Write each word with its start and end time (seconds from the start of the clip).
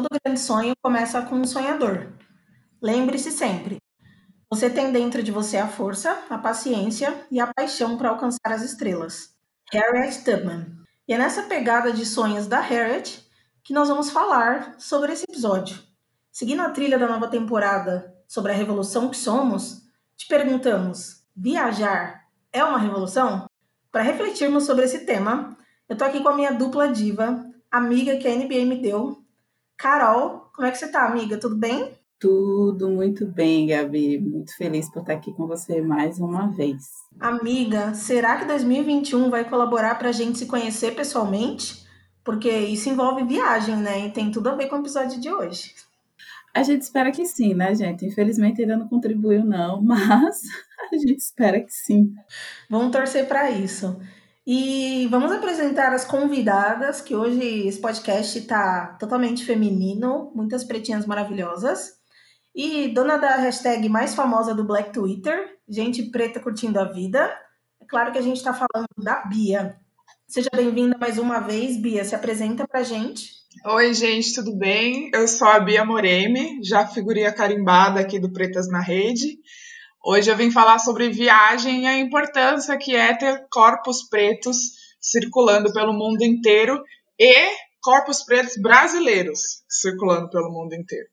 todo 0.00 0.20
grande 0.24 0.40
sonho 0.40 0.72
começa 0.82 1.20
com 1.22 1.36
um 1.36 1.44
sonhador. 1.44 2.12
Lembre-se 2.80 3.30
sempre: 3.30 3.78
você 4.48 4.70
tem 4.70 4.90
dentro 4.90 5.22
de 5.22 5.30
você 5.30 5.58
a 5.58 5.68
força, 5.68 6.24
a 6.30 6.38
paciência 6.38 7.26
e 7.30 7.38
a 7.38 7.52
paixão 7.52 7.98
para 7.98 8.08
alcançar 8.08 8.52
as 8.52 8.62
estrelas. 8.62 9.34
Harriet 9.70 10.24
Tubman. 10.24 10.66
E 11.06 11.12
é 11.12 11.18
nessa 11.18 11.42
pegada 11.42 11.92
de 11.92 12.06
sonhos 12.06 12.46
da 12.46 12.60
Harriet 12.60 13.28
que 13.62 13.74
nós 13.74 13.88
vamos 13.88 14.10
falar 14.10 14.74
sobre 14.78 15.12
esse 15.12 15.24
episódio. 15.28 15.78
Seguindo 16.32 16.60
a 16.60 16.70
trilha 16.70 16.98
da 16.98 17.06
nova 17.06 17.28
temporada 17.28 18.14
sobre 18.26 18.52
a 18.52 18.54
revolução 18.54 19.10
que 19.10 19.16
somos, 19.16 19.82
te 20.16 20.26
perguntamos: 20.26 21.24
viajar 21.36 22.26
é 22.52 22.64
uma 22.64 22.78
revolução? 22.78 23.46
Para 23.92 24.02
refletirmos 24.02 24.64
sobre 24.64 24.84
esse 24.84 25.00
tema, 25.00 25.56
eu 25.88 25.96
tô 25.96 26.04
aqui 26.04 26.22
com 26.22 26.28
a 26.28 26.34
minha 26.34 26.52
dupla 26.52 26.88
diva, 26.88 27.44
amiga 27.70 28.16
que 28.16 28.26
a 28.26 28.34
NBA 28.34 28.64
me 28.64 28.80
deu, 28.80 29.19
Carol. 29.80 30.50
Como 30.54 30.68
é 30.68 30.70
que 30.70 30.76
você 30.76 30.88
tá, 30.88 31.06
amiga? 31.06 31.38
Tudo 31.38 31.56
bem? 31.56 31.92
Tudo 32.18 32.90
muito 32.90 33.26
bem, 33.26 33.66
Gabi. 33.66 34.18
Muito 34.18 34.54
feliz 34.54 34.90
por 34.90 35.00
estar 35.00 35.14
aqui 35.14 35.32
com 35.32 35.46
você 35.46 35.80
mais 35.80 36.20
uma 36.20 36.48
vez. 36.48 36.84
Amiga, 37.18 37.94
será 37.94 38.36
que 38.36 38.44
2021 38.44 39.30
vai 39.30 39.48
colaborar 39.48 39.94
para 39.94 40.10
a 40.10 40.12
gente 40.12 40.36
se 40.36 40.44
conhecer 40.44 40.94
pessoalmente? 40.94 41.82
Porque 42.22 42.50
isso 42.50 42.90
envolve 42.90 43.24
viagem, 43.24 43.74
né? 43.76 44.06
E 44.06 44.10
tem 44.10 44.30
tudo 44.30 44.50
a 44.50 44.54
ver 44.54 44.66
com 44.66 44.76
o 44.76 44.80
episódio 44.80 45.18
de 45.18 45.32
hoje. 45.32 45.74
A 46.54 46.62
gente 46.62 46.82
espera 46.82 47.10
que 47.10 47.24
sim, 47.24 47.54
né, 47.54 47.74
gente? 47.74 48.04
Infelizmente 48.04 48.60
ainda 48.60 48.76
não 48.76 48.86
contribuiu, 48.86 49.42
não, 49.42 49.80
mas 49.82 50.42
a 50.92 50.96
gente 50.96 51.20
espera 51.20 51.58
que 51.58 51.72
sim. 51.72 52.12
Vamos 52.68 52.92
torcer 52.92 53.26
para 53.26 53.50
isso. 53.50 53.98
E 54.52 55.06
vamos 55.06 55.30
apresentar 55.30 55.92
as 55.92 56.04
convidadas, 56.04 57.00
que 57.00 57.14
hoje 57.14 57.68
esse 57.68 57.80
podcast 57.80 58.36
está 58.36 58.96
totalmente 58.98 59.44
feminino, 59.44 60.32
muitas 60.34 60.64
pretinhas 60.64 61.06
maravilhosas. 61.06 61.92
E 62.52 62.88
dona 62.88 63.16
da 63.16 63.36
hashtag 63.36 63.88
mais 63.88 64.12
famosa 64.12 64.52
do 64.52 64.64
Black 64.64 64.92
Twitter, 64.92 65.56
gente 65.68 66.10
preta 66.10 66.40
curtindo 66.40 66.80
a 66.80 66.90
vida. 66.90 67.32
É 67.80 67.84
claro 67.88 68.10
que 68.10 68.18
a 68.18 68.22
gente 68.22 68.38
está 68.38 68.52
falando 68.52 68.88
da 68.98 69.24
Bia. 69.24 69.76
Seja 70.26 70.50
bem-vinda 70.52 70.98
mais 70.98 71.16
uma 71.16 71.38
vez, 71.38 71.80
Bia. 71.80 72.04
Se 72.04 72.16
apresenta 72.16 72.66
pra 72.66 72.82
gente. 72.82 73.30
Oi, 73.64 73.94
gente, 73.94 74.34
tudo 74.34 74.56
bem? 74.56 75.12
Eu 75.14 75.28
sou 75.28 75.46
a 75.46 75.60
Bia 75.60 75.84
Moremi, 75.84 76.58
já 76.64 76.84
figurinha 76.84 77.32
carimbada 77.32 78.00
aqui 78.00 78.18
do 78.18 78.32
Pretas 78.32 78.68
na 78.68 78.80
Rede. 78.80 79.38
Hoje 80.02 80.30
eu 80.30 80.36
vim 80.36 80.50
falar 80.50 80.78
sobre 80.78 81.10
viagem 81.10 81.82
e 81.82 81.86
a 81.86 81.98
importância 81.98 82.76
que 82.78 82.96
é 82.96 83.14
ter 83.14 83.46
corpos 83.50 84.02
pretos 84.02 84.56
circulando 84.98 85.72
pelo 85.72 85.92
mundo 85.92 86.22
inteiro 86.22 86.82
e 87.18 87.50
corpos 87.82 88.22
pretos 88.22 88.56
brasileiros 88.56 89.62
circulando 89.68 90.30
pelo 90.30 90.50
mundo 90.50 90.74
inteiro. 90.74 91.06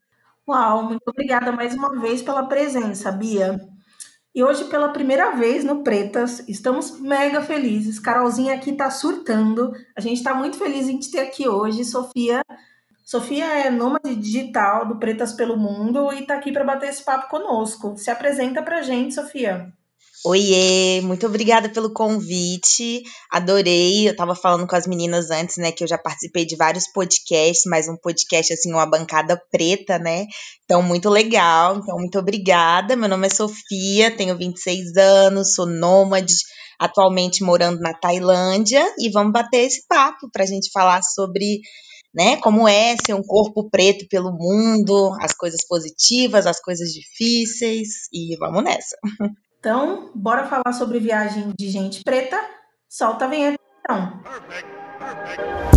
Uau, 0.47 0.83
muito 0.83 1.03
obrigada 1.05 1.51
mais 1.51 1.75
uma 1.75 1.99
vez 1.99 2.21
pela 2.21 2.47
presença, 2.47 3.11
Bia. 3.11 3.59
E 4.33 4.41
hoje, 4.41 4.65
pela 4.65 4.89
primeira 4.89 5.31
vez 5.31 5.63
no 5.65 5.83
Pretas, 5.83 6.47
estamos 6.47 7.01
mega 7.01 7.41
felizes. 7.41 7.99
Carolzinha 7.99 8.53
aqui 8.53 8.71
tá 8.71 8.89
surtando. 8.89 9.73
A 9.97 9.99
gente 9.99 10.23
tá 10.23 10.33
muito 10.33 10.57
feliz 10.57 10.87
em 10.87 10.99
te 10.99 11.11
ter 11.11 11.21
aqui 11.21 11.49
hoje. 11.49 11.83
Sofia. 11.83 12.41
Sofia 13.07 13.45
é 13.45 13.71
nômade 13.71 14.13
digital 14.17 14.85
do 14.85 14.99
Pretas 14.99 15.31
pelo 15.31 15.55
Mundo 15.55 16.11
e 16.11 16.25
tá 16.25 16.35
aqui 16.35 16.51
para 16.51 16.65
bater 16.65 16.89
esse 16.89 17.01
papo 17.01 17.29
conosco. 17.29 17.95
Se 17.95 18.11
apresenta 18.11 18.61
pra 18.61 18.81
gente, 18.81 19.15
Sofia. 19.15 19.71
Oiê, 20.25 20.99
muito 21.03 21.25
obrigada 21.25 21.69
pelo 21.69 21.93
convite. 21.93 23.03
Adorei. 23.31 24.09
Eu 24.09 24.13
tava 24.13 24.35
falando 24.35 24.67
com 24.67 24.75
as 24.75 24.85
meninas 24.85 25.31
antes, 25.31 25.55
né, 25.55 25.71
que 25.71 25.85
eu 25.85 25.87
já 25.87 25.97
participei 25.97 26.45
de 26.45 26.57
vários 26.57 26.85
podcasts, 26.91 27.63
mas 27.65 27.87
um 27.87 27.95
podcast 27.95 28.51
assim, 28.51 28.73
uma 28.73 28.85
bancada 28.85 29.41
preta, 29.49 29.97
né? 29.97 30.25
Então, 30.65 30.83
muito 30.83 31.09
legal. 31.09 31.77
Então, 31.77 31.95
muito 31.97 32.19
obrigada. 32.19 32.97
Meu 32.97 33.07
nome 33.07 33.27
é 33.27 33.29
Sofia, 33.29 34.11
tenho 34.17 34.37
26 34.37 34.97
anos, 34.97 35.53
sou 35.55 35.65
nômade, 35.65 36.35
atualmente 36.77 37.41
morando 37.41 37.79
na 37.79 37.93
Tailândia 37.93 38.85
e 38.99 39.09
vamos 39.11 39.31
bater 39.31 39.61
esse 39.61 39.87
papo 39.87 40.29
pra 40.29 40.45
gente 40.45 40.69
falar 40.73 41.01
sobre 41.03 41.61
né? 42.17 42.37
Como 42.37 42.67
é 42.67 42.95
ser 43.05 43.13
um 43.13 43.21
corpo 43.21 43.69
preto 43.69 44.07
pelo 44.09 44.31
mundo, 44.33 45.15
as 45.21 45.33
coisas 45.33 45.65
positivas, 45.67 46.47
as 46.47 46.59
coisas 46.59 46.89
difíceis 46.89 48.09
e 48.11 48.35
vamos 48.37 48.63
nessa. 48.63 48.97
Então, 49.59 50.11
bora 50.13 50.45
falar 50.45 50.71
sobre 50.71 50.99
viagem 50.99 51.51
de 51.57 51.67
gente 51.67 52.03
preta. 52.03 52.39
Solta 52.87 53.25
a 53.25 53.27
vinheta, 53.27 53.59
então. 53.81 54.21
E, 55.73 55.76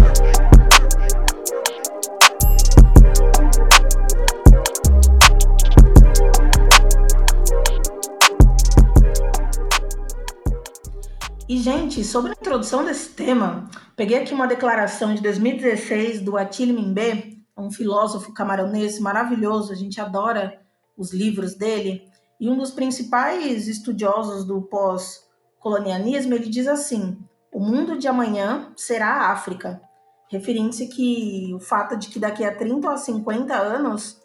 gente, 11.60 12.02
sobre 12.02 12.30
a 12.30 12.34
introdução 12.34 12.84
desse 12.84 13.10
tema, 13.10 13.68
peguei 13.94 14.18
aqui 14.18 14.32
uma 14.32 14.46
declaração 14.46 15.14
de 15.14 15.20
2016 15.20 16.22
do 16.22 16.38
Attili 16.38 16.72
Mbé, 16.72 17.34
um 17.56 17.70
filósofo 17.70 18.32
camaronês 18.32 18.98
maravilhoso, 18.98 19.70
a 19.70 19.76
gente 19.76 20.00
adora 20.00 20.58
os 20.96 21.12
livros 21.12 21.54
dele. 21.54 22.08
E 22.40 22.48
um 22.48 22.56
dos 22.56 22.70
principais 22.70 23.68
estudiosos 23.68 24.46
do 24.46 24.62
pós-colonialismo, 24.62 26.34
ele 26.34 26.48
diz 26.48 26.66
assim: 26.66 27.18
o 27.52 27.60
mundo 27.60 27.98
de 27.98 28.08
amanhã 28.08 28.72
será 28.74 29.08
a 29.08 29.32
África, 29.32 29.82
referindo-se 30.30 30.88
que 30.88 31.52
o 31.54 31.60
fato 31.60 31.94
de 31.94 32.08
que 32.08 32.18
daqui 32.18 32.42
a 32.42 32.56
30 32.56 32.90
a 32.90 32.96
50 32.96 33.54
anos, 33.54 34.18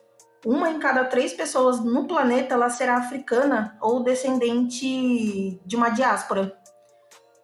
uma 0.45 0.69
em 0.69 0.79
cada 0.79 1.03
três 1.03 1.34
pessoas 1.34 1.84
no 1.84 2.07
planeta 2.07 2.53
ela 2.53 2.69
será 2.69 2.95
africana 2.95 3.78
ou 3.81 4.01
descendente 4.01 5.59
de 5.66 5.75
uma 5.75 5.90
diáspora. 5.90 6.57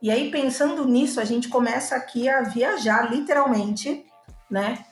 E 0.01 0.09
aí, 0.09 0.31
pensando 0.31 0.83
nisso, 0.85 1.19
a 1.19 1.25
gente 1.25 1.47
começa 1.47 1.95
aqui 1.95 2.27
a 2.27 2.41
viajar 2.41 3.11
literalmente, 3.11 4.05
né? 4.49 4.83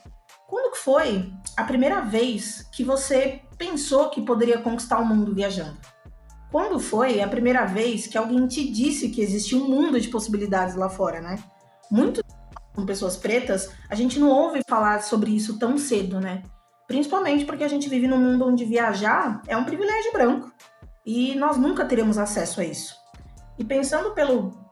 Quando 0.48 0.72
que 0.72 0.78
foi 0.78 1.32
a 1.58 1.64
primeira 1.64 2.02
vez 2.02 2.68
que 2.72 2.84
você 2.84 3.42
pensou 3.58 4.10
que 4.10 4.22
poderia 4.22 4.60
conquistar 4.60 5.00
o 5.00 5.06
mundo 5.06 5.34
viajando? 5.34 5.78
Quando 6.52 6.80
foi 6.80 7.22
a 7.22 7.28
primeira 7.28 7.66
vez 7.66 8.08
que 8.08 8.18
alguém 8.18 8.48
te 8.48 8.72
disse 8.72 9.10
que 9.10 9.22
existia 9.22 9.58
um 9.58 9.68
mundo 9.68 10.00
de 10.00 10.10
possibilidades 10.10 10.76
lá 10.76 10.90
fora, 10.90 11.22
né? 11.22 11.38
Muitas 11.90 12.24
pessoas 12.86 13.18
pretas, 13.18 13.70
a 13.90 13.96
gente 13.96 14.20
não 14.20 14.30
ouve 14.30 14.62
falar 14.68 15.04
sobre 15.04 15.32
isso 15.32 15.60
tão 15.60 15.78
cedo, 15.78 16.20
né? 16.20 16.44
Principalmente 16.88 17.46
porque 17.46 17.64
a 17.64 17.68
gente 17.68 17.90
vive 17.90 18.08
num 18.08 18.18
mundo 18.18 18.48
onde 18.48 18.66
viajar 18.66 19.42
é 19.48 19.56
um 19.56 19.66
privilégio 19.66 20.12
branco 20.12 20.52
e 21.06 21.36
nós 21.36 21.58
nunca 21.58 21.86
teremos 21.86 22.18
acesso 22.18 22.62
a 22.62 22.64
isso. 22.64 22.96
E 23.58 23.64
pensando 23.64 24.12
pelo 24.12 24.69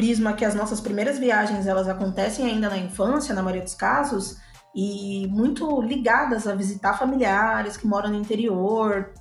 prisma 0.00 0.32
que 0.32 0.46
as 0.46 0.54
nossas 0.54 0.80
primeiras 0.80 1.18
viagens 1.18 1.66
elas 1.66 1.86
acontecem 1.86 2.46
ainda 2.46 2.70
na 2.70 2.78
infância, 2.78 3.34
na 3.34 3.42
maioria 3.42 3.62
dos 3.62 3.74
casos, 3.74 4.38
e 4.74 5.26
muito 5.28 5.82
ligadas 5.82 6.46
a 6.46 6.54
visitar 6.54 6.98
familiares 6.98 7.76
que 7.76 7.86
moram 7.86 8.08
no 8.08 8.16
interior. 8.16 9.12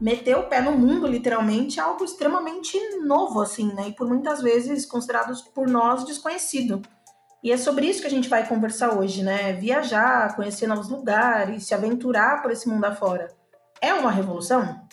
Meter 0.00 0.36
o 0.36 0.44
pé 0.44 0.60
no 0.60 0.78
mundo, 0.78 1.08
literalmente, 1.08 1.80
é 1.80 1.82
algo 1.82 2.04
extremamente 2.04 2.78
novo, 3.04 3.40
assim, 3.40 3.74
né? 3.74 3.88
E 3.88 3.92
por 3.96 4.06
muitas 4.06 4.40
vezes 4.40 4.86
considerados 4.86 5.42
por 5.42 5.68
nós 5.68 6.04
desconhecido. 6.04 6.82
E 7.42 7.50
é 7.50 7.56
sobre 7.56 7.86
isso 7.86 8.00
que 8.00 8.06
a 8.06 8.10
gente 8.10 8.28
vai 8.28 8.46
conversar 8.46 8.96
hoje, 8.96 9.24
né? 9.24 9.54
Viajar, 9.54 10.36
conhecer 10.36 10.68
novos 10.68 10.88
lugares, 10.88 11.66
se 11.66 11.74
aventurar 11.74 12.42
por 12.42 12.52
esse 12.52 12.68
mundo 12.68 12.84
afora. 12.84 13.26
É 13.80 13.92
uma 13.92 14.12
revolução? 14.12 14.86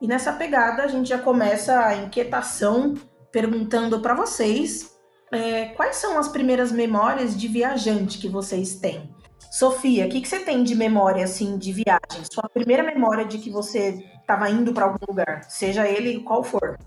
E 0.00 0.08
nessa 0.08 0.32
pegada 0.32 0.82
a 0.82 0.88
gente 0.88 1.08
já 1.10 1.18
começa 1.18 1.78
a 1.78 1.94
inquietação 1.94 2.94
perguntando 3.32 4.00
para 4.00 4.14
vocês 4.14 4.92
é, 5.32 5.66
quais 5.70 5.96
são 5.96 6.18
as 6.18 6.28
primeiras 6.28 6.70
memórias 6.70 7.36
de 7.36 7.48
viajante 7.48 8.18
que 8.18 8.28
vocês 8.28 8.76
têm? 8.76 9.10
Sofia, 9.50 10.06
o 10.06 10.08
que, 10.08 10.20
que 10.20 10.28
você 10.28 10.40
tem 10.40 10.62
de 10.62 10.74
memória 10.74 11.24
assim 11.24 11.58
de 11.58 11.72
viagem? 11.72 12.24
Sua 12.30 12.48
primeira 12.48 12.82
memória 12.82 13.24
de 13.24 13.38
que 13.38 13.50
você 13.50 13.98
estava 14.20 14.48
indo 14.48 14.72
para 14.72 14.84
algum 14.84 15.04
lugar, 15.08 15.44
seja 15.48 15.88
ele 15.88 16.20
qual 16.20 16.44
for. 16.44 16.78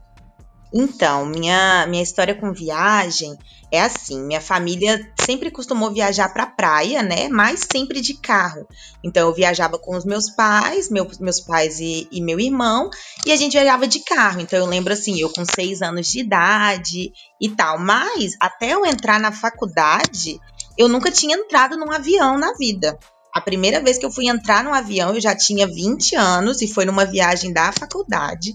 Então, 0.74 1.26
minha, 1.26 1.86
minha 1.88 2.04
história 2.04 2.36
com 2.36 2.52
viagem 2.52 3.36
é 3.72 3.82
assim: 3.82 4.22
minha 4.22 4.42
família 4.42 5.12
sempre 5.26 5.52
costumou 5.52 5.94
viajar 5.94 6.30
para 6.30 6.46
praia, 6.46 7.02
né? 7.02 7.28
Mas 7.30 7.66
sempre 7.72 8.02
de 8.02 8.16
carro. 8.16 8.68
Então, 9.04 9.28
eu 9.28 9.34
viajava 9.34 9.78
com 9.78 9.96
os 9.96 10.06
meus 10.06 10.30
pais, 10.30 10.90
meu, 10.90 11.08
meus 11.20 11.40
pais 11.40 11.80
e, 11.80 12.08
e 12.12 12.22
meu 12.22 12.40
irmão, 12.40 12.90
e 13.26 13.32
a 13.32 13.36
gente 13.36 13.54
viajava 13.54 13.88
de 13.88 14.00
carro. 14.00 14.42
Então, 14.42 14.60
eu 14.60 14.66
lembro 14.66 14.94
assim, 14.94 15.20
eu 15.20 15.30
com 15.30 15.44
seis 15.46 15.82
anos 15.82 16.08
de 16.08 16.20
idade 16.20 17.12
e 17.42 17.50
tal. 17.50 17.80
Mas, 17.80 18.34
até 18.40 18.74
eu 18.74 18.86
entrar 18.86 19.20
na 19.20 19.32
faculdade, 19.32 20.40
eu 20.78 20.88
nunca 20.88 21.12
tinha 21.12 21.36
entrado 21.36 21.78
num 21.78 21.92
avião 21.92 22.38
na 22.38 22.54
vida. 22.54 22.98
A 23.34 23.42
primeira 23.42 23.82
vez 23.82 23.98
que 23.98 24.06
eu 24.06 24.12
fui 24.12 24.30
entrar 24.30 24.64
num 24.64 24.74
avião, 24.74 25.14
eu 25.14 25.20
já 25.20 25.36
tinha 25.36 25.68
20 25.68 26.16
anos 26.16 26.62
e 26.62 26.68
foi 26.68 26.86
numa 26.86 27.04
viagem 27.04 27.52
da 27.52 27.70
faculdade. 27.72 28.54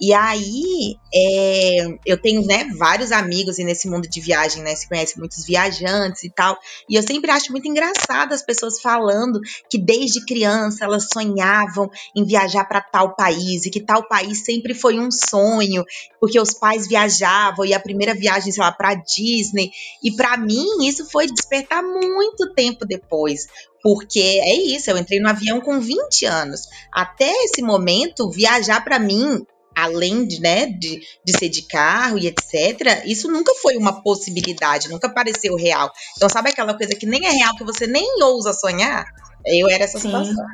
E 0.00 0.14
aí, 0.14 0.96
é, 1.12 1.86
eu 2.06 2.16
tenho, 2.20 2.46
né, 2.46 2.68
vários 2.78 3.10
amigos 3.10 3.58
e 3.58 3.64
nesse 3.64 3.88
mundo 3.88 4.08
de 4.08 4.20
viagem, 4.20 4.62
né, 4.62 4.74
se 4.76 4.88
conhece 4.88 5.18
muitos 5.18 5.44
viajantes 5.44 6.22
e 6.22 6.30
tal. 6.30 6.56
E 6.88 6.94
eu 6.94 7.02
sempre 7.02 7.30
acho 7.32 7.50
muito 7.50 7.66
engraçado 7.66 8.32
as 8.32 8.42
pessoas 8.42 8.80
falando 8.80 9.40
que 9.68 9.76
desde 9.76 10.24
criança 10.24 10.84
elas 10.84 11.08
sonhavam 11.12 11.90
em 12.14 12.24
viajar 12.24 12.64
para 12.66 12.80
tal 12.80 13.16
país 13.16 13.66
e 13.66 13.70
que 13.70 13.80
tal 13.80 14.06
país 14.06 14.44
sempre 14.44 14.72
foi 14.72 15.00
um 15.00 15.10
sonho, 15.10 15.84
porque 16.20 16.40
os 16.40 16.54
pais 16.54 16.86
viajavam 16.86 17.64
e 17.64 17.74
a 17.74 17.80
primeira 17.80 18.14
viagem, 18.14 18.52
sei 18.52 18.62
lá, 18.62 18.70
para 18.70 18.94
Disney. 18.94 19.72
E 20.02 20.12
para 20.12 20.36
mim, 20.36 20.86
isso 20.86 21.10
foi 21.10 21.26
despertar 21.26 21.82
muito 21.82 22.54
tempo 22.54 22.86
depois. 22.86 23.46
Porque 23.82 24.20
é 24.20 24.54
isso, 24.54 24.90
eu 24.90 24.98
entrei 24.98 25.20
no 25.20 25.28
avião 25.28 25.60
com 25.60 25.80
20 25.80 26.24
anos. 26.26 26.62
Até 26.92 27.30
esse 27.44 27.62
momento, 27.62 28.30
viajar 28.30 28.82
para 28.84 28.98
mim 28.98 29.44
além 29.82 30.26
de, 30.26 30.40
né, 30.40 30.66
de, 30.66 31.00
de 31.24 31.38
ser 31.38 31.48
de 31.48 31.62
carro 31.62 32.18
e 32.18 32.26
etc., 32.26 33.04
isso 33.04 33.30
nunca 33.30 33.54
foi 33.54 33.76
uma 33.76 34.02
possibilidade, 34.02 34.88
nunca 34.88 35.08
pareceu 35.08 35.56
real. 35.56 35.90
Então, 36.16 36.28
sabe 36.28 36.50
aquela 36.50 36.76
coisa 36.76 36.94
que 36.94 37.06
nem 37.06 37.26
é 37.26 37.30
real, 37.30 37.54
que 37.56 37.64
você 37.64 37.86
nem 37.86 38.22
ousa 38.22 38.52
sonhar? 38.52 39.04
Eu 39.46 39.68
era 39.68 39.84
essa 39.84 39.98
Sim. 39.98 40.08
situação. 40.08 40.44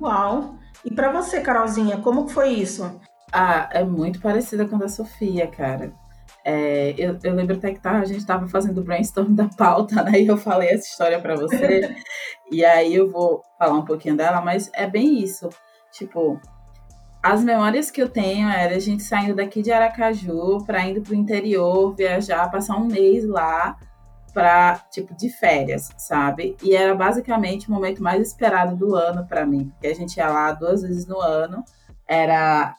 Uau! 0.00 0.54
E 0.84 0.90
para 0.92 1.12
você, 1.12 1.40
Carolzinha, 1.40 1.98
como 1.98 2.26
que 2.26 2.32
foi 2.32 2.50
isso? 2.50 3.00
Ah, 3.32 3.68
é 3.72 3.84
muito 3.84 4.20
parecida 4.20 4.66
com 4.66 4.76
a 4.76 4.80
da 4.80 4.88
Sofia, 4.88 5.46
cara. 5.46 5.92
É, 6.44 6.94
eu, 6.96 7.18
eu, 7.22 7.34
lembro 7.34 7.56
até 7.56 7.72
que 7.72 7.80
tá, 7.80 7.98
a 7.98 8.04
gente 8.04 8.20
estava 8.20 8.46
fazendo 8.48 8.80
o 8.80 8.84
brainstorm 8.84 9.34
da 9.34 9.48
pauta, 9.56 10.02
né? 10.02 10.20
E 10.20 10.26
eu 10.26 10.36
falei 10.36 10.70
essa 10.70 10.88
história 10.88 11.20
para 11.20 11.36
você. 11.36 11.94
e 12.50 12.64
aí 12.64 12.94
eu 12.94 13.10
vou 13.10 13.42
falar 13.58 13.74
um 13.74 13.84
pouquinho 13.84 14.16
dela, 14.16 14.40
mas 14.40 14.70
é 14.72 14.86
bem 14.86 15.22
isso. 15.22 15.48
Tipo, 15.92 16.40
as 17.30 17.44
memórias 17.44 17.90
que 17.90 18.00
eu 18.00 18.08
tenho 18.08 18.48
era 18.48 18.74
a 18.74 18.78
gente 18.78 19.02
saindo 19.02 19.34
daqui 19.34 19.60
de 19.60 19.70
Aracaju 19.70 20.64
para 20.64 20.86
indo 20.86 21.02
para 21.02 21.12
o 21.12 21.14
interior, 21.16 21.94
viajar, 21.94 22.50
passar 22.50 22.76
um 22.76 22.86
mês 22.86 23.26
lá 23.26 23.76
para 24.32 24.78
tipo 24.90 25.14
de 25.14 25.28
férias, 25.28 25.90
sabe? 25.98 26.56
E 26.62 26.74
era 26.74 26.94
basicamente 26.94 27.68
o 27.68 27.70
momento 27.70 28.02
mais 28.02 28.26
esperado 28.26 28.76
do 28.76 28.94
ano 28.94 29.26
para 29.26 29.44
mim, 29.44 29.68
porque 29.68 29.88
a 29.88 29.94
gente 29.94 30.16
ia 30.16 30.28
lá 30.30 30.52
duas 30.52 30.80
vezes 30.80 31.06
no 31.06 31.20
ano, 31.20 31.62
era 32.08 32.74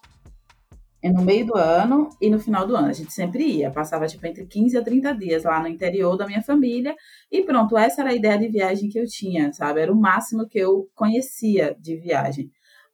no 1.04 1.22
meio 1.22 1.46
do 1.46 1.56
ano 1.56 2.10
e 2.20 2.28
no 2.28 2.40
final 2.40 2.66
do 2.66 2.76
ano. 2.76 2.88
A 2.88 2.94
gente 2.94 3.14
sempre 3.14 3.44
ia, 3.44 3.70
passava 3.70 4.08
tipo 4.08 4.26
entre 4.26 4.48
15 4.48 4.78
a 4.80 4.82
30 4.82 5.14
dias 5.14 5.44
lá 5.44 5.60
no 5.60 5.68
interior 5.68 6.18
da 6.18 6.26
minha 6.26 6.42
família 6.42 6.96
e 7.32 7.44
pronto, 7.44 7.78
essa 7.78 8.02
era 8.02 8.10
a 8.10 8.16
ideia 8.16 8.40
de 8.40 8.48
viagem 8.48 8.90
que 8.90 9.00
eu 9.00 9.06
tinha, 9.06 9.54
sabe? 9.54 9.80
Era 9.80 9.94
o 9.94 9.96
máximo 9.96 10.48
que 10.48 10.58
eu 10.58 10.90
conhecia 10.96 11.78
de 11.80 11.96
viagem. 11.98 12.50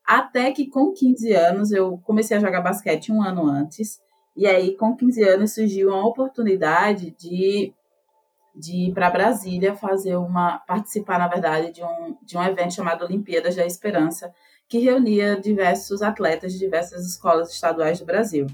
Até 0.06 0.52
que 0.52 0.68
com 0.68 0.94
15 0.94 1.34
anos 1.34 1.72
eu 1.72 1.98
comecei 2.04 2.38
a 2.38 2.40
jogar 2.40 2.62
basquete 2.62 3.12
um 3.12 3.22
ano 3.22 3.48
antes. 3.48 4.00
E 4.36 4.46
aí, 4.46 4.76
com 4.76 4.96
15 4.96 5.24
anos, 5.24 5.54
surgiu 5.54 5.90
uma 5.90 6.06
oportunidade 6.06 7.12
de, 7.12 7.74
de 8.54 8.90
ir 8.90 8.94
para 8.94 9.10
Brasília 9.10 9.76
fazer 9.76 10.16
uma. 10.18 10.60
participar, 10.60 11.18
na 11.18 11.28
verdade, 11.28 11.72
de 11.72 11.84
um, 11.84 12.18
de 12.22 12.38
um 12.38 12.44
evento 12.44 12.74
chamado 12.74 13.04
Olimpíadas 13.04 13.56
da 13.56 13.66
Esperança, 13.66 14.32
que 14.68 14.78
reunia 14.80 15.40
diversos 15.40 16.02
atletas 16.02 16.54
de 16.54 16.60
diversas 16.60 17.06
escolas 17.08 17.52
estaduais 17.52 18.00
do 18.00 18.06
Brasil. 18.06 18.46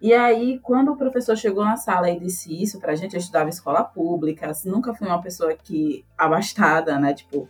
E 0.00 0.12
aí, 0.12 0.58
quando 0.60 0.92
o 0.92 0.96
professor 0.96 1.36
chegou 1.36 1.64
na 1.64 1.76
sala 1.76 2.10
e 2.10 2.20
disse 2.20 2.62
isso 2.62 2.78
para 2.78 2.92
a 2.92 2.94
gente, 2.94 3.14
eu 3.14 3.20
estudava 3.20 3.48
escola 3.48 3.82
pública, 3.82 4.50
assim, 4.50 4.70
nunca 4.70 4.94
fui 4.94 5.06
uma 5.06 5.22
pessoa 5.22 5.54
que 5.54 6.04
abastada, 6.16 6.98
né? 6.98 7.14
Tipo, 7.14 7.48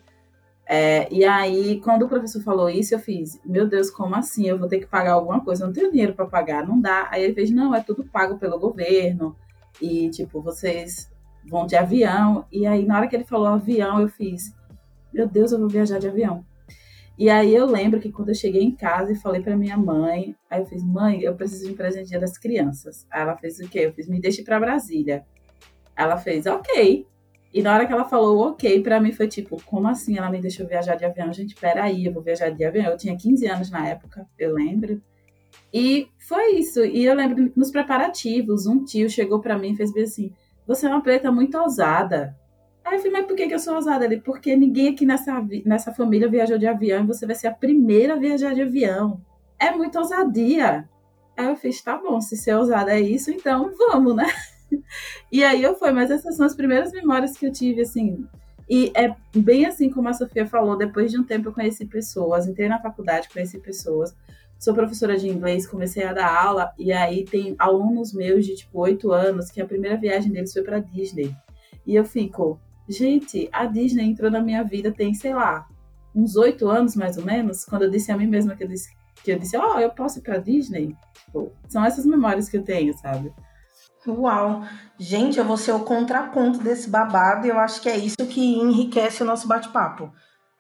é, 0.69 1.07
e 1.13 1.25
aí, 1.25 1.81
quando 1.81 2.03
o 2.03 2.09
professor 2.09 2.43
falou 2.43 2.69
isso, 2.69 2.93
eu 2.93 2.99
fiz, 2.99 3.41
meu 3.45 3.69
Deus, 3.69 3.89
como 3.89 4.17
assim? 4.17 4.47
Eu 4.47 4.59
vou 4.59 4.69
ter 4.69 4.81
que 4.81 4.87
pagar 4.87 5.13
alguma 5.13 5.45
coisa, 5.45 5.63
eu 5.63 5.69
não 5.69 5.75
tenho 5.75 5.93
dinheiro 5.93 6.13
para 6.13 6.27
pagar, 6.27 6.67
não 6.67 6.81
dá. 6.81 7.09
Aí 7.11 7.23
ele 7.23 7.35
fez, 7.35 7.51
não, 7.51 7.73
é 7.73 7.81
tudo 7.81 8.05
pago 8.05 8.37
pelo 8.37 8.59
governo, 8.59 9.37
e 9.81 10.11
tipo, 10.11 10.43
vocês 10.43 11.11
vão 11.49 11.67
de 11.67 11.77
avião. 11.77 12.45
E 12.51 12.67
aí, 12.67 12.85
na 12.85 12.97
hora 12.97 13.07
que 13.07 13.15
ele 13.15 13.25
falou 13.25 13.47
avião, 13.47 14.01
eu 14.01 14.09
fiz, 14.09 14.53
meu 15.13 15.29
Deus, 15.29 15.53
eu 15.53 15.59
vou 15.59 15.69
viajar 15.69 16.01
de 16.01 16.09
avião. 16.09 16.45
E 17.19 17.31
aí 17.31 17.55
eu 17.55 17.65
lembro 17.65 17.99
que 17.99 18.13
quando 18.13 18.29
eu 18.29 18.35
cheguei 18.35 18.63
em 18.63 18.75
casa 18.75 19.13
e 19.13 19.17
falei 19.17 19.41
para 19.41 19.57
minha 19.57 19.77
mãe, 19.77 20.37
aí 20.51 20.61
eu 20.61 20.67
fiz, 20.67 20.85
mãe, 20.85 21.23
eu 21.23 21.35
preciso 21.35 21.67
de 21.67 21.73
um 21.73 21.77
presente 21.77 22.09
dia 22.09 22.21
das 22.21 22.37
crianças. 22.37 23.07
Aí 23.11 23.23
ela 23.23 23.37
fez 23.37 23.59
o 23.59 23.69
quê? 23.69 23.81
Eu 23.81 23.93
fiz, 23.95 24.07
me 24.09 24.21
deixe 24.21 24.43
para 24.43 24.61
Brasília. 24.61 25.25
Ela 25.97 26.19
fez, 26.19 26.45
ok. 26.45 27.07
E 27.53 27.63
na 27.63 27.75
hora 27.75 27.87
que 27.87 27.93
ela 27.93 28.05
falou 28.05 28.49
ok, 28.49 28.83
para 28.83 29.01
mim 29.01 29.13
foi 29.13 29.29
tipo, 29.29 29.63
como 29.65 29.89
assim 29.89 30.19
ela 30.19 30.31
me 30.31 30.41
deixou 30.41 30.67
viajar 30.67 30.97
de 30.97 31.05
avião? 31.05 31.33
Gente, 31.33 31.55
peraí, 31.55 32.05
eu 32.05 32.13
vou 32.13 32.23
viajar 32.23 32.51
de 32.51 32.65
avião. 32.65 32.87
Eu 32.87 32.97
tinha 32.97 33.17
15 33.17 33.47
anos 33.47 33.71
na 33.71 33.87
época, 33.89 34.27
eu 34.39 34.53
lembro. 34.53 35.01
E 35.73 36.09
foi 36.29 36.57
isso. 36.57 36.85
E 36.85 37.05
eu 37.05 37.15
lembro 37.15 37.51
nos 37.57 37.71
preparativos, 37.71 38.67
um 38.67 38.85
tio 38.85 39.09
chegou 39.09 39.41
para 39.41 39.59
mim 39.59 39.73
e 39.73 39.77
fez 39.77 39.93
bem 39.93 40.05
assim: 40.05 40.33
Você 40.67 40.87
é 40.87 40.89
uma 40.89 41.03
preta 41.03 41.33
muito 41.33 41.57
ousada. 41.59 42.37
Aí 42.87 42.95
eu 42.95 42.99
falei, 42.99 43.13
mas 43.13 43.27
por 43.27 43.37
que, 43.37 43.49
que 43.49 43.55
eu 43.55 43.59
sou 43.59 43.75
ousada? 43.75 44.05
Ele, 44.05 44.21
porque 44.21 44.55
ninguém 44.55 44.91
aqui 44.91 45.05
nessa, 45.05 45.45
nessa 45.65 45.93
família 45.93 46.29
viajou 46.29 46.57
de 46.57 46.69
avião 46.69 47.03
e 47.03 47.07
você 47.07 47.27
vai 47.27 47.35
ser 47.35 47.49
a 47.49 47.53
primeira 47.53 48.15
a 48.15 48.17
viajar 48.17 48.55
de 48.55 48.63
avião. 48.63 49.21
É 49.59 49.73
muita 49.73 49.99
ousadia. 49.99 50.89
Aí 51.37 51.47
eu 51.47 51.57
fiz, 51.57 51.83
tá 51.83 51.99
bom, 51.99 52.21
se 52.21 52.37
ser 52.37 52.55
ousada 52.55 52.93
é 52.93 53.01
isso, 53.01 53.31
então 53.33 53.73
vamos, 53.77 54.15
né? 54.15 54.27
E 55.31 55.45
aí 55.45 55.63
eu 55.63 55.75
fui, 55.75 55.93
mas 55.93 56.11
essas 56.11 56.37
são 56.37 56.47
as 56.47 56.55
primeiras 56.55 56.93
memórias 56.93 57.37
que 57.37 57.47
eu 57.47 57.53
tive, 57.53 57.83
assim. 57.83 58.27
E 58.69 58.93
é 58.95 59.15
bem 59.35 59.65
assim 59.65 59.89
como 59.91 60.09
a 60.09 60.13
Sofia 60.13 60.47
falou, 60.47 60.77
depois 60.77 61.11
de 61.11 61.19
um 61.19 61.25
tempo 61.25 61.49
eu 61.49 61.53
conheci 61.53 61.87
pessoas, 61.87 62.49
entrei 62.49 62.69
na 62.69 62.81
faculdade, 62.81 63.29
conheci 63.29 63.59
pessoas. 63.59 64.15
Sou 64.59 64.75
professora 64.75 65.17
de 65.17 65.29
inglês, 65.29 65.67
comecei 65.67 66.03
a 66.03 66.13
dar 66.13 66.35
aula, 66.35 66.73
e 66.79 66.91
aí 66.91 67.25
tem 67.25 67.55
alunos 67.59 68.13
meus 68.13 68.45
de 68.45 68.57
tipo 68.57 68.81
oito 68.81 69.13
anos 69.13 69.51
que 69.51 69.61
a 69.61 69.67
primeira 69.67 69.97
viagem 69.97 70.33
deles 70.33 70.53
foi 70.53 70.63
para 70.63 70.81
Disney. 70.81 71.35
E 71.87 71.95
eu 71.95 72.05
fico, 72.05 72.59
gente, 72.89 73.49
a 73.53 73.67
Disney 73.67 74.05
entrou 74.05 74.31
na 74.31 74.41
minha 74.41 74.65
vida 74.65 74.91
tem, 74.91 75.15
sei 75.15 75.35
lá, 75.35 75.69
uns 76.15 76.37
oito 76.37 76.69
anos 76.69 76.97
mais 76.97 77.19
ou 77.19 77.25
menos, 77.25 77.65
quando 77.65 77.83
eu 77.83 77.91
disse 77.91 78.11
a 78.11 78.17
mim 78.17 78.27
mesma 78.27 78.57
que 78.57 78.65
eu 78.65 78.69
disse, 78.69 78.89
que 79.23 79.31
eu 79.31 79.39
disse, 79.39 79.57
ó, 79.57 79.77
oh, 79.77 79.81
eu 79.81 79.91
posso 79.91 80.19
ir 80.19 80.23
para 80.23 80.39
Disney. 80.39 80.97
Tipo, 81.27 81.53
são 81.69 81.85
essas 81.85 82.07
memórias 82.07 82.49
que 82.49 82.57
eu 82.57 82.63
tenho, 82.63 82.97
sabe? 82.97 83.33
Uau! 84.09 84.63
Gente, 84.99 85.39
eu 85.39 85.45
vou 85.45 85.57
ser 85.57 85.73
o 85.73 85.81
contraponto 85.81 86.61
desse 86.61 86.89
babado 86.89 87.47
e 87.47 87.51
eu 87.51 87.59
acho 87.59 87.81
que 87.81 87.89
é 87.89 87.97
isso 87.97 88.17
que 88.29 88.41
enriquece 88.41 89.23
o 89.23 89.27
nosso 89.27 89.49
bate-papo. 89.49 90.13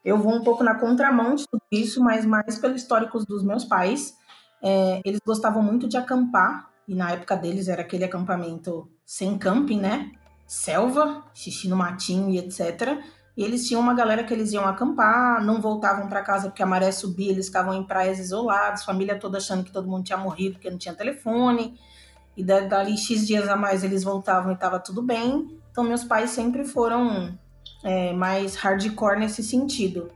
Eu 0.05 0.19
vou 0.19 0.35
um 0.35 0.43
pouco 0.43 0.65
na 0.65 0.75
contramão 0.75 1.35
de 1.35 1.47
tudo 1.49 1.63
isso, 1.71 2.03
mas 2.03 2.25
mais 2.25 2.59
pelo 2.59 2.75
histórico 2.75 3.19
dos 3.25 3.45
meus 3.45 3.65
pais. 3.65 4.15
É, 4.63 5.01
eles 5.05 5.21
gostavam 5.25 5.63
muito 5.63 5.89
de 5.89 5.97
acampar, 5.97 6.71
e 6.89 6.95
na 6.95 7.13
época 7.13 7.37
deles 7.37 7.69
era 7.69 7.83
aquele 7.83 8.05
acampamento 8.05 8.89
sem 9.05 9.39
camping, 9.39 9.81
né? 9.81 10.11
Selva, 10.47 11.25
xixi 11.35 11.69
no 11.69 11.77
matinho 11.77 12.31
e 12.31 12.39
etc. 12.39 12.99
E 13.37 13.43
eles 13.43 13.67
tinham 13.67 13.81
uma 13.81 13.95
galera 13.95 14.25
que 14.25 14.33
eles 14.33 14.53
iam 14.53 14.65
acampar, 14.65 15.45
não 15.45 15.61
voltavam 15.61 16.09
para 16.09 16.23
casa 16.23 16.49
porque 16.49 16.63
a 16.63 16.67
maré 16.67 16.91
subia, 16.91 17.31
eles 17.31 17.47
ficavam 17.47 17.75
em 17.75 17.85
praias 17.85 18.19
isoladas, 18.19 18.85
família 18.85 19.19
toda 19.19 19.39
achando 19.39 19.65
que 19.65 19.73
todo 19.73 19.89
mundo 19.89 20.05
tinha 20.05 20.19
morrido 20.19 20.55
porque 20.55 20.71
não 20.71 20.79
tinha 20.79 20.95
telefone 20.95 21.79
e 22.37 22.45
dali 22.45 22.99
X 22.99 23.27
dias 23.27 23.49
a 23.49 23.57
mais 23.57 23.83
eles 23.83 24.05
voltavam 24.05 24.51
e 24.51 24.55
estava 24.55 24.79
tudo 24.79 25.01
bem. 25.03 25.59
Então, 25.71 25.83
meus 25.83 26.05
pais 26.05 26.31
sempre 26.31 26.65
foram 26.65 27.37
é, 27.83 28.13
mais 28.13 28.55
hardcore 28.57 29.19
nesse 29.19 29.43
sentido. 29.43 30.11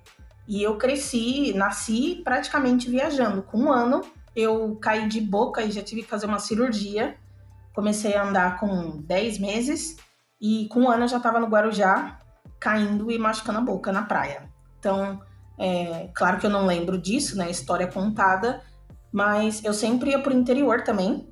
E 0.46 0.62
eu 0.62 0.76
cresci, 0.76 1.52
nasci 1.54 2.20
praticamente 2.22 2.90
viajando. 2.90 3.42
Com 3.42 3.58
um 3.58 3.72
ano, 3.72 4.02
eu 4.36 4.76
caí 4.76 5.08
de 5.08 5.20
boca 5.20 5.62
e 5.62 5.70
já 5.70 5.82
tive 5.82 6.02
que 6.02 6.08
fazer 6.08 6.26
uma 6.26 6.38
cirurgia. 6.38 7.16
Comecei 7.72 8.14
a 8.14 8.24
andar 8.24 8.58
com 8.58 9.00
10 9.02 9.38
meses 9.38 9.96
e 10.40 10.66
com 10.68 10.80
um 10.80 10.90
ano 10.90 11.04
eu 11.04 11.08
já 11.08 11.18
estava 11.18 11.40
no 11.40 11.46
Guarujá, 11.46 12.18
caindo 12.58 13.10
e 13.10 13.18
machucando 13.18 13.58
a 13.58 13.62
boca 13.62 13.92
na 13.92 14.02
praia. 14.02 14.50
Então, 14.78 15.20
é, 15.56 16.10
claro 16.14 16.38
que 16.38 16.46
eu 16.46 16.50
não 16.50 16.66
lembro 16.66 16.98
disso, 16.98 17.36
né? 17.36 17.50
História 17.50 17.86
contada, 17.86 18.62
mas 19.12 19.64
eu 19.64 19.72
sempre 19.72 20.10
ia 20.10 20.18
pro 20.18 20.34
interior 20.34 20.82
também 20.82 21.29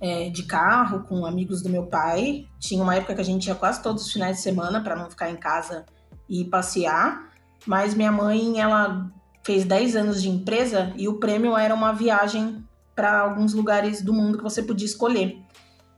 é, 0.00 0.30
de 0.30 0.44
carro 0.44 1.04
com 1.04 1.26
amigos 1.26 1.62
do 1.62 1.68
meu 1.68 1.86
pai. 1.86 2.46
Tinha 2.58 2.82
uma 2.82 2.94
época 2.94 3.14
que 3.14 3.20
a 3.20 3.24
gente 3.24 3.46
ia 3.46 3.54
quase 3.54 3.82
todos 3.82 4.06
os 4.06 4.12
finais 4.12 4.36
de 4.36 4.42
semana 4.42 4.80
para 4.80 4.96
não 4.96 5.10
ficar 5.10 5.30
em 5.30 5.36
casa 5.36 5.84
e 6.28 6.44
passear. 6.44 7.28
Mas 7.66 7.94
minha 7.94 8.10
mãe, 8.10 8.60
ela 8.60 9.10
fez 9.42 9.64
10 9.64 9.96
anos 9.96 10.22
de 10.22 10.28
empresa 10.28 10.92
e 10.96 11.08
o 11.08 11.18
prêmio 11.18 11.56
era 11.56 11.74
uma 11.74 11.92
viagem 11.92 12.64
para 12.94 13.18
alguns 13.20 13.52
lugares 13.52 14.02
do 14.02 14.12
mundo 14.12 14.38
que 14.38 14.44
você 14.44 14.62
podia 14.62 14.86
escolher. 14.86 15.38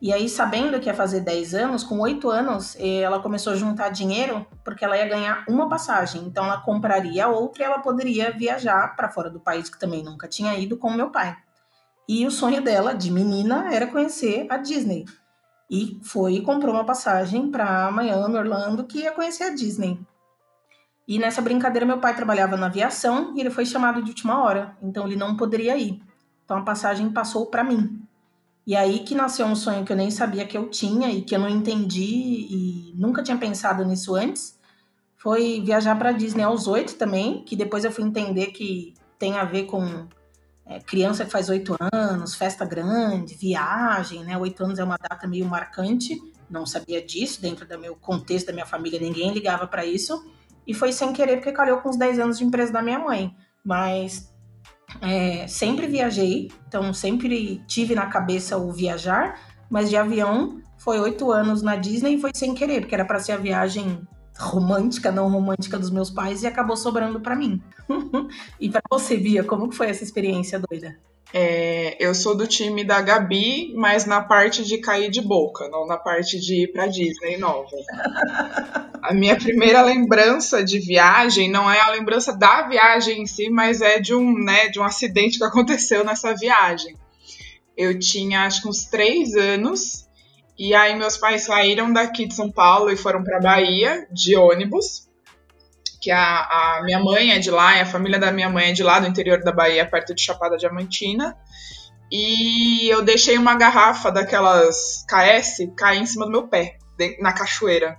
E 0.00 0.12
aí, 0.12 0.28
sabendo 0.28 0.80
que 0.80 0.88
ia 0.88 0.94
fazer 0.94 1.20
10 1.20 1.54
anos, 1.54 1.84
com 1.84 2.00
8 2.00 2.28
anos, 2.28 2.76
ela 2.80 3.20
começou 3.20 3.52
a 3.52 3.56
juntar 3.56 3.90
dinheiro 3.90 4.44
porque 4.64 4.84
ela 4.84 4.96
ia 4.96 5.06
ganhar 5.06 5.44
uma 5.48 5.68
passagem. 5.68 6.22
Então, 6.24 6.44
ela 6.44 6.60
compraria 6.60 7.28
outra 7.28 7.62
e 7.62 7.66
ela 7.66 7.78
poderia 7.78 8.32
viajar 8.32 8.96
para 8.96 9.08
fora 9.08 9.30
do 9.30 9.38
país, 9.38 9.70
que 9.70 9.78
também 9.78 10.02
nunca 10.02 10.26
tinha 10.26 10.58
ido, 10.58 10.76
com 10.76 10.90
meu 10.90 11.10
pai. 11.10 11.36
E 12.08 12.26
o 12.26 12.30
sonho 12.30 12.62
dela, 12.62 12.94
de 12.94 13.10
menina, 13.10 13.72
era 13.72 13.86
conhecer 13.86 14.46
a 14.50 14.56
Disney. 14.56 15.04
E 15.70 16.00
foi 16.02 16.34
e 16.34 16.42
comprou 16.42 16.74
uma 16.74 16.84
passagem 16.84 17.50
para 17.50 17.90
Miami, 17.90 18.36
Orlando, 18.36 18.84
que 18.84 19.00
ia 19.00 19.12
conhecer 19.12 19.44
a 19.44 19.54
Disney. 19.54 19.98
E 21.06 21.18
nessa 21.18 21.40
brincadeira, 21.42 21.86
meu 21.86 21.98
pai 21.98 22.14
trabalhava 22.14 22.56
na 22.56 22.66
aviação 22.66 23.34
e 23.36 23.40
ele 23.40 23.50
foi 23.50 23.66
chamado 23.66 24.02
de 24.02 24.10
última 24.10 24.42
hora, 24.42 24.76
então 24.82 25.06
ele 25.06 25.16
não 25.16 25.36
poderia 25.36 25.76
ir. 25.76 26.00
Então 26.44 26.58
a 26.58 26.62
passagem 26.62 27.10
passou 27.10 27.46
para 27.46 27.64
mim. 27.64 28.02
E 28.66 28.76
aí 28.76 29.00
que 29.00 29.14
nasceu 29.14 29.46
um 29.46 29.56
sonho 29.56 29.84
que 29.84 29.92
eu 29.92 29.96
nem 29.96 30.10
sabia 30.10 30.46
que 30.46 30.56
eu 30.56 30.68
tinha 30.68 31.10
e 31.10 31.22
que 31.22 31.34
eu 31.34 31.40
não 31.40 31.48
entendi 31.48 32.46
e 32.50 32.94
nunca 32.94 33.22
tinha 33.22 33.36
pensado 33.36 33.84
nisso 33.84 34.14
antes. 34.14 34.58
Foi 35.16 35.60
viajar 35.64 35.96
para 35.96 36.12
Disney 36.12 36.42
aos 36.42 36.66
oito 36.68 36.94
também, 36.94 37.42
que 37.44 37.56
depois 37.56 37.84
eu 37.84 37.90
fui 37.90 38.04
entender 38.04 38.48
que 38.48 38.94
tem 39.18 39.36
a 39.36 39.44
ver 39.44 39.64
com 39.64 40.06
é, 40.66 40.80
criança 40.80 41.24
que 41.24 41.30
faz 41.30 41.48
oito 41.48 41.76
anos, 41.92 42.34
festa 42.34 42.64
grande, 42.64 43.34
viagem, 43.34 44.24
né? 44.24 44.36
Oito 44.38 44.62
anos 44.64 44.78
é 44.78 44.84
uma 44.84 44.96
data 44.96 45.26
meio 45.26 45.46
marcante. 45.46 46.20
Não 46.48 46.64
sabia 46.66 47.04
disso 47.04 47.40
dentro 47.40 47.66
do 47.66 47.78
meu 47.78 47.96
contexto 47.96 48.46
da 48.46 48.52
minha 48.52 48.66
família, 48.66 49.00
ninguém 49.00 49.32
ligava 49.32 49.66
para 49.66 49.84
isso. 49.84 50.24
E 50.66 50.72
foi 50.72 50.92
sem 50.92 51.12
querer 51.12 51.36
porque 51.36 51.52
calhou 51.52 51.78
com 51.78 51.88
os 51.88 51.96
10 51.96 52.18
anos 52.18 52.38
de 52.38 52.44
empresa 52.44 52.72
da 52.72 52.82
minha 52.82 52.98
mãe. 52.98 53.34
Mas 53.64 54.32
é, 55.00 55.46
sempre 55.46 55.86
viajei, 55.86 56.50
então 56.68 56.92
sempre 56.92 57.62
tive 57.66 57.94
na 57.94 58.06
cabeça 58.06 58.56
o 58.56 58.70
viajar, 58.72 59.40
mas 59.70 59.88
de 59.88 59.96
avião 59.96 60.60
foi 60.76 61.00
oito 61.00 61.30
anos 61.30 61.62
na 61.62 61.76
Disney 61.76 62.14
e 62.14 62.20
foi 62.20 62.30
sem 62.34 62.54
querer, 62.54 62.80
porque 62.80 62.94
era 62.94 63.04
para 63.04 63.20
ser 63.20 63.32
a 63.32 63.36
viagem 63.36 64.06
romântica, 64.42 65.10
não 65.10 65.28
romântica 65.28 65.78
dos 65.78 65.90
meus 65.90 66.10
pais 66.10 66.42
e 66.42 66.46
acabou 66.46 66.76
sobrando 66.76 67.20
para 67.20 67.36
mim. 67.36 67.62
e 68.60 68.68
para 68.68 68.82
você, 68.90 69.16
Bia, 69.16 69.44
como 69.44 69.70
foi 69.72 69.88
essa 69.88 70.04
experiência 70.04 70.58
doida? 70.58 70.98
É, 71.34 71.96
eu 71.98 72.14
sou 72.14 72.36
do 72.36 72.46
time 72.46 72.84
da 72.84 73.00
Gabi, 73.00 73.72
mas 73.74 74.04
na 74.04 74.20
parte 74.20 74.64
de 74.64 74.78
cair 74.78 75.10
de 75.10 75.22
boca, 75.22 75.66
não 75.68 75.86
na 75.86 75.96
parte 75.96 76.38
de 76.38 76.64
ir 76.64 76.72
pra 76.72 76.86
Disney 76.86 77.38
nova. 77.38 77.70
A 79.02 79.12
minha 79.12 79.36
primeira 79.36 79.82
lembrança 79.82 80.62
de 80.62 80.78
viagem 80.78 81.50
não 81.50 81.68
é 81.68 81.80
a 81.80 81.90
lembrança 81.90 82.32
da 82.32 82.68
viagem 82.68 83.22
em 83.22 83.26
si, 83.26 83.50
mas 83.50 83.80
é 83.80 83.98
de 83.98 84.14
um, 84.14 84.32
né, 84.32 84.68
de 84.68 84.78
um 84.78 84.84
acidente 84.84 85.38
que 85.38 85.44
aconteceu 85.44 86.04
nessa 86.04 86.32
viagem. 86.36 86.94
Eu 87.76 87.98
tinha 87.98 88.42
acho 88.42 88.62
que 88.62 88.68
uns 88.68 88.84
três 88.84 89.34
anos, 89.34 90.01
e 90.58 90.74
aí 90.74 90.94
meus 90.96 91.16
pais 91.16 91.44
saíram 91.44 91.92
daqui 91.92 92.26
de 92.26 92.34
São 92.34 92.50
Paulo 92.50 92.90
e 92.90 92.96
foram 92.96 93.22
para 93.24 93.40
Bahia 93.40 94.06
de 94.12 94.36
ônibus 94.36 95.10
que 96.02 96.10
a, 96.10 96.18
a 96.18 96.82
minha 96.82 96.98
mãe 96.98 97.30
é 97.30 97.38
de 97.38 97.50
lá, 97.50 97.80
a 97.80 97.86
família 97.86 98.18
da 98.18 98.32
minha 98.32 98.50
mãe 98.50 98.70
é 98.70 98.72
de 98.72 98.82
lá, 98.82 98.98
do 98.98 99.06
interior 99.06 99.40
da 99.40 99.52
Bahia, 99.52 99.88
perto 99.88 100.12
de 100.12 100.20
Chapada 100.20 100.56
Diamantina. 100.56 101.36
E 102.10 102.88
eu 102.90 103.02
deixei 103.02 103.38
uma 103.38 103.54
garrafa 103.54 104.10
daquelas 104.10 105.06
KS 105.08 105.72
cair 105.76 106.02
em 106.02 106.06
cima 106.06 106.26
do 106.26 106.32
meu 106.32 106.48
pé, 106.48 106.76
na 107.20 107.32
cachoeira. 107.32 107.96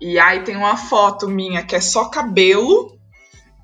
E 0.00 0.18
aí 0.20 0.44
tem 0.44 0.56
uma 0.56 0.76
foto 0.76 1.28
minha 1.28 1.64
que 1.64 1.74
é 1.74 1.80
só 1.80 2.08
cabelo 2.08 2.96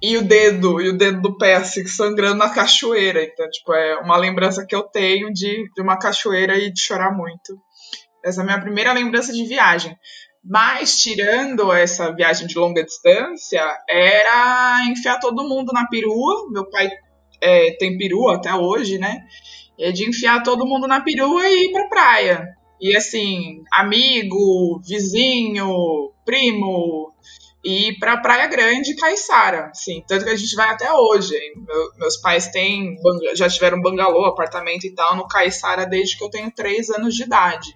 e 0.03 0.17
o 0.17 0.23
dedo, 0.23 0.81
e 0.81 0.89
o 0.89 0.99
dedo 0.99 1.23
do 1.23 1.39
pé 1.39 1.55
assim, 1.55 1.87
sangrando 1.87 2.39
na 2.39 2.51
cachoeira. 2.51 3.23
Então, 3.23 3.49
tipo, 3.49 3.73
é 3.73 4.01
uma 4.01 4.17
lembrança 4.17 4.67
que 4.67 4.75
eu 4.75 4.83
tenho 4.83 5.33
de, 5.33 5.71
de 5.73 5.81
uma 5.81 5.97
cachoeira 5.97 6.59
e 6.59 6.73
de 6.73 6.81
chorar 6.81 7.17
muito. 7.17 7.57
Essa 8.25 8.43
é 8.43 8.45
minha 8.45 8.61
primeira 8.61 8.93
lembrança 8.93 9.33
de 9.33 9.45
viagem. 9.45 9.97
Mas, 10.45 10.99
tirando 10.99 11.73
essa 11.73 12.13
viagem 12.13 12.47
de 12.47 12.59
longa 12.59 12.83
distância, 12.83 13.63
era 13.89 14.85
enfiar 14.87 15.21
todo 15.21 15.49
mundo 15.49 15.73
na 15.73 15.87
perua. 15.87 16.51
Meu 16.51 16.69
pai 16.69 16.91
é, 17.41 17.73
tem 17.79 17.97
perua 17.97 18.37
até 18.37 18.55
hoje, 18.55 18.99
né? 18.99 19.21
É 19.79 19.93
de 19.93 20.09
enfiar 20.09 20.43
todo 20.43 20.67
mundo 20.67 20.87
na 20.87 21.01
perua 21.01 21.49
e 21.49 21.67
ir 21.67 21.73
pra 21.73 21.89
praia. 21.89 22.49
E 22.81 22.97
assim, 22.97 23.63
amigo, 23.73 24.81
vizinho, 24.85 26.13
primo, 26.25 27.15
e 27.65 27.89
ir 27.89 27.99
pra 27.99 28.17
Praia 28.17 28.49
Grande, 28.49 28.97
Caiçara, 28.97 29.67
assim, 29.67 30.03
tanto 30.07 30.25
que 30.25 30.31
a 30.31 30.37
gente 30.37 30.55
vai 30.57 30.69
até 30.69 30.93
hoje. 30.93 31.39
Meu, 31.57 31.93
meus 31.97 32.17
pais 32.17 32.49
têm, 32.49 32.97
já 33.35 33.49
tiveram 33.49 33.81
bangalô, 33.81 34.25
apartamento 34.25 34.85
e 34.85 34.95
tal 34.95 35.17
no 35.17 35.29
Caiçara 35.29 35.87
desde 35.87 36.19
que 36.19 36.25
eu 36.25 36.31
tenho 36.31 36.51
três 36.51 36.91
anos 36.91 37.15
de 37.15 37.23
idade. 37.23 37.73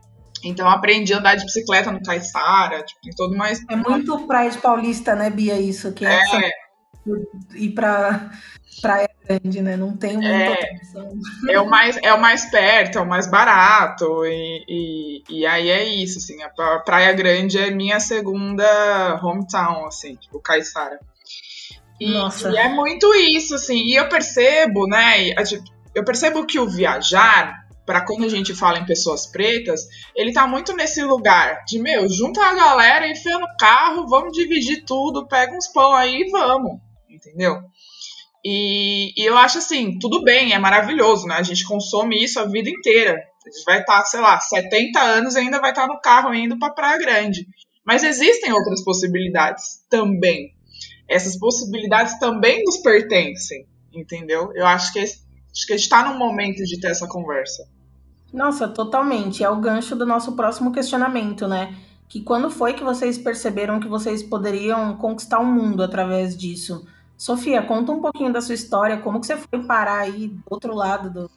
Então 0.48 0.68
aprendi 0.68 1.12
a 1.12 1.18
andar 1.18 1.34
de 1.36 1.44
bicicleta 1.44 1.90
no 1.90 2.02
Caiçara, 2.02 2.82
tipo, 2.82 3.00
tem 3.02 3.12
todo 3.12 3.36
mais. 3.36 3.62
É 3.68 3.76
muito 3.76 4.26
praia 4.26 4.50
de 4.50 4.58
paulista, 4.58 5.14
né, 5.14 5.30
Bia, 5.30 5.58
isso? 5.58 5.92
Que 5.92 6.06
é, 6.06 6.18
é. 6.18 6.50
ir 7.54 7.70
pra 7.70 8.30
praia 8.80 9.08
grande, 9.26 9.62
né? 9.62 9.76
Não 9.76 9.96
tem 9.96 10.14
muita 10.14 10.28
é, 10.28 10.58
É 11.50 11.60
o, 11.60 11.68
mais, 11.68 11.96
é 12.02 12.12
o 12.12 12.20
mais 12.20 12.44
perto, 12.50 12.98
é 12.98 13.00
o 13.00 13.08
mais 13.08 13.26
barato, 13.26 14.24
e, 14.24 14.64
e, 14.68 15.22
e 15.28 15.46
aí 15.46 15.68
é 15.68 15.84
isso, 15.84 16.18
assim, 16.18 16.36
a 16.42 16.78
Praia 16.80 17.12
Grande 17.12 17.58
é 17.58 17.70
minha 17.70 17.98
segunda 18.00 19.20
hometown, 19.22 19.86
assim, 19.86 20.14
tipo, 20.16 20.40
Caiçara. 20.40 21.00
E, 22.00 22.12
Nossa. 22.12 22.50
e 22.50 22.56
é 22.56 22.68
muito 22.68 23.12
isso, 23.14 23.54
assim, 23.54 23.78
e 23.78 23.94
eu 23.94 24.08
percebo, 24.08 24.86
né, 24.86 25.34
eu 25.94 26.04
percebo 26.04 26.44
que 26.44 26.58
o 26.58 26.68
viajar 26.68 27.65
para 27.86 28.04
quando 28.04 28.24
a 28.24 28.28
gente 28.28 28.52
fala 28.52 28.78
em 28.78 28.84
pessoas 28.84 29.26
pretas, 29.26 29.86
ele 30.14 30.32
tá 30.32 30.46
muito 30.46 30.74
nesse 30.74 31.02
lugar 31.02 31.64
de, 31.64 31.78
meu, 31.78 32.08
junta 32.08 32.44
a 32.44 32.54
galera, 32.54 33.08
enfia 33.08 33.38
no 33.38 33.46
carro, 33.56 34.08
vamos 34.08 34.32
dividir 34.32 34.84
tudo, 34.84 35.26
pega 35.26 35.56
uns 35.56 35.68
pão 35.68 35.94
aí 35.94 36.22
e 36.22 36.30
vamos, 36.30 36.80
entendeu? 37.08 37.62
E, 38.44 39.12
e, 39.16 39.24
eu 39.24 39.36
acho 39.36 39.58
assim, 39.58 39.98
tudo 39.98 40.22
bem, 40.22 40.52
é 40.52 40.58
maravilhoso, 40.58 41.26
né? 41.26 41.34
A 41.34 41.42
gente 41.42 41.64
consome 41.64 42.22
isso 42.22 42.38
a 42.38 42.44
vida 42.44 42.70
inteira. 42.70 43.14
A 43.14 43.50
gente 43.50 43.64
vai 43.64 43.80
estar, 43.80 43.98
tá, 43.98 44.04
sei 44.04 44.20
lá, 44.20 44.38
70 44.38 45.00
anos 45.00 45.34
e 45.34 45.40
ainda 45.40 45.60
vai 45.60 45.70
estar 45.70 45.88
tá 45.88 45.92
no 45.92 46.00
carro 46.00 46.32
indo 46.32 46.58
para 46.58 46.72
Praia 46.72 46.98
Grande. 46.98 47.46
Mas 47.84 48.04
existem 48.04 48.52
outras 48.52 48.84
possibilidades 48.84 49.84
também. 49.88 50.54
Essas 51.08 51.36
possibilidades 51.36 52.18
também 52.18 52.62
nos 52.64 52.78
pertencem, 52.78 53.66
entendeu? 53.92 54.52
Eu 54.54 54.66
acho 54.66 54.92
que, 54.92 55.00
acho 55.00 55.66
que 55.66 55.72
a 55.72 55.76
gente 55.76 55.84
está 55.84 56.08
no 56.08 56.18
momento 56.18 56.62
de 56.62 56.80
ter 56.80 56.92
essa 56.92 57.08
conversa. 57.08 57.68
Nossa, 58.32 58.68
totalmente. 58.68 59.42
É 59.42 59.50
o 59.50 59.60
gancho 59.60 59.96
do 59.96 60.04
nosso 60.04 60.32
próximo 60.32 60.72
questionamento, 60.72 61.46
né? 61.46 61.74
Que 62.08 62.20
quando 62.20 62.50
foi 62.50 62.74
que 62.74 62.84
vocês 62.84 63.18
perceberam 63.18 63.80
que 63.80 63.88
vocês 63.88 64.22
poderiam 64.22 64.96
conquistar 64.96 65.40
o 65.40 65.46
mundo 65.46 65.82
através 65.82 66.36
disso? 66.36 66.86
Sofia, 67.16 67.62
conta 67.62 67.92
um 67.92 68.00
pouquinho 68.00 68.32
da 68.32 68.40
sua 68.40 68.54
história, 68.54 68.98
como 68.98 69.20
que 69.20 69.26
você 69.26 69.36
foi 69.36 69.64
parar 69.64 70.00
aí 70.00 70.28
do 70.28 70.42
outro 70.50 70.74
lado 70.74 71.10
do, 71.10 71.30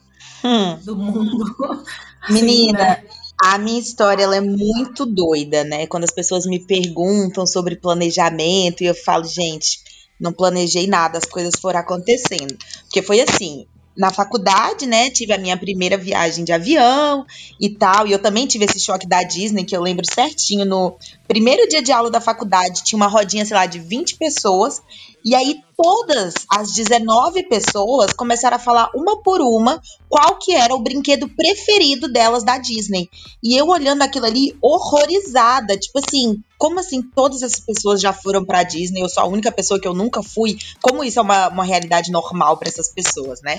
hum. 0.43 0.77
do 0.83 0.95
mundo. 0.95 1.55
Menina, 2.29 2.79
né? 2.79 3.03
a 3.41 3.57
minha 3.57 3.79
história 3.79 4.23
ela 4.23 4.35
é 4.35 4.41
muito 4.41 5.05
doida, 5.05 5.63
né? 5.63 5.87
Quando 5.87 6.03
as 6.03 6.11
pessoas 6.11 6.45
me 6.45 6.59
perguntam 6.59 7.47
sobre 7.47 7.77
planejamento 7.77 8.83
e 8.83 8.87
eu 8.87 8.93
falo, 8.93 9.23
gente, 9.23 9.79
não 10.19 10.33
planejei 10.33 10.85
nada, 10.85 11.17
as 11.17 11.25
coisas 11.25 11.53
foram 11.59 11.79
acontecendo. 11.79 12.57
Porque 12.83 13.01
foi 13.01 13.21
assim, 13.21 13.65
na 13.99 14.11
faculdade, 14.11 14.85
né? 14.85 15.09
Tive 15.09 15.33
a 15.33 15.37
minha 15.37 15.57
primeira 15.57 15.97
viagem 15.97 16.45
de 16.45 16.53
avião 16.53 17.25
e 17.59 17.69
tal. 17.69 18.07
E 18.07 18.13
eu 18.13 18.19
também 18.19 18.47
tive 18.47 18.63
esse 18.63 18.79
choque 18.79 19.05
da 19.05 19.21
Disney, 19.23 19.65
que 19.65 19.75
eu 19.75 19.81
lembro 19.81 20.05
certinho. 20.05 20.65
No 20.65 20.95
primeiro 21.27 21.67
dia 21.67 21.83
de 21.83 21.91
aula 21.91 22.09
da 22.09 22.21
faculdade, 22.21 22.81
tinha 22.85 22.95
uma 22.95 23.07
rodinha, 23.07 23.45
sei 23.45 23.57
lá, 23.57 23.65
de 23.65 23.77
20 23.77 24.15
pessoas. 24.15 24.81
E 25.23 25.35
aí 25.35 25.59
todas 25.75 26.33
as 26.49 26.71
19 26.71 27.43
pessoas 27.49 28.13
começaram 28.13 28.55
a 28.55 28.59
falar 28.59 28.89
uma 28.95 29.21
por 29.21 29.41
uma 29.41 29.81
qual 30.07 30.37
que 30.37 30.55
era 30.55 30.73
o 30.73 30.79
brinquedo 30.79 31.27
preferido 31.27 32.07
delas 32.07 32.45
da 32.45 32.57
Disney. 32.57 33.09
E 33.43 33.57
eu 33.57 33.67
olhando 33.67 34.01
aquilo 34.01 34.27
ali 34.27 34.57
horrorizada, 34.61 35.77
tipo 35.77 35.99
assim, 35.99 36.41
como 36.59 36.81
assim 36.81 37.01
todas 37.01 37.41
essas 37.41 37.61
pessoas 37.61 38.01
já 38.01 38.11
foram 38.11 38.43
para 38.43 38.63
Disney? 38.63 39.01
Eu 39.01 39.07
sou 39.07 39.23
a 39.23 39.25
única 39.25 39.49
pessoa 39.49 39.79
que 39.79 39.87
eu 39.87 39.93
nunca 39.93 40.21
fui. 40.21 40.59
Como 40.81 41.03
isso 41.05 41.17
é 41.17 41.21
uma, 41.21 41.47
uma 41.47 41.63
realidade 41.63 42.11
normal 42.11 42.57
para 42.57 42.67
essas 42.67 42.89
pessoas, 42.89 43.41
né? 43.41 43.57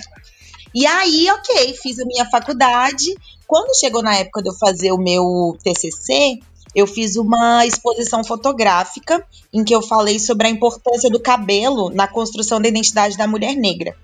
E 0.75 0.87
aí, 0.87 1.29
ok, 1.31 1.75
fiz 1.83 1.99
a 1.99 2.05
minha 2.05 2.29
faculdade. 2.29 3.07
Quando 3.47 3.75
chegou 3.75 4.03
na 4.03 4.15
época 4.17 4.43
de 4.43 4.51
eu 4.51 4.55
fazer 4.55 4.93
o 4.93 4.99
meu 4.99 5.57
TCC, 5.65 6.41
eu 6.75 6.87
fiz 6.87 7.17
uma 7.17 7.65
exposição 7.65 8.23
fotográfica 8.23 9.27
em 9.51 9.65
que 9.65 9.75
eu 9.75 9.81
falei 9.81 10.19
sobre 10.19 10.47
a 10.47 10.51
importância 10.51 11.09
do 11.09 11.19
cabelo 11.19 11.89
na 11.89 12.07
construção 12.07 12.61
da 12.61 12.69
identidade 12.69 13.17
da 13.17 13.27
mulher 13.27 13.57
negra. 13.57 13.97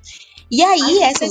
E 0.50 0.62
aí, 0.62 1.02
Ai, 1.02 1.10
essa. 1.10 1.26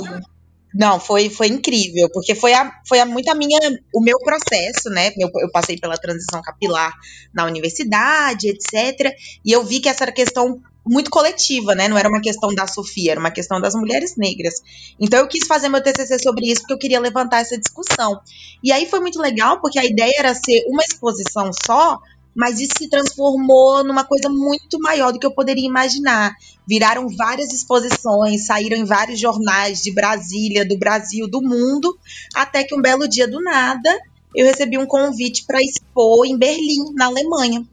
Não, 0.78 1.00
foi, 1.00 1.30
foi 1.30 1.48
incrível, 1.48 2.10
porque 2.12 2.36
foi, 2.36 2.54
a, 2.54 2.70
foi 2.86 3.00
a, 3.00 3.06
muito 3.06 3.30
a 3.30 3.34
minha, 3.34 3.58
o 3.94 4.02
meu 4.02 4.20
processo, 4.20 4.90
né? 4.90 5.14
Eu, 5.18 5.32
eu 5.38 5.50
passei 5.50 5.78
pela 5.78 5.98
transição 5.98 6.42
capilar 6.42 6.94
na 7.34 7.46
universidade, 7.46 8.50
etc. 8.50 9.16
E 9.46 9.54
eu 9.54 9.64
vi 9.64 9.80
que 9.80 9.88
essa 9.88 10.12
questão 10.12 10.62
muito 10.86 11.10
coletiva, 11.10 11.74
né? 11.74 11.88
Não 11.88 11.98
era 11.98 12.10
uma 12.10 12.20
questão 12.20 12.54
da 12.54 12.68
Sofia, 12.68 13.12
era 13.12 13.20
uma 13.20 13.32
questão 13.32 13.62
das 13.62 13.74
mulheres 13.74 14.18
negras. 14.18 14.56
Então 15.00 15.20
eu 15.20 15.28
quis 15.30 15.48
fazer 15.48 15.70
meu 15.70 15.82
TCC 15.82 16.20
sobre 16.20 16.52
isso 16.52 16.62
porque 16.62 16.74
eu 16.74 16.78
queria 16.78 17.00
levantar 17.00 17.40
essa 17.40 17.58
discussão. 17.58 18.20
E 18.62 18.74
aí 18.74 18.86
foi 18.86 19.00
muito 19.00 19.20
legal 19.22 19.62
porque 19.62 19.80
a 19.80 19.86
ideia 19.86 20.14
era 20.20 20.36
ser 20.36 20.66
uma 20.68 20.84
exposição 20.84 21.52
só, 21.66 21.98
mas 22.36 22.60
isso 22.60 22.74
se 22.78 22.90
transformou 22.90 23.84
numa 23.84 24.04
coisa 24.04 24.30
muito 24.30 24.78
maior 24.80 25.14
do 25.14 25.20
que 25.20 25.26
eu 25.26 25.34
poderia 25.34 25.66
imaginar. 25.66 26.36
Viraram 26.68 27.08
várias 27.10 27.54
exposições, 27.54 28.46
saíram 28.46 28.78
em 28.78 28.84
vários 28.84 29.20
jornais 29.20 29.82
de 29.82 29.94
Brasília, 29.94 30.68
do 30.68 30.78
Brasil, 30.78 31.28
do 31.28 31.42
mundo, 31.42 31.98
até 32.34 32.64
que 32.64 32.76
um 32.76 32.82
belo 32.82 33.08
dia 33.08 33.28
do 33.28 33.42
nada 33.42 33.98
eu 34.36 34.46
recebi 34.46 34.78
um 34.78 34.86
convite 34.86 35.46
para 35.46 35.62
expor 35.62 36.26
em 36.26 36.38
Berlim, 36.38 36.94
na 36.94 37.06
Alemanha. 37.06 37.66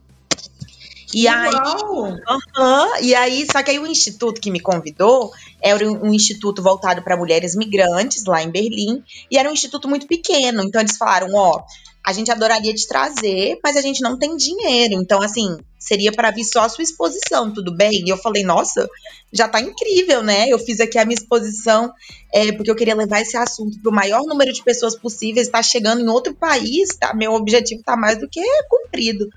E 1.13 1.27
aí, 1.27 1.51
e 3.01 3.13
aí, 3.13 3.45
só 3.51 3.61
que 3.61 3.69
aí 3.69 3.77
o 3.77 3.85
instituto 3.85 4.41
que 4.41 4.49
me 4.49 4.59
convidou 4.59 5.31
era 5.61 5.87
um, 5.87 6.07
um 6.07 6.13
instituto 6.13 6.63
voltado 6.63 7.03
para 7.03 7.15
mulheres 7.15 7.55
migrantes 7.55 8.25
lá 8.25 8.41
em 8.41 8.49
Berlim, 8.49 9.03
e 9.29 9.37
era 9.37 9.47
um 9.47 9.53
instituto 9.53 9.87
muito 9.87 10.07
pequeno. 10.07 10.63
Então 10.63 10.81
eles 10.81 10.97
falaram, 10.97 11.27
ó, 11.35 11.61
a 12.05 12.11
gente 12.11 12.29
adoraria 12.29 12.73
te 12.73 12.87
trazer, 12.87 13.57
mas 13.63 13.77
a 13.77 13.81
gente 13.81 14.01
não 14.01 14.17
tem 14.17 14.35
dinheiro. 14.35 14.95
Então, 14.95 15.21
assim, 15.21 15.57
seria 15.79 16.11
para 16.11 16.31
vir 16.31 16.43
só 16.43 16.61
a 16.61 16.69
sua 16.69 16.83
exposição, 16.83 17.53
tudo 17.53 17.73
bem? 17.75 18.03
E 18.05 18.09
eu 18.09 18.17
falei, 18.17 18.43
nossa, 18.43 18.89
já 19.31 19.47
tá 19.47 19.61
incrível, 19.61 20.21
né? 20.21 20.49
Eu 20.49 20.59
fiz 20.59 20.79
aqui 20.81 20.97
a 20.97 21.05
minha 21.05 21.17
exposição 21.17 21.93
é, 22.33 22.51
porque 22.51 22.69
eu 22.69 22.75
queria 22.75 22.95
levar 22.95 23.21
esse 23.21 23.37
assunto 23.37 23.79
para 23.81 23.89
o 23.89 23.95
maior 23.95 24.23
número 24.25 24.51
de 24.51 24.61
pessoas 24.63 24.97
possíveis, 24.97 25.47
está 25.47 25.63
chegando 25.63 26.01
em 26.01 26.09
outro 26.09 26.33
país, 26.33 26.89
tá? 26.99 27.13
Meu 27.13 27.33
objetivo 27.33 27.81
tá 27.83 27.95
mais 27.95 28.19
do 28.19 28.27
que 28.27 28.41
cumprido. 28.69 29.29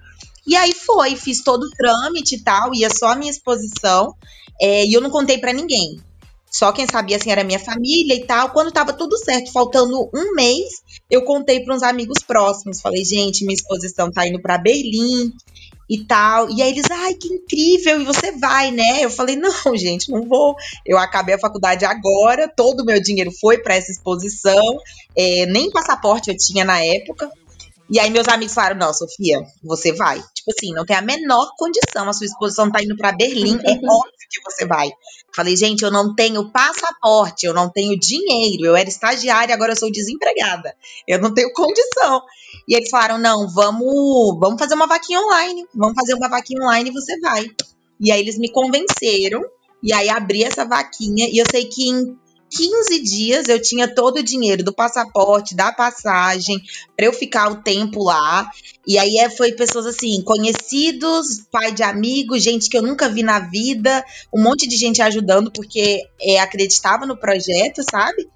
E 0.47 0.57
aí 0.57 0.73
foi, 0.75 1.17
fiz 1.17 1.43
todo 1.43 1.65
o 1.65 1.71
trâmite 1.71 2.37
e 2.37 2.41
tal, 2.41 2.75
ia 2.75 2.89
só 2.91 3.09
a 3.09 3.17
minha 3.17 3.31
exposição, 3.31 4.15
é, 4.61 4.85
e 4.85 4.93
eu 4.93 5.01
não 5.01 5.11
contei 5.11 5.39
para 5.39 5.53
ninguém. 5.53 6.01
Só 6.51 6.73
quem 6.73 6.87
sabia 6.91 7.17
assim 7.17 7.31
era 7.31 7.45
minha 7.45 7.59
família 7.59 8.15
e 8.15 8.25
tal. 8.25 8.51
Quando 8.51 8.73
tava 8.73 8.93
tudo 8.93 9.17
certo, 9.19 9.53
faltando 9.53 10.09
um 10.15 10.35
mês, 10.35 10.83
eu 11.11 11.23
contei 11.23 11.61
para 11.61 11.75
uns 11.75 11.83
amigos 11.83 12.23
próximos. 12.27 12.81
Falei, 12.81 13.05
gente, 13.05 13.45
minha 13.45 13.55
exposição 13.55 14.11
tá 14.11 14.27
indo 14.27 14.41
para 14.41 14.59
Berlim 14.59 15.33
e 15.89 16.05
tal. 16.05 16.51
E 16.51 16.63
aí 16.63 16.71
eles, 16.71 16.91
ai, 16.91 17.15
que 17.15 17.29
incrível, 17.29 18.01
e 18.01 18.05
você 18.05 18.33
vai, 18.33 18.71
né? 18.71 19.05
Eu 19.05 19.11
falei, 19.11 19.37
não, 19.37 19.53
gente, 19.77 20.11
não 20.11 20.23
vou. 20.23 20.55
Eu 20.85 20.99
acabei 20.99 21.35
a 21.35 21.39
faculdade 21.39 21.85
agora, 21.85 22.49
todo 22.49 22.81
o 22.81 22.85
meu 22.85 23.01
dinheiro 23.01 23.31
foi 23.41 23.59
para 23.59 23.75
essa 23.75 23.91
exposição, 23.91 24.79
é, 25.17 25.47
nem 25.47 25.71
passaporte 25.71 26.31
eu 26.31 26.37
tinha 26.37 26.65
na 26.65 26.83
época. 26.83 27.31
E 27.89 28.01
aí 28.01 28.11
meus 28.11 28.29
amigos 28.29 28.55
falaram: 28.55 28.77
"Não, 28.77 28.93
Sofia, 28.93 29.41
você 29.63 29.93
vai". 29.93 30.17
Tipo 30.35 30.51
assim, 30.51 30.73
não 30.73 30.85
tem 30.85 30.97
a 30.97 31.03
menor 31.03 31.53
condição, 31.57 32.09
a 32.09 32.13
sua 32.13 32.27
exposição 32.27 32.71
tá 32.71 32.83
indo 32.83 32.97
para 32.97 33.13
Berlim, 33.13 33.59
é 33.65 33.73
óbvio 33.73 34.13
que 34.31 34.43
você 34.45 34.67
vai. 34.67 34.91
Falei: 35.35 35.57
"Gente, 35.57 35.83
eu 35.83 35.91
não 35.91 36.15
tenho 36.15 36.51
passaporte, 36.51 37.47
eu 37.47 37.55
não 37.55 37.71
tenho 37.71 37.99
dinheiro, 37.99 38.67
eu 38.67 38.77
era 38.77 38.89
estagiária, 38.89 39.55
agora 39.55 39.73
eu 39.73 39.77
sou 39.77 39.91
desempregada. 39.91 40.75
Eu 41.07 41.21
não 41.21 41.33
tenho 41.33 41.53
condição". 41.53 42.23
E 42.69 42.75
eles 42.75 42.91
falaram: 42.91 43.19
"Não, 43.19 43.49
vamos, 43.49 44.39
vamos 44.41 44.59
fazer 44.59 44.75
uma 44.75 44.87
vaquinha 44.87 45.21
online. 45.21 45.67
Vamos 45.75 45.95
fazer 45.95 46.15
uma 46.15 46.29
vaquinha 46.29 46.63
online 46.63 46.91
e 46.91 46.93
você 46.93 47.19
vai". 47.21 47.47
E 48.01 48.11
aí 48.13 48.21
eles 48.21 48.39
me 48.39 48.51
convenceram 48.51 49.43
e 49.83 49.93
aí 49.93 50.09
abri 50.09 50.43
essa 50.43 50.65
vaquinha 50.65 51.29
e 51.31 51.39
eu 51.39 51.47
sei 51.51 51.67
que 51.67 51.89
em 51.89 52.19
15 52.51 53.03
dias 53.03 53.49
eu 53.49 53.61
tinha 53.61 53.93
todo 53.93 54.19
o 54.19 54.23
dinheiro 54.23 54.63
do 54.63 54.73
passaporte, 54.73 55.55
da 55.55 55.73
passagem, 55.73 56.61
para 56.97 57.07
eu 57.07 57.13
ficar 57.13 57.51
o 57.51 57.63
tempo 57.63 58.05
lá. 58.05 58.49
E 58.87 58.99
aí 58.99 59.19
é, 59.19 59.29
foi 59.29 59.53
pessoas 59.53 59.87
assim, 59.87 60.23
conhecidos, 60.23 61.47
pai 61.51 61.73
de 61.73 61.83
amigos, 61.83 62.43
gente 62.43 62.69
que 62.69 62.79
eu 62.79 62.83
nunca 62.83 63.09
vi 63.09 63.23
na 63.23 63.41
vida, 63.41 64.05
um 64.33 64.43
monte 64.43 64.69
de 64.69 64.77
gente 64.77 65.03
ajudando 65.03 65.51
porque 65.51 66.03
é, 66.21 66.41
acreditava 66.41 67.05
no 67.05 67.17
projeto, 67.17 67.83
sabe? 67.91 68.29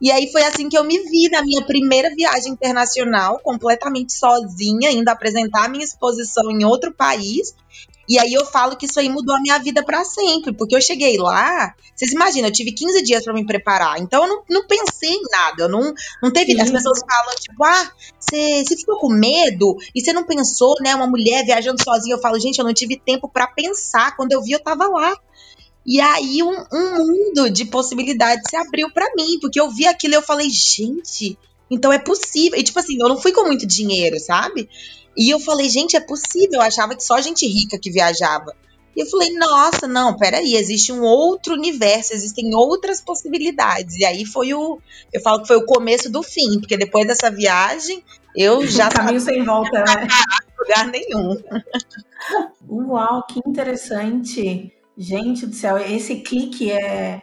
E 0.00 0.10
aí 0.10 0.30
foi 0.30 0.42
assim 0.42 0.68
que 0.68 0.76
eu 0.76 0.84
me 0.84 0.98
vi 1.04 1.28
na 1.30 1.42
minha 1.42 1.64
primeira 1.64 2.14
viagem 2.14 2.52
internacional, 2.52 3.40
completamente 3.42 4.12
sozinha, 4.12 4.90
indo 4.90 5.08
apresentar 5.08 5.70
minha 5.70 5.84
exposição 5.84 6.50
em 6.50 6.64
outro 6.64 6.92
país. 6.92 7.54
E 8.08 8.18
aí 8.18 8.32
eu 8.32 8.46
falo 8.46 8.76
que 8.76 8.86
isso 8.86 9.00
aí 9.00 9.08
mudou 9.08 9.34
a 9.34 9.40
minha 9.40 9.58
vida 9.58 9.82
para 9.82 10.04
sempre, 10.04 10.52
porque 10.52 10.76
eu 10.76 10.80
cheguei 10.80 11.16
lá, 11.16 11.74
vocês 11.94 12.12
imaginam, 12.12 12.48
eu 12.48 12.52
tive 12.52 12.72
15 12.72 13.02
dias 13.02 13.24
para 13.24 13.32
me 13.32 13.44
preparar, 13.44 13.98
então 13.98 14.22
eu 14.22 14.28
não, 14.28 14.42
não 14.48 14.66
pensei 14.66 15.10
em 15.10 15.22
nada, 15.30 15.64
eu 15.64 15.68
não, 15.68 15.92
não 16.22 16.30
teve. 16.30 16.52
Sim. 16.52 16.60
As 16.60 16.70
pessoas 16.70 17.00
falam, 17.00 17.34
tipo, 17.36 17.64
ah, 17.64 17.92
você, 18.20 18.76
ficou 18.76 18.98
com 18.98 19.08
medo 19.08 19.76
e 19.94 20.00
você 20.00 20.12
não 20.12 20.24
pensou, 20.24 20.74
né? 20.80 20.94
Uma 20.94 21.06
mulher 21.06 21.44
viajando 21.44 21.82
sozinha. 21.82 22.14
Eu 22.14 22.20
falo, 22.20 22.38
gente, 22.38 22.58
eu 22.58 22.64
não 22.64 22.74
tive 22.74 22.96
tempo 22.96 23.28
para 23.28 23.46
pensar. 23.46 24.14
Quando 24.16 24.32
eu 24.32 24.42
vi, 24.42 24.52
eu 24.52 24.60
tava 24.60 24.86
lá. 24.86 25.16
E 25.86 26.00
aí 26.00 26.42
um, 26.42 26.64
um 26.72 27.06
mundo 27.06 27.48
de 27.48 27.64
possibilidades 27.64 28.44
se 28.50 28.56
abriu 28.56 28.90
para 28.90 29.06
mim, 29.16 29.38
porque 29.40 29.60
eu 29.60 29.70
vi 29.70 29.86
aquilo 29.86 30.14
e 30.14 30.16
eu 30.16 30.22
falei, 30.22 30.50
gente, 30.50 31.38
então 31.70 31.92
é 31.92 31.98
possível. 31.98 32.58
E 32.58 32.62
tipo 32.62 32.78
assim, 32.78 33.00
eu 33.00 33.08
não 33.08 33.16
fui 33.16 33.32
com 33.32 33.44
muito 33.44 33.64
dinheiro, 33.64 34.18
sabe? 34.18 34.68
E 35.16 35.30
eu 35.30 35.40
falei, 35.40 35.68
gente, 35.68 35.96
é 35.96 36.00
possível. 36.00 36.54
Eu 36.54 36.62
achava 36.62 36.94
que 36.94 37.02
só 37.02 37.20
gente 37.20 37.46
rica 37.46 37.78
que 37.78 37.90
viajava. 37.90 38.54
E 38.96 39.00
eu 39.02 39.06
falei, 39.06 39.30
nossa, 39.32 39.86
não, 39.86 40.16
peraí, 40.16 40.54
existe 40.54 40.90
um 40.90 41.02
outro 41.02 41.52
universo, 41.54 42.14
existem 42.14 42.54
outras 42.54 43.00
possibilidades. 43.00 43.96
E 43.96 44.04
aí 44.04 44.24
foi 44.24 44.54
o. 44.54 44.78
Eu 45.12 45.20
falo 45.20 45.42
que 45.42 45.48
foi 45.48 45.56
o 45.56 45.66
começo 45.66 46.10
do 46.10 46.22
fim, 46.22 46.58
porque 46.58 46.78
depois 46.78 47.06
dessa 47.06 47.30
viagem, 47.30 48.02
eu 48.34 48.64
já. 48.68 48.88
Caminho 48.88 49.20
sem 49.20 49.44
volta, 49.44 49.84
né? 49.84 50.08
lugar 50.58 50.86
nenhum. 50.88 51.36
Uau, 52.68 53.22
que 53.26 53.40
interessante. 53.46 54.72
Gente 54.96 55.46
do 55.46 55.54
céu, 55.54 55.76
esse 55.76 56.16
clique 56.16 56.72
é, 56.72 57.22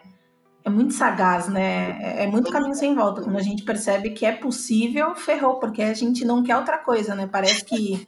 é 0.66 0.70
muito 0.70 0.94
sagaz, 0.94 1.50
né? 1.50 1.98
É, 2.02 2.24
é 2.24 2.28
muito 2.28 2.50
caminho 2.50 2.74
sem 2.74 2.96
volta. 2.96 3.22
Quando 3.22 3.38
a 3.38 3.42
gente 3.42 3.64
percebe 3.64 4.12
que 4.12 4.26
é 4.26 4.32
possível, 4.32 5.14
ferrou, 5.14 5.60
porque 5.60 5.82
a 5.82 5.94
gente 5.94 6.24
não 6.24 6.42
quer 6.42 6.56
outra 6.56 6.78
coisa, 6.78 7.14
né? 7.14 7.28
Parece 7.30 7.66
que 7.66 8.08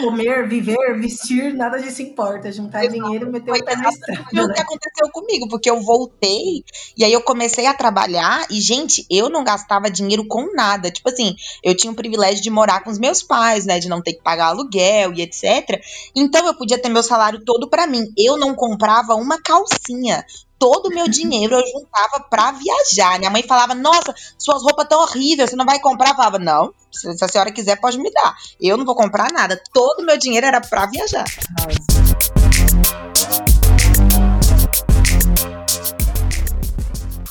comer, 0.00 0.48
viver, 0.48 0.98
vestir, 0.98 1.54
nada 1.54 1.78
disso 1.78 2.02
importa. 2.02 2.50
Juntar 2.50 2.84
Exato. 2.84 3.00
dinheiro 3.00 3.28
e 3.28 3.30
meter 3.30 3.52
o 3.52 3.64
pé 3.64 3.76
na 3.76 3.88
estrada. 3.88 4.24
Foi 4.24 4.40
o 4.40 4.48
que 4.48 4.58
né? 4.58 4.60
aconteceu 4.60 5.10
comigo, 5.12 5.48
porque 5.48 5.70
eu 5.70 5.80
voltei 5.80 6.64
e 6.96 7.04
aí 7.04 7.12
eu 7.12 7.22
comecei 7.22 7.66
a 7.66 7.74
trabalhar 7.74 8.46
e, 8.50 8.60
gente, 8.60 9.06
eu 9.08 9.28
não 9.28 9.44
gastava 9.44 9.88
dinheiro 9.88 10.26
com 10.26 10.52
nada. 10.54 10.90
Tipo 10.90 11.08
assim, 11.08 11.36
eu 11.62 11.76
tinha 11.76 11.92
o 11.92 11.96
privilégio 11.96 12.42
de 12.42 12.50
morar 12.50 12.82
com 12.82 12.90
os 12.90 12.98
meus 12.98 13.22
pais, 13.22 13.64
né? 13.64 13.78
De 13.78 13.88
não 13.88 14.02
ter 14.02 14.14
que 14.14 14.22
pagar 14.22 14.46
aluguel 14.46 15.12
e 15.12 15.22
etc. 15.22 15.80
Então 16.16 16.44
eu 16.46 16.54
podia 16.54 16.80
ter 16.80 16.88
meu 16.88 17.02
salário 17.02 17.44
todo 17.44 17.68
para 17.68 17.86
mim. 17.86 18.02
Eu 18.18 18.36
não 18.36 18.56
comprava 18.56 19.14
uma 19.14 19.40
calcinha 19.40 20.24
todo 20.62 20.86
o 20.86 20.94
meu 20.94 21.08
dinheiro 21.08 21.56
eu 21.56 21.66
juntava 21.66 22.20
para 22.30 22.52
viajar. 22.52 23.18
Minha 23.18 23.32
mãe 23.32 23.42
falava: 23.42 23.74
Nossa, 23.74 24.14
suas 24.38 24.62
roupas 24.62 24.86
tão 24.88 25.00
horríveis, 25.00 25.50
você 25.50 25.56
não 25.56 25.66
vai 25.66 25.80
comprar? 25.80 26.10
Eu 26.10 26.14
falava: 26.14 26.38
Não, 26.38 26.72
se 26.88 27.08
a 27.08 27.26
senhora 27.26 27.50
quiser, 27.50 27.80
pode 27.80 27.98
me 27.98 28.12
dar. 28.12 28.36
Eu 28.60 28.76
não 28.76 28.84
vou 28.84 28.94
comprar 28.94 29.32
nada. 29.32 29.60
Todo 29.72 30.02
o 30.02 30.06
meu 30.06 30.16
dinheiro 30.16 30.46
era 30.46 30.60
para 30.60 30.86
viajar. 30.86 31.24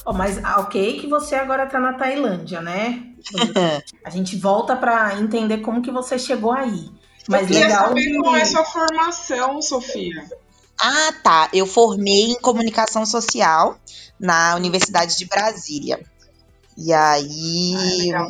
Oh, 0.05 0.11
mas 0.11 0.43
ah, 0.43 0.59
ok 0.59 0.99
que 0.99 1.07
você 1.07 1.35
agora 1.35 1.65
tá 1.67 1.79
na 1.79 1.93
Tailândia, 1.93 2.59
né? 2.59 3.01
a 4.03 4.09
gente 4.09 4.35
volta 4.35 4.75
para 4.75 5.17
entender 5.17 5.59
como 5.59 5.81
que 5.81 5.89
você 5.89 6.19
chegou 6.19 6.51
aí. 6.51 6.89
Mas 7.29 7.49
eu 7.49 7.61
legal. 7.61 7.87
Saber 7.87 8.01
de... 8.01 8.17
como 8.17 8.35
é 8.35 8.43
sua 8.43 8.65
formação, 8.65 9.61
Sofia. 9.61 10.25
Ah, 10.81 11.13
tá. 11.23 11.49
Eu 11.53 11.67
formei 11.67 12.31
em 12.31 12.39
comunicação 12.39 13.05
social 13.05 13.79
na 14.19 14.55
Universidade 14.55 15.15
de 15.15 15.25
Brasília. 15.25 16.03
E 16.75 16.91
aí. 16.91 18.11
Ah, 18.15 18.29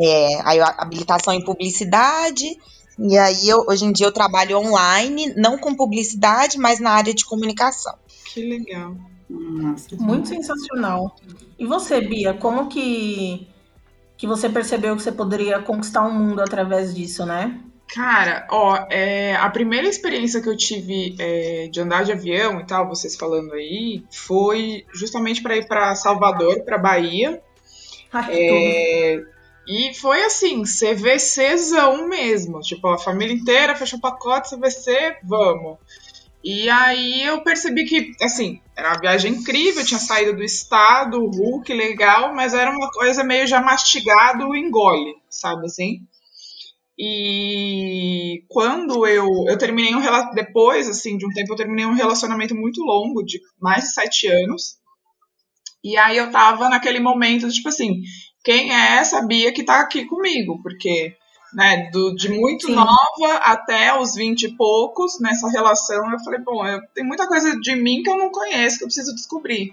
é, 0.00 0.40
aí 0.44 0.60
habilitação 0.60 1.34
em 1.34 1.44
publicidade. 1.44 2.56
E 2.98 3.18
aí, 3.18 3.48
eu, 3.48 3.64
hoje 3.68 3.84
em 3.84 3.92
dia, 3.92 4.06
eu 4.06 4.12
trabalho 4.12 4.56
online, 4.58 5.34
não 5.36 5.58
com 5.58 5.74
publicidade, 5.74 6.58
mas 6.58 6.78
na 6.78 6.92
área 6.92 7.12
de 7.12 7.24
comunicação. 7.24 7.94
Que 8.32 8.40
legal. 8.40 8.96
Nossa, 9.28 9.96
Muito 9.96 10.28
sensacional. 10.28 11.16
E 11.58 11.66
você, 11.66 12.00
Bia, 12.00 12.34
como 12.34 12.68
que, 12.68 13.48
que 14.16 14.26
você 14.26 14.48
percebeu 14.48 14.96
que 14.96 15.02
você 15.02 15.10
poderia 15.10 15.60
conquistar 15.60 16.04
o 16.04 16.08
um 16.08 16.14
mundo 16.14 16.40
através 16.40 16.94
disso, 16.94 17.26
né? 17.26 17.60
Cara, 17.94 18.44
ó, 18.50 18.86
é, 18.90 19.36
a 19.36 19.48
primeira 19.48 19.86
experiência 19.86 20.40
que 20.40 20.48
eu 20.48 20.56
tive 20.56 21.14
é, 21.16 21.68
de 21.68 21.80
andar 21.80 22.04
de 22.04 22.10
avião 22.10 22.60
e 22.60 22.66
tal, 22.66 22.88
vocês 22.88 23.14
falando 23.14 23.52
aí, 23.52 24.02
foi 24.10 24.84
justamente 24.92 25.40
para 25.40 25.56
ir 25.56 25.68
para 25.68 25.94
Salvador, 25.94 26.64
para 26.64 26.76
Bahia. 26.76 27.40
Ai, 28.12 28.34
é, 28.34 29.22
e 29.64 29.94
foi 29.94 30.24
assim, 30.24 30.64
CVCzão 30.64 32.08
mesmo. 32.08 32.58
Tipo, 32.60 32.88
a 32.88 32.98
família 32.98 33.32
inteira 33.32 33.76
fechou 33.76 34.00
o 34.00 34.02
pacote, 34.02 34.50
CVC, 34.50 35.18
vamos. 35.22 35.78
E 36.42 36.68
aí 36.68 37.24
eu 37.24 37.42
percebi 37.42 37.84
que, 37.84 38.12
assim, 38.20 38.60
era 38.76 38.88
uma 38.88 39.00
viagem 39.00 39.34
incrível, 39.34 39.86
tinha 39.86 40.00
saído 40.00 40.34
do 40.36 40.42
estado, 40.42 41.24
Hulk, 41.24 41.72
legal, 41.72 42.34
mas 42.34 42.54
era 42.54 42.72
uma 42.72 42.90
coisa 42.90 43.22
meio 43.22 43.46
já 43.46 43.62
mastigado, 43.62 44.54
engole, 44.56 45.14
sabe 45.30 45.66
assim? 45.66 46.02
E 46.98 48.44
quando 48.48 49.04
eu, 49.06 49.26
eu 49.48 49.58
terminei 49.58 49.94
um 49.94 50.00
depois 50.32 50.88
assim 50.88 51.16
de 51.16 51.26
um 51.26 51.30
tempo 51.30 51.52
eu 51.52 51.56
terminei 51.56 51.84
um 51.84 51.94
relacionamento 51.94 52.54
muito 52.54 52.82
longo 52.82 53.22
de 53.24 53.40
mais 53.60 53.84
de 53.84 53.92
sete 53.92 54.28
anos. 54.28 54.76
E 55.82 55.96
aí 55.96 56.16
eu 56.16 56.30
tava 56.30 56.68
naquele 56.68 57.00
momento 57.00 57.48
tipo 57.50 57.68
assim 57.68 58.00
quem 58.44 58.72
é 58.72 58.98
essa 58.98 59.26
Bia 59.26 59.52
que 59.52 59.64
tá 59.64 59.80
aqui 59.80 60.04
comigo? 60.04 60.62
Porque 60.62 61.16
né 61.52 61.90
do, 61.90 62.14
de 62.14 62.28
muito 62.28 62.66
Sim. 62.66 62.74
nova 62.74 63.38
até 63.42 63.98
os 63.98 64.14
vinte 64.14 64.44
e 64.44 64.56
poucos 64.56 65.20
nessa 65.20 65.48
relação 65.48 66.10
eu 66.12 66.18
falei 66.20 66.40
bom 66.40 66.66
eu, 66.66 66.80
tem 66.94 67.04
muita 67.04 67.28
coisa 67.28 67.58
de 67.60 67.76
mim 67.76 68.02
que 68.02 68.10
eu 68.10 68.18
não 68.18 68.30
conheço 68.30 68.78
que 68.78 68.84
eu 68.84 68.88
preciso 68.88 69.14
descobrir 69.14 69.72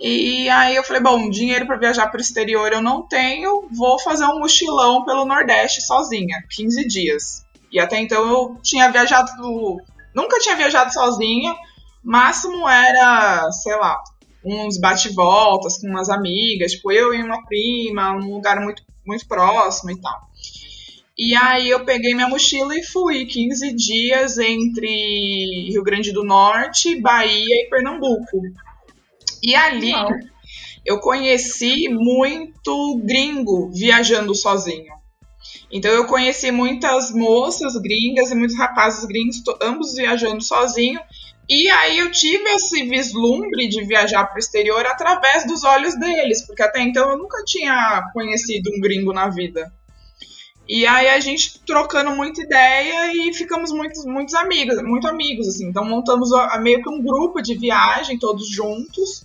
e 0.00 0.48
aí 0.48 0.76
eu 0.76 0.84
falei, 0.84 1.02
bom, 1.02 1.28
dinheiro 1.28 1.66
para 1.66 1.76
viajar 1.76 2.06
para 2.06 2.18
o 2.18 2.20
exterior 2.20 2.72
eu 2.72 2.80
não 2.80 3.02
tenho, 3.02 3.68
vou 3.72 3.98
fazer 3.98 4.24
um 4.24 4.38
mochilão 4.38 5.04
pelo 5.04 5.24
Nordeste 5.24 5.82
sozinha, 5.82 6.42
15 6.50 6.86
dias. 6.86 7.44
E 7.72 7.80
até 7.80 7.98
então 7.98 8.26
eu 8.26 8.56
tinha 8.62 8.90
viajado 8.90 9.30
Nunca 10.14 10.38
tinha 10.40 10.56
viajado 10.56 10.92
sozinha, 10.92 11.54
máximo 12.02 12.68
era, 12.68 13.50
sei 13.52 13.76
lá, 13.76 14.02
uns 14.44 14.78
bate-voltas 14.78 15.78
com 15.78 15.88
umas 15.88 16.08
amigas, 16.08 16.72
tipo 16.72 16.90
eu 16.90 17.12
e 17.12 17.22
uma 17.22 17.44
prima, 17.44 18.12
um 18.12 18.34
lugar 18.34 18.60
muito, 18.60 18.82
muito 19.06 19.26
próximo 19.26 19.90
e 19.90 20.00
tal. 20.00 20.28
E 21.16 21.34
aí 21.34 21.68
eu 21.68 21.84
peguei 21.84 22.14
minha 22.14 22.28
mochila 22.28 22.76
e 22.76 22.84
fui 22.84 23.26
15 23.26 23.74
dias 23.74 24.38
entre 24.38 25.68
Rio 25.70 25.82
Grande 25.82 26.12
do 26.12 26.24
Norte, 26.24 27.00
Bahia 27.00 27.64
e 27.64 27.68
Pernambuco. 27.68 28.40
E 29.42 29.54
ali 29.54 29.92
Não. 29.92 30.08
eu 30.84 31.00
conheci 31.00 31.88
muito 31.88 33.00
gringo 33.04 33.70
viajando 33.72 34.34
sozinho. 34.34 34.92
Então 35.70 35.90
eu 35.90 36.06
conheci 36.06 36.50
muitas 36.50 37.12
moças 37.12 37.74
gringas 37.76 38.30
e 38.30 38.34
muitos 38.34 38.56
rapazes 38.56 39.04
gringos, 39.04 39.42
ambos 39.62 39.94
viajando 39.94 40.42
sozinho. 40.42 41.00
E 41.48 41.68
aí 41.70 41.98
eu 41.98 42.10
tive 42.10 42.44
esse 42.50 42.84
vislumbre 42.84 43.68
de 43.68 43.82
viajar 43.84 44.24
para 44.26 44.36
o 44.36 44.38
exterior 44.38 44.84
através 44.86 45.46
dos 45.46 45.64
olhos 45.64 45.98
deles, 45.98 46.46
porque 46.46 46.62
até 46.62 46.82
então 46.82 47.10
eu 47.10 47.16
nunca 47.16 47.42
tinha 47.44 48.02
conhecido 48.12 48.70
um 48.74 48.80
gringo 48.80 49.12
na 49.12 49.28
vida. 49.28 49.72
E 50.68 50.86
aí 50.86 51.08
a 51.08 51.18
gente 51.20 51.58
trocando 51.64 52.10
muita 52.10 52.42
ideia 52.42 53.10
e 53.14 53.32
ficamos 53.32 53.72
muitos, 53.72 54.04
muitos 54.04 54.34
amigos, 54.34 54.82
muito 54.82 55.08
amigos, 55.08 55.48
assim. 55.48 55.68
Então 55.68 55.82
montamos 55.82 56.28
meio 56.60 56.82
que 56.82 56.90
um 56.90 57.02
grupo 57.02 57.40
de 57.40 57.54
viagem, 57.54 58.18
todos 58.18 58.46
juntos. 58.50 59.24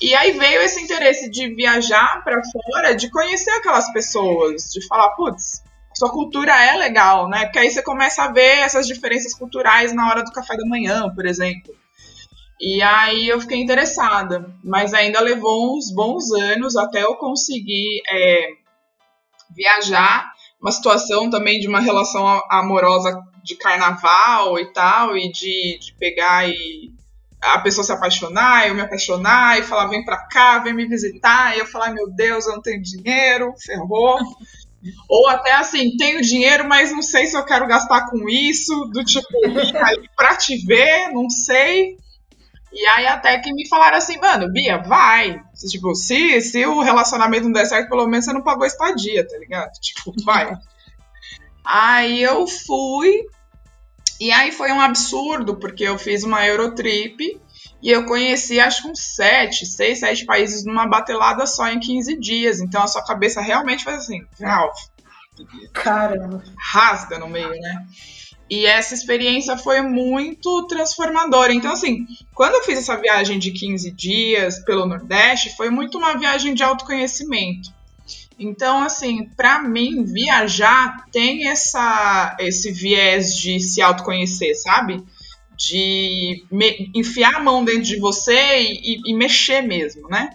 E 0.00 0.14
aí 0.14 0.32
veio 0.32 0.62
esse 0.62 0.80
interesse 0.80 1.28
de 1.30 1.54
viajar 1.54 2.22
para 2.22 2.40
fora, 2.52 2.94
de 2.94 3.10
conhecer 3.10 3.50
aquelas 3.50 3.92
pessoas, 3.92 4.70
de 4.72 4.86
falar, 4.86 5.10
putz, 5.10 5.62
sua 5.94 6.10
cultura 6.10 6.52
é 6.52 6.76
legal, 6.76 7.28
né? 7.28 7.46
Porque 7.46 7.58
aí 7.58 7.70
você 7.70 7.82
começa 7.82 8.22
a 8.22 8.32
ver 8.32 8.60
essas 8.60 8.86
diferenças 8.86 9.34
culturais 9.34 9.92
na 9.92 10.08
hora 10.08 10.22
do 10.22 10.30
café 10.30 10.56
da 10.56 10.64
manhã, 10.66 11.12
por 11.12 11.26
exemplo. 11.26 11.74
E 12.60 12.80
aí 12.82 13.28
eu 13.28 13.40
fiquei 13.40 13.60
interessada, 13.60 14.54
mas 14.62 14.94
ainda 14.94 15.20
levou 15.20 15.76
uns 15.76 15.92
bons 15.92 16.30
anos 16.32 16.76
até 16.76 17.02
eu 17.02 17.16
conseguir 17.16 18.00
é, 18.08 18.48
viajar 19.56 20.32
uma 20.60 20.72
situação 20.72 21.30
também 21.30 21.58
de 21.58 21.68
uma 21.68 21.80
relação 21.80 22.42
amorosa 22.50 23.20
de 23.44 23.56
carnaval 23.56 24.58
e 24.58 24.72
tal, 24.72 25.16
e 25.16 25.30
de, 25.30 25.78
de 25.80 25.94
pegar 25.98 26.48
e 26.48 26.92
a 27.40 27.58
pessoa 27.60 27.84
se 27.84 27.92
apaixonar, 27.92 28.66
eu 28.66 28.74
me 28.74 28.80
apaixonar 28.80 29.58
e 29.58 29.62
falar, 29.62 29.86
vem 29.86 30.04
pra 30.04 30.16
cá, 30.26 30.58
vem 30.58 30.74
me 30.74 30.86
visitar, 30.86 31.56
e 31.56 31.60
eu 31.60 31.66
falar, 31.66 31.90
meu 31.90 32.10
Deus, 32.10 32.46
eu 32.46 32.54
não 32.54 32.62
tenho 32.62 32.82
dinheiro, 32.82 33.54
ferrou. 33.64 34.18
Ou 35.08 35.28
até 35.28 35.52
assim, 35.52 35.96
tenho 35.96 36.20
dinheiro, 36.20 36.68
mas 36.68 36.92
não 36.92 37.02
sei 37.02 37.26
se 37.26 37.36
eu 37.36 37.44
quero 37.44 37.66
gastar 37.66 38.06
com 38.10 38.28
isso, 38.28 38.72
do 38.92 39.04
tipo, 39.04 39.28
pra 40.16 40.36
te 40.36 40.56
ver, 40.64 41.10
não 41.12 41.28
sei. 41.28 41.96
E 42.72 42.86
aí 42.86 43.06
até 43.06 43.38
que 43.38 43.52
me 43.52 43.66
falaram 43.68 43.96
assim, 43.96 44.18
mano, 44.18 44.50
Bia, 44.52 44.78
vai. 44.78 45.40
Tipo, 45.68 45.94
se, 45.94 46.40
se 46.40 46.64
o 46.66 46.80
relacionamento 46.80 47.44
não 47.44 47.52
der 47.52 47.66
certo, 47.66 47.88
pelo 47.88 48.06
menos 48.06 48.24
você 48.24 48.32
não 48.32 48.42
pagou 48.42 48.66
estadia, 48.66 49.26
tá 49.26 49.36
ligado? 49.38 49.72
Tipo, 49.80 50.12
vai. 50.24 50.52
aí 51.64 52.22
eu 52.22 52.46
fui, 52.46 53.24
e 54.20 54.32
aí 54.32 54.52
foi 54.52 54.72
um 54.72 54.80
absurdo, 54.80 55.56
porque 55.56 55.84
eu 55.84 55.98
fiz 55.98 56.24
uma 56.24 56.44
Eurotrip 56.46 57.40
e 57.80 57.90
eu 57.90 58.04
conheci 58.06 58.58
acho 58.58 58.82
que 58.82 58.88
uns 58.88 59.00
sete, 59.14 59.64
seis, 59.64 60.00
sete 60.00 60.24
países 60.24 60.64
numa 60.64 60.86
batelada 60.86 61.46
só 61.46 61.68
em 61.68 61.78
15 61.78 62.18
dias. 62.18 62.60
Então 62.60 62.82
a 62.82 62.88
sua 62.88 63.04
cabeça 63.04 63.40
realmente 63.40 63.84
faz 63.84 63.98
assim, 63.98 64.20
Caramba. 65.72 66.42
Rasga 66.58 67.18
no 67.18 67.28
meio, 67.28 67.50
né? 67.50 67.86
E 68.50 68.64
essa 68.64 68.94
experiência 68.94 69.56
foi 69.58 69.82
muito 69.82 70.66
transformadora. 70.66 71.52
Então, 71.52 71.70
assim, 71.70 72.06
quando 72.34 72.54
eu 72.54 72.64
fiz 72.64 72.78
essa 72.78 72.96
viagem 72.96 73.38
de 73.38 73.50
15 73.50 73.90
dias 73.90 74.58
pelo 74.64 74.86
Nordeste, 74.86 75.54
foi 75.54 75.68
muito 75.68 75.98
uma 75.98 76.16
viagem 76.16 76.54
de 76.54 76.62
autoconhecimento. 76.62 77.77
Então, 78.38 78.82
assim, 78.84 79.28
para 79.36 79.60
mim, 79.60 80.04
viajar 80.04 81.04
tem 81.10 81.48
essa, 81.48 82.36
esse 82.38 82.70
viés 82.70 83.36
de 83.36 83.58
se 83.58 83.82
autoconhecer, 83.82 84.54
sabe? 84.54 85.02
De 85.56 86.44
me, 86.50 86.90
enfiar 86.94 87.34
a 87.34 87.42
mão 87.42 87.64
dentro 87.64 87.82
de 87.82 87.98
você 87.98 88.60
e, 88.60 88.94
e, 88.94 89.10
e 89.10 89.14
mexer 89.14 89.62
mesmo, 89.62 90.08
né? 90.08 90.30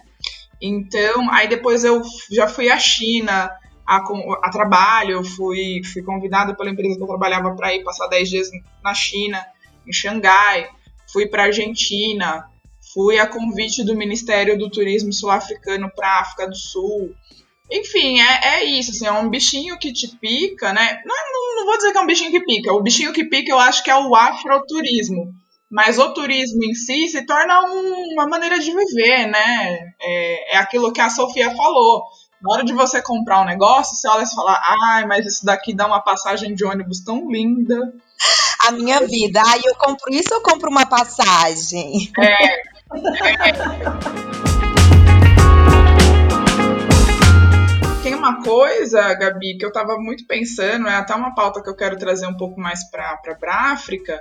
Então, 0.60 1.30
aí 1.30 1.48
depois 1.48 1.82
eu 1.82 2.02
já 2.30 2.46
fui 2.46 2.68
à 2.68 2.78
China, 2.78 3.50
a, 3.86 3.96
a 4.42 4.50
trabalho, 4.50 5.24
fui, 5.24 5.82
fui 5.92 6.02
convidada 6.02 6.54
pela 6.54 6.70
empresa 6.70 6.96
que 6.96 7.02
eu 7.02 7.06
trabalhava 7.06 7.54
para 7.54 7.74
ir 7.74 7.82
passar 7.84 8.08
10 8.08 8.28
dias 8.28 8.48
na 8.82 8.94
China, 8.94 9.44
em 9.86 9.92
Xangai, 9.92 10.68
fui 11.12 11.26
para 11.26 11.44
Argentina, 11.44 12.44
fui 12.92 13.18
a 13.18 13.26
convite 13.26 13.84
do 13.84 13.96
Ministério 13.96 14.58
do 14.58 14.70
Turismo 14.70 15.12
Sul-Africano 15.12 15.90
para 15.94 16.20
África 16.20 16.46
do 16.46 16.56
Sul. 16.56 17.14
Enfim, 17.70 18.20
é, 18.20 18.56
é 18.56 18.64
isso, 18.64 18.90
assim, 18.90 19.06
é 19.06 19.12
um 19.12 19.28
bichinho 19.28 19.78
que 19.78 19.92
te 19.92 20.08
pica, 20.16 20.72
né? 20.72 21.02
Não, 21.04 21.14
não, 21.56 21.64
vou 21.64 21.76
dizer 21.76 21.92
que 21.92 21.98
é 21.98 22.00
um 22.00 22.06
bichinho 22.06 22.30
que 22.30 22.44
pica, 22.44 22.72
o 22.72 22.82
bichinho 22.82 23.12
que 23.12 23.24
pica 23.24 23.50
eu 23.50 23.58
acho 23.58 23.82
que 23.82 23.90
é 23.90 23.96
o 23.96 24.14
afroturismo. 24.14 25.32
Mas 25.70 25.98
o 25.98 26.12
turismo 26.12 26.62
em 26.62 26.74
si 26.74 27.08
se 27.08 27.26
torna 27.26 27.64
um, 27.64 28.12
uma 28.12 28.28
maneira 28.28 28.58
de 28.60 28.70
viver, 28.70 29.26
né? 29.26 29.92
É, 30.00 30.54
é 30.54 30.56
aquilo 30.58 30.92
que 30.92 31.00
a 31.00 31.10
Sofia 31.10 31.50
falou 31.56 32.04
na 32.44 32.52
hora 32.52 32.64
de 32.64 32.74
você 32.74 33.00
comprar 33.00 33.40
um 33.40 33.46
negócio, 33.46 33.96
você 33.96 34.06
olha 34.06 34.22
e 34.22 34.34
fala, 34.34 34.60
ai, 34.82 35.06
mas 35.06 35.24
isso 35.26 35.46
daqui 35.46 35.74
dá 35.74 35.86
uma 35.86 36.02
passagem 36.02 36.54
de 36.54 36.62
ônibus 36.64 37.00
tão 37.00 37.30
linda. 37.30 37.92
A 38.60 38.70
minha 38.70 39.00
vida. 39.00 39.40
Ai, 39.44 39.60
eu 39.64 39.74
compro 39.76 40.12
isso 40.12 40.34
ou 40.34 40.42
compro 40.42 40.70
uma 40.70 40.84
passagem? 40.84 42.12
É. 42.18 42.44
é. 42.44 42.62
uma 48.24 48.42
coisa, 48.42 49.12
Gabi, 49.14 49.58
que 49.58 49.66
eu 49.66 49.72
tava 49.72 49.98
muito 49.98 50.26
pensando, 50.26 50.88
é 50.88 50.94
até 50.94 51.14
uma 51.14 51.34
pauta 51.34 51.62
que 51.62 51.68
eu 51.68 51.76
quero 51.76 51.98
trazer 51.98 52.26
um 52.26 52.36
pouco 52.36 52.58
mais 52.58 52.88
para 52.90 53.18
a 53.46 53.72
África, 53.72 54.18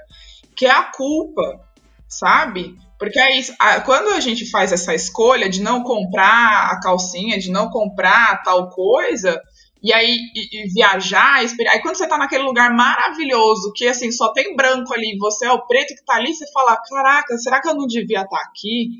que 0.56 0.66
é 0.66 0.72
a 0.72 0.84
culpa, 0.84 1.62
sabe? 2.08 2.76
Porque 3.00 3.18
é 3.18 3.38
isso, 3.38 3.54
quando 3.86 4.14
a 4.14 4.20
gente 4.20 4.50
faz 4.50 4.74
essa 4.74 4.94
escolha 4.94 5.50
de 5.50 5.62
não 5.62 5.84
comprar 5.84 6.72
a 6.72 6.80
calcinha, 6.82 7.40
de 7.40 7.50
não 7.50 7.70
comprar 7.70 8.44
tal 8.44 8.70
coisa, 8.70 9.42
e 9.82 9.94
aí 9.94 10.18
e, 10.36 10.64
e 10.64 10.68
viajar, 10.74 11.44
esperar. 11.44 11.74
Aí 11.74 11.82
quando 11.82 11.96
você 11.96 12.08
tá 12.08 12.18
naquele 12.18 12.44
lugar 12.44 12.74
maravilhoso, 12.74 13.74
que 13.74 13.88
assim, 13.88 14.12
só 14.12 14.32
tem 14.32 14.56
branco 14.56 14.94
ali, 14.94 15.18
você 15.18 15.46
é 15.46 15.52
o 15.52 15.66
preto 15.66 15.96
que 15.96 16.06
tá 16.06 16.16
ali, 16.16 16.34
você 16.34 16.50
fala: 16.54 16.78
caraca, 16.78 17.38
será 17.38 17.62
que 17.62 17.68
eu 17.68 17.76
não 17.76 17.86
devia 17.86 18.22
estar 18.22 18.30
tá 18.30 18.44
aqui? 18.50 19.00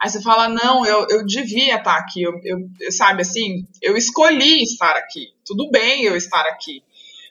Aí 0.00 0.08
você 0.08 0.22
fala: 0.22 0.48
não, 0.48 0.86
eu, 0.86 1.06
eu 1.08 1.26
devia 1.26 1.76
estar 1.76 1.94
tá 1.94 1.98
aqui, 1.98 2.22
eu, 2.22 2.32
eu, 2.44 2.92
sabe 2.92 3.22
assim, 3.22 3.66
eu 3.82 3.96
escolhi 3.96 4.62
estar 4.62 4.96
aqui, 4.96 5.28
tudo 5.44 5.70
bem 5.70 6.04
eu 6.04 6.16
estar 6.16 6.46
aqui. 6.46 6.82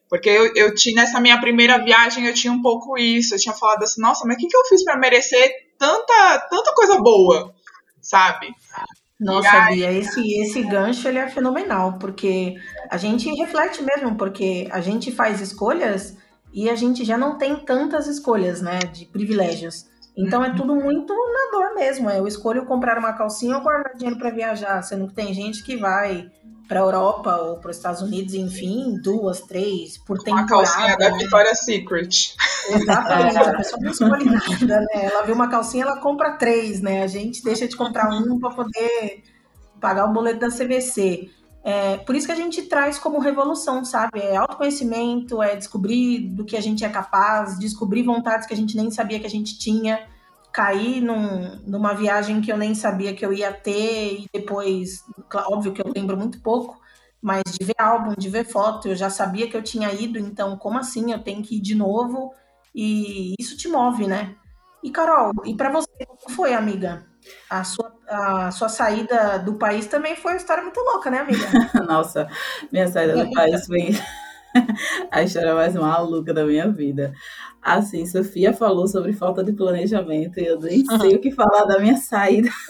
Porque 0.10 0.30
eu, 0.30 0.54
eu 0.56 0.74
tinha, 0.74 0.96
nessa 0.96 1.20
minha 1.20 1.40
primeira 1.40 1.84
viagem, 1.84 2.26
eu 2.26 2.34
tinha 2.34 2.54
um 2.54 2.62
pouco 2.62 2.98
isso. 2.98 3.36
Eu 3.36 3.40
tinha 3.40 3.54
falado 3.54 3.84
assim, 3.84 4.02
nossa, 4.02 4.26
mas 4.26 4.38
o 4.38 4.40
que, 4.40 4.48
que 4.48 4.56
eu 4.56 4.66
fiz 4.66 4.84
para 4.84 4.98
merecer 4.98 5.52
tanta, 5.78 6.48
tanta 6.50 6.74
coisa 6.74 6.98
boa, 7.02 7.54
sabe? 8.02 8.54
Nossa, 9.20 9.50
aí... 9.52 9.76
Bia, 9.76 9.92
esse, 9.92 10.42
esse 10.42 10.62
gancho 10.64 11.08
ele 11.08 11.18
é 11.18 11.28
fenomenal, 11.28 11.98
porque 12.00 12.56
a 12.90 12.98
gente 12.98 13.30
reflete 13.36 13.84
mesmo, 13.84 14.16
porque 14.16 14.68
a 14.72 14.80
gente 14.80 15.12
faz 15.12 15.42
escolhas 15.42 16.16
e 16.54 16.70
a 16.70 16.76
gente 16.76 17.04
já 17.04 17.18
não 17.18 17.38
tem 17.38 17.56
tantas 17.58 18.08
escolhas, 18.08 18.62
né, 18.62 18.80
de 18.80 19.06
privilégios. 19.06 19.86
Então 20.18 20.44
é 20.44 20.50
uhum. 20.50 20.56
tudo 20.56 20.76
muito 20.76 21.14
na 21.14 21.52
dor 21.52 21.76
mesmo. 21.76 22.10
É, 22.10 22.20
eu 22.20 22.28
escolho 22.28 22.66
comprar 22.66 22.98
uma 22.98 23.14
calcinha 23.14 23.56
ou 23.56 23.62
guardar 23.62 23.94
dinheiro 23.96 24.18
para 24.18 24.32
viajar, 24.32 24.82
sendo 24.82 25.08
que 25.08 25.14
tem 25.14 25.34
gente 25.34 25.64
que 25.64 25.78
vai 25.78 26.30
para 26.68 26.82
a 26.82 26.84
Europa 26.84 27.36
ou 27.38 27.58
para 27.58 27.72
os 27.72 27.78
Estados 27.78 28.02
Unidos, 28.02 28.34
enfim, 28.34 29.00
duas, 29.02 29.42
três 29.42 29.98
por 29.98 30.18
temporada. 30.18 30.54
Uma 30.54 30.64
calcinha 30.64 30.98
da 30.98 31.18
Victoria's 31.18 31.60
Secret. 31.64 32.36
Exatamente, 32.70 33.38
a 33.40 33.56
pessoa 33.56 33.82
não 33.82 33.92
escolhe 33.92 34.26
nada, 34.26 34.80
né? 34.82 35.06
Ela 35.06 35.24
vê 35.24 35.32
uma 35.32 35.48
calcinha, 35.50 35.84
ela 35.84 36.00
compra 36.02 36.38
três, 36.38 36.82
né? 36.82 37.04
A 37.04 37.08
gente 37.08 37.44
deixa 37.44 37.68
de 37.68 37.78
comprar 37.78 38.10
um 38.10 38.40
para 38.40 38.50
poder 38.50 39.24
pagar 39.80 40.06
o 40.06 40.14
boleto 40.14 40.40
da 40.40 40.50
CVC. 40.50 41.30
É, 41.63 41.98
por 41.98 42.15
isso 42.15 42.26
que 42.26 42.32
a 42.32 42.36
gente 42.36 42.62
traz 42.63 42.98
como 42.98 43.20
revolução, 43.20 43.84
sabe? 43.84 44.20
É 44.20 44.38
autoconhecimento, 44.38 45.43
é 45.43 45.56
descobrir 45.56 46.20
do 46.30 46.46
que 46.46 46.56
a 46.56 46.62
gente 46.62 46.86
é 46.86 46.89
capaz, 46.89 47.60
descobrir 47.60 48.04
vontades 48.04 48.48
que 48.48 48.54
a 48.54 48.58
gente 48.58 48.76
nem 48.78 48.89
sabia 48.89 49.20
que 49.20 49.26
a 49.26 49.30
gente 49.30 49.58
tinha 49.58 50.00
caí 50.58 51.00
num, 51.02 51.60
numa 51.67 51.93
viagem 51.93 52.41
que 52.41 52.52
eu 52.52 52.58
nem 52.58 52.74
sabia 52.74 53.13
que 53.13 53.24
eu 53.24 53.32
ia 53.32 53.54
ter, 53.54 54.22
e 54.22 54.26
depois, 54.34 55.04
óbvio 55.32 55.72
que 55.72 55.80
eu 55.80 55.91
lembro 55.96 56.17
muito 56.17 56.41
pouco, 56.41 56.82
mas 57.22 57.43
de 57.43 57.63
ver 57.63 57.76
álbum, 57.78 58.15
de 58.17 58.28
ver 58.28 58.43
foto, 58.43 58.88
eu 58.88 58.96
já 58.96 59.08
sabia 59.08 59.48
que 59.48 59.56
eu 59.56 59.62
tinha 59.62 59.93
ido, 59.93 60.17
então 60.17 60.58
como 60.58 60.80
assim? 60.80 61.12
Eu 61.12 61.22
tenho 61.22 61.43
que 61.43 61.58
ir 61.58 61.62
de 61.62 61.76
novo, 61.76 62.34
e 62.74 63.36
isso 63.39 63.56
te 63.56 63.67
move, 63.67 64.08
né? 64.08 64.36
E 64.84 64.89
Carol, 64.89 65.32
e 65.46 65.54
para 65.54 65.72
você, 65.72 65.88
como 66.08 66.36
foi, 66.36 66.56
amiga? 66.56 67.06
A 67.50 67.63
sua, 67.63 67.94
a 68.08 68.52
sua 68.52 68.70
saída 68.70 69.40
do 69.40 69.56
país 69.56 69.88
também 69.88 70.16
foi 70.16 70.34
uma 70.34 70.38
história 70.38 70.63
muito 70.63 70.80
louca, 70.80 71.10
né, 71.10 71.20
amiga? 71.20 71.46
Nossa, 71.88 72.28
minha 72.72 72.88
saída 72.88 73.24
do 73.24 73.32
país 73.32 73.66
foi 73.66 73.90
a 75.12 75.24
história 75.24 75.54
mais 75.54 75.76
maluca 75.76 76.34
da 76.34 76.46
minha 76.46 76.70
vida. 76.70 77.13
Assim, 77.62 78.06
Sofia 78.06 78.54
falou 78.54 78.88
sobre 78.88 79.13
falta 79.13 79.44
de 79.44 79.52
planejamento 79.54 80.40
e 80.40 80.46
eu 80.46 80.60
nem 80.60 80.86
sei 80.86 81.16
o 81.16 81.20
que 81.20 81.32
falar 81.32 81.66
da 81.66 81.80
minha 81.80 81.98
saída. 81.98 82.50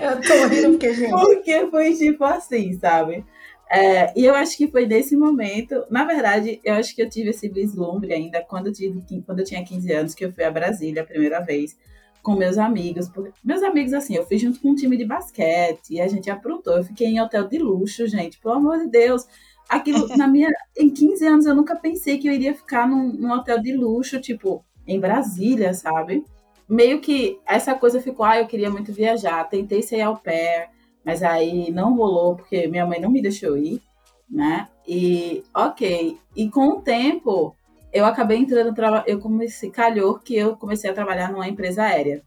eu 0.00 0.20
tô 0.20 0.46
rindo 0.48 0.70
porque, 0.70 0.94
gente. 0.94 1.10
Porque 1.10 1.68
foi 1.70 1.94
tipo 1.94 2.24
assim, 2.24 2.78
sabe? 2.78 3.24
É, 3.70 4.18
e 4.18 4.24
eu 4.24 4.34
acho 4.34 4.56
que 4.56 4.66
foi 4.68 4.86
nesse 4.86 5.14
momento, 5.14 5.84
na 5.90 6.04
verdade, 6.04 6.58
eu 6.64 6.74
acho 6.74 6.94
que 6.94 7.02
eu 7.02 7.08
tive 7.08 7.30
esse 7.30 7.48
vislumbre 7.48 8.14
ainda 8.14 8.42
quando 8.42 8.68
eu, 8.68 8.72
tive, 8.72 9.02
quando 9.26 9.40
eu 9.40 9.44
tinha 9.44 9.64
15 9.64 9.92
anos, 9.92 10.14
que 10.14 10.24
eu 10.24 10.32
fui 10.32 10.42
a 10.42 10.50
Brasília 10.50 11.02
a 11.02 11.06
primeira 11.06 11.40
vez 11.40 11.76
com 12.22 12.34
meus 12.34 12.56
amigos. 12.58 13.10
Meus 13.44 13.62
amigos, 13.62 13.92
assim, 13.92 14.14
eu 14.14 14.26
fui 14.26 14.38
junto 14.38 14.60
com 14.60 14.70
um 14.70 14.74
time 14.74 14.96
de 14.96 15.04
basquete 15.04 15.94
e 15.94 16.00
a 16.00 16.08
gente 16.08 16.30
aprontou. 16.30 16.78
Eu 16.78 16.84
fiquei 16.84 17.08
em 17.08 17.20
hotel 17.20 17.46
de 17.46 17.58
luxo, 17.58 18.06
gente, 18.06 18.38
pelo 18.38 18.54
amor 18.54 18.78
de 18.78 18.88
Deus. 18.88 19.26
Aquilo, 19.68 20.08
na 20.16 20.26
minha, 20.26 20.50
em 20.76 20.88
15 20.88 21.26
anos, 21.26 21.46
eu 21.46 21.54
nunca 21.54 21.76
pensei 21.76 22.18
que 22.18 22.28
eu 22.28 22.32
iria 22.32 22.54
ficar 22.54 22.88
num, 22.88 23.12
num 23.12 23.32
hotel 23.32 23.60
de 23.60 23.74
luxo, 23.74 24.20
tipo, 24.20 24.64
em 24.86 24.98
Brasília, 24.98 25.74
sabe? 25.74 26.24
Meio 26.68 27.00
que 27.00 27.38
essa 27.46 27.74
coisa 27.74 28.00
ficou, 28.00 28.24
ah, 28.24 28.38
eu 28.38 28.46
queria 28.46 28.70
muito 28.70 28.92
viajar, 28.92 29.44
tentei 29.44 29.82
ser 29.82 30.00
au 30.00 30.16
pair, 30.16 30.68
mas 31.08 31.22
aí 31.22 31.70
não 31.70 31.96
rolou 31.96 32.36
porque 32.36 32.66
minha 32.66 32.84
mãe 32.84 33.00
não 33.00 33.08
me 33.08 33.22
deixou 33.22 33.56
ir, 33.56 33.80
né? 34.28 34.68
E 34.86 35.42
ok. 35.54 36.18
E 36.36 36.50
com 36.50 36.68
o 36.68 36.82
tempo, 36.82 37.56
eu 37.90 38.04
acabei 38.04 38.36
entrando, 38.36 38.74
eu 39.06 39.18
comecei, 39.18 39.70
calhou 39.70 40.18
que 40.18 40.36
eu 40.36 40.54
comecei 40.54 40.90
a 40.90 40.92
trabalhar 40.92 41.32
numa 41.32 41.48
empresa 41.48 41.82
aérea, 41.84 42.22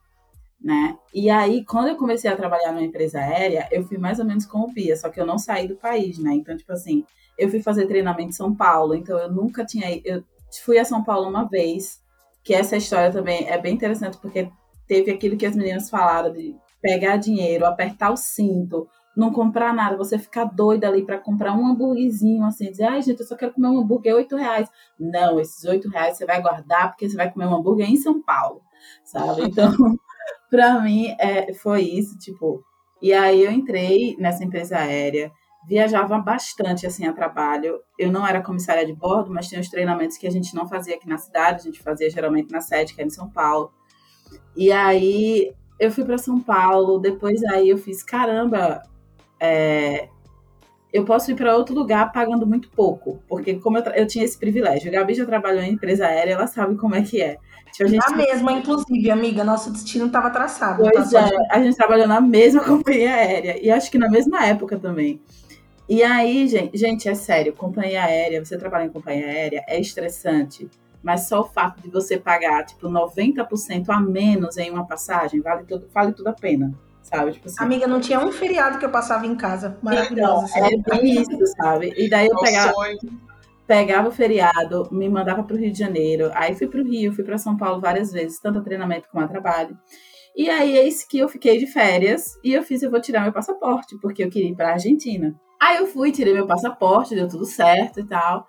né? 0.59 0.97
E 1.13 1.29
aí, 1.29 1.63
quando 1.63 1.89
eu 1.89 1.95
comecei 1.95 2.27
a 2.31 2.35
trabalhar 2.35 2.71
numa 2.71 2.81
empresa 2.81 3.19
aérea, 3.19 3.67
eu 3.71 3.83
fui 3.83 3.99
mais 3.99 4.17
ou 4.17 4.25
menos 4.25 4.47
como 4.47 4.65
o 4.65 4.73
Pia, 4.73 4.97
só 4.97 5.09
que 5.09 5.21
eu 5.21 5.27
não 5.27 5.37
saí 5.37 5.67
do 5.67 5.75
país, 5.75 6.17
né? 6.17 6.33
Então, 6.33 6.57
tipo 6.57 6.73
assim, 6.73 7.05
eu 7.37 7.49
fui 7.51 7.61
fazer 7.61 7.85
treinamento 7.85 8.29
em 8.29 8.31
São 8.31 8.51
Paulo, 8.55 8.95
então 8.95 9.15
eu 9.19 9.31
nunca 9.31 9.63
tinha. 9.63 10.01
Eu 10.03 10.23
fui 10.65 10.79
a 10.79 10.85
São 10.85 11.03
Paulo 11.03 11.29
uma 11.29 11.43
vez, 11.43 12.01
que 12.43 12.55
essa 12.55 12.75
história 12.75 13.11
também 13.11 13.47
é 13.47 13.59
bem 13.59 13.75
interessante, 13.75 14.17
porque 14.17 14.49
teve 14.87 15.11
aquilo 15.11 15.37
que 15.37 15.45
as 15.45 15.55
meninas 15.55 15.87
falaram 15.87 16.33
de 16.33 16.55
pegar 16.81 17.17
dinheiro, 17.17 17.65
apertar 17.65 18.11
o 18.11 18.17
cinto, 18.17 18.87
não 19.15 19.31
comprar 19.31 19.73
nada, 19.73 19.97
você 19.97 20.17
ficar 20.17 20.45
doida 20.45 20.87
ali 20.87 21.05
para 21.05 21.19
comprar 21.19 21.53
um 21.53 21.67
hambúrguerzinho, 21.67 22.43
assim, 22.45 22.71
dizer, 22.71 22.85
ai, 22.85 23.01
gente, 23.01 23.19
eu 23.19 23.25
só 23.25 23.35
quero 23.35 23.53
comer 23.53 23.67
um 23.67 23.79
hambúrguer, 23.79 24.15
oito 24.15 24.35
reais. 24.35 24.69
Não, 24.99 25.39
esses 25.39 25.63
oito 25.65 25.89
reais 25.89 26.17
você 26.17 26.25
vai 26.25 26.41
guardar 26.41 26.89
porque 26.89 27.09
você 27.09 27.15
vai 27.15 27.31
comer 27.31 27.45
um 27.45 27.55
hambúrguer 27.55 27.89
em 27.89 27.97
São 27.97 28.21
Paulo, 28.21 28.61
sabe? 29.03 29.41
Então, 29.51 29.73
para 30.49 30.79
mim, 30.81 31.13
é, 31.19 31.53
foi 31.53 31.81
isso, 31.81 32.17
tipo. 32.17 32.63
E 33.01 33.13
aí 33.13 33.43
eu 33.43 33.51
entrei 33.51 34.15
nessa 34.17 34.43
empresa 34.43 34.77
aérea, 34.77 35.31
viajava 35.67 36.17
bastante, 36.19 36.85
assim, 36.85 37.05
a 37.05 37.13
trabalho. 37.13 37.79
Eu 37.97 38.11
não 38.11 38.25
era 38.25 38.41
comissária 38.41 38.85
de 38.85 38.93
bordo, 38.93 39.31
mas 39.31 39.47
tinha 39.47 39.59
os 39.59 39.69
treinamentos 39.69 40.17
que 40.17 40.27
a 40.27 40.31
gente 40.31 40.55
não 40.55 40.67
fazia 40.67 40.95
aqui 40.95 41.07
na 41.07 41.17
cidade, 41.17 41.61
a 41.61 41.63
gente 41.63 41.81
fazia 41.81 42.09
geralmente 42.09 42.51
na 42.51 42.61
sede, 42.61 42.93
que 42.93 43.01
era 43.01 43.07
em 43.07 43.11
São 43.11 43.29
Paulo. 43.29 43.71
E 44.55 44.71
aí 44.71 45.53
eu 45.81 45.91
fui 45.91 46.05
para 46.05 46.19
São 46.19 46.39
Paulo, 46.39 46.99
depois 46.99 47.43
aí 47.45 47.69
eu 47.69 47.77
fiz, 47.77 48.03
caramba, 48.03 48.83
é, 49.39 50.09
eu 50.93 51.03
posso 51.03 51.31
ir 51.31 51.35
para 51.35 51.57
outro 51.57 51.73
lugar 51.73 52.11
pagando 52.11 52.45
muito 52.45 52.69
pouco, 52.69 53.19
porque 53.27 53.55
como 53.55 53.79
eu, 53.79 53.83
eu, 53.93 54.05
tinha 54.05 54.23
esse 54.23 54.37
privilégio, 54.37 54.89
a 54.89 54.91
Gabi 54.93 55.15
já 55.15 55.25
trabalhou 55.25 55.63
em 55.63 55.73
empresa 55.73 56.05
aérea, 56.05 56.33
ela 56.33 56.45
sabe 56.45 56.75
como 56.75 56.93
é 56.93 57.01
que 57.01 57.19
é. 57.19 57.37
Tipo, 57.71 57.85
a, 57.85 57.87
gente... 57.87 58.05
a 58.05 58.15
mesma, 58.15 58.51
inclusive, 58.51 59.09
amiga, 59.09 59.43
nosso 59.43 59.71
destino 59.71 60.05
estava 60.05 60.29
traçado. 60.29 60.83
Pois 60.83 61.09
tá? 61.09 61.27
é, 61.27 61.31
a 61.49 61.59
gente 61.63 61.75
trabalhou 61.75 62.07
na 62.07 62.21
mesma 62.21 62.61
companhia 62.63 63.15
aérea, 63.15 63.59
e 63.59 63.71
acho 63.71 63.89
que 63.89 63.97
na 63.97 64.07
mesma 64.07 64.45
época 64.45 64.77
também. 64.77 65.19
E 65.89 66.03
aí, 66.03 66.47
gente, 66.47 66.77
gente, 66.77 67.09
é 67.09 67.15
sério, 67.15 67.53
companhia 67.53 68.03
aérea, 68.03 68.45
você 68.45 68.55
trabalha 68.55 68.85
em 68.85 68.89
companhia 68.89 69.25
aérea, 69.25 69.63
é 69.67 69.81
estressante 69.81 70.69
mas 71.03 71.27
só 71.27 71.41
o 71.41 71.45
fato 71.45 71.81
de 71.81 71.89
você 71.89 72.17
pagar, 72.17 72.65
tipo, 72.65 72.87
90% 72.87 73.89
a 73.89 73.99
menos 73.99 74.57
em 74.57 74.69
uma 74.69 74.85
passagem, 74.85 75.41
vale 75.41 75.63
tudo, 75.65 75.87
vale 75.93 76.13
tudo 76.13 76.27
a 76.27 76.33
pena, 76.33 76.71
sabe? 77.01 77.31
Tipo 77.33 77.47
assim. 77.47 77.63
Amiga, 77.63 77.87
não 77.87 77.99
tinha 77.99 78.19
um 78.19 78.31
feriado 78.31 78.77
que 78.77 78.85
eu 78.85 78.89
passava 78.89 79.25
em 79.25 79.35
casa. 79.35 79.77
Maravilhoso. 79.81 80.45
Então, 80.55 80.65
é 80.65 80.97
bem 80.97 81.21
isso, 81.21 81.47
sabe? 81.57 81.93
E 81.97 82.09
daí 82.09 82.27
eu 82.27 82.37
pegava, 82.37 82.73
pegava 83.65 84.09
o 84.09 84.11
feriado, 84.11 84.87
me 84.91 85.09
mandava 85.09 85.43
para 85.43 85.55
o 85.55 85.59
Rio 85.59 85.71
de 85.71 85.79
Janeiro, 85.79 86.29
aí 86.33 86.55
fui 86.55 86.67
para 86.67 86.81
o 86.81 86.83
Rio, 86.83 87.13
fui 87.13 87.23
para 87.23 87.37
São 87.37 87.57
Paulo 87.57 87.81
várias 87.81 88.11
vezes, 88.11 88.39
tanto 88.39 88.59
a 88.59 88.61
treinamento 88.61 89.07
como 89.09 89.23
a 89.23 89.27
trabalho. 89.27 89.77
E 90.35 90.49
aí, 90.49 90.77
eis 90.77 91.03
que 91.03 91.19
eu 91.19 91.27
fiquei 91.27 91.57
de 91.57 91.67
férias 91.67 92.39
e 92.43 92.53
eu 92.53 92.63
fiz, 92.63 92.81
eu 92.81 92.89
vou 92.89 93.01
tirar 93.01 93.21
meu 93.21 93.33
passaporte, 93.33 93.97
porque 94.01 94.23
eu 94.23 94.29
queria 94.29 94.49
ir 94.49 94.55
para 94.55 94.69
a 94.69 94.73
Argentina. 94.73 95.35
Aí 95.61 95.77
eu 95.77 95.85
fui, 95.85 96.11
tirei 96.11 96.33
meu 96.33 96.47
passaporte, 96.47 97.13
deu 97.13 97.27
tudo 97.27 97.45
certo 97.45 97.99
e 97.99 98.07
tal. 98.07 98.47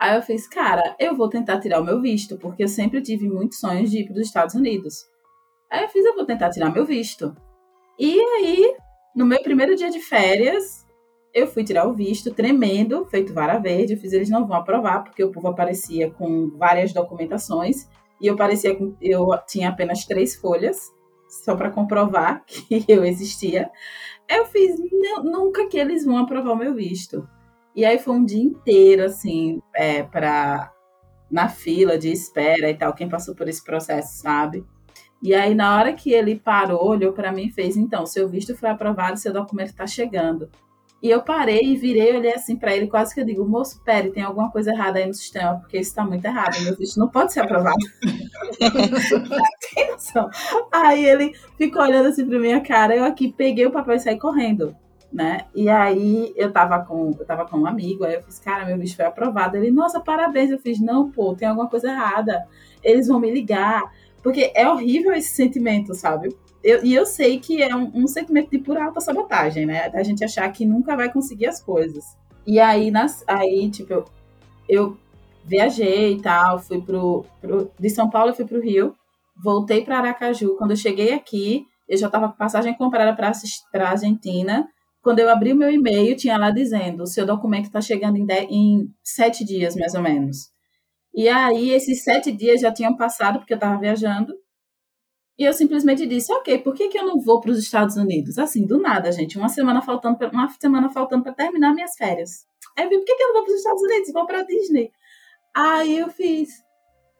Aí 0.00 0.16
eu 0.16 0.22
fiz, 0.22 0.48
cara, 0.48 0.96
eu 0.98 1.14
vou 1.14 1.28
tentar 1.28 1.60
tirar 1.60 1.78
o 1.78 1.84
meu 1.84 2.00
visto, 2.00 2.38
porque 2.38 2.62
eu 2.62 2.68
sempre 2.68 3.02
tive 3.02 3.28
muitos 3.28 3.58
sonhos 3.58 3.90
de 3.90 3.98
ir 3.98 4.06
para 4.06 4.14
os 4.14 4.26
Estados 4.26 4.54
Unidos. 4.54 5.04
Aí 5.70 5.82
eu 5.82 5.90
fiz, 5.90 6.02
eu 6.06 6.14
vou 6.14 6.24
tentar 6.24 6.48
tirar 6.48 6.72
meu 6.72 6.86
visto. 6.86 7.36
E 7.98 8.18
aí, 8.18 8.74
no 9.14 9.26
meu 9.26 9.42
primeiro 9.42 9.76
dia 9.76 9.90
de 9.90 10.00
férias, 10.00 10.86
eu 11.34 11.46
fui 11.46 11.62
tirar 11.62 11.86
o 11.86 11.92
visto, 11.92 12.32
tremendo, 12.32 13.04
feito 13.10 13.34
vara 13.34 13.58
verde. 13.58 13.92
Eu 13.92 13.98
fiz, 13.98 14.14
eles 14.14 14.30
não 14.30 14.46
vão 14.46 14.56
aprovar, 14.56 15.04
porque 15.04 15.22
o 15.22 15.30
povo 15.30 15.48
aparecia 15.48 16.10
com 16.10 16.48
várias 16.56 16.94
documentações. 16.94 17.86
E 18.18 18.26
eu 18.26 18.36
parecia 18.36 18.74
que 18.74 18.94
eu 19.02 19.28
tinha 19.46 19.68
apenas 19.68 20.06
três 20.06 20.34
folhas, 20.34 20.90
só 21.28 21.54
para 21.54 21.70
comprovar 21.70 22.42
que 22.48 22.86
eu 22.88 23.04
existia. 23.04 23.70
Eu 24.26 24.46
fiz, 24.46 24.80
nunca 25.22 25.68
que 25.68 25.76
eles 25.76 26.06
vão 26.06 26.16
aprovar 26.16 26.52
o 26.52 26.56
meu 26.56 26.74
visto. 26.74 27.28
E 27.74 27.84
aí 27.84 27.98
foi 27.98 28.14
um 28.14 28.24
dia 28.24 28.42
inteiro, 28.42 29.04
assim, 29.04 29.62
é, 29.74 30.02
pra, 30.02 30.72
na 31.30 31.48
fila 31.48 31.96
de 31.96 32.10
espera 32.10 32.68
e 32.68 32.74
tal, 32.74 32.92
quem 32.92 33.08
passou 33.08 33.34
por 33.34 33.48
esse 33.48 33.62
processo 33.62 34.18
sabe. 34.18 34.64
E 35.22 35.34
aí, 35.34 35.54
na 35.54 35.76
hora 35.76 35.92
que 35.92 36.12
ele 36.12 36.36
parou, 36.36 36.88
olhou 36.88 37.12
para 37.12 37.30
mim 37.30 37.46
e 37.46 37.52
fez: 37.52 37.76
Então, 37.76 38.06
seu 38.06 38.28
visto 38.28 38.56
foi 38.56 38.70
aprovado, 38.70 39.18
seu 39.18 39.32
documento 39.32 39.68
está 39.68 39.86
chegando. 39.86 40.50
E 41.02 41.08
eu 41.08 41.22
parei 41.22 41.60
e 41.62 41.76
virei, 41.76 42.14
olhei 42.14 42.34
assim 42.34 42.56
para 42.56 42.74
ele, 42.74 42.86
quase 42.86 43.14
que 43.14 43.20
eu 43.20 43.24
digo: 43.24 43.46
Moço, 43.46 43.82
pere, 43.84 44.10
tem 44.10 44.22
alguma 44.22 44.50
coisa 44.50 44.72
errada 44.72 44.98
aí 44.98 45.06
no 45.06 45.14
sistema, 45.14 45.58
porque 45.58 45.78
isso 45.78 45.90
está 45.90 46.04
muito 46.04 46.24
errado, 46.24 46.58
meu 46.62 46.74
visto 46.74 46.98
não 46.98 47.08
pode 47.08 47.32
ser 47.32 47.40
aprovado. 47.40 47.76
tem 49.74 49.90
noção? 49.90 50.28
Aí 50.72 51.04
ele 51.04 51.34
ficou 51.56 51.82
olhando 51.82 52.08
assim 52.08 52.26
pra 52.26 52.38
minha 52.38 52.60
cara, 52.60 52.96
eu 52.96 53.04
aqui 53.04 53.30
peguei 53.30 53.66
o 53.66 53.70
papel 53.70 53.96
e 53.96 54.00
saí 54.00 54.18
correndo 54.18 54.74
né? 55.12 55.46
E 55.54 55.68
aí 55.68 56.32
eu 56.36 56.52
tava 56.52 56.84
com, 56.84 57.14
eu 57.18 57.26
tava 57.26 57.46
com 57.46 57.58
um 57.58 57.66
amigo, 57.66 58.04
aí 58.04 58.14
eu 58.14 58.22
fiz, 58.22 58.38
cara, 58.38 58.64
meu 58.64 58.78
bicho 58.78 58.96
foi 58.96 59.04
aprovado. 59.04 59.56
Ele, 59.56 59.70
nossa, 59.70 60.00
parabéns. 60.00 60.50
Eu 60.50 60.58
fiz, 60.58 60.80
não, 60.80 61.10
pô, 61.10 61.34
tem 61.34 61.48
alguma 61.48 61.68
coisa 61.68 61.88
errada. 61.88 62.46
Eles 62.82 63.08
vão 63.08 63.18
me 63.18 63.30
ligar. 63.30 63.82
Porque 64.22 64.52
é 64.54 64.68
horrível 64.68 65.12
esse 65.12 65.30
sentimento, 65.30 65.94
sabe? 65.94 66.34
Eu, 66.62 66.84
e 66.84 66.94
eu 66.94 67.06
sei 67.06 67.40
que 67.40 67.62
é 67.62 67.74
um, 67.74 67.90
um 67.94 68.06
sentimento 68.06 68.50
de 68.50 68.58
pura 68.58 68.84
alta 68.84 69.00
sabotagem, 69.00 69.64
né? 69.66 69.88
Da 69.88 70.02
gente 70.02 70.22
achar 70.22 70.50
que 70.52 70.66
nunca 70.66 70.94
vai 70.94 71.10
conseguir 71.10 71.46
as 71.46 71.60
coisas. 71.60 72.04
E 72.46 72.60
aí, 72.60 72.90
nas, 72.90 73.24
aí 73.26 73.70
tipo, 73.70 73.92
eu, 73.92 74.04
eu 74.68 74.96
viajei 75.44 76.14
e 76.14 76.20
tal, 76.20 76.58
fui 76.58 76.80
pro, 76.80 77.24
pro. 77.40 77.70
De 77.78 77.90
São 77.90 78.10
Paulo 78.10 78.30
eu 78.30 78.34
fui 78.34 78.44
pro 78.44 78.60
Rio, 78.60 78.94
voltei 79.42 79.82
para 79.84 79.98
Aracaju. 79.98 80.56
Quando 80.56 80.72
eu 80.72 80.76
cheguei 80.76 81.14
aqui, 81.14 81.66
eu 81.88 81.96
já 81.96 82.10
tava 82.10 82.28
com 82.28 82.36
passagem 82.36 82.74
comprada 82.74 83.14
para 83.14 83.32
a 83.84 83.90
Argentina 83.90 84.68
quando 85.02 85.18
eu 85.20 85.28
abri 85.30 85.52
o 85.52 85.56
meu 85.56 85.70
e-mail, 85.70 86.16
tinha 86.16 86.36
lá 86.36 86.50
dizendo: 86.50 87.02
o 87.02 87.06
seu 87.06 87.24
documento 87.26 87.66
está 87.66 87.80
chegando 87.80 88.16
em, 88.16 88.26
dez, 88.26 88.48
em 88.50 88.92
sete 89.02 89.44
dias, 89.44 89.74
mais 89.76 89.94
ou 89.94 90.02
menos. 90.02 90.50
E 91.14 91.28
aí, 91.28 91.70
esses 91.70 92.02
sete 92.04 92.30
dias 92.30 92.60
já 92.60 92.72
tinham 92.72 92.96
passado, 92.96 93.38
porque 93.38 93.52
eu 93.52 93.56
estava 93.56 93.78
viajando. 93.80 94.34
E 95.38 95.44
eu 95.44 95.52
simplesmente 95.52 96.06
disse: 96.06 96.32
ok, 96.32 96.58
por 96.58 96.74
que, 96.74 96.88
que 96.88 96.98
eu 96.98 97.06
não 97.06 97.20
vou 97.20 97.40
para 97.40 97.50
os 97.50 97.58
Estados 97.58 97.96
Unidos? 97.96 98.38
Assim, 98.38 98.66
do 98.66 98.78
nada, 98.78 99.10
gente. 99.10 99.38
Uma 99.38 99.48
semana 99.48 99.80
faltando 99.80 100.18
uma 100.32 100.48
semana 100.50 100.90
faltando 100.90 101.22
para 101.22 101.32
terminar 101.32 101.74
minhas 101.74 101.94
férias. 101.96 102.44
Aí 102.76 102.84
eu 102.84 102.90
vi: 102.90 102.98
por 102.98 103.04
que, 103.06 103.16
que 103.16 103.22
eu 103.22 103.28
não 103.28 103.34
vou 103.34 103.44
para 103.44 103.52
os 103.52 103.58
Estados 103.58 103.82
Unidos? 103.82 104.12
Vou 104.12 104.26
para 104.26 104.40
a 104.40 104.44
Disney. 104.44 104.92
Aí 105.56 105.98
eu 105.98 106.10
fiz: 106.10 106.50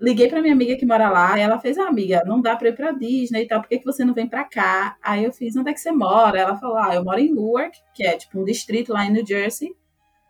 liguei 0.01 0.29
para 0.29 0.41
minha 0.41 0.55
amiga 0.55 0.77
que 0.77 0.87
mora 0.87 1.11
lá, 1.11 1.39
e 1.39 1.43
ela 1.43 1.59
fez, 1.59 1.77
ah, 1.79 1.89
amiga, 1.89 2.23
não 2.25 2.41
dá 2.41 2.57
para 2.57 2.69
ir 2.71 2.77
para 2.77 2.93
Disney 2.93 3.43
e 3.43 3.47
tal, 3.47 3.61
por 3.61 3.69
que, 3.69 3.79
que 3.79 3.85
você 3.85 4.05
não 4.05 4.15
vem 4.15 4.27
para 4.27 4.45
cá? 4.45 4.97
Aí 5.03 5.25
eu 5.25 5.33
fiz, 5.33 5.55
onde 5.57 5.71
é 5.71 5.75
que 5.75 5.81
você 5.81 5.93
mora? 5.93 6.41
Ela 6.41 6.57
falou, 6.57 6.79
ah, 6.79 6.95
eu 6.95 7.05
moro 7.05 7.21
em 7.21 7.33
Newark, 7.33 7.79
que 7.95 8.05
é 8.05 8.17
tipo 8.17 8.41
um 8.41 8.45
distrito 8.45 8.93
lá 8.93 9.05
em 9.05 9.13
New 9.13 9.27
Jersey. 9.27 9.69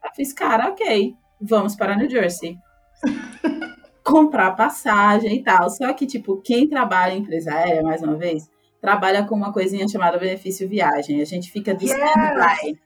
Eu 0.04 0.10
fiz, 0.14 0.32
cara, 0.32 0.70
ok, 0.70 1.14
vamos 1.40 1.76
para 1.76 1.96
New 1.96 2.10
Jersey. 2.10 2.56
Comprar 4.02 4.56
passagem 4.56 5.36
e 5.36 5.42
tal. 5.44 5.70
Só 5.70 5.92
que, 5.92 6.06
tipo, 6.06 6.40
quem 6.42 6.68
trabalha 6.68 7.12
em 7.12 7.20
empresa 7.20 7.52
aérea, 7.52 7.82
mais 7.82 8.02
uma 8.02 8.16
vez, 8.16 8.50
trabalha 8.80 9.24
com 9.24 9.36
uma 9.36 9.52
coisinha 9.52 9.86
chamada 9.86 10.18
benefício 10.18 10.68
viagem. 10.68 11.20
A 11.20 11.24
gente 11.24 11.50
fica 11.50 11.74
de 11.74 11.84
stand-by. 11.84 12.76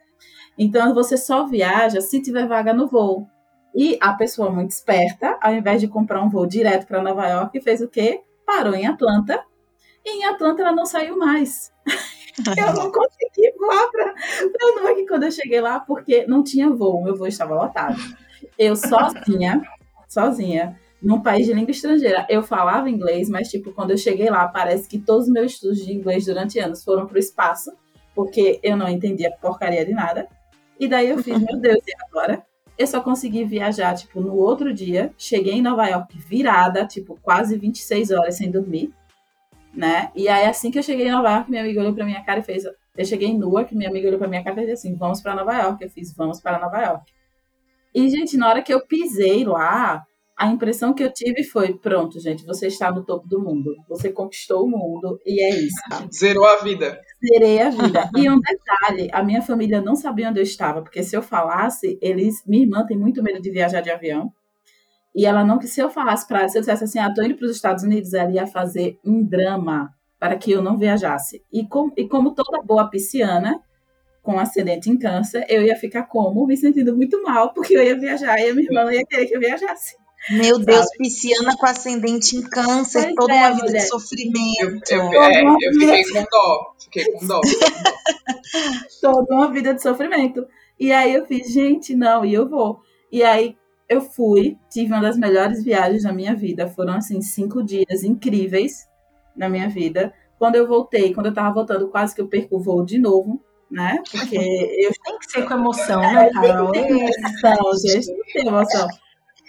Então, 0.59 0.93
você 0.93 1.17
só 1.17 1.47
viaja 1.47 2.01
se 2.01 2.21
tiver 2.21 2.47
vaga 2.47 2.75
no 2.75 2.89
voo. 2.89 3.27
E 3.75 3.99
a 4.01 4.13
pessoa 4.13 4.51
muito 4.51 4.71
esperta, 4.71 5.37
ao 5.43 5.53
invés 5.53 5.81
de 5.81 5.89
comprar 5.89 6.23
um 6.23 6.29
voo 6.29 6.47
direto 6.47 6.87
para 6.87 7.03
Nova 7.03 7.27
York, 7.27 7.61
fez 7.61 7.81
o 7.81 7.89
quê? 7.89 8.23
Parou 8.47 8.75
em 8.75 8.87
Atlanta. 8.87 9.43
E 10.05 10.19
em 10.19 10.25
Atlanta 10.27 10.63
ela 10.63 10.73
não 10.73 10.87
saiu 10.87 11.19
mais. 11.19 11.73
Eu 12.59 12.75
não 12.75 12.91
consegui 12.91 13.53
voar 13.57 13.89
para 13.93 14.13
Newark 14.59 15.07
quando 15.07 15.23
eu 15.23 15.31
cheguei 15.31 15.61
lá, 15.61 15.79
porque 15.79 16.27
não 16.27 16.43
tinha 16.43 16.69
voo, 16.69 17.01
meu 17.01 17.15
voo 17.15 17.29
estava 17.29 17.55
lotado. 17.55 17.97
Eu 18.59 18.75
sozinha, 18.75 19.63
sozinha, 20.09 20.77
num 21.01 21.21
país 21.21 21.47
de 21.47 21.53
língua 21.53 21.71
estrangeira. 21.71 22.27
Eu 22.29 22.43
falava 22.43 22.91
inglês, 22.91 23.29
mas, 23.29 23.49
tipo, 23.49 23.73
quando 23.73 23.93
eu 23.93 23.97
cheguei 23.97 24.31
lá, 24.31 24.49
parece 24.49 24.89
que 24.89 24.99
todos 24.99 25.29
os 25.29 25.33
meus 25.33 25.53
estudos 25.53 25.79
de 25.79 25.93
inglês 25.93 26.25
durante 26.25 26.59
anos 26.59 26.83
foram 26.83 27.07
para 27.07 27.15
o 27.15 27.21
espaço, 27.21 27.73
porque 28.17 28.59
eu 28.65 28.77
não 28.77 28.89
entendia 28.89 29.31
porcaria 29.41 29.87
de 29.87 29.93
nada. 29.93 30.29
E 30.81 30.89
daí 30.89 31.11
eu 31.11 31.19
fiz, 31.19 31.39
meu 31.39 31.61
Deus, 31.61 31.79
e 31.87 31.93
agora? 32.09 32.45
Eu 32.77 32.87
só 32.87 33.01
consegui 33.01 33.45
viajar, 33.45 33.95
tipo, 33.95 34.21
no 34.21 34.35
outro 34.35 34.73
dia. 34.73 35.13
Cheguei 35.17 35.55
em 35.55 35.63
Nova 35.63 35.87
York 35.87 36.19
virada, 36.19 36.87
tipo, 36.87 37.19
quase 37.23 37.57
26 37.57 38.11
horas 38.11 38.37
sem 38.37 38.51
dormir, 38.51 38.93
né? 39.73 40.11
E 40.15 40.29
aí, 40.29 40.47
assim 40.47 40.71
que 40.71 40.79
eu 40.79 40.83
cheguei 40.83 41.09
em 41.09 41.13
Nova 41.13 41.31
York, 41.31 41.51
minha 41.51 41.63
amiga 41.63 41.81
olhou 41.81 41.95
pra 41.95 42.05
minha 42.05 42.25
cara 42.25 42.41
e 42.41 42.43
fez... 42.43 42.65
Eu 42.97 43.05
cheguei 43.05 43.29
em 43.29 43.37
Newark, 43.37 43.75
minha 43.75 43.91
amiga 43.91 44.07
olhou 44.07 44.21
pra 44.21 44.29
minha 44.29 44.45
cara 44.45 44.63
e 44.63 44.67
disse 44.67 44.87
assim, 44.87 44.97
vamos 44.97 45.21
para 45.21 45.35
Nova 45.35 45.53
York. 45.53 45.83
Eu 45.83 45.91
fiz, 45.91 46.15
vamos 46.15 46.41
para 46.41 46.61
Nova 46.61 46.81
York. 46.81 47.13
E, 47.95 48.09
gente, 48.09 48.37
na 48.37 48.49
hora 48.49 48.63
que 48.63 48.73
eu 48.73 48.87
pisei 48.87 49.45
lá, 49.45 50.05
a 50.37 50.49
impressão 50.49 50.93
que 50.93 51.03
eu 51.03 51.13
tive 51.13 51.45
foi: 51.45 51.75
pronto, 51.75 52.19
gente, 52.21 52.45
você 52.45 52.67
está 52.67 52.91
no 52.91 53.05
topo 53.05 53.29
do 53.29 53.41
mundo. 53.41 53.77
Você 53.89 54.11
conquistou 54.11 54.65
o 54.65 54.69
mundo 54.69 55.21
e 55.25 55.43
é 55.43 55.51
isso. 55.51 55.77
Zerou 56.13 56.45
a 56.45 56.57
vida. 56.57 57.01
Zerei 57.27 57.61
a 57.61 57.71
vida. 57.71 58.11
e 58.17 58.29
um 58.29 58.41
detalhe: 58.41 59.09
a 59.13 59.23
minha 59.23 59.43
família 59.43 59.81
não 59.81 59.95
sabia 59.95 60.29
onde 60.29 60.41
eu 60.41 60.43
estava, 60.43 60.83
porque 60.83 61.03
se 61.03 61.17
eu 61.17 61.23
falasse, 61.23 61.99
eles. 62.01 62.43
Minha 62.47 62.65
irmã 62.65 62.87
tem 62.87 62.97
muito 62.97 63.23
medo 63.23 63.41
de 63.41 63.51
viajar 63.51 63.81
de 63.81 63.91
avião. 63.91 64.33
E 65.15 65.25
ela 65.27 65.45
não 65.45 65.59
que 65.59 65.69
se 65.69 65.81
eu 65.81 65.89
falasse 65.89 66.27
para 66.27 66.49
se 66.49 66.59
eu 66.59 66.61
dissesse 66.61 66.85
assim, 66.85 66.99
ah, 66.99 67.13
tô 67.15 67.23
indo 67.23 67.37
para 67.37 67.47
os 67.47 67.55
Estados 67.55 67.85
Unidos, 67.85 68.13
ela 68.15 68.33
ia 68.33 68.47
fazer 68.47 68.99
um 69.05 69.23
drama 69.23 69.95
para 70.19 70.37
que 70.37 70.51
eu 70.51 70.61
não 70.61 70.77
viajasse. 70.77 71.43
E, 71.53 71.67
com, 71.67 71.93
e 71.97 72.09
como 72.09 72.35
toda 72.35 72.63
boa 72.63 72.91
pisciana, 72.91 73.61
com 74.23 74.39
ascendente 74.39 74.91
em 74.91 74.99
câncer, 74.99 75.47
eu 75.49 75.63
ia 75.63 75.77
ficar 75.77 76.05
como? 76.05 76.47
Me 76.47 76.57
sentindo 76.57 76.97
muito 76.97 77.23
mal, 77.23 77.53
porque 77.53 77.77
eu 77.77 77.83
ia 77.83 77.99
viajar 77.99 78.41
e 78.41 78.49
a 78.49 78.55
minha 78.55 78.67
irmã 78.67 78.85
não 78.85 78.93
ia 78.93 79.05
querer 79.05 79.27
que 79.27 79.37
eu 79.37 79.41
viajasse. 79.41 79.97
Meu 80.31 80.59
Deus, 80.59 80.87
Sabe? 80.87 80.99
pisciana 80.99 81.57
com 81.57 81.67
ascendente 81.67 82.37
em 82.37 82.43
câncer, 82.43 83.03
pois 83.03 83.15
toda 83.15 83.35
é, 83.35 83.39
uma 83.41 83.51
vida 83.51 83.67
mulher. 83.67 83.83
de 83.83 83.89
sofrimento. 83.89 84.91
Eu, 84.91 85.13
eu, 85.13 85.23
é, 85.23 85.43
eu 85.43 85.73
fiquei 85.73 86.05
com 86.05 86.25
dó, 86.31 86.75
fiquei 86.79 87.13
com 87.13 87.27
dó. 87.27 87.41
toda 89.01 89.35
uma 89.35 89.53
vida 89.53 89.75
de 89.75 89.83
sofrimento. 89.83 90.47
E 90.79 90.93
aí 90.93 91.15
eu 91.15 91.27
fiz, 91.27 91.53
gente, 91.53 91.95
não, 91.95 92.25
e 92.25 92.33
eu 92.33 92.49
vou. 92.49 92.81
E 93.13 93.23
aí 93.23 93.57
eu 93.89 94.01
fui, 94.01 94.57
tive 94.71 94.93
uma 94.93 95.03
das 95.03 95.19
melhores 95.19 95.63
viagens 95.63 96.03
da 96.03 96.13
minha 96.13 96.35
vida. 96.35 96.69
Foram, 96.69 96.95
assim, 96.95 97.21
cinco 97.21 97.63
dias 97.63 98.03
incríveis 98.03 98.87
na 99.37 99.49
minha 99.49 99.69
vida. 99.69 100.13
Quando 100.39 100.57
eu 100.57 100.67
voltei, 100.67 101.13
quando 101.13 101.27
eu 101.27 101.35
tava 101.35 101.55
voltando, 101.55 101.89
quase 101.89 102.15
que 102.15 102.21
eu 102.21 102.29
perco 102.29 102.57
o 102.57 102.61
voo 102.61 102.85
de 102.85 102.99
novo, 102.99 103.43
né? 103.71 104.03
Porque 104.11 104.37
eu... 104.81 104.93
Tem 105.05 105.19
que 105.19 105.31
ser 105.31 105.47
com 105.47 105.55
emoção, 105.55 106.01
né, 106.01 106.31
Carol? 106.31 106.73
Tem 106.73 106.89
emoção, 106.89 107.73
gente, 107.83 108.33
tem 108.33 108.47
emoção. 108.47 108.89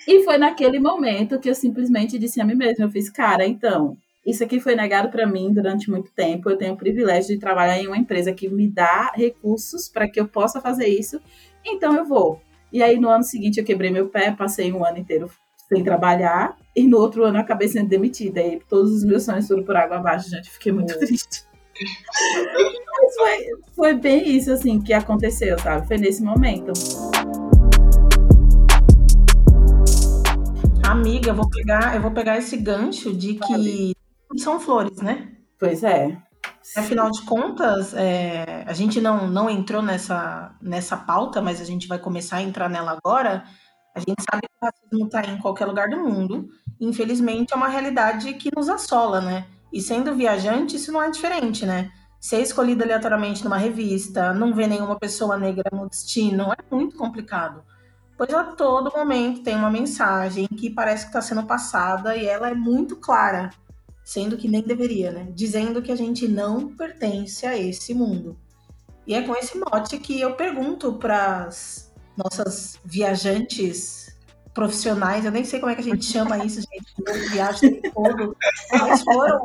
E 0.07 0.23
foi 0.23 0.37
naquele 0.37 0.79
momento 0.79 1.39
que 1.39 1.49
eu 1.49 1.55
simplesmente 1.55 2.19
disse 2.19 2.39
a 2.39 2.45
mim 2.45 2.55
mesma, 2.55 2.85
eu 2.85 2.89
fiz, 2.89 3.09
cara, 3.09 3.45
então, 3.45 3.97
isso 4.25 4.43
aqui 4.43 4.59
foi 4.59 4.75
negado 4.75 5.09
para 5.09 5.27
mim 5.27 5.53
durante 5.53 5.89
muito 5.89 6.11
tempo. 6.11 6.49
Eu 6.49 6.57
tenho 6.57 6.73
o 6.73 6.77
privilégio 6.77 7.35
de 7.35 7.39
trabalhar 7.39 7.79
em 7.79 7.87
uma 7.87 7.97
empresa 7.97 8.33
que 8.33 8.49
me 8.49 8.67
dá 8.67 9.11
recursos 9.13 9.87
para 9.87 10.09
que 10.09 10.19
eu 10.19 10.27
possa 10.27 10.59
fazer 10.59 10.87
isso. 10.87 11.19
Então 11.63 11.95
eu 11.95 12.05
vou. 12.05 12.41
E 12.73 12.81
aí 12.81 12.99
no 12.99 13.07
ano 13.07 13.23
seguinte 13.23 13.59
eu 13.59 13.65
quebrei 13.65 13.91
meu 13.91 14.09
pé, 14.09 14.31
passei 14.31 14.73
um 14.73 14.83
ano 14.83 14.97
inteiro 14.97 15.29
sem 15.69 15.83
trabalhar 15.83 16.57
e 16.75 16.83
no 16.83 16.97
outro 16.97 17.23
ano 17.23 17.37
eu 17.37 17.41
acabei 17.41 17.67
sendo 17.67 17.87
demitida. 17.87 18.41
E 18.41 18.59
todos 18.67 18.91
os 18.91 19.03
meus 19.03 19.23
sonhos 19.23 19.47
foram 19.47 19.63
por 19.63 19.75
água 19.75 19.97
abaixo, 19.97 20.29
gente. 20.29 20.49
Fiquei 20.49 20.71
muito 20.71 20.93
é. 20.93 20.97
triste. 20.97 21.43
Mas 22.97 23.15
foi, 23.15 23.47
foi 23.75 23.93
bem 23.93 24.27
isso 24.35 24.51
assim 24.51 24.81
que 24.81 24.93
aconteceu, 24.93 25.59
sabe? 25.59 25.87
Foi 25.87 25.97
nesse 25.97 26.23
momento. 26.23 26.73
Amiga, 30.87 31.31
eu 31.31 31.35
vou 31.35 31.49
pegar, 31.49 31.95
eu 31.95 32.01
vou 32.01 32.11
pegar 32.11 32.37
esse 32.37 32.55
gancho 32.55 33.11
de 33.11 33.35
que 33.35 33.95
são 34.37 34.59
flores, 34.59 34.97
né? 35.01 35.31
Pois 35.59 35.83
é. 35.83 36.15
Afinal 36.77 37.09
de 37.09 37.23
contas, 37.23 37.93
é, 37.95 38.63
a 38.67 38.73
gente 38.73 39.01
não, 39.01 39.27
não 39.27 39.49
entrou 39.49 39.81
nessa, 39.81 40.55
nessa 40.61 40.95
pauta, 40.95 41.41
mas 41.41 41.59
a 41.59 41.63
gente 41.63 41.87
vai 41.87 41.97
começar 41.97 42.37
a 42.37 42.41
entrar 42.41 42.69
nela 42.69 42.91
agora. 42.91 43.43
A 43.95 43.99
gente 43.99 44.23
sabe 44.29 44.43
que 44.43 44.53
o 44.61 44.65
racismo 44.65 45.05
está 45.05 45.21
em 45.25 45.39
qualquer 45.39 45.65
lugar 45.65 45.89
do 45.89 45.97
mundo. 45.97 46.47
Infelizmente, 46.79 47.53
é 47.53 47.55
uma 47.55 47.67
realidade 47.67 48.33
que 48.33 48.51
nos 48.55 48.69
assola, 48.69 49.21
né? 49.21 49.47
E 49.73 49.81
sendo 49.81 50.15
viajante, 50.15 50.75
isso 50.75 50.91
não 50.91 51.01
é 51.01 51.09
diferente, 51.09 51.65
né? 51.65 51.91
Ser 52.19 52.41
escolhida 52.41 52.83
aleatoriamente 52.83 53.43
numa 53.43 53.57
revista, 53.57 54.33
não 54.33 54.53
ver 54.53 54.67
nenhuma 54.67 54.99
pessoa 54.99 55.37
negra 55.37 55.69
no 55.71 55.89
destino, 55.89 56.51
é 56.53 56.75
muito 56.75 56.95
complicado 56.95 57.63
pois 58.17 58.33
a 58.33 58.43
todo 58.43 58.95
momento 58.95 59.43
tem 59.43 59.55
uma 59.55 59.69
mensagem 59.69 60.47
que 60.47 60.69
parece 60.69 61.03
que 61.03 61.09
está 61.09 61.21
sendo 61.21 61.43
passada 61.43 62.15
e 62.15 62.25
ela 62.25 62.49
é 62.49 62.53
muito 62.53 62.95
clara, 62.95 63.49
sendo 64.03 64.37
que 64.37 64.47
nem 64.47 64.61
deveria, 64.61 65.11
né? 65.11 65.27
Dizendo 65.33 65.81
que 65.81 65.91
a 65.91 65.95
gente 65.95 66.27
não 66.27 66.75
pertence 66.75 67.45
a 67.45 67.57
esse 67.57 67.93
mundo. 67.93 68.37
E 69.05 69.13
é 69.13 69.21
com 69.21 69.35
esse 69.35 69.57
mote 69.57 69.97
que 69.99 70.19
eu 70.19 70.33
pergunto 70.35 70.93
para 70.93 71.45
as 71.45 71.93
nossas 72.17 72.79
viajantes 72.83 74.15
profissionais, 74.53 75.25
eu 75.25 75.31
nem 75.31 75.43
sei 75.43 75.59
como 75.59 75.71
é 75.71 75.75
que 75.75 75.81
a 75.81 75.83
gente 75.83 76.05
chama 76.05 76.43
isso, 76.43 76.61
gente, 76.61 77.29
viagem 77.29 77.81
todo. 77.93 78.35
Quais 78.69 79.01
foram 79.03 79.41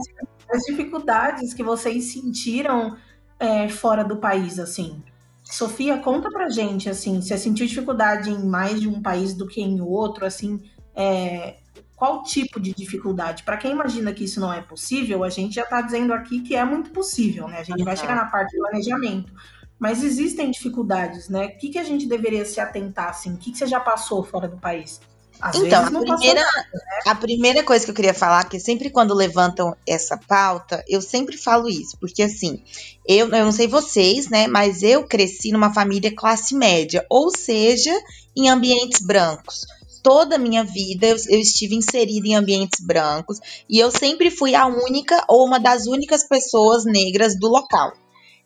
as 0.49 0.63
dificuldades 0.63 1.53
que 1.53 1.65
vocês 1.65 2.13
sentiram 2.13 2.97
é, 3.39 3.69
fora 3.69 4.05
do 4.05 4.17
país, 4.17 4.59
assim? 4.59 5.03
Sofia, 5.51 5.99
conta 5.99 6.29
pra 6.31 6.49
gente, 6.49 6.89
assim, 6.89 7.21
você 7.21 7.37
sentiu 7.37 7.67
dificuldade 7.67 8.31
em 8.31 8.45
mais 8.45 8.81
de 8.81 8.89
um 8.89 9.03
país 9.03 9.35
do 9.35 9.47
que 9.47 9.61
em 9.61 9.81
outro, 9.81 10.25
assim, 10.25 10.63
é, 10.95 11.57
qual 11.97 12.23
tipo 12.23 12.59
de 12.59 12.73
dificuldade? 12.73 13.43
Para 13.43 13.57
quem 13.57 13.73
imagina 13.73 14.13
que 14.13 14.25
isso 14.25 14.41
não 14.41 14.53
é 14.53 14.63
possível, 14.63 15.23
a 15.23 15.29
gente 15.29 15.57
já 15.57 15.63
está 15.63 15.83
dizendo 15.83 16.15
aqui 16.15 16.41
que 16.41 16.57
é 16.57 16.65
muito 16.65 16.91
possível, 16.91 17.47
né? 17.47 17.59
A 17.59 17.63
gente 17.63 17.85
vai 17.85 17.97
chegar 17.97 18.17
na 18.17 18.25
parte 18.25 18.57
do 18.57 18.63
planejamento. 18.63 19.33
Mas 19.79 20.03
existem 20.03 20.51
dificuldades, 20.51 21.29
né? 21.29 21.47
O 21.47 21.59
que, 21.59 21.71
que 21.71 21.79
a 21.79 21.85
gente 21.85 22.07
deveria 22.07 22.45
se 22.45 22.61
atentar, 22.61 23.09
assim? 23.09 23.35
O 23.35 23.37
que, 23.37 23.51
que 23.51 23.59
você 23.59 23.67
já 23.67 23.81
passou 23.81 24.23
fora 24.23 24.47
do 24.47 24.57
país? 24.57 25.01
Às 25.41 25.57
então, 25.57 25.85
a 25.85 25.91
primeira, 25.91 26.43
nada, 26.43 26.69
né? 26.73 26.81
a 27.07 27.15
primeira 27.15 27.63
coisa 27.63 27.85
que 27.85 27.91
eu 27.91 27.95
queria 27.95 28.13
falar, 28.13 28.45
que 28.45 28.61
sempre 28.61 28.91
quando 28.91 29.15
levantam 29.15 29.75
essa 29.87 30.17
pauta, 30.17 30.85
eu 30.87 31.01
sempre 31.01 31.37
falo 31.37 31.69
isso, 31.69 31.97
porque 31.99 32.23
assim, 32.23 32.63
eu, 33.07 33.29
eu 33.29 33.45
não 33.45 33.53
sei 33.53 33.67
vocês, 33.67 34.29
né, 34.29 34.47
mas 34.47 34.83
eu 34.83 35.05
cresci 35.05 35.51
numa 35.51 35.73
família 35.73 36.15
classe 36.15 36.55
média, 36.55 37.05
ou 37.09 37.31
seja, 37.35 37.93
em 38.37 38.49
ambientes 38.49 39.01
brancos. 39.01 39.67
Toda 40.03 40.37
a 40.37 40.39
minha 40.39 40.65
vida 40.65 41.07
eu, 41.07 41.17
eu 41.29 41.39
estive 41.39 41.75
inserida 41.75 42.27
em 42.27 42.35
ambientes 42.35 42.81
brancos 42.81 43.39
e 43.69 43.79
eu 43.79 43.91
sempre 43.91 44.31
fui 44.31 44.55
a 44.55 44.67
única 44.67 45.25
ou 45.29 45.47
uma 45.47 45.59
das 45.59 45.87
únicas 45.87 46.27
pessoas 46.27 46.85
negras 46.85 47.39
do 47.39 47.49
local 47.49 47.93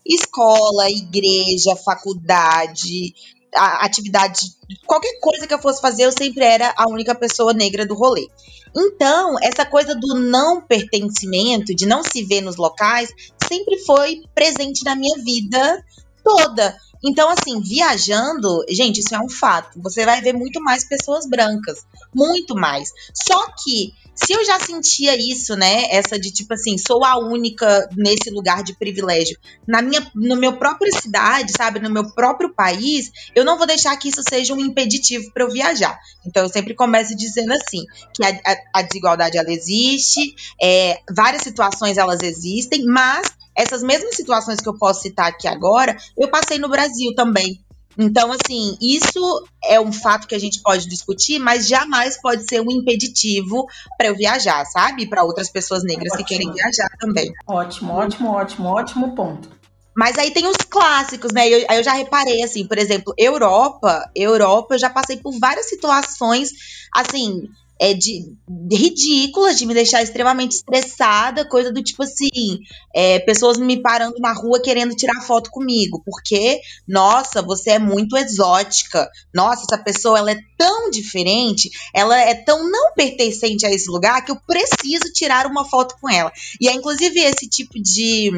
escola, 0.04 0.90
igreja, 0.90 1.74
faculdade, 1.76 3.14
a 3.56 3.84
atividade, 3.84 4.40
qualquer 4.86 5.18
coisa 5.20 5.46
que 5.46 5.54
eu 5.54 5.58
fosse 5.58 5.80
fazer, 5.80 6.04
eu 6.04 6.12
sempre 6.12 6.44
era 6.44 6.72
a 6.76 6.88
única 6.88 7.14
pessoa 7.14 7.52
negra 7.52 7.86
do 7.86 7.94
rolê. 7.94 8.28
Então, 8.76 9.36
essa 9.42 9.64
coisa 9.64 9.94
do 9.94 10.14
não 10.14 10.60
pertencimento, 10.60 11.74
de 11.74 11.86
não 11.86 12.02
se 12.02 12.24
ver 12.24 12.40
nos 12.40 12.56
locais, 12.56 13.10
sempre 13.48 13.78
foi 13.84 14.22
presente 14.34 14.84
na 14.84 14.96
minha 14.96 15.16
vida 15.22 15.84
toda. 16.24 16.76
Então, 17.04 17.28
assim, 17.28 17.60
viajando, 17.60 18.64
gente, 18.68 18.98
isso 19.00 19.14
é 19.14 19.18
um 19.20 19.28
fato. 19.28 19.80
Você 19.82 20.06
vai 20.06 20.22
ver 20.22 20.32
muito 20.32 20.60
mais 20.60 20.84
pessoas 20.84 21.28
brancas. 21.28 21.84
Muito 22.14 22.54
mais. 22.54 22.90
Só 23.12 23.52
que 23.62 23.92
se 24.14 24.32
eu 24.32 24.44
já 24.44 24.60
sentia 24.60 25.16
isso, 25.16 25.56
né? 25.56 25.86
Essa 25.90 26.18
de 26.18 26.30
tipo 26.30 26.54
assim, 26.54 26.78
sou 26.78 27.04
a 27.04 27.18
única 27.18 27.88
nesse 27.96 28.30
lugar 28.30 28.62
de 28.62 28.74
privilégio. 28.74 29.36
Na 29.66 29.82
minha, 29.82 30.06
no 30.14 30.36
meu 30.36 30.56
própria 30.56 30.92
cidade, 30.92 31.52
sabe? 31.56 31.80
No 31.80 31.90
meu 31.90 32.12
próprio 32.14 32.54
país, 32.54 33.10
eu 33.34 33.44
não 33.44 33.58
vou 33.58 33.66
deixar 33.66 33.96
que 33.96 34.08
isso 34.08 34.22
seja 34.28 34.54
um 34.54 34.60
impeditivo 34.60 35.32
para 35.32 35.44
eu 35.44 35.50
viajar. 35.50 35.98
Então 36.26 36.44
eu 36.44 36.48
sempre 36.48 36.74
começo 36.74 37.16
dizendo 37.16 37.52
assim, 37.52 37.84
que 38.14 38.24
a, 38.24 38.28
a, 38.28 38.80
a 38.80 38.82
desigualdade 38.82 39.36
ela 39.36 39.52
existe, 39.52 40.34
é, 40.62 41.00
várias 41.10 41.42
situações 41.42 41.98
elas 41.98 42.20
existem, 42.22 42.84
mas 42.84 43.26
essas 43.56 43.82
mesmas 43.82 44.16
situações 44.16 44.60
que 44.60 44.68
eu 44.68 44.76
posso 44.76 45.02
citar 45.02 45.28
aqui 45.28 45.46
agora, 45.46 45.96
eu 46.18 46.28
passei 46.28 46.58
no 46.58 46.68
Brasil 46.68 47.14
também. 47.14 47.60
Então, 47.98 48.32
assim, 48.32 48.76
isso 48.80 49.46
é 49.64 49.80
um 49.80 49.92
fato 49.92 50.26
que 50.26 50.34
a 50.34 50.38
gente 50.38 50.60
pode 50.62 50.88
discutir, 50.88 51.38
mas 51.38 51.68
jamais 51.68 52.20
pode 52.20 52.44
ser 52.48 52.60
um 52.60 52.70
impeditivo 52.70 53.66
para 53.96 54.08
eu 54.08 54.16
viajar, 54.16 54.64
sabe? 54.66 55.08
Para 55.08 55.24
outras 55.24 55.48
pessoas 55.48 55.82
negras 55.84 56.12
ótimo. 56.12 56.26
que 56.26 56.34
querem 56.34 56.52
viajar 56.52 56.88
também. 56.98 57.32
Ótimo, 57.46 57.92
ótimo, 57.92 58.30
ótimo, 58.30 58.68
ótimo 58.68 59.14
ponto. 59.14 59.48
Mas 59.96 60.18
aí 60.18 60.32
tem 60.32 60.46
os 60.48 60.56
clássicos, 60.56 61.32
né? 61.32 61.48
Eu, 61.48 61.64
aí 61.68 61.78
eu 61.78 61.84
já 61.84 61.92
reparei, 61.92 62.42
assim, 62.42 62.66
por 62.66 62.78
exemplo, 62.78 63.14
Europa, 63.16 64.10
Europa, 64.14 64.74
eu 64.74 64.78
já 64.78 64.90
passei 64.90 65.18
por 65.18 65.38
várias 65.38 65.68
situações, 65.68 66.50
assim, 66.92 67.48
é, 67.80 67.92
de, 67.92 68.32
de, 68.48 68.76
ridículas, 68.76 69.58
de 69.58 69.66
me 69.66 69.74
deixar 69.74 70.02
extremamente 70.02 70.52
estressada, 70.52 71.48
coisa 71.48 71.72
do 71.72 71.82
tipo 71.82 72.02
assim, 72.02 72.60
é, 72.94 73.18
pessoas 73.20 73.58
me 73.58 73.80
parando 73.80 74.16
na 74.18 74.32
rua 74.32 74.62
querendo 74.62 74.94
tirar 74.94 75.20
foto 75.22 75.50
comigo, 75.50 76.02
porque, 76.04 76.60
nossa, 76.86 77.42
você 77.42 77.72
é 77.72 77.78
muito 77.78 78.16
exótica, 78.16 79.08
nossa, 79.32 79.62
essa 79.62 79.82
pessoa 79.82 80.18
ela 80.18 80.30
é 80.30 80.38
tão 80.56 80.90
diferente, 80.90 81.70
ela 81.92 82.18
é 82.18 82.34
tão 82.34 82.70
não 82.70 82.92
pertencente 82.94 83.66
a 83.66 83.70
esse 83.70 83.90
lugar 83.90 84.24
que 84.24 84.30
eu 84.30 84.36
preciso 84.46 85.12
tirar 85.12 85.46
uma 85.46 85.64
foto 85.64 85.96
com 86.00 86.08
ela. 86.08 86.32
E 86.60 86.68
é 86.68 86.72
inclusive 86.72 87.20
esse 87.20 87.48
tipo 87.48 87.74
de, 87.80 88.30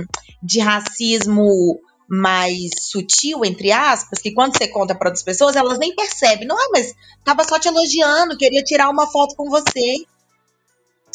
de 0.42 0.60
racismo 0.60 1.78
mais 2.08 2.70
sutil, 2.80 3.44
entre 3.44 3.72
aspas, 3.72 4.20
que 4.20 4.32
quando 4.32 4.56
você 4.56 4.68
conta 4.68 4.94
para 4.94 5.08
outras 5.08 5.24
pessoas, 5.24 5.56
elas 5.56 5.78
nem 5.78 5.94
percebem. 5.94 6.46
Não, 6.46 6.56
ah, 6.56 6.68
mas 6.72 6.94
tava 7.24 7.44
só 7.44 7.58
te 7.58 7.68
elogiando, 7.68 8.36
queria 8.36 8.62
tirar 8.62 8.88
uma 8.88 9.06
foto 9.06 9.34
com 9.34 9.48
você. 9.50 9.96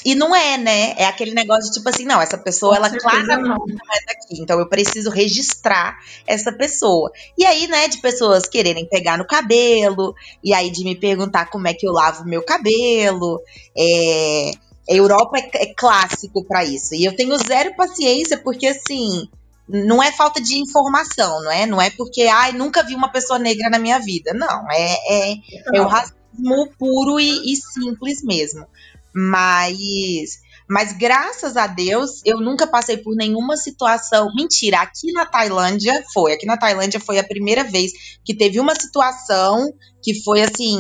E 0.04 0.16
não 0.16 0.36
é, 0.36 0.58
né? 0.58 0.94
É 0.98 1.06
aquele 1.06 1.32
negócio 1.32 1.70
de 1.70 1.78
tipo 1.78 1.88
assim, 1.88 2.06
não, 2.06 2.20
essa 2.20 2.38
pessoa, 2.38 2.72
com 2.72 2.86
ela 2.86 2.90
claramente 2.90 3.48
não. 3.48 3.66
não 3.68 3.94
é 3.94 4.06
daqui. 4.08 4.42
Então 4.42 4.60
eu 4.60 4.68
preciso 4.68 5.10
registrar 5.12 5.98
essa 6.26 6.52
pessoa. 6.52 7.12
E 7.38 7.46
aí, 7.46 7.68
né, 7.68 7.88
de 7.88 8.00
pessoas 8.00 8.48
quererem 8.48 8.86
pegar 8.86 9.18
no 9.18 9.28
cabelo, 9.28 10.16
e 10.44 10.54
aí 10.54 10.72
de 10.72 10.84
me 10.84 10.96
perguntar 10.96 11.52
como 11.52 11.68
é 11.68 11.74
que 11.74 11.88
eu 11.88 11.92
lavo 11.92 12.24
o 12.24 12.28
meu 12.28 12.44
cabelo. 12.44 13.40
É, 13.78 14.52
Europa 14.88 15.38
é, 15.38 15.50
é 15.54 15.74
clássico 15.74 16.44
para 16.46 16.66
isso. 16.66 16.96
E 16.96 17.06
eu 17.06 17.16
tenho 17.16 17.38
zero 17.38 17.76
paciência, 17.76 18.38
porque 18.40 18.68
assim 18.68 19.30
não 19.68 20.02
é 20.02 20.12
falta 20.12 20.42
de 20.42 20.58
informação, 20.58 21.42
não 21.44 21.52
é? 21.52 21.66
Não 21.66 21.82
é 21.82 21.90
porque, 21.90 22.24
ai, 22.24 22.52
nunca 22.52 22.84
vi 22.84 22.96
uma 22.96 23.12
pessoa 23.12 23.40
negra 23.40 23.70
na 23.70 23.80
minha 23.80 24.00
vida. 24.00 24.34
Não, 24.34 24.70
é, 24.72 24.98
é, 25.10 25.36
é 25.74 25.82
o 25.82 25.88
racismo 25.88 26.70
puro 26.78 27.20
e, 27.20 27.54
e, 27.54 27.56
simples 27.56 28.24
mesmo. 28.24 28.66
Mas, 29.14 30.40
mas 30.70 30.94
graças 30.94 31.58
a 31.58 31.68
Deus, 31.68 32.22
eu 32.26 32.40
nunca 32.40 32.68
passei 32.68 32.98
por 32.98 33.16
nenhuma 33.16 33.56
situação. 33.56 34.30
Mentira, 34.36 34.82
aqui 34.82 35.12
na 35.14 35.26
Tailândia 35.26 36.04
foi. 36.14 36.34
Aqui 36.34 36.46
na 36.46 36.58
Tailândia 36.58 37.00
foi 37.00 37.20
a 37.20 37.24
primeira 37.24 37.64
vez 37.64 37.92
que 38.26 38.36
teve 38.36 38.60
uma 38.60 38.76
situação 38.76 39.74
que 40.04 40.22
foi 40.24 40.42
assim 40.42 40.80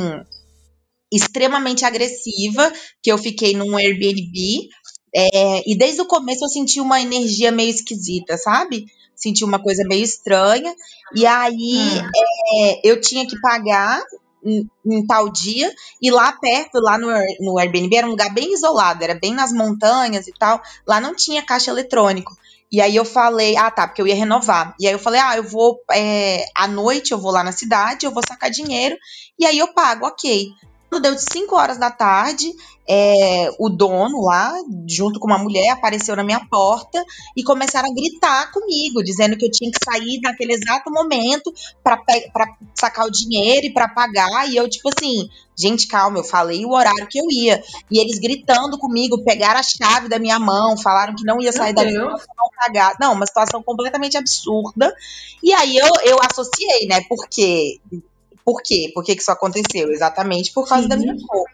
extremamente 1.13 1.83
agressiva, 1.83 2.71
que 3.03 3.11
eu 3.11 3.17
fiquei 3.17 3.53
num 3.53 3.75
Airbnb 3.75 4.69
é, 5.13 5.69
e 5.69 5.75
desde 5.75 6.01
o 6.01 6.05
começo 6.05 6.45
eu 6.45 6.49
senti 6.49 6.79
uma 6.79 7.01
energia 7.01 7.51
meio 7.51 7.69
esquisita, 7.69 8.37
sabe? 8.37 8.85
Senti 9.15 9.43
uma 9.43 9.59
coisa 9.59 9.83
meio 9.85 10.03
estranha. 10.03 10.73
E 11.15 11.25
aí 11.25 11.77
hum. 11.77 12.09
é, 12.55 12.81
eu 12.83 12.99
tinha 12.99 13.27
que 13.27 13.39
pagar 13.39 14.01
em, 14.43 14.67
em, 14.85 15.05
tal 15.05 15.29
dia, 15.29 15.71
e 16.01 16.09
lá 16.09 16.31
perto, 16.31 16.79
lá 16.79 16.97
no, 16.97 17.07
no 17.39 17.59
Airbnb, 17.59 17.95
era 17.95 18.07
um 18.07 18.11
lugar 18.11 18.33
bem 18.33 18.53
isolado, 18.53 19.03
era 19.03 19.13
bem 19.13 19.33
nas 19.33 19.51
montanhas 19.51 20.27
e 20.27 20.33
tal. 20.33 20.61
Lá 20.87 20.99
não 20.99 21.15
tinha 21.15 21.45
caixa 21.45 21.71
eletrônico. 21.71 22.35
E 22.71 22.79
aí 22.79 22.95
eu 22.95 23.03
falei, 23.03 23.57
ah, 23.57 23.69
tá, 23.69 23.85
porque 23.85 24.01
eu 24.01 24.07
ia 24.07 24.15
renovar. 24.15 24.73
E 24.79 24.87
aí 24.87 24.93
eu 24.93 24.99
falei, 24.99 25.19
ah, 25.19 25.35
eu 25.35 25.43
vou, 25.43 25.81
é, 25.91 26.45
à 26.55 26.69
noite 26.69 27.11
eu 27.11 27.19
vou 27.19 27.31
lá 27.31 27.43
na 27.43 27.51
cidade, 27.51 28.05
eu 28.05 28.11
vou 28.11 28.23
sacar 28.25 28.49
dinheiro, 28.49 28.97
e 29.37 29.45
aí 29.45 29.57
eu 29.57 29.73
pago, 29.73 30.05
ok. 30.05 30.47
Quando 30.91 31.03
deu 31.03 31.15
de 31.15 31.21
5 31.21 31.55
horas 31.55 31.77
da 31.77 31.89
tarde, 31.89 32.53
é, 32.85 33.49
o 33.57 33.69
dono 33.69 34.25
lá, 34.25 34.53
junto 34.85 35.21
com 35.21 35.27
uma 35.27 35.37
mulher, 35.37 35.69
apareceu 35.69 36.17
na 36.17 36.23
minha 36.23 36.45
porta 36.51 37.01
e 37.33 37.41
começaram 37.45 37.89
a 37.89 37.93
gritar 37.93 38.51
comigo, 38.51 39.01
dizendo 39.01 39.37
que 39.37 39.45
eu 39.45 39.49
tinha 39.49 39.71
que 39.71 39.79
sair 39.81 40.19
naquele 40.21 40.51
exato 40.51 40.91
momento 40.91 41.53
para 41.81 41.97
sacar 42.75 43.07
o 43.07 43.11
dinheiro 43.11 43.67
e 43.67 43.73
para 43.73 43.87
pagar. 43.87 44.49
E 44.49 44.57
eu, 44.57 44.69
tipo 44.69 44.89
assim, 44.89 45.29
gente, 45.57 45.87
calma, 45.87 46.17
eu 46.17 46.25
falei 46.25 46.65
o 46.65 46.73
horário 46.73 47.07
que 47.07 47.19
eu 47.19 47.31
ia. 47.31 47.63
E 47.89 47.97
eles 47.97 48.19
gritando 48.19 48.77
comigo, 48.77 49.23
pegaram 49.23 49.61
a 49.61 49.63
chave 49.63 50.09
da 50.09 50.19
minha 50.19 50.39
mão, 50.39 50.75
falaram 50.75 51.15
que 51.15 51.23
não 51.23 51.39
ia 51.39 51.53
sair 51.53 51.71
dali 51.71 51.93
não 51.93 52.17
pagar. 52.57 52.97
Não, 52.99 53.13
uma 53.13 53.25
situação 53.25 53.63
completamente 53.63 54.17
absurda. 54.17 54.93
E 55.41 55.53
aí 55.53 55.77
eu, 55.77 55.89
eu 56.03 56.17
associei, 56.21 56.85
né? 56.85 56.99
Porque 57.07 57.79
por 58.45 58.61
quê? 58.61 58.91
Por 58.93 59.03
que, 59.03 59.15
que 59.15 59.21
isso 59.21 59.31
aconteceu? 59.31 59.91
Exatamente 59.91 60.51
por 60.51 60.67
causa 60.67 60.83
Sim. 60.83 60.89
da 60.89 60.97
minha 60.97 61.15
cor. 61.27 61.45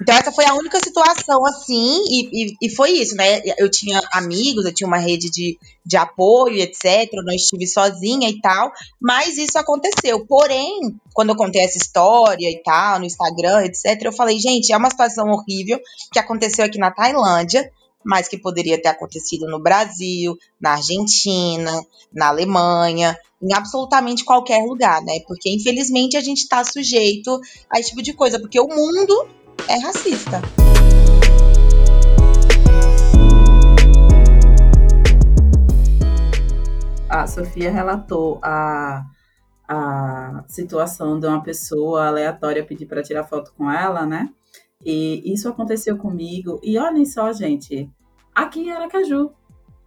Então, 0.00 0.14
essa 0.14 0.30
foi 0.30 0.44
a 0.44 0.54
única 0.54 0.78
situação 0.78 1.44
assim, 1.44 2.04
e, 2.08 2.28
e, 2.32 2.56
e, 2.62 2.70
foi 2.70 2.92
isso, 2.92 3.16
né? 3.16 3.40
Eu 3.58 3.68
tinha 3.68 4.00
amigos, 4.12 4.64
eu 4.64 4.72
tinha 4.72 4.86
uma 4.86 4.96
rede 4.96 5.28
de, 5.28 5.58
de 5.84 5.96
apoio, 5.96 6.60
etc. 6.60 7.08
Eu 7.12 7.24
não 7.24 7.34
estive 7.34 7.66
sozinha 7.66 8.28
e 8.28 8.40
tal, 8.40 8.70
mas 9.00 9.36
isso 9.36 9.58
aconteceu. 9.58 10.24
Porém, 10.24 10.94
quando 11.12 11.30
eu 11.30 11.36
contei 11.36 11.62
essa 11.62 11.78
história 11.78 12.48
e 12.48 12.62
tal, 12.62 13.00
no 13.00 13.06
Instagram, 13.06 13.64
etc., 13.64 14.00
eu 14.04 14.12
falei, 14.12 14.38
gente, 14.38 14.72
é 14.72 14.76
uma 14.76 14.90
situação 14.90 15.30
horrível 15.30 15.80
que 16.12 16.18
aconteceu 16.20 16.64
aqui 16.64 16.78
na 16.78 16.92
Tailândia 16.92 17.68
mas 18.08 18.26
que 18.26 18.38
poderia 18.38 18.80
ter 18.80 18.88
acontecido 18.88 19.46
no 19.46 19.58
Brasil, 19.62 20.34
na 20.58 20.72
Argentina, 20.72 21.70
na 22.10 22.28
Alemanha, 22.28 23.14
em 23.42 23.52
absolutamente 23.52 24.24
qualquer 24.24 24.64
lugar, 24.64 25.02
né? 25.02 25.20
Porque 25.26 25.50
infelizmente 25.50 26.16
a 26.16 26.20
gente 26.22 26.38
está 26.38 26.64
sujeito 26.64 27.38
a 27.70 27.78
esse 27.78 27.90
tipo 27.90 28.02
de 28.02 28.14
coisa, 28.14 28.40
porque 28.40 28.58
o 28.58 28.66
mundo 28.66 29.28
é 29.68 29.78
racista. 29.78 30.40
A 37.10 37.26
Sofia 37.26 37.70
relatou 37.70 38.38
a, 38.42 39.04
a 39.68 40.44
situação 40.48 41.20
de 41.20 41.26
uma 41.26 41.42
pessoa 41.42 42.06
aleatória 42.06 42.64
pedir 42.64 42.86
para 42.86 43.02
tirar 43.02 43.24
foto 43.24 43.52
com 43.54 43.70
ela, 43.70 44.06
né? 44.06 44.30
E 44.84 45.32
isso 45.32 45.48
aconteceu 45.48 45.96
comigo. 45.96 46.60
E 46.62 46.78
olhem 46.78 47.04
só, 47.04 47.32
gente, 47.32 47.90
aqui 48.42 48.60
em 48.60 48.72
Aracaju. 48.72 49.32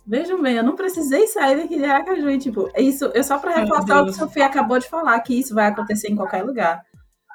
Vejam 0.06 0.42
bem, 0.42 0.56
eu 0.56 0.64
não 0.64 0.76
precisei 0.76 1.28
sair 1.28 1.58
daqui 1.58 1.78
de 1.78 1.86
Aracaju. 1.86 2.30
E, 2.30 2.38
tipo, 2.38 2.70
isso 2.78 3.12
é 3.14 3.24
só 3.24 3.38
para 3.38 3.56
reforçar 3.56 4.02
o 4.02 4.06
que 4.06 4.10
a 4.12 4.14
Sofia 4.14 4.46
acabou 4.46 4.80
de 4.80 4.88
falar, 4.88 5.20
que 5.22 5.40
isso 5.40 5.54
vai 5.54 5.68
acontecer 5.68 6.10
em 6.10 6.16
qualquer 6.16 6.44
lugar. 6.44 6.84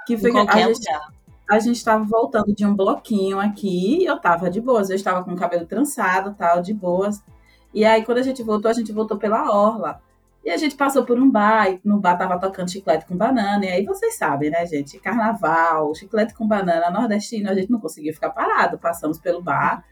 Que 0.07 0.17
foi 0.17 0.31
em 0.31 0.35
qualquer 0.35 0.65
a 0.65 0.67
gente, 0.69 0.87
lugar. 0.87 1.09
A 1.49 1.59
gente 1.59 1.77
estava 1.77 2.05
voltando 2.05 2.53
de 2.53 2.67
um 2.67 2.75
bloquinho 2.75 3.39
aqui, 3.39 4.05
eu 4.05 4.19
tava 4.19 4.51
de 4.51 4.61
boas, 4.61 4.91
eu 4.91 4.97
estava 4.97 5.23
com 5.23 5.33
o 5.33 5.37
cabelo 5.37 5.65
trançado, 5.65 6.35
tal, 6.37 6.61
de 6.61 6.75
boas. 6.75 7.23
E 7.73 7.85
aí, 7.85 8.05
quando 8.05 8.19
a 8.19 8.23
gente 8.23 8.43
voltou, 8.43 8.71
a 8.71 8.75
gente 8.75 8.93
voltou 8.93 9.17
pela 9.17 9.51
orla. 9.51 10.01
E 10.45 10.51
a 10.51 10.57
gente 10.57 10.77
passou 10.77 11.05
por 11.05 11.19
um 11.19 11.29
bar, 11.29 11.71
e 11.71 11.81
no 11.85 11.99
bar 11.99 12.17
tava 12.17 12.39
tocando 12.39 12.71
chiclete 12.71 13.05
com 13.05 13.17
banana, 13.17 13.65
e 13.65 13.69
aí 13.69 13.85
vocês 13.85 14.17
sabem, 14.17 14.49
né, 14.49 14.65
gente? 14.65 14.97
Carnaval, 15.01 15.93
chiclete 15.95 16.35
com 16.35 16.47
banana, 16.47 16.89
nordestino, 16.89 17.51
a 17.51 17.55
gente 17.55 17.71
não 17.71 17.81
conseguiu 17.81 18.15
ficar 18.15 18.31
parado. 18.31 18.79
Passamos 18.79 19.19
pelo 19.19 19.43
bar, 19.43 19.85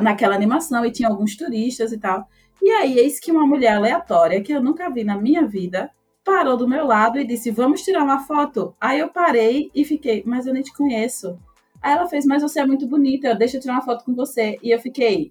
naquela 0.00 0.34
animação, 0.34 0.84
e 0.84 0.92
tinha 0.92 1.08
alguns 1.08 1.36
turistas 1.36 1.92
e 1.92 1.98
tal. 1.98 2.28
E 2.62 2.70
aí, 2.70 2.98
eis 2.98 3.18
que 3.18 3.32
uma 3.32 3.46
mulher 3.46 3.76
aleatória, 3.76 4.42
que 4.42 4.52
eu 4.52 4.62
nunca 4.62 4.90
vi 4.90 5.02
na 5.02 5.16
minha 5.16 5.46
vida, 5.46 5.90
parou 6.24 6.56
do 6.56 6.68
meu 6.68 6.86
lado 6.86 7.18
e 7.18 7.24
disse: 7.24 7.50
Vamos 7.50 7.82
tirar 7.82 8.02
uma 8.02 8.20
foto. 8.20 8.74
Aí 8.80 9.00
eu 9.00 9.08
parei 9.08 9.70
e 9.74 9.84
fiquei, 9.84 10.22
mas 10.26 10.46
eu 10.46 10.52
nem 10.52 10.62
te 10.62 10.72
conheço. 10.72 11.38
Aí 11.80 11.92
ela 11.92 12.06
fez, 12.06 12.26
mas 12.26 12.42
você 12.42 12.60
é 12.60 12.66
muito 12.66 12.86
bonita, 12.86 13.34
deixa 13.34 13.56
eu 13.56 13.60
tirar 13.60 13.74
uma 13.74 13.82
foto 13.82 14.04
com 14.04 14.14
você. 14.14 14.58
E 14.62 14.70
eu 14.70 14.78
fiquei, 14.78 15.30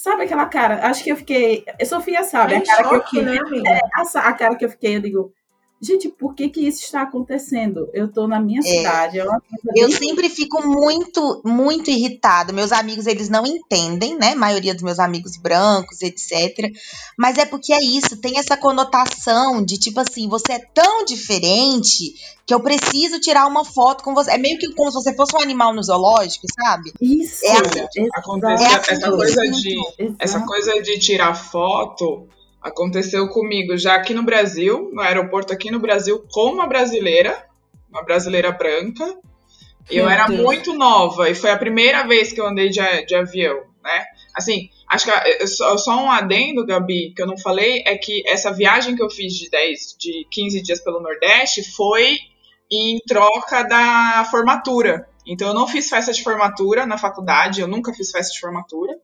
Sabe 0.00 0.22
aquela 0.22 0.46
cara? 0.46 0.86
Acho 0.86 1.04
que 1.04 1.12
eu 1.12 1.16
fiquei. 1.16 1.62
Sofia 1.84 2.24
sabe, 2.24 2.54
é 2.54 2.56
a 2.56 2.62
cara 2.62 2.84
choque, 2.84 3.10
que 3.10 3.18
eu 3.18 3.24
fiquei. 3.24 3.60
Né, 3.60 3.78
é, 3.78 3.80
a, 3.94 4.28
a, 4.28 4.32
cara 4.32 4.56
que 4.56 4.64
eu 4.64 4.70
fiquei, 4.70 4.96
eu 4.96 5.00
digo, 5.02 5.34
Gente, 5.82 6.10
por 6.10 6.34
que 6.34 6.50
que 6.50 6.60
isso 6.60 6.84
está 6.84 7.02
acontecendo? 7.02 7.88
Eu 7.94 8.04
estou 8.04 8.28
na 8.28 8.38
minha 8.38 8.60
é. 8.60 8.62
cidade. 8.62 9.18
É 9.18 9.24
eu 9.74 9.88
bem... 9.88 9.96
sempre 9.96 10.28
fico 10.28 10.62
muito, 10.62 11.40
muito 11.42 11.90
irritada. 11.90 12.52
Meus 12.52 12.70
amigos, 12.70 13.06
eles 13.06 13.30
não 13.30 13.46
entendem, 13.46 14.14
né? 14.18 14.32
A 14.32 14.36
maioria 14.36 14.74
dos 14.74 14.82
meus 14.82 14.98
amigos 14.98 15.38
brancos, 15.38 16.02
etc. 16.02 16.70
Mas 17.16 17.38
é 17.38 17.46
porque 17.46 17.72
é 17.72 17.82
isso, 17.82 18.20
tem 18.20 18.38
essa 18.38 18.58
conotação 18.58 19.64
de 19.64 19.78
tipo 19.78 20.00
assim, 20.00 20.28
você 20.28 20.52
é 20.52 20.58
tão 20.58 21.02
diferente 21.06 22.12
que 22.44 22.52
eu 22.52 22.60
preciso 22.60 23.18
tirar 23.18 23.46
uma 23.46 23.64
foto 23.64 24.04
com 24.04 24.12
você. 24.12 24.32
É 24.32 24.38
meio 24.38 24.58
que 24.58 24.74
como 24.74 24.90
se 24.90 25.02
você 25.02 25.14
fosse 25.14 25.34
um 25.34 25.40
animal 25.40 25.72
no 25.72 25.82
zoológico, 25.82 26.46
sabe? 26.62 26.92
Isso. 27.00 27.46
É 27.46 27.52
assim, 27.52 28.06
acontece 28.12 28.64
é 28.64 28.94
essa 28.96 29.10
coisa 29.10 29.42
de 29.50 29.76
essa 30.18 30.40
coisa 30.40 30.82
de 30.82 30.98
tirar 30.98 31.34
foto 31.34 32.28
Aconteceu 32.60 33.28
comigo 33.28 33.76
já 33.76 33.94
aqui 33.94 34.12
no 34.12 34.22
Brasil, 34.22 34.90
no 34.92 35.00
aeroporto 35.00 35.52
aqui 35.52 35.70
no 35.70 35.78
Brasil, 35.78 36.24
com 36.30 36.52
uma 36.52 36.66
brasileira, 36.66 37.46
uma 37.88 38.02
brasileira 38.02 38.52
branca. 38.52 39.18
Eu 39.90 40.08
era 40.08 40.26
Deus. 40.26 40.40
muito 40.40 40.74
nova 40.74 41.30
e 41.30 41.34
foi 41.34 41.50
a 41.50 41.58
primeira 41.58 42.06
vez 42.06 42.32
que 42.32 42.40
eu 42.40 42.46
andei 42.46 42.68
de, 42.68 42.80
de 43.06 43.14
avião, 43.14 43.62
né? 43.82 44.04
Assim, 44.36 44.68
acho 44.88 45.06
que 45.06 45.46
só, 45.46 45.76
só, 45.76 46.04
um 46.04 46.10
adendo, 46.10 46.64
Gabi, 46.64 47.12
que 47.14 47.22
eu 47.22 47.26
não 47.26 47.36
falei, 47.36 47.82
é 47.86 47.96
que 47.96 48.22
essa 48.28 48.52
viagem 48.52 48.94
que 48.94 49.02
eu 49.02 49.10
fiz 49.10 49.32
de 49.34 49.50
10, 49.50 49.96
de 49.98 50.26
15 50.30 50.62
dias 50.62 50.80
pelo 50.80 51.00
Nordeste 51.00 51.62
foi 51.72 52.18
em 52.70 52.98
troca 53.06 53.62
da 53.64 54.26
formatura. 54.30 55.08
Então 55.26 55.48
eu 55.48 55.54
não 55.54 55.66
fiz 55.66 55.88
festa 55.88 56.12
de 56.12 56.22
formatura 56.22 56.86
na 56.86 56.96
faculdade, 56.96 57.60
eu 57.60 57.66
nunca 57.66 57.92
fiz 57.92 58.10
festa 58.10 58.32
de 58.32 58.40
formatura, 58.40 58.94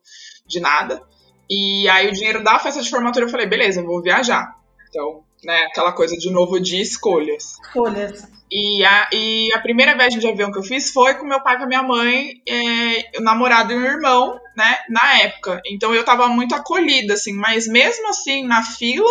de 0.47 0.61
nada. 0.61 1.03
E 1.51 1.89
aí 1.89 2.09
o 2.09 2.13
dinheiro 2.13 2.43
da 2.43 2.59
festa 2.59 2.83
de 2.83 2.91
formatura 2.91 3.27
eu 3.27 3.31
falei, 3.31 3.47
beleza, 3.47 3.81
eu 3.81 3.87
vou 3.87 4.03
viajar. 4.03 4.57
Então, 4.89 5.23
né? 5.45 5.65
Aquela 5.65 5.93
coisa 5.93 6.17
de 6.17 6.31
novo 6.31 6.59
de 6.61 6.81
escolhas. 6.81 7.59
Escolhas. 7.63 8.29
E 8.51 8.85
a, 8.85 9.09
e 9.13 9.53
a 9.53 9.61
primeira 9.61 9.97
viagem 9.97 10.21
de 10.21 10.29
avião 10.29 10.53
que 10.53 10.59
eu 10.59 10.63
fiz 10.63 10.93
foi 10.93 11.15
com 11.15 11.27
meu 11.27 11.41
pai 11.43 11.57
e 11.57 11.59
com 11.59 11.65
a 11.65 11.69
minha 11.69 11.83
mãe, 11.83 12.43
é, 12.49 13.19
o 13.19 13.23
namorado 13.23 13.73
e 13.73 13.77
o 13.77 13.85
irmão, 13.85 14.39
né, 14.57 14.79
na 14.89 15.21
época. 15.21 15.61
Então 15.67 15.95
eu 15.95 16.05
tava 16.05 16.29
muito 16.29 16.55
acolhida, 16.55 17.15
assim, 17.15 17.33
mas 17.33 17.67
mesmo 17.67 18.09
assim, 18.09 18.47
na 18.47 18.63
fila 18.63 19.11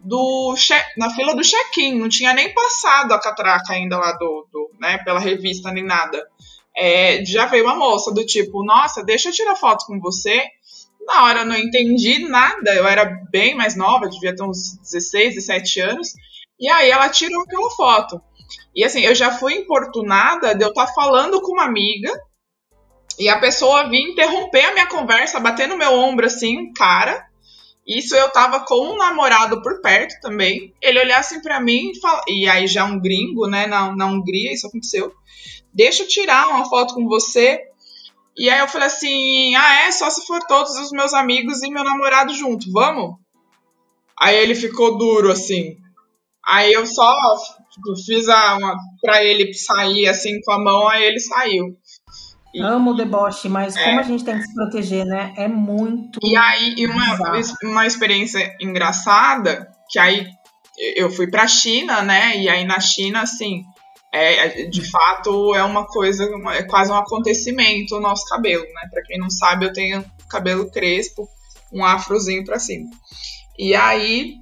do 0.00 0.54
na 0.96 1.10
fila 1.10 1.34
do 1.34 1.42
check-in, 1.42 1.98
não 1.98 2.08
tinha 2.08 2.32
nem 2.32 2.52
passado 2.52 3.12
a 3.12 3.20
catraca 3.20 3.74
ainda 3.74 3.98
lá 3.98 4.12
do, 4.12 4.48
do 4.50 4.70
né, 4.80 4.98
pela 5.04 5.20
revista 5.20 5.70
nem 5.70 5.84
nada. 5.84 6.26
É, 6.74 7.22
já 7.26 7.44
veio 7.44 7.64
uma 7.64 7.76
moça 7.76 8.12
do 8.12 8.24
tipo, 8.24 8.64
nossa, 8.64 9.04
deixa 9.04 9.28
eu 9.28 9.32
tirar 9.32 9.54
foto 9.54 9.84
com 9.86 10.00
você. 10.00 10.42
Na 11.06 11.24
hora 11.24 11.40
eu 11.40 11.46
não 11.46 11.56
entendi 11.56 12.20
nada, 12.28 12.74
eu 12.74 12.86
era 12.86 13.04
bem 13.30 13.54
mais 13.54 13.76
nova, 13.76 14.08
devia 14.08 14.34
ter 14.34 14.42
uns 14.42 14.78
16, 14.78 15.34
17 15.34 15.80
anos. 15.80 16.08
E 16.58 16.68
aí 16.70 16.90
ela 16.90 17.08
tirou 17.08 17.42
aquela 17.42 17.70
foto. 17.70 18.20
E 18.74 18.84
assim, 18.84 19.00
eu 19.00 19.14
já 19.14 19.32
fui 19.32 19.54
importunada 19.54 20.54
de 20.54 20.64
eu 20.64 20.68
estar 20.68 20.86
tá 20.86 20.92
falando 20.92 21.40
com 21.40 21.52
uma 21.52 21.64
amiga 21.64 22.10
e 23.18 23.28
a 23.28 23.38
pessoa 23.38 23.88
vir 23.88 24.10
interromper 24.10 24.64
a 24.64 24.72
minha 24.72 24.86
conversa, 24.86 25.40
bater 25.40 25.68
no 25.68 25.76
meu 25.76 25.92
ombro 25.92 26.26
assim, 26.26 26.72
cara. 26.72 27.26
Isso 27.86 28.14
eu 28.14 28.30
tava 28.30 28.60
com 28.60 28.94
um 28.94 28.96
namorado 28.96 29.60
por 29.60 29.80
perto 29.80 30.14
também. 30.20 30.72
Ele 30.80 31.00
olhar 31.00 31.18
assim 31.18 31.42
para 31.42 31.60
mim 31.60 31.90
e 31.90 32.00
fala, 32.00 32.22
e 32.28 32.48
aí 32.48 32.66
já 32.66 32.84
um 32.84 33.00
gringo, 33.00 33.46
né, 33.48 33.66
na, 33.66 33.94
na 33.94 34.06
Hungria, 34.06 34.52
isso 34.52 34.68
aconteceu. 34.68 35.12
Deixa 35.74 36.04
eu 36.04 36.08
tirar 36.08 36.48
uma 36.48 36.64
foto 36.68 36.94
com 36.94 37.08
você. 37.08 37.60
E 38.36 38.48
aí 38.48 38.60
eu 38.60 38.68
falei 38.68 38.86
assim: 38.86 39.54
"Ah, 39.54 39.86
é, 39.86 39.92
só 39.92 40.08
se 40.10 40.26
for 40.26 40.40
todos 40.46 40.72
os 40.76 40.90
meus 40.90 41.12
amigos 41.14 41.62
e 41.62 41.70
meu 41.70 41.84
namorado 41.84 42.34
junto, 42.34 42.70
vamos?" 42.72 43.16
Aí 44.18 44.36
ele 44.36 44.54
ficou 44.54 44.96
duro 44.96 45.30
assim. 45.30 45.76
Aí 46.44 46.72
eu 46.72 46.86
só 46.86 47.12
Tipo, 47.72 47.96
fiz 48.04 48.28
a, 48.28 48.58
uma, 48.58 48.76
pra 49.00 49.24
ele 49.24 49.52
sair 49.54 50.06
assim 50.06 50.40
com 50.42 50.52
a 50.52 50.58
mão, 50.58 50.88
aí 50.88 51.04
ele 51.04 51.18
saiu. 51.18 51.74
E, 52.54 52.60
Amo 52.60 52.90
o 52.90 52.94
deboche, 52.94 53.48
mas 53.48 53.74
é, 53.74 53.84
como 53.84 54.00
a 54.00 54.02
gente 54.02 54.24
tem 54.24 54.36
que 54.36 54.42
se 54.42 54.54
proteger, 54.54 55.06
né? 55.06 55.32
É 55.38 55.48
muito. 55.48 56.18
E 56.22 56.36
aí, 56.36 56.74
e 56.76 56.86
uma, 56.86 57.18
uma 57.62 57.86
experiência 57.86 58.54
engraçada, 58.60 59.66
que 59.88 59.98
aí 59.98 60.26
eu 60.94 61.10
fui 61.10 61.30
pra 61.30 61.48
China, 61.48 62.02
né? 62.02 62.36
E 62.36 62.46
aí 62.46 62.66
na 62.66 62.78
China, 62.78 63.22
assim, 63.22 63.64
é, 64.12 64.66
de 64.66 64.90
fato 64.90 65.54
é 65.54 65.62
uma 65.64 65.86
coisa, 65.86 66.28
é 66.54 66.62
quase 66.64 66.92
um 66.92 66.96
acontecimento 66.96 67.96
o 67.96 68.00
nosso 68.00 68.28
cabelo, 68.28 68.62
né? 68.62 68.88
Pra 68.90 69.02
quem 69.02 69.18
não 69.18 69.30
sabe, 69.30 69.66
eu 69.66 69.72
tenho 69.72 70.04
cabelo 70.28 70.70
crespo, 70.70 71.28
um 71.72 71.84
afrozinho 71.84 72.44
pra 72.44 72.58
cima. 72.58 72.90
E 73.58 73.74
aí 73.74 74.34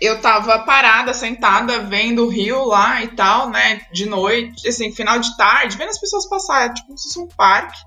eu 0.00 0.20
tava 0.20 0.58
parada, 0.60 1.14
sentada, 1.14 1.80
vendo 1.80 2.24
o 2.24 2.28
rio 2.28 2.64
lá 2.64 3.02
e 3.02 3.08
tal, 3.08 3.48
né? 3.48 3.80
De 3.92 4.06
noite, 4.06 4.68
assim, 4.68 4.92
final 4.92 5.18
de 5.18 5.34
tarde, 5.36 5.76
vendo 5.76 5.88
as 5.88 5.98
pessoas 5.98 6.28
passarem, 6.28 6.74
tipo, 6.74 6.88
como 6.88 6.98
se 6.98 7.08
fosse 7.08 7.18
um 7.18 7.28
parque. 7.28 7.78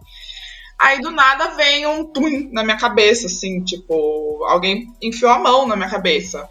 Aí 0.80 1.02
do 1.02 1.12
nada 1.12 1.50
vem 1.56 1.86
um 1.86 2.06
tum 2.06 2.50
na 2.52 2.64
minha 2.64 2.78
cabeça, 2.78 3.28
assim, 3.28 3.64
tipo, 3.64 4.44
alguém 4.46 4.88
enfiou 5.02 5.32
a 5.32 5.40
mão 5.40 5.68
na 5.68 5.76
minha 5.76 5.90
cabeça. 5.90 6.50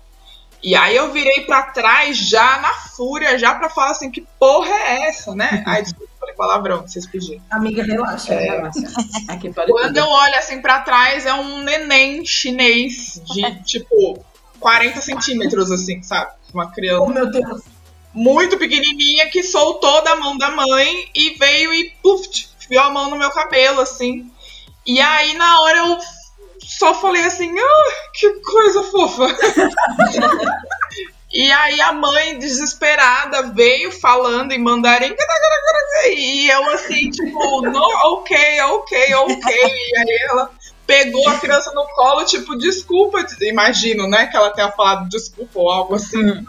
E 0.62 0.74
aí 0.74 0.96
eu 0.96 1.12
virei 1.12 1.42
para 1.42 1.62
trás 1.62 2.16
já 2.16 2.58
na 2.58 2.72
fúria, 2.72 3.38
já 3.38 3.54
para 3.54 3.70
falar 3.70 3.92
assim, 3.92 4.10
que 4.10 4.26
porra 4.38 4.74
é 4.74 5.08
essa, 5.08 5.34
né? 5.34 5.62
Aí 5.66 5.82
desculpa, 5.82 6.12
falei 6.18 6.34
palavrão, 6.34 6.82
vocês 6.82 7.06
pediram. 7.06 7.40
Amiga, 7.50 7.84
relaxa, 7.84 8.34
é. 8.34 8.50
relaxa. 8.50 8.80
Aqui 9.28 9.52
Quando 9.52 9.96
eu 9.96 10.06
olho 10.06 10.34
assim 10.36 10.60
para 10.60 10.80
trás, 10.80 11.26
é 11.26 11.34
um 11.34 11.62
neném 11.62 12.24
chinês 12.24 13.22
de, 13.24 13.42
tipo, 13.62 14.24
40 14.58 15.00
centímetros, 15.00 15.70
assim, 15.70 16.02
sabe? 16.02 16.32
Uma 16.52 16.70
criança. 16.70 17.02
Oh, 17.02 17.08
meu 17.08 17.30
Deus. 17.30 17.62
Muito 18.12 18.58
pequenininha 18.58 19.28
que 19.30 19.42
soltou 19.42 20.02
da 20.02 20.16
mão 20.16 20.36
da 20.36 20.50
mãe 20.50 21.08
e 21.14 21.30
veio 21.38 21.72
e 21.72 21.90
puf, 22.02 22.48
viu 22.68 22.80
a 22.80 22.90
mão 22.90 23.10
no 23.10 23.16
meu 23.16 23.30
cabelo, 23.30 23.80
assim. 23.80 24.28
E 24.84 25.00
aí, 25.00 25.34
na 25.34 25.60
hora, 25.60 25.78
eu 25.78 25.98
só 26.78 26.94
falei 26.94 27.24
assim: 27.24 27.52
ah, 27.58 28.10
que 28.12 28.30
coisa 28.40 28.82
fofa. 28.84 29.26
e 31.32 31.50
aí, 31.50 31.80
a 31.80 31.92
mãe, 31.92 32.38
desesperada, 32.38 33.50
veio 33.52 33.90
falando 33.90 34.52
em 34.52 34.62
mandarim. 34.62 35.14
E 36.10 36.48
eu, 36.48 36.70
assim, 36.70 37.10
tipo, 37.10 37.62
no, 37.62 38.14
ok, 38.14 38.60
ok, 38.60 39.14
ok. 39.14 39.54
E 39.54 39.98
aí, 39.98 40.18
ela 40.30 40.50
pegou 40.86 41.28
a 41.28 41.38
criança 41.38 41.72
no 41.74 41.84
colo, 41.88 42.24
tipo, 42.24 42.56
desculpa, 42.56 43.26
imagino, 43.40 44.08
né? 44.08 44.26
Que 44.26 44.36
ela 44.36 44.50
tenha 44.50 44.70
falado 44.70 45.08
desculpa 45.08 45.58
ou 45.58 45.70
algo 45.70 45.96
assim. 45.96 46.24
Hum. 46.24 46.46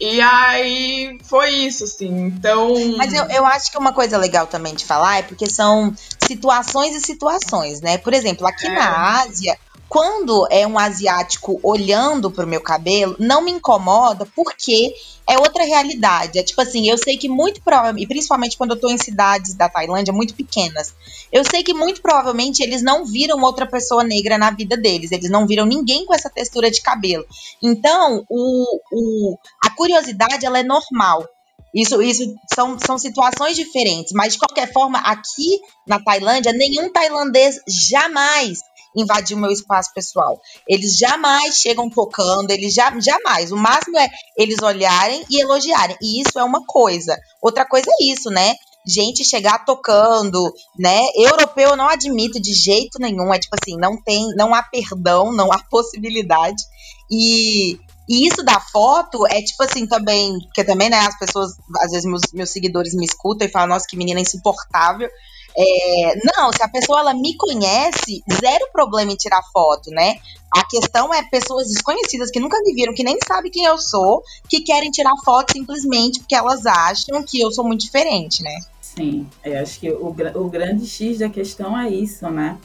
E 0.00 0.20
aí 0.20 1.18
foi 1.24 1.50
isso, 1.50 1.84
assim. 1.84 2.26
Então. 2.26 2.74
Mas 2.96 3.12
eu, 3.12 3.24
eu 3.26 3.44
acho 3.46 3.70
que 3.70 3.78
uma 3.78 3.92
coisa 3.92 4.18
legal 4.18 4.46
também 4.46 4.74
de 4.74 4.84
falar 4.84 5.18
é 5.18 5.22
porque 5.22 5.48
são 5.48 5.94
situações 6.26 6.94
e 6.96 7.00
situações, 7.00 7.80
né? 7.80 7.98
Por 7.98 8.12
exemplo, 8.12 8.46
aqui 8.46 8.66
é. 8.66 8.74
na 8.74 9.20
Ásia, 9.20 9.56
quando 9.94 10.44
é 10.50 10.66
um 10.66 10.76
asiático 10.76 11.60
olhando 11.62 12.28
pro 12.28 12.48
meu 12.48 12.60
cabelo, 12.60 13.14
não 13.16 13.40
me 13.40 13.52
incomoda 13.52 14.26
porque 14.34 14.92
é 15.24 15.38
outra 15.38 15.62
realidade. 15.62 16.36
É 16.36 16.42
tipo 16.42 16.60
assim, 16.60 16.90
eu 16.90 16.98
sei 16.98 17.16
que 17.16 17.28
muito 17.28 17.62
provavelmente, 17.62 18.02
e 18.02 18.08
principalmente 18.08 18.56
quando 18.58 18.72
eu 18.72 18.80
tô 18.80 18.90
em 18.90 18.98
cidades 18.98 19.54
da 19.54 19.68
Tailândia 19.68 20.12
muito 20.12 20.34
pequenas, 20.34 20.92
eu 21.30 21.44
sei 21.48 21.62
que 21.62 21.72
muito 21.72 22.02
provavelmente 22.02 22.60
eles 22.60 22.82
não 22.82 23.06
viram 23.06 23.40
outra 23.40 23.66
pessoa 23.66 24.02
negra 24.02 24.36
na 24.36 24.50
vida 24.50 24.76
deles, 24.76 25.12
eles 25.12 25.30
não 25.30 25.46
viram 25.46 25.64
ninguém 25.64 26.04
com 26.04 26.12
essa 26.12 26.28
textura 26.28 26.72
de 26.72 26.82
cabelo. 26.82 27.24
Então, 27.62 28.24
o, 28.28 28.80
o, 28.90 29.38
a 29.64 29.70
curiosidade 29.76 30.44
ela 30.44 30.58
é 30.58 30.64
normal. 30.64 31.24
Isso, 31.72 32.02
isso 32.02 32.34
são, 32.52 32.76
são 32.84 32.98
situações 32.98 33.54
diferentes, 33.54 34.12
mas 34.12 34.32
de 34.32 34.40
qualquer 34.40 34.72
forma, 34.72 34.98
aqui 34.98 35.60
na 35.86 36.02
Tailândia, 36.02 36.52
nenhum 36.52 36.90
tailandês 36.90 37.60
jamais 37.88 38.58
invadir 38.96 39.36
o 39.36 39.40
meu 39.40 39.50
espaço 39.50 39.92
pessoal. 39.94 40.40
Eles 40.68 40.96
jamais 40.96 41.56
chegam 41.56 41.90
tocando, 41.90 42.50
eles 42.50 42.74
já, 42.74 42.92
jamais. 43.00 43.52
O 43.52 43.56
máximo 43.56 43.98
é 43.98 44.08
eles 44.36 44.62
olharem 44.62 45.24
e 45.30 45.40
elogiarem. 45.40 45.96
E 46.00 46.20
isso 46.20 46.38
é 46.38 46.44
uma 46.44 46.64
coisa. 46.66 47.18
Outra 47.42 47.64
coisa 47.64 47.86
é 47.90 48.04
isso, 48.04 48.30
né? 48.30 48.54
Gente 48.86 49.24
chegar 49.24 49.64
tocando, 49.64 50.52
né? 50.78 51.00
Europeu 51.16 51.70
eu 51.70 51.76
não 51.76 51.88
admito 51.88 52.40
de 52.40 52.52
jeito 52.52 52.98
nenhum. 53.00 53.32
É 53.32 53.38
tipo 53.38 53.56
assim, 53.60 53.76
não 53.78 54.00
tem, 54.02 54.28
não 54.36 54.54
há 54.54 54.62
perdão, 54.62 55.32
não 55.32 55.52
há 55.52 55.58
possibilidade. 55.70 56.62
E, 57.10 57.78
e 58.08 58.26
isso 58.26 58.42
da 58.42 58.60
foto 58.60 59.26
é 59.26 59.40
tipo 59.42 59.62
assim 59.62 59.86
também, 59.86 60.38
porque 60.44 60.64
também, 60.64 60.90
né, 60.90 60.98
as 60.98 61.18
pessoas, 61.18 61.52
às 61.82 61.90
vezes 61.90 62.04
meus, 62.04 62.22
meus 62.32 62.50
seguidores 62.50 62.94
me 62.94 63.04
escutam 63.04 63.46
e 63.46 63.50
falam, 63.50 63.68
nossa, 63.68 63.86
que 63.88 63.96
menina 63.96 64.20
insuportável. 64.20 65.08
É, 65.56 66.14
não, 66.36 66.52
se 66.52 66.62
a 66.62 66.68
pessoa 66.68 67.00
ela 67.00 67.14
me 67.14 67.36
conhece, 67.36 68.24
zero 68.40 68.68
problema 68.72 69.12
em 69.12 69.16
tirar 69.16 69.42
foto, 69.52 69.90
né? 69.90 70.16
A 70.52 70.64
questão 70.66 71.12
é 71.14 71.22
pessoas 71.22 71.68
desconhecidas 71.68 72.30
que 72.30 72.40
nunca 72.40 72.60
me 72.62 72.74
viram, 72.74 72.94
que 72.94 73.04
nem 73.04 73.16
sabem 73.26 73.50
quem 73.50 73.64
eu 73.64 73.78
sou, 73.78 74.22
que 74.48 74.60
querem 74.60 74.90
tirar 74.90 75.12
foto 75.24 75.52
simplesmente 75.52 76.20
porque 76.20 76.34
elas 76.34 76.66
acham 76.66 77.22
que 77.22 77.40
eu 77.40 77.52
sou 77.52 77.64
muito 77.64 77.82
diferente, 77.82 78.42
né? 78.42 78.56
Sim, 78.80 79.26
eu 79.44 79.60
acho 79.60 79.80
que 79.80 79.90
o, 79.90 80.08
o 80.08 80.48
grande 80.48 80.86
X 80.86 81.18
da 81.18 81.28
questão 81.28 81.78
é 81.78 81.88
isso, 81.88 82.28
né? 82.30 82.58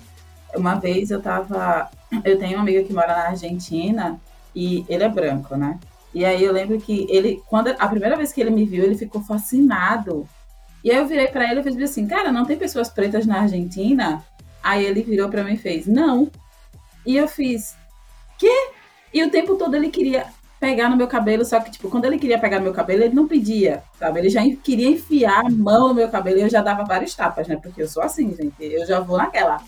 Uma 0.55 0.75
vez 0.75 1.11
eu 1.11 1.21
tava. 1.21 1.89
Eu 2.23 2.39
tenho 2.39 2.53
uma 2.53 2.61
amiga 2.61 2.83
que 2.83 2.93
mora 2.93 3.15
na 3.15 3.27
Argentina 3.27 4.19
e 4.55 4.83
ele 4.89 5.03
é 5.03 5.09
branco, 5.09 5.55
né? 5.55 5.79
E 6.13 6.25
aí 6.25 6.43
eu 6.43 6.51
lembro 6.51 6.79
que 6.79 7.05
ele, 7.07 7.41
quando 7.47 7.67
a 7.67 7.87
primeira 7.87 8.17
vez 8.17 8.33
que 8.33 8.41
ele 8.41 8.49
me 8.49 8.65
viu, 8.65 8.83
ele 8.83 8.97
ficou 8.97 9.21
fascinado 9.21 10.27
e 10.83 10.91
aí 10.91 10.97
eu 10.97 11.07
virei 11.07 11.27
para 11.27 11.49
ele 11.49 11.59
e 11.59 11.63
fiz 11.63 11.77
assim, 11.81 12.07
cara, 12.07 12.31
não 12.31 12.45
tem 12.45 12.57
pessoas 12.57 12.89
pretas 12.89 13.25
na 13.25 13.41
Argentina? 13.41 14.23
Aí 14.63 14.85
ele 14.85 15.03
virou 15.03 15.29
para 15.29 15.43
mim 15.43 15.53
e 15.53 15.57
fez, 15.57 15.87
não. 15.87 16.31
E 17.05 17.17
eu 17.17 17.27
fiz, 17.27 17.75
quê? 18.37 18.71
E 19.13 19.23
o 19.23 19.31
tempo 19.31 19.55
todo 19.55 19.75
ele 19.75 19.89
queria 19.89 20.27
pegar 20.59 20.89
no 20.89 20.97
meu 20.97 21.07
cabelo, 21.07 21.45
só 21.45 21.59
que, 21.59 21.71
tipo, 21.71 21.89
quando 21.89 22.05
ele 22.05 22.19
queria 22.19 22.37
pegar 22.37 22.57
no 22.57 22.63
meu 22.63 22.73
cabelo, 22.73 23.03
ele 23.03 23.15
não 23.15 23.27
pedia, 23.27 23.81
sabe? 23.97 24.19
Ele 24.19 24.29
já 24.29 24.41
queria 24.61 24.89
enfiar 24.89 25.45
a 25.45 25.49
mão 25.49 25.89
no 25.89 25.93
meu 25.93 26.09
cabelo 26.09 26.37
e 26.37 26.41
eu 26.41 26.49
já 26.49 26.61
dava 26.61 26.83
várias 26.83 27.15
tapas, 27.15 27.47
né? 27.47 27.57
Porque 27.61 27.81
eu 27.81 27.87
sou 27.87 28.03
assim, 28.03 28.35
gente. 28.35 28.55
Eu 28.59 28.85
já 28.85 28.99
vou 28.99 29.17
naquela 29.17 29.61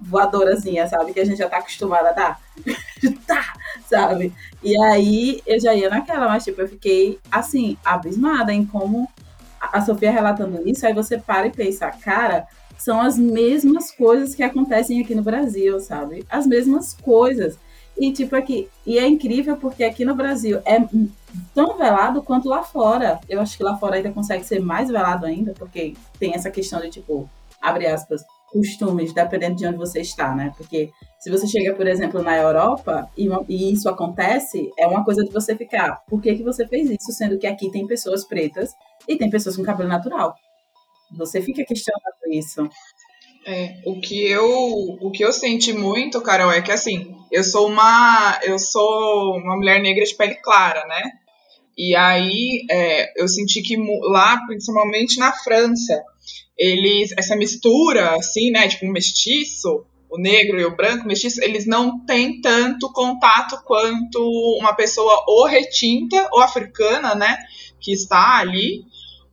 voadorazinha, 0.00 0.86
sabe? 0.86 1.12
Que 1.12 1.20
a 1.20 1.24
gente 1.24 1.38
já 1.38 1.48
tá 1.48 1.58
acostumada 1.58 2.10
a 2.10 2.12
dar. 2.12 2.40
tá, 3.26 3.54
sabe? 3.88 4.32
E 4.62 4.80
aí 4.80 5.42
eu 5.46 5.60
já 5.60 5.74
ia 5.74 5.90
naquela, 5.90 6.28
mas, 6.28 6.44
tipo, 6.44 6.60
eu 6.60 6.68
fiquei, 6.68 7.18
assim, 7.30 7.76
abismada 7.84 8.52
em 8.52 8.64
como 8.64 9.10
a 9.60 9.80
Sofia 9.80 10.10
relatando 10.10 10.68
isso, 10.68 10.86
aí 10.86 10.92
você 10.92 11.18
para 11.18 11.46
e 11.46 11.52
pensa, 11.52 11.90
cara, 11.90 12.46
são 12.78 13.00
as 13.00 13.18
mesmas 13.18 13.90
coisas 13.90 14.34
que 14.34 14.42
acontecem 14.42 15.00
aqui 15.00 15.14
no 15.14 15.22
Brasil, 15.22 15.80
sabe? 15.80 16.24
As 16.28 16.46
mesmas 16.46 16.94
coisas. 16.94 17.58
E 17.98 18.12
tipo 18.12 18.36
aqui, 18.36 18.68
e 18.84 18.98
é 18.98 19.06
incrível 19.06 19.56
porque 19.56 19.82
aqui 19.82 20.04
no 20.04 20.14
Brasil 20.14 20.60
é 20.66 20.86
tão 21.54 21.78
velado 21.78 22.22
quanto 22.22 22.48
lá 22.48 22.62
fora. 22.62 23.18
Eu 23.28 23.40
acho 23.40 23.56
que 23.56 23.62
lá 23.62 23.76
fora 23.78 23.96
ainda 23.96 24.12
consegue 24.12 24.44
ser 24.44 24.60
mais 24.60 24.88
velado 24.88 25.24
ainda, 25.24 25.54
porque 25.54 25.94
tem 26.18 26.34
essa 26.34 26.50
questão 26.50 26.80
de 26.80 26.90
tipo, 26.90 27.28
abre 27.60 27.86
aspas, 27.86 28.22
costumes, 28.56 29.12
dependendo 29.12 29.56
de 29.56 29.66
onde 29.66 29.76
você 29.76 30.00
está, 30.00 30.34
né? 30.34 30.52
Porque 30.56 30.90
se 31.20 31.30
você 31.30 31.46
chega, 31.46 31.74
por 31.74 31.86
exemplo, 31.86 32.22
na 32.22 32.36
Europa 32.36 33.08
e, 33.16 33.28
e, 33.48 33.72
isso 33.72 33.88
acontece, 33.88 34.70
é 34.78 34.86
uma 34.86 35.04
coisa 35.04 35.22
de 35.22 35.30
você 35.30 35.54
ficar, 35.54 36.02
por 36.08 36.22
que, 36.22 36.34
que 36.34 36.42
você 36.42 36.66
fez 36.66 36.88
isso? 36.88 37.12
Sendo 37.12 37.38
que 37.38 37.46
aqui 37.46 37.70
tem 37.70 37.86
pessoas 37.86 38.24
pretas 38.24 38.70
e 39.06 39.16
tem 39.16 39.28
pessoas 39.28 39.56
com 39.56 39.62
cabelo 39.62 39.88
natural. 39.88 40.34
Você 41.16 41.42
fica 41.42 41.64
questionando 41.64 42.04
isso. 42.32 42.68
É, 43.46 43.76
o 43.84 44.00
que 44.00 44.26
eu 44.28 44.44
o 45.00 45.10
que 45.12 45.24
eu 45.24 45.32
senti 45.32 45.72
muito, 45.72 46.20
Carol, 46.20 46.50
é 46.50 46.60
que 46.60 46.72
assim, 46.72 47.14
eu 47.30 47.44
sou 47.44 47.68
uma 47.68 48.40
eu 48.42 48.58
sou 48.58 49.36
uma 49.36 49.56
mulher 49.56 49.80
negra 49.80 50.04
de 50.04 50.16
pele 50.16 50.34
clara, 50.36 50.84
né? 50.86 51.02
E 51.78 51.94
aí 51.94 52.66
é, 52.70 53.22
eu 53.22 53.28
senti 53.28 53.62
que 53.62 53.76
lá, 54.02 54.38
principalmente 54.46 55.20
na 55.20 55.32
França, 55.32 56.02
eles 56.56 57.12
essa 57.16 57.36
mistura 57.36 58.14
assim, 58.16 58.50
né, 58.50 58.68
tipo 58.68 58.86
um 58.86 58.92
mestiço, 58.92 59.84
o 60.10 60.18
negro 60.18 60.60
e 60.60 60.64
o 60.64 60.76
branco 60.76 61.06
mestiço, 61.06 61.42
eles 61.42 61.66
não 61.66 62.04
têm 62.04 62.40
tanto 62.40 62.92
contato 62.92 63.60
quanto 63.64 64.20
uma 64.60 64.74
pessoa 64.74 65.24
ou 65.26 65.46
retinta 65.46 66.28
ou 66.32 66.40
africana, 66.40 67.14
né, 67.14 67.36
que 67.80 67.92
está 67.92 68.38
ali, 68.38 68.84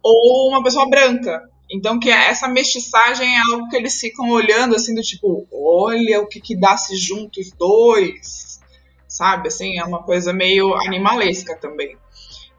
ou 0.02 0.50
uma 0.50 0.64
pessoa 0.64 0.90
branca. 0.90 1.50
Então, 1.72 2.00
que 2.00 2.10
essa 2.10 2.48
mestiçagem 2.48 3.28
é 3.36 3.42
algo 3.52 3.68
que 3.68 3.76
eles 3.76 4.00
ficam 4.00 4.30
olhando 4.30 4.76
assim, 4.76 4.94
do 4.94 5.02
tipo, 5.02 5.48
olha 5.52 6.22
o 6.22 6.28
que, 6.28 6.40
que 6.40 6.56
dá 6.56 6.78
se 6.78 6.96
junto 6.96 7.40
os 7.40 7.52
dois, 7.52 8.60
sabe? 9.08 9.48
Assim, 9.48 9.80
é 9.80 9.84
uma 9.84 10.04
coisa 10.04 10.34
meio 10.34 10.76
animalesca 10.76 11.56
também. 11.58 11.98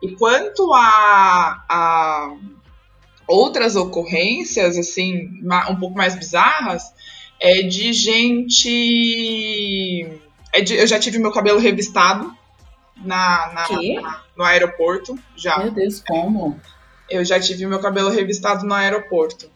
E 0.03 0.17
quanto 0.17 0.73
a, 0.75 1.65
a 1.69 2.37
outras 3.27 3.77
ocorrências, 3.77 4.77
assim, 4.77 5.31
um 5.71 5.77
pouco 5.77 5.97
mais 5.97 6.15
bizarras, 6.15 6.93
é 7.41 7.63
de 7.63 7.93
gente. 7.93 9.41
É 10.53 10.61
de, 10.61 10.75
eu 10.75 10.87
já 10.87 10.99
tive 10.99 11.19
meu 11.19 11.33
cabelo 11.33 11.59
revistado 11.59 12.33
na, 12.97 13.53
na, 13.53 13.69
na, 14.03 14.23
no 14.37 14.45
aeroporto. 14.45 15.19
Já. 15.37 15.59
Meu 15.59 15.73
Deus, 15.73 16.03
como? 16.07 16.61
eu 17.09 17.25
já 17.25 17.39
tive 17.39 17.67
meu 17.67 17.81
cabelo 17.81 18.11
revistado 18.11 18.67
no 18.67 18.75
aeroporto. 18.75 19.51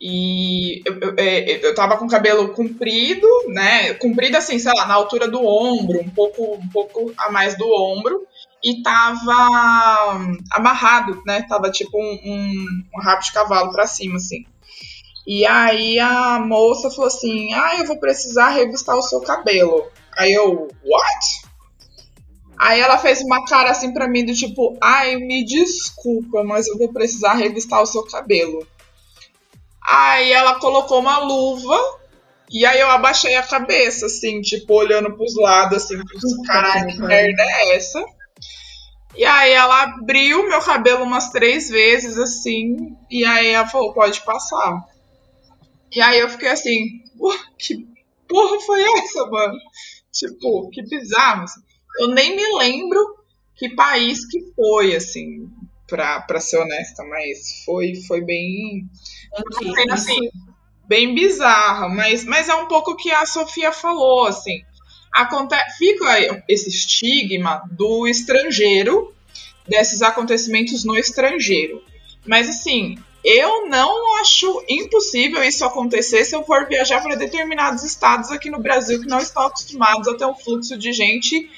E 0.00 0.82
eu, 0.86 0.98
eu, 0.98 1.14
é, 1.18 1.66
eu 1.66 1.74
tava 1.74 1.98
com 1.98 2.06
o 2.06 2.10
cabelo 2.10 2.48
comprido, 2.54 3.26
né? 3.48 3.92
Comprido 3.94 4.36
assim, 4.36 4.58
sei 4.58 4.72
lá, 4.74 4.86
na 4.86 4.94
altura 4.94 5.28
do 5.28 5.44
ombro, 5.44 6.00
um 6.00 6.08
pouco, 6.08 6.54
um 6.54 6.68
pouco 6.68 7.12
a 7.18 7.30
mais 7.30 7.56
do 7.56 7.70
ombro, 7.70 8.26
e 8.62 8.82
tava 8.82 10.36
amarrado, 10.52 11.22
né? 11.26 11.42
Tava 11.48 11.70
tipo 11.70 11.98
um, 11.98 12.20
um, 12.24 12.82
um 12.94 13.00
rabo 13.00 13.22
de 13.22 13.32
cavalo 13.32 13.72
para 13.72 13.86
cima, 13.86 14.16
assim. 14.16 14.44
E 15.26 15.46
aí 15.46 15.98
a 15.98 16.38
moça 16.38 16.90
falou 16.90 17.06
assim: 17.06 17.52
Ah, 17.54 17.76
eu 17.78 17.86
vou 17.86 17.98
precisar 17.98 18.50
revistar 18.50 18.96
o 18.96 19.02
seu 19.02 19.20
cabelo. 19.20 19.88
Aí 20.16 20.32
eu, 20.32 20.68
what? 20.84 21.50
Aí 22.58 22.78
ela 22.78 22.98
fez 22.98 23.22
uma 23.22 23.44
cara 23.46 23.70
assim 23.70 23.92
para 23.92 24.06
mim 24.06 24.24
do 24.24 24.34
tipo, 24.34 24.76
ai, 24.82 25.16
me 25.16 25.44
desculpa, 25.46 26.44
mas 26.44 26.68
eu 26.68 26.76
vou 26.76 26.92
precisar 26.92 27.32
revistar 27.32 27.80
o 27.80 27.86
seu 27.86 28.02
cabelo. 28.02 28.66
Aí 29.82 30.30
ela 30.30 30.58
colocou 30.58 31.00
uma 31.00 31.18
luva 31.20 31.78
e 32.50 32.66
aí 32.66 32.78
eu 32.80 32.90
abaixei 32.90 33.34
a 33.36 33.42
cabeça, 33.42 34.06
assim, 34.06 34.42
tipo, 34.42 34.74
olhando 34.74 35.16
pros 35.16 35.34
lados, 35.36 35.84
assim, 35.84 35.96
pros 36.04 36.46
caralho, 36.46 36.88
que 36.88 37.00
merda 37.00 37.42
é 37.42 37.76
essa? 37.76 38.04
E 39.16 39.24
aí 39.24 39.50
ela 39.52 39.82
abriu 39.82 40.48
meu 40.48 40.60
cabelo 40.60 41.04
umas 41.04 41.30
três 41.30 41.68
vezes, 41.68 42.16
assim, 42.16 42.96
e 43.10 43.24
aí 43.24 43.48
ela 43.48 43.66
falou, 43.66 43.92
pode 43.92 44.20
passar. 44.22 44.84
E 45.92 46.00
aí 46.00 46.20
eu 46.20 46.28
fiquei 46.28 46.48
assim, 46.48 47.02
que 47.58 47.86
porra 48.28 48.60
foi 48.60 48.82
essa, 48.98 49.26
mano? 49.26 49.58
Tipo, 50.12 50.70
que 50.70 50.82
bizarro. 50.82 51.44
Assim. 51.44 51.60
Eu 51.98 52.08
nem 52.08 52.36
me 52.36 52.58
lembro 52.58 52.98
que 53.56 53.74
país 53.74 54.24
que 54.26 54.40
foi, 54.54 54.94
assim, 54.94 55.48
pra, 55.86 56.20
pra 56.22 56.40
ser 56.40 56.58
honesta, 56.58 57.04
mas 57.04 57.64
foi, 57.64 57.94
foi 58.06 58.22
bem. 58.22 58.88
Assim, 59.90 60.30
bem 60.86 61.14
bizarra, 61.14 61.88
mas, 61.88 62.24
mas 62.24 62.48
é 62.48 62.54
um 62.54 62.66
pouco 62.66 62.92
o 62.92 62.96
que 62.96 63.10
a 63.10 63.26
Sofia 63.26 63.72
falou, 63.72 64.26
assim. 64.26 64.62
Acontece, 65.12 65.78
fica 65.78 66.42
esse 66.48 66.68
estigma 66.68 67.62
do 67.70 68.06
estrangeiro, 68.06 69.14
desses 69.66 70.02
acontecimentos 70.02 70.84
no 70.84 70.96
estrangeiro. 70.96 71.82
Mas 72.26 72.48
assim, 72.48 72.96
eu 73.24 73.68
não 73.68 74.20
acho 74.20 74.64
impossível 74.68 75.42
isso 75.42 75.64
acontecer 75.64 76.24
se 76.24 76.34
eu 76.34 76.44
for 76.44 76.66
viajar 76.66 77.02
para 77.02 77.16
determinados 77.16 77.82
estados 77.82 78.30
aqui 78.30 78.50
no 78.50 78.60
Brasil 78.60 79.00
que 79.00 79.08
não 79.08 79.18
estão 79.18 79.44
acostumados 79.44 80.08
a 80.08 80.16
ter 80.16 80.26
um 80.26 80.34
fluxo 80.34 80.76
de 80.78 80.92
gente 80.92 81.50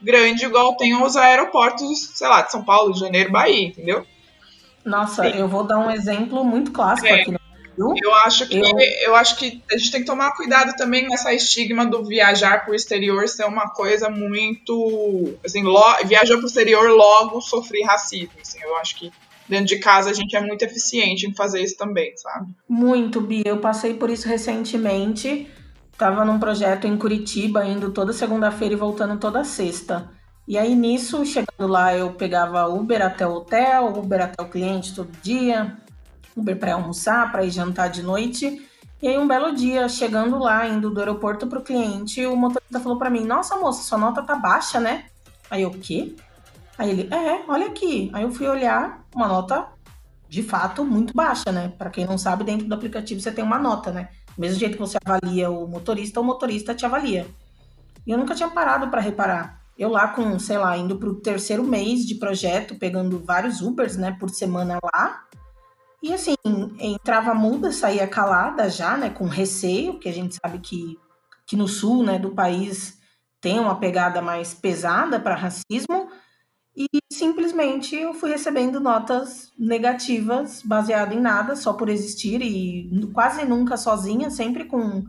grande 0.00 0.46
igual 0.46 0.76
tem 0.76 0.94
os 1.00 1.16
aeroportos, 1.16 2.12
sei 2.14 2.28
lá, 2.28 2.42
de 2.42 2.52
São 2.52 2.64
Paulo, 2.64 2.92
de 2.92 3.00
Janeiro, 3.00 3.30
Bahia, 3.30 3.68
entendeu? 3.68 4.06
Nossa, 4.84 5.30
Sim. 5.30 5.38
eu 5.38 5.46
vou 5.46 5.64
dar 5.64 5.78
um 5.78 5.90
exemplo 5.90 6.42
muito 6.44 6.72
clássico 6.72 7.08
é. 7.08 7.20
aqui 7.20 7.32
no 7.32 7.39
Eu 7.78 8.14
acho 8.14 8.48
que 8.48 8.58
eu... 8.58 8.78
eu... 9.04 9.16
acho 9.16 9.36
que 9.36 9.62
a 9.70 9.76
gente 9.76 9.90
tem 9.90 10.00
que 10.00 10.06
tomar 10.06 10.34
cuidado 10.36 10.76
também 10.76 11.08
nessa 11.08 11.32
estigma 11.32 11.86
do 11.86 12.04
viajar 12.04 12.64
para 12.64 12.72
o 12.72 12.74
exterior 12.74 13.28
ser 13.28 13.44
uma 13.44 13.70
coisa 13.70 14.10
muito 14.10 15.34
assim, 15.44 15.62
lo... 15.62 15.82
viajou 16.04 16.36
para 16.36 16.44
o 16.44 16.48
exterior 16.48 16.90
logo 16.90 17.40
sofri 17.40 17.82
racismo, 17.82 18.32
assim. 18.40 18.58
Eu 18.62 18.76
acho 18.76 18.96
que 18.96 19.12
dentro 19.48 19.66
de 19.66 19.78
casa 19.78 20.10
a 20.10 20.14
gente 20.14 20.36
é 20.36 20.40
muito 20.40 20.62
eficiente 20.62 21.26
em 21.26 21.34
fazer 21.34 21.62
isso 21.62 21.76
também, 21.76 22.16
sabe? 22.16 22.54
Muito, 22.68 23.20
Bia. 23.20 23.42
Eu 23.44 23.58
passei 23.58 23.94
por 23.94 24.08
isso 24.10 24.28
recentemente. 24.28 25.48
Tava 25.98 26.24
num 26.24 26.38
projeto 26.38 26.86
em 26.86 26.96
Curitiba, 26.96 27.64
indo 27.66 27.90
toda 27.90 28.12
segunda-feira 28.12 28.74
e 28.74 28.76
voltando 28.76 29.18
toda 29.18 29.44
sexta. 29.44 30.10
E 30.48 30.56
aí 30.56 30.74
nisso, 30.74 31.24
chegando 31.26 31.66
lá, 31.68 31.94
eu 31.94 32.12
pegava 32.12 32.66
Uber 32.66 33.02
até 33.02 33.26
o 33.26 33.34
hotel, 33.34 33.86
Uber 33.86 34.22
até 34.22 34.42
o 34.42 34.48
cliente 34.48 34.94
todo 34.94 35.10
dia, 35.22 35.76
Uber 36.40 36.58
para 36.58 36.74
almoçar, 36.74 37.30
para 37.30 37.44
ir 37.44 37.50
jantar 37.50 37.88
de 37.88 38.02
noite. 38.02 38.66
E 39.02 39.08
aí 39.08 39.18
um 39.18 39.28
belo 39.28 39.54
dia, 39.54 39.88
chegando 39.88 40.38
lá, 40.38 40.66
indo 40.66 40.90
do 40.90 41.00
aeroporto 41.00 41.46
pro 41.46 41.62
cliente, 41.62 42.24
o 42.26 42.36
motorista 42.36 42.80
falou 42.80 42.98
para 42.98 43.10
mim: 43.10 43.24
"Nossa, 43.24 43.56
moça, 43.56 43.82
sua 43.82 43.98
nota 43.98 44.22
tá 44.22 44.34
baixa, 44.34 44.80
né?" 44.80 45.04
Aí 45.50 45.62
eu, 45.62 45.70
o 45.70 45.78
quê? 45.78 46.14
Aí 46.76 46.90
ele: 46.90 47.08
"É, 47.14 47.44
olha 47.48 47.66
aqui". 47.66 48.10
Aí 48.12 48.22
eu 48.22 48.30
fui 48.30 48.46
olhar, 48.46 49.04
uma 49.14 49.28
nota 49.28 49.68
de 50.28 50.42
fato 50.42 50.84
muito 50.84 51.14
baixa, 51.14 51.50
né? 51.50 51.72
Para 51.76 51.90
quem 51.90 52.06
não 52.06 52.16
sabe, 52.16 52.44
dentro 52.44 52.66
do 52.66 52.74
aplicativo 52.74 53.20
você 53.20 53.32
tem 53.32 53.44
uma 53.44 53.58
nota, 53.58 53.90
né? 53.90 54.08
Do 54.36 54.40
mesmo 54.40 54.58
jeito 54.58 54.74
que 54.74 54.78
você 54.78 54.96
avalia 55.04 55.50
o 55.50 55.66
motorista, 55.66 56.20
o 56.20 56.24
motorista 56.24 56.74
te 56.74 56.86
avalia. 56.86 57.26
E 58.06 58.10
eu 58.10 58.18
nunca 58.18 58.34
tinha 58.34 58.48
parado 58.48 58.88
para 58.88 59.00
reparar. 59.00 59.60
Eu 59.76 59.88
lá 59.88 60.08
com, 60.08 60.38
sei 60.38 60.58
lá, 60.58 60.76
indo 60.76 60.98
para 60.98 61.08
o 61.08 61.20
terceiro 61.20 61.64
mês 61.64 62.06
de 62.06 62.16
projeto, 62.16 62.78
pegando 62.78 63.18
vários 63.18 63.60
Ubers, 63.60 63.96
né, 63.96 64.16
por 64.20 64.28
semana 64.30 64.78
lá. 64.94 65.24
E 66.02 66.14
assim, 66.14 66.34
entrava 66.78 67.34
muda, 67.34 67.72
saía 67.72 68.06
calada 68.06 68.70
já, 68.70 68.96
né, 68.96 69.10
com 69.10 69.26
receio, 69.26 69.98
que 69.98 70.08
a 70.08 70.12
gente 70.12 70.36
sabe 70.42 70.58
que, 70.58 70.98
que 71.46 71.56
no 71.56 71.68
sul, 71.68 72.02
né, 72.02 72.18
do 72.18 72.30
país 72.30 72.98
tem 73.40 73.58
uma 73.58 73.78
pegada 73.78 74.22
mais 74.22 74.54
pesada 74.54 75.20
para 75.20 75.34
racismo. 75.34 76.08
E 76.76 76.86
simplesmente 77.12 77.96
eu 77.96 78.14
fui 78.14 78.30
recebendo 78.30 78.80
notas 78.80 79.52
negativas 79.58 80.62
baseado 80.62 81.12
em 81.12 81.20
nada, 81.20 81.54
só 81.56 81.72
por 81.72 81.88
existir 81.88 82.40
e 82.40 82.88
quase 83.12 83.44
nunca 83.44 83.76
sozinha, 83.76 84.30
sempre 84.30 84.64
com, 84.64 85.04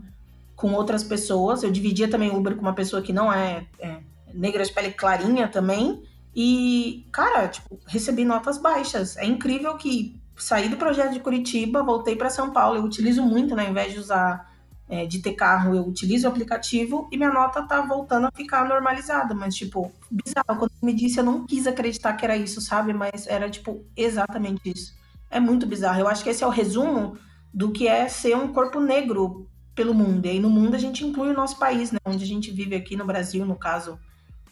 com 0.55 0.73
outras 0.73 1.03
pessoas. 1.03 1.63
Eu 1.63 1.71
dividia 1.71 2.09
também 2.09 2.35
Uber 2.35 2.55
com 2.55 2.61
uma 2.61 2.75
pessoa 2.75 3.01
que 3.01 3.13
não 3.13 3.31
é, 3.31 3.65
é 3.79 3.99
negra 4.33 4.63
de 4.63 4.73
pele 4.73 4.91
clarinha 4.91 5.47
também. 5.47 6.03
E, 6.35 7.07
cara, 7.11 7.47
tipo, 7.47 7.79
recebi 7.87 8.25
notas 8.25 8.57
baixas. 8.57 9.15
É 9.17 9.25
incrível 9.25 9.77
que 9.77 10.20
saí 10.41 10.67
do 10.69 10.77
projeto 10.77 11.13
de 11.13 11.19
Curitiba, 11.19 11.83
voltei 11.83 12.15
para 12.15 12.29
São 12.29 12.51
Paulo. 12.51 12.77
Eu 12.77 12.83
utilizo 12.83 13.21
muito, 13.21 13.55
né, 13.55 13.65
ao 13.65 13.71
invés 13.71 13.93
de 13.93 13.99
usar 13.99 14.51
é, 14.89 15.05
de 15.05 15.19
ter 15.19 15.33
carro, 15.33 15.73
eu 15.73 15.87
utilizo 15.87 16.27
o 16.27 16.29
aplicativo 16.29 17.07
e 17.09 17.15
minha 17.15 17.31
nota 17.31 17.65
tá 17.65 17.79
voltando 17.79 18.27
a 18.27 18.31
ficar 18.31 18.67
normalizada. 18.67 19.33
Mas, 19.33 19.55
tipo, 19.55 19.89
bizarro. 20.11 20.59
Quando 20.59 20.71
me 20.81 20.93
disse, 20.93 21.17
eu 21.17 21.23
não 21.23 21.45
quis 21.45 21.65
acreditar 21.65 22.13
que 22.13 22.25
era 22.25 22.35
isso, 22.35 22.59
sabe? 22.59 22.93
Mas 22.93 23.25
era, 23.25 23.49
tipo, 23.49 23.85
exatamente 23.95 24.61
isso. 24.65 24.93
É 25.29 25.39
muito 25.39 25.65
bizarro. 25.65 26.01
Eu 26.01 26.09
acho 26.09 26.23
que 26.23 26.29
esse 26.29 26.43
é 26.43 26.47
o 26.47 26.49
resumo 26.49 27.17
do 27.53 27.71
que 27.71 27.87
é 27.87 28.09
ser 28.09 28.35
um 28.35 28.51
corpo 28.51 28.81
negro 28.81 29.47
pelo 29.73 29.93
mundo. 29.93 30.25
E 30.25 30.29
aí 30.29 30.39
no 30.39 30.49
mundo 30.49 30.75
a 30.75 30.79
gente 30.79 31.05
inclui 31.05 31.29
o 31.29 31.33
nosso 31.33 31.57
país, 31.57 31.91
né? 31.91 31.99
Onde 32.03 32.25
a 32.25 32.27
gente 32.27 32.51
vive 32.51 32.75
aqui 32.75 32.97
no 32.97 33.05
Brasil, 33.05 33.45
no 33.45 33.55
caso, 33.55 33.97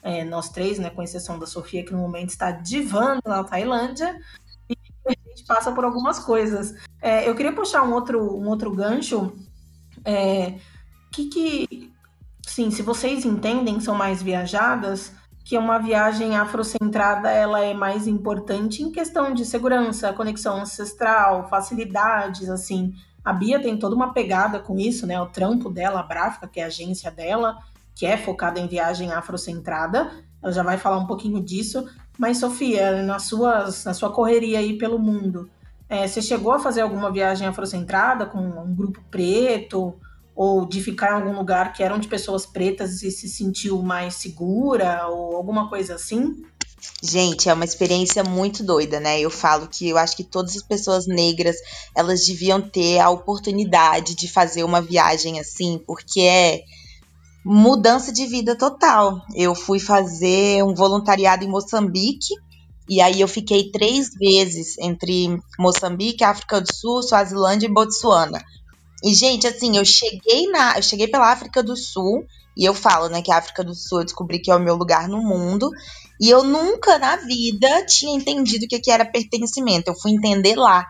é, 0.01 0.23
nós 0.23 0.49
três, 0.49 0.79
né? 0.79 0.89
Com 0.89 1.03
exceção 1.03 1.37
da 1.37 1.45
Sofia, 1.45 1.83
que 1.83 1.91
no 1.91 1.99
momento 1.99 2.29
está 2.29 2.49
divando 2.51 3.21
na 3.25 3.43
Tailândia. 3.43 4.17
Passa 5.49 5.71
por 5.71 5.83
algumas 5.83 6.19
coisas. 6.19 6.75
É, 7.01 7.27
eu 7.27 7.33
queria 7.33 7.51
puxar 7.51 7.81
um 7.81 7.91
outro, 7.91 8.37
um 8.37 8.47
outro 8.47 8.71
gancho 8.71 9.33
é, 10.05 10.59
que 11.11 11.25
que, 11.25 11.91
sim, 12.45 12.69
se 12.69 12.83
vocês 12.83 13.25
entendem, 13.25 13.79
são 13.79 13.95
mais 13.95 14.21
viajadas, 14.21 15.11
que 15.43 15.57
uma 15.57 15.79
viagem 15.79 16.37
afrocentrada 16.37 17.31
ela 17.31 17.61
é 17.61 17.73
mais 17.73 18.05
importante 18.05 18.83
em 18.83 18.91
questão 18.91 19.33
de 19.33 19.43
segurança, 19.43 20.13
conexão 20.13 20.61
ancestral, 20.61 21.49
facilidades, 21.49 22.47
assim, 22.47 22.93
A 23.23 23.33
Bia 23.33 23.59
tem 23.59 23.77
toda 23.77 23.95
uma 23.95 24.13
pegada 24.13 24.59
com 24.59 24.77
isso, 24.79 25.07
né? 25.07 25.19
O 25.19 25.25
trampo 25.25 25.69
dela, 25.69 25.99
a 26.01 26.03
Bráfica, 26.03 26.47
que 26.47 26.59
é 26.59 26.63
a 26.63 26.67
agência 26.67 27.09
dela, 27.09 27.57
que 27.95 28.05
é 28.05 28.17
focada 28.17 28.59
em 28.59 28.67
viagem 28.67 29.11
afrocentrada. 29.11 30.11
Ela 30.41 30.51
já 30.51 30.63
vai 30.63 30.77
falar 30.77 30.99
um 30.99 31.07
pouquinho 31.07 31.43
disso. 31.43 31.89
Mas, 32.19 32.37
Sofia, 32.37 33.01
nas 33.01 33.23
suas, 33.23 33.85
na 33.85 33.93
sua 33.93 34.11
correria 34.11 34.59
aí 34.59 34.77
pelo 34.77 34.99
mundo, 34.99 35.49
é, 35.87 36.05
você 36.05 36.21
chegou 36.21 36.51
a 36.51 36.59
fazer 36.59 36.81
alguma 36.81 37.09
viagem 37.09 37.47
afrocentrada 37.47 38.25
com 38.25 38.39
um 38.39 38.75
grupo 38.75 39.01
preto? 39.09 39.95
Ou 40.35 40.65
de 40.65 40.81
ficar 40.81 41.11
em 41.11 41.13
algum 41.23 41.37
lugar 41.37 41.71
que 41.71 41.81
eram 41.81 41.97
de 41.97 42.09
pessoas 42.09 42.45
pretas 42.45 43.03
e 43.03 43.11
se 43.11 43.29
sentiu 43.29 43.81
mais 43.81 44.15
segura? 44.15 45.07
Ou 45.07 45.37
alguma 45.37 45.69
coisa 45.69 45.95
assim? 45.95 46.43
Gente, 47.01 47.47
é 47.47 47.53
uma 47.53 47.63
experiência 47.63 48.21
muito 48.21 48.63
doida, 48.63 48.99
né? 48.99 49.19
Eu 49.19 49.29
falo 49.29 49.67
que 49.67 49.87
eu 49.87 49.97
acho 49.97 50.17
que 50.17 50.23
todas 50.23 50.57
as 50.57 50.63
pessoas 50.63 51.07
negras, 51.07 51.55
elas 51.95 52.25
deviam 52.25 52.61
ter 52.61 52.99
a 52.99 53.09
oportunidade 53.09 54.13
de 54.13 54.29
fazer 54.29 54.65
uma 54.65 54.81
viagem 54.81 55.39
assim, 55.39 55.81
porque 55.85 56.21
é 56.21 56.63
mudança 57.43 58.11
de 58.11 58.25
vida 58.25 58.55
total. 58.55 59.21
Eu 59.35 59.55
fui 59.55 59.79
fazer 59.79 60.63
um 60.63 60.73
voluntariado 60.73 61.43
em 61.43 61.49
Moçambique, 61.49 62.33
e 62.87 63.01
aí 63.01 63.21
eu 63.21 63.27
fiquei 63.27 63.71
três 63.71 64.09
vezes 64.15 64.77
entre 64.79 65.39
Moçambique, 65.57 66.23
África 66.23 66.59
do 66.59 66.73
Sul, 66.73 67.03
Suazilândia 67.03 67.67
e 67.67 67.73
Botsuana. 67.73 68.41
E, 69.03 69.13
gente, 69.13 69.47
assim, 69.47 69.77
eu 69.77 69.85
cheguei 69.85 70.47
na. 70.47 70.77
Eu 70.77 70.83
cheguei 70.83 71.07
pela 71.07 71.31
África 71.31 71.63
do 71.63 71.77
Sul, 71.77 72.25
e 72.57 72.65
eu 72.65 72.73
falo, 72.73 73.07
né, 73.07 73.21
que 73.21 73.31
a 73.31 73.37
África 73.37 73.63
do 73.63 73.73
Sul 73.73 73.99
eu 73.99 74.05
descobri 74.05 74.39
que 74.39 74.51
é 74.51 74.55
o 74.55 74.59
meu 74.59 74.75
lugar 74.75 75.07
no 75.07 75.21
mundo. 75.21 75.69
E 76.19 76.29
eu 76.29 76.43
nunca 76.43 76.99
na 76.99 77.15
vida 77.15 77.85
tinha 77.85 78.13
entendido 78.13 78.65
o 78.65 78.67
que, 78.67 78.91
era 78.91 79.05
pertencimento. 79.05 79.89
Eu 79.89 79.95
fui 79.95 80.11
entender 80.11 80.55
lá, 80.55 80.85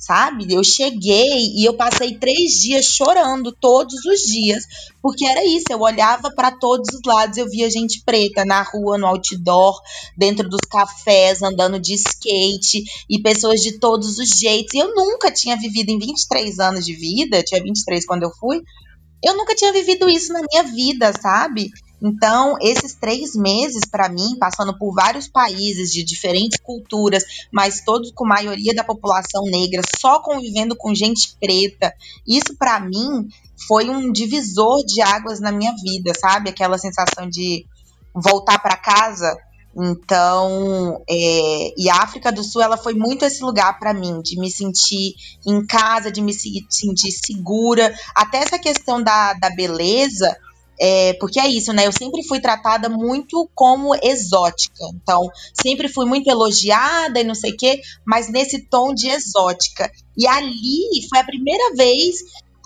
sabe? 0.00 0.46
Eu 0.50 0.64
cheguei 0.64 1.54
e 1.54 1.68
eu 1.68 1.74
passei 1.74 2.18
três 2.18 2.52
dias 2.52 2.86
chorando 2.86 3.52
todos 3.52 3.94
os 4.06 4.20
dias, 4.20 4.64
porque 5.02 5.26
era 5.26 5.44
isso. 5.44 5.66
Eu 5.70 5.80
olhava 5.80 6.30
para 6.30 6.50
todos 6.50 6.88
os 6.94 7.00
lados, 7.04 7.36
eu 7.36 7.48
via 7.48 7.70
gente 7.70 8.02
preta 8.02 8.42
na 8.46 8.62
rua, 8.62 8.96
no 8.96 9.06
outdoor, 9.06 9.78
dentro 10.16 10.48
dos 10.48 10.62
cafés, 10.68 11.42
andando 11.42 11.78
de 11.78 11.94
skate 11.94 12.82
e 13.10 13.20
pessoas 13.20 13.60
de 13.60 13.78
todos 13.78 14.18
os 14.18 14.30
jeitos. 14.30 14.72
E 14.72 14.78
eu 14.78 14.94
nunca 14.94 15.30
tinha 15.30 15.54
vivido 15.56 15.90
em 15.90 15.98
23 15.98 16.58
anos 16.58 16.86
de 16.86 16.94
vida, 16.94 17.42
tinha 17.42 17.62
23 17.62 18.06
quando 18.06 18.22
eu 18.22 18.30
fui. 18.40 18.62
Eu 19.22 19.36
nunca 19.36 19.54
tinha 19.54 19.70
vivido 19.70 20.08
isso 20.08 20.32
na 20.32 20.40
minha 20.50 20.62
vida, 20.62 21.12
sabe? 21.12 21.70
Então, 22.02 22.56
esses 22.60 22.94
três 22.94 23.34
meses, 23.34 23.82
para 23.90 24.08
mim, 24.08 24.36
passando 24.38 24.76
por 24.78 24.94
vários 24.94 25.28
países 25.28 25.92
de 25.92 26.02
diferentes 26.02 26.58
culturas, 26.62 27.24
mas 27.52 27.82
todos 27.84 28.10
com 28.12 28.26
maioria 28.26 28.74
da 28.74 28.82
população 28.82 29.42
negra, 29.44 29.82
só 29.98 30.20
convivendo 30.20 30.74
com 30.74 30.94
gente 30.94 31.36
preta, 31.38 31.92
isso 32.26 32.56
para 32.58 32.80
mim 32.80 33.28
foi 33.68 33.90
um 33.90 34.10
divisor 34.10 34.84
de 34.86 35.02
águas 35.02 35.40
na 35.40 35.52
minha 35.52 35.74
vida, 35.82 36.12
sabe? 36.18 36.48
Aquela 36.48 36.78
sensação 36.78 37.28
de 37.28 37.66
voltar 38.14 38.58
para 38.58 38.76
casa. 38.76 39.36
Então, 39.76 41.00
é, 41.08 41.74
e 41.76 41.88
a 41.88 42.02
África 42.02 42.32
do 42.32 42.42
Sul, 42.42 42.60
ela 42.60 42.76
foi 42.76 42.94
muito 42.94 43.24
esse 43.24 43.42
lugar 43.42 43.78
para 43.78 43.94
mim, 43.94 44.20
de 44.20 44.38
me 44.38 44.50
sentir 44.50 45.14
em 45.46 45.64
casa, 45.64 46.10
de 46.10 46.20
me 46.20 46.32
sentir 46.32 47.12
segura. 47.12 47.94
Até 48.14 48.38
essa 48.38 48.58
questão 48.58 49.00
da, 49.02 49.32
da 49.34 49.50
beleza, 49.50 50.36
é, 50.80 51.12
porque 51.14 51.38
é 51.38 51.46
isso, 51.46 51.74
né? 51.74 51.86
Eu 51.86 51.92
sempre 51.92 52.22
fui 52.26 52.40
tratada 52.40 52.88
muito 52.88 53.48
como 53.54 53.94
exótica. 54.02 54.82
Então, 54.94 55.30
sempre 55.52 55.88
fui 55.88 56.06
muito 56.06 56.30
elogiada 56.30 57.20
e 57.20 57.24
não 57.24 57.34
sei 57.34 57.52
o 57.52 57.56
quê, 57.56 57.82
mas 58.06 58.30
nesse 58.30 58.66
tom 58.66 58.94
de 58.94 59.08
exótica. 59.08 59.92
E 60.16 60.26
ali 60.26 61.06
foi 61.10 61.18
a 61.18 61.24
primeira 61.24 61.74
vez 61.74 62.16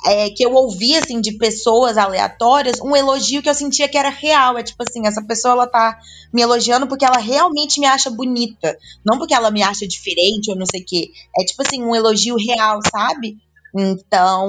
é, 0.06 0.30
que 0.30 0.44
eu 0.44 0.52
ouvi, 0.52 0.96
assim, 0.96 1.20
de 1.20 1.32
pessoas 1.32 1.96
aleatórias, 1.96 2.80
um 2.80 2.94
elogio 2.94 3.42
que 3.42 3.48
eu 3.48 3.54
sentia 3.54 3.88
que 3.88 3.98
era 3.98 4.10
real. 4.10 4.56
É 4.56 4.62
tipo 4.62 4.82
assim, 4.86 5.06
essa 5.06 5.22
pessoa, 5.22 5.52
ela 5.54 5.66
tá 5.66 5.98
me 6.32 6.40
elogiando 6.40 6.86
porque 6.86 7.04
ela 7.04 7.18
realmente 7.18 7.80
me 7.80 7.86
acha 7.86 8.10
bonita. 8.10 8.78
Não 9.04 9.18
porque 9.18 9.34
ela 9.34 9.50
me 9.50 9.62
acha 9.62 9.88
diferente 9.88 10.50
ou 10.50 10.56
não 10.56 10.66
sei 10.66 10.82
o 10.82 10.84
quê. 10.86 11.10
É 11.36 11.44
tipo 11.44 11.62
assim, 11.66 11.82
um 11.82 11.96
elogio 11.96 12.36
real, 12.36 12.78
sabe? 12.92 13.38
Então, 13.76 14.48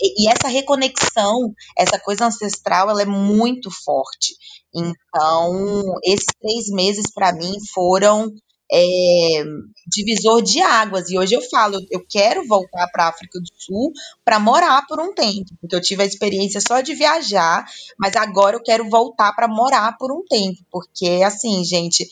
e, 0.00 0.24
e 0.24 0.28
essa 0.28 0.48
reconexão, 0.48 1.54
essa 1.78 1.98
coisa 1.98 2.26
ancestral, 2.26 2.90
ela 2.90 3.02
é 3.02 3.06
muito 3.06 3.70
forte. 3.70 4.34
Então, 4.74 5.94
esses 6.04 6.26
três 6.40 6.68
meses 6.70 7.04
para 7.12 7.32
mim 7.32 7.54
foram 7.72 8.32
é, 8.72 9.44
divisor 9.86 10.42
de 10.42 10.60
águas. 10.62 11.10
E 11.10 11.18
hoje 11.18 11.34
eu 11.34 11.42
falo, 11.42 11.78
eu 11.90 12.04
quero 12.08 12.46
voltar 12.46 12.88
para 12.90 13.04
a 13.04 13.08
África 13.08 13.38
do 13.38 13.48
Sul 13.54 13.92
para 14.24 14.38
morar 14.38 14.86
por 14.86 14.98
um 14.98 15.12
tempo, 15.14 15.50
porque 15.60 15.76
eu 15.76 15.80
tive 15.80 16.02
a 16.02 16.06
experiência 16.06 16.60
só 16.60 16.80
de 16.80 16.94
viajar, 16.94 17.66
mas 17.98 18.16
agora 18.16 18.56
eu 18.56 18.62
quero 18.62 18.88
voltar 18.88 19.34
para 19.34 19.46
morar 19.46 19.96
por 19.98 20.10
um 20.10 20.24
tempo, 20.24 20.58
porque 20.70 21.22
assim, 21.24 21.62
gente, 21.64 22.08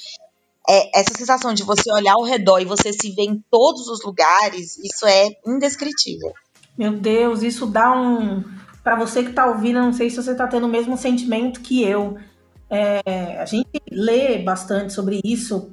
é, 0.68 1.00
essa 1.00 1.14
sensação 1.14 1.54
de 1.54 1.62
você 1.62 1.92
olhar 1.92 2.14
ao 2.14 2.24
redor 2.24 2.60
e 2.60 2.64
você 2.64 2.92
se 2.92 3.12
ver 3.12 3.24
em 3.24 3.42
todos 3.50 3.88
os 3.88 4.04
lugares, 4.04 4.76
isso 4.78 5.06
é 5.06 5.28
indescritível. 5.46 6.32
Meu 6.76 6.92
Deus, 6.92 7.42
isso 7.42 7.66
dá 7.66 7.92
um. 7.92 8.44
Para 8.82 8.96
você 8.96 9.22
que 9.22 9.30
está 9.30 9.46
ouvindo, 9.46 9.80
não 9.80 9.92
sei 9.92 10.08
se 10.08 10.16
você 10.16 10.32
está 10.32 10.46
tendo 10.46 10.66
o 10.66 10.70
mesmo 10.70 10.96
sentimento 10.96 11.60
que 11.60 11.82
eu. 11.82 12.16
É, 12.70 13.38
a 13.38 13.44
gente 13.44 13.68
lê 13.90 14.38
bastante 14.38 14.92
sobre 14.92 15.20
isso 15.24 15.72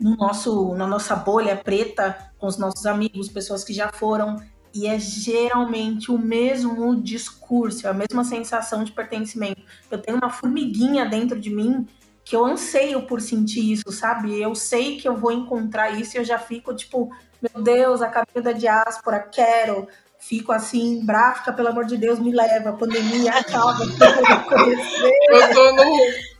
no 0.00 0.16
nosso, 0.16 0.74
na 0.74 0.86
nossa 0.86 1.14
bolha 1.14 1.56
preta, 1.56 2.30
com 2.38 2.46
os 2.46 2.58
nossos 2.58 2.84
amigos, 2.86 3.28
pessoas 3.28 3.62
que 3.62 3.72
já 3.72 3.90
foram, 3.92 4.36
e 4.74 4.86
é 4.86 4.98
geralmente 4.98 6.10
o 6.10 6.18
mesmo 6.18 7.00
discurso, 7.00 7.88
a 7.88 7.92
mesma 7.92 8.24
sensação 8.24 8.82
de 8.82 8.90
pertencimento. 8.90 9.62
Eu 9.90 10.02
tenho 10.02 10.18
uma 10.18 10.30
formiguinha 10.30 11.06
dentro 11.06 11.40
de 11.40 11.48
mim 11.48 11.86
que 12.24 12.34
eu 12.34 12.44
anseio 12.44 13.02
por 13.02 13.20
sentir 13.20 13.72
isso, 13.72 13.92
sabe? 13.92 14.40
Eu 14.40 14.54
sei 14.54 14.96
que 14.96 15.06
eu 15.06 15.16
vou 15.16 15.30
encontrar 15.30 15.90
isso 15.90 16.16
e 16.16 16.18
eu 16.18 16.24
já 16.24 16.38
fico 16.38 16.74
tipo, 16.74 17.10
meu 17.40 17.62
Deus, 17.62 18.00
a 18.00 18.08
caminho 18.08 18.42
da 18.42 18.52
diáspora, 18.52 19.20
quero. 19.20 19.86
Fico 20.18 20.50
assim, 20.52 21.04
bráfica, 21.04 21.52
pelo 21.52 21.68
amor 21.68 21.84
de 21.84 21.98
Deus, 21.98 22.18
me 22.18 22.32
leva. 22.32 22.70
A 22.70 22.72
pandemia 22.72 23.30
acaba, 23.30 23.84
eu 23.84 25.54
tô 25.54 25.72
no 25.72 25.84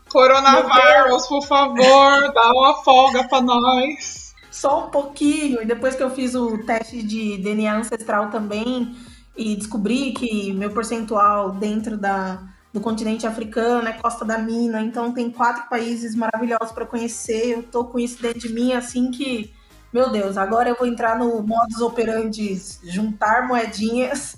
coronavírus, 0.08 1.26
por 1.26 1.46
favor, 1.46 2.32
dá 2.32 2.52
uma 2.52 2.82
folga 2.82 3.28
pra 3.28 3.42
nós. 3.42 4.32
Só 4.50 4.86
um 4.86 4.90
pouquinho. 4.90 5.60
E 5.60 5.66
depois 5.66 5.94
que 5.94 6.02
eu 6.02 6.08
fiz 6.08 6.34
o 6.34 6.56
teste 6.64 7.02
de 7.02 7.36
DNA 7.38 7.76
ancestral 7.76 8.30
também 8.30 8.96
e 9.36 9.56
descobri 9.56 10.12
que 10.12 10.52
meu 10.54 10.70
percentual 10.70 11.52
dentro 11.52 11.98
da, 11.98 12.40
do 12.74 12.80
continente 12.80 13.24
africano, 13.24 13.86
é 13.86 13.92
Costa 13.92 14.24
da 14.24 14.36
Mina, 14.36 14.82
então 14.82 15.12
tem 15.12 15.30
quatro 15.30 15.68
países 15.70 16.16
maravilhosos 16.16 16.72
para 16.72 16.84
conhecer. 16.84 17.52
Eu 17.52 17.62
tô 17.62 17.84
com 17.84 18.00
isso 18.00 18.20
dentro 18.20 18.40
de 18.40 18.52
mim, 18.52 18.72
assim 18.72 19.12
que, 19.12 19.54
meu 19.92 20.10
Deus, 20.10 20.36
agora 20.36 20.68
eu 20.68 20.74
vou 20.74 20.84
entrar 20.84 21.16
no 21.16 21.40
modus 21.40 21.80
operandi, 21.80 22.60
juntar 22.82 23.46
moedinhas 23.46 24.36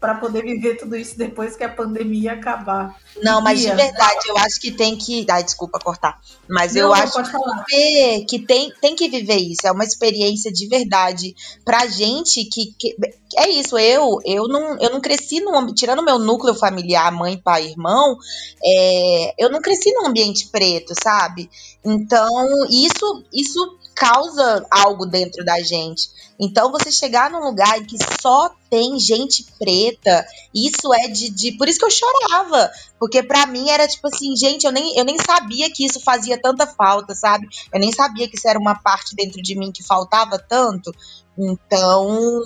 para 0.00 0.14
poder 0.14 0.42
viver 0.42 0.76
tudo 0.76 0.96
isso 0.96 1.18
depois 1.18 1.56
que 1.56 1.64
a 1.64 1.68
pandemia 1.68 2.32
acabar. 2.32 2.96
Não, 3.22 3.40
mas 3.40 3.60
de 3.60 3.72
verdade, 3.72 4.28
eu 4.28 4.36
acho 4.38 4.60
que 4.60 4.70
tem 4.70 4.96
que. 4.96 5.26
Ai, 5.28 5.42
desculpa 5.42 5.78
cortar. 5.78 6.20
Mas 6.48 6.74
não, 6.74 6.82
eu 6.82 6.94
acho 6.94 7.20
que, 7.66 8.24
que 8.28 8.38
tem, 8.38 8.72
tem 8.80 8.94
que 8.94 9.08
viver 9.08 9.36
isso. 9.36 9.66
É 9.66 9.72
uma 9.72 9.84
experiência 9.84 10.52
de 10.52 10.68
verdade. 10.68 11.34
Pra 11.64 11.86
gente 11.86 12.44
que. 12.44 12.74
que 12.78 12.96
é 13.36 13.48
isso, 13.50 13.76
eu 13.76 14.18
eu 14.24 14.48
não, 14.48 14.78
eu 14.80 14.90
não 14.90 15.00
cresci 15.00 15.40
no 15.40 15.58
Tirando 15.74 16.04
meu 16.04 16.18
núcleo 16.18 16.54
familiar, 16.54 17.10
mãe, 17.12 17.36
pai, 17.36 17.66
irmão, 17.66 18.16
é, 18.64 19.34
eu 19.36 19.50
não 19.50 19.60
cresci 19.60 19.92
num 19.92 20.06
ambiente 20.06 20.48
preto, 20.48 20.94
sabe? 21.02 21.50
Então, 21.84 22.28
isso, 22.70 23.24
isso 23.32 23.78
causa 23.98 24.64
algo 24.70 25.04
dentro 25.04 25.44
da 25.44 25.60
gente. 25.60 26.08
Então, 26.40 26.70
você 26.70 26.92
chegar 26.92 27.30
num 27.30 27.44
lugar 27.44 27.78
em 27.78 27.84
que 27.84 27.96
só 28.20 28.50
tem 28.70 28.98
gente 28.98 29.44
preta, 29.58 30.24
isso 30.54 30.94
é 30.94 31.08
de, 31.08 31.30
de. 31.30 31.52
Por 31.52 31.68
isso 31.68 31.78
que 31.80 31.84
eu 31.84 31.90
chorava. 31.90 32.70
Porque 32.98 33.22
para 33.22 33.46
mim 33.46 33.68
era 33.68 33.88
tipo 33.88 34.06
assim, 34.06 34.36
gente, 34.36 34.64
eu 34.64 34.72
nem, 34.72 34.96
eu 34.96 35.04
nem 35.04 35.16
sabia 35.18 35.70
que 35.70 35.84
isso 35.84 36.00
fazia 36.00 36.40
tanta 36.40 36.66
falta, 36.66 37.14
sabe? 37.14 37.48
Eu 37.72 37.80
nem 37.80 37.92
sabia 37.92 38.28
que 38.28 38.36
isso 38.36 38.48
era 38.48 38.58
uma 38.58 38.76
parte 38.76 39.16
dentro 39.16 39.42
de 39.42 39.56
mim 39.56 39.72
que 39.72 39.82
faltava 39.82 40.38
tanto. 40.38 40.92
Então. 41.36 42.40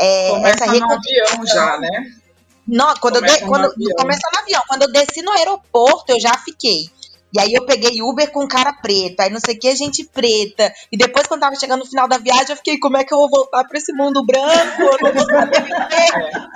É, 0.00 0.30
Começa 0.30 0.64
essa 0.64 0.80
no 0.80 0.92
avião 0.92 1.46
já, 1.46 1.78
né? 1.78 2.14
Não, 2.66 2.94
quando 2.96 3.16
começa 3.16 3.36
eu 3.36 3.40
de, 3.40 3.46
quando, 3.46 3.74
no 3.76 3.94
começa 3.96 4.28
no 4.32 4.38
avião. 4.40 4.62
Quando 4.66 4.82
eu 4.82 4.92
desci 4.92 5.22
no 5.22 5.30
aeroporto, 5.32 6.12
eu 6.12 6.20
já 6.20 6.36
fiquei. 6.38 6.90
E 7.34 7.40
aí 7.40 7.52
eu 7.52 7.66
peguei 7.66 8.00
Uber 8.00 8.30
com 8.30 8.46
cara 8.46 8.72
preta, 8.72 9.24
aí 9.24 9.30
não 9.30 9.40
sei 9.40 9.56
o 9.56 9.58
que, 9.58 9.74
gente 9.74 10.04
preta. 10.04 10.72
E 10.92 10.96
depois, 10.96 11.26
quando 11.26 11.40
tava 11.40 11.56
chegando 11.56 11.80
no 11.80 11.86
final 11.86 12.06
da 12.06 12.16
viagem, 12.16 12.50
eu 12.50 12.56
fiquei, 12.56 12.78
como 12.78 12.96
é 12.96 13.02
que 13.02 13.12
eu 13.12 13.18
vou 13.18 13.28
voltar 13.28 13.64
para 13.64 13.76
esse 13.76 13.92
mundo 13.92 14.24
branco? 14.24 14.82
Eu 14.82 14.98
não 15.02 15.12
vou 15.12 15.24
saber 15.26 15.62
viver. 15.62 16.54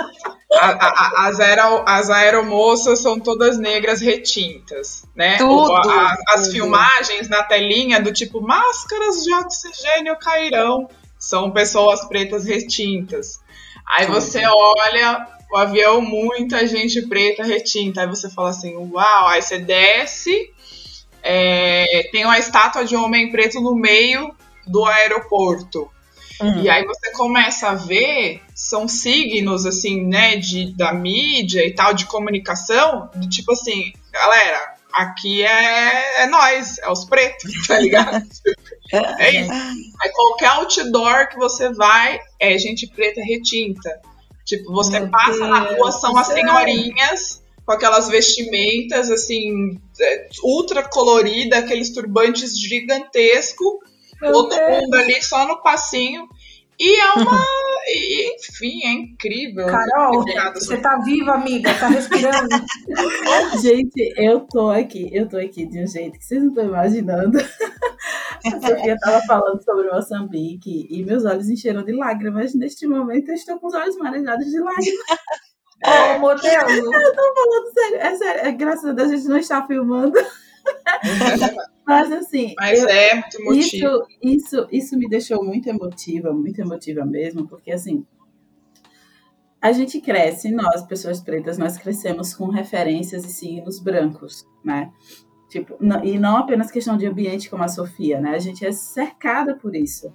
A, 0.52 0.66
a, 0.66 1.28
as, 1.28 1.40
aero, 1.40 1.82
as 1.84 2.10
aeromoças 2.10 3.00
são 3.00 3.18
todas 3.18 3.58
negras 3.58 4.00
retintas, 4.00 5.04
né? 5.16 5.36
Tudo, 5.36 5.74
a, 5.74 6.14
as 6.28 6.42
tudo. 6.42 6.52
filmagens 6.52 7.28
na 7.28 7.42
telinha 7.42 8.00
do 8.00 8.12
tipo 8.12 8.40
máscaras 8.40 9.24
de 9.24 9.34
oxigênio 9.34 10.16
cairão 10.16 10.88
são 11.18 11.50
pessoas 11.50 12.06
pretas 12.06 12.44
retintas. 12.44 13.40
Aí 13.84 14.06
você 14.06 14.42
olha 14.46 15.26
o 15.50 15.56
avião, 15.56 16.00
muita 16.00 16.66
gente 16.66 17.02
preta 17.02 17.42
retinta. 17.42 18.02
Aí 18.02 18.06
você 18.06 18.30
fala 18.30 18.50
assim, 18.50 18.76
uau, 18.76 19.28
aí 19.28 19.42
você 19.42 19.58
desce, 19.58 20.52
é, 21.22 22.08
tem 22.12 22.24
uma 22.24 22.38
estátua 22.38 22.84
de 22.84 22.96
um 22.96 23.04
homem 23.04 23.30
preto 23.30 23.60
no 23.60 23.74
meio 23.74 24.34
do 24.66 24.84
aeroporto. 24.84 25.90
Uhum. 26.40 26.62
E 26.62 26.70
aí 26.70 26.84
você 26.84 27.10
começa 27.12 27.70
a 27.70 27.74
ver, 27.74 28.40
são 28.54 28.86
signos, 28.86 29.66
assim, 29.66 30.06
né, 30.06 30.36
de, 30.36 30.72
da 30.76 30.92
mídia 30.92 31.66
e 31.66 31.74
tal, 31.74 31.92
de 31.92 32.06
comunicação, 32.06 33.10
do 33.14 33.28
tipo 33.28 33.52
assim, 33.52 33.92
galera, 34.12 34.74
aqui 34.92 35.42
é, 35.42 36.22
é 36.22 36.26
nós, 36.26 36.78
é 36.78 36.88
os 36.88 37.04
pretos, 37.04 37.50
tá 37.66 37.78
ligado? 37.78 38.24
é 39.18 39.40
isso. 39.40 39.52
Aí 39.52 40.10
qualquer 40.12 40.48
outdoor 40.50 41.28
que 41.28 41.36
você 41.36 41.72
vai, 41.72 42.20
é 42.38 42.56
gente 42.56 42.86
preta 42.86 43.20
retinta. 43.22 44.00
Tipo, 44.48 44.72
você 44.72 44.98
Meu 44.98 45.10
passa 45.10 45.32
Deus 45.32 45.50
na 45.50 45.60
rua, 45.60 45.92
são 45.92 46.16
as 46.16 46.28
senhorinhas 46.28 47.42
com 47.66 47.72
aquelas 47.72 48.08
vestimentas, 48.08 49.10
assim, 49.10 49.78
é, 50.00 50.28
ultra 50.42 50.82
colorida, 50.82 51.58
aqueles 51.58 51.90
turbantes 51.90 52.58
gigantescos, 52.58 53.74
todo 54.18 54.48
Deus. 54.48 54.80
mundo 54.80 54.94
ali 54.94 55.22
só 55.22 55.46
no 55.46 55.62
passinho. 55.62 56.26
E 56.80 57.00
é 57.00 57.12
uma. 57.14 57.44
enfim, 58.38 58.84
é 58.84 58.92
incrível. 58.92 59.66
Carol, 59.66 60.24
você 60.54 60.76
tá 60.76 60.98
viva, 60.98 61.32
amiga, 61.32 61.74
tá 61.74 61.88
respirando. 61.88 62.48
Gente, 63.60 64.14
eu 64.16 64.40
tô 64.40 64.70
aqui, 64.70 65.10
eu 65.12 65.28
tô 65.28 65.38
aqui 65.38 65.66
de 65.66 65.82
um 65.82 65.86
jeito 65.86 66.18
que 66.18 66.24
vocês 66.24 66.40
não 66.40 66.50
estão 66.50 66.66
imaginando. 66.66 67.38
A 67.38 68.50
Sofia 68.60 68.96
tava 69.00 69.20
falando 69.26 69.62
sobre 69.64 69.90
Moçambique 69.90 70.86
e 70.88 71.04
meus 71.04 71.24
olhos 71.24 71.48
encheram 71.48 71.82
de 71.84 71.92
lágrimas. 71.92 72.54
Neste 72.54 72.86
momento, 72.86 73.30
eu 73.30 73.34
estou 73.34 73.58
com 73.58 73.66
os 73.66 73.74
olhos 73.74 73.96
marejados 73.96 74.46
de 74.46 74.60
lágrimas. 74.60 75.18
Oh, 75.84 76.18
meu 76.18 76.36
Deus! 76.36 76.42
Eu 76.42 77.14
tô 77.14 77.34
falando 77.34 77.72
sério, 77.72 77.96
é 77.98 78.16
sério, 78.16 78.48
é, 78.48 78.52
graças 78.52 78.84
a 78.84 78.92
Deus 78.92 79.10
a 79.10 79.16
gente 79.16 79.28
não 79.28 79.38
está 79.38 79.66
filmando. 79.66 80.18
Mas 81.86 82.12
assim. 82.12 82.54
Mas 82.58 82.84
é 82.84 83.14
muito 83.14 83.40
emotivo. 83.40 83.58
Isso, 83.58 84.06
isso, 84.22 84.68
isso 84.70 84.98
me 84.98 85.08
deixou 85.08 85.42
muito 85.42 85.68
emotiva, 85.68 86.32
muito 86.32 86.60
emotiva 86.60 87.04
mesmo, 87.04 87.48
porque 87.48 87.72
assim. 87.72 88.04
A 89.60 89.72
gente 89.72 90.00
cresce, 90.00 90.52
nós, 90.52 90.82
pessoas 90.86 91.20
pretas, 91.20 91.58
nós 91.58 91.76
crescemos 91.76 92.32
com 92.32 92.46
referências 92.46 93.24
e 93.24 93.28
signos 93.28 93.80
brancos, 93.80 94.46
né? 94.64 94.92
Tipo, 95.48 95.76
não, 95.80 96.04
e 96.04 96.16
não 96.16 96.36
apenas 96.36 96.70
questão 96.70 96.96
de 96.96 97.06
ambiente 97.06 97.50
como 97.50 97.64
a 97.64 97.68
Sofia, 97.68 98.20
né? 98.20 98.36
A 98.36 98.38
gente 98.38 98.64
é 98.64 98.70
cercada 98.70 99.56
por 99.56 99.74
isso. 99.74 100.14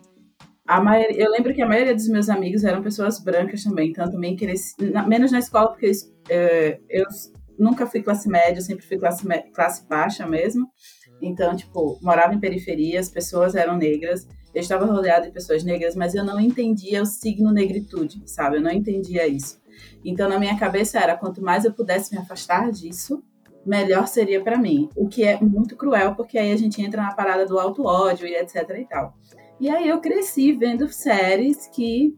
A 0.65 0.79
maioria, 0.79 1.25
eu 1.25 1.29
lembro 1.29 1.53
que 1.53 1.61
a 1.61 1.67
maioria 1.67 1.93
dos 1.93 2.07
meus 2.07 2.29
amigos 2.29 2.63
eram 2.63 2.81
pessoas 2.81 3.19
brancas 3.19 3.63
também, 3.63 3.89
então 3.89 4.09
também 4.09 4.35
cresci, 4.37 4.75
na, 4.79 5.05
menos 5.05 5.31
na 5.31 5.39
escola, 5.39 5.69
porque 5.69 5.91
eu, 6.29 6.79
eu 6.89 7.05
nunca 7.57 7.85
fui 7.85 8.01
classe 8.01 8.27
média, 8.29 8.61
sempre 8.61 8.85
fui 8.85 8.97
classe, 8.97 9.25
classe 9.53 9.87
baixa 9.87 10.25
mesmo. 10.25 10.67
Então, 11.21 11.55
tipo, 11.55 11.99
morava 12.01 12.33
em 12.33 12.39
periferia, 12.39 12.99
as 12.99 13.09
pessoas 13.09 13.55
eram 13.55 13.77
negras, 13.77 14.27
eu 14.53 14.61
estava 14.61 14.85
rodeada 14.85 15.25
de 15.25 15.31
pessoas 15.31 15.63
negras, 15.63 15.95
mas 15.95 16.13
eu 16.13 16.23
não 16.23 16.39
entendia 16.39 17.01
o 17.01 17.05
signo 17.05 17.51
negritude, 17.51 18.21
sabe? 18.25 18.57
Eu 18.57 18.61
não 18.61 18.71
entendia 18.71 19.27
isso. 19.27 19.61
Então, 20.03 20.29
na 20.29 20.37
minha 20.37 20.57
cabeça 20.57 20.99
era, 20.99 21.17
quanto 21.17 21.41
mais 21.41 21.65
eu 21.65 21.73
pudesse 21.73 22.13
me 22.13 22.21
afastar 22.21 22.71
disso, 22.71 23.23
melhor 23.65 24.07
seria 24.07 24.43
para 24.43 24.57
mim. 24.57 24.89
O 24.95 25.07
que 25.07 25.23
é 25.23 25.39
muito 25.39 25.75
cruel, 25.75 26.15
porque 26.15 26.37
aí 26.37 26.51
a 26.51 26.57
gente 26.57 26.81
entra 26.81 27.01
na 27.01 27.13
parada 27.13 27.45
do 27.45 27.59
auto 27.59 27.85
ódio 27.85 28.27
e 28.27 28.35
etc 28.35 28.69
e 28.77 28.85
tal. 28.85 29.13
E 29.59 29.69
aí 29.69 29.87
eu 29.87 29.99
cresci 29.99 30.51
vendo 30.53 30.87
séries 30.91 31.67
que 31.67 32.15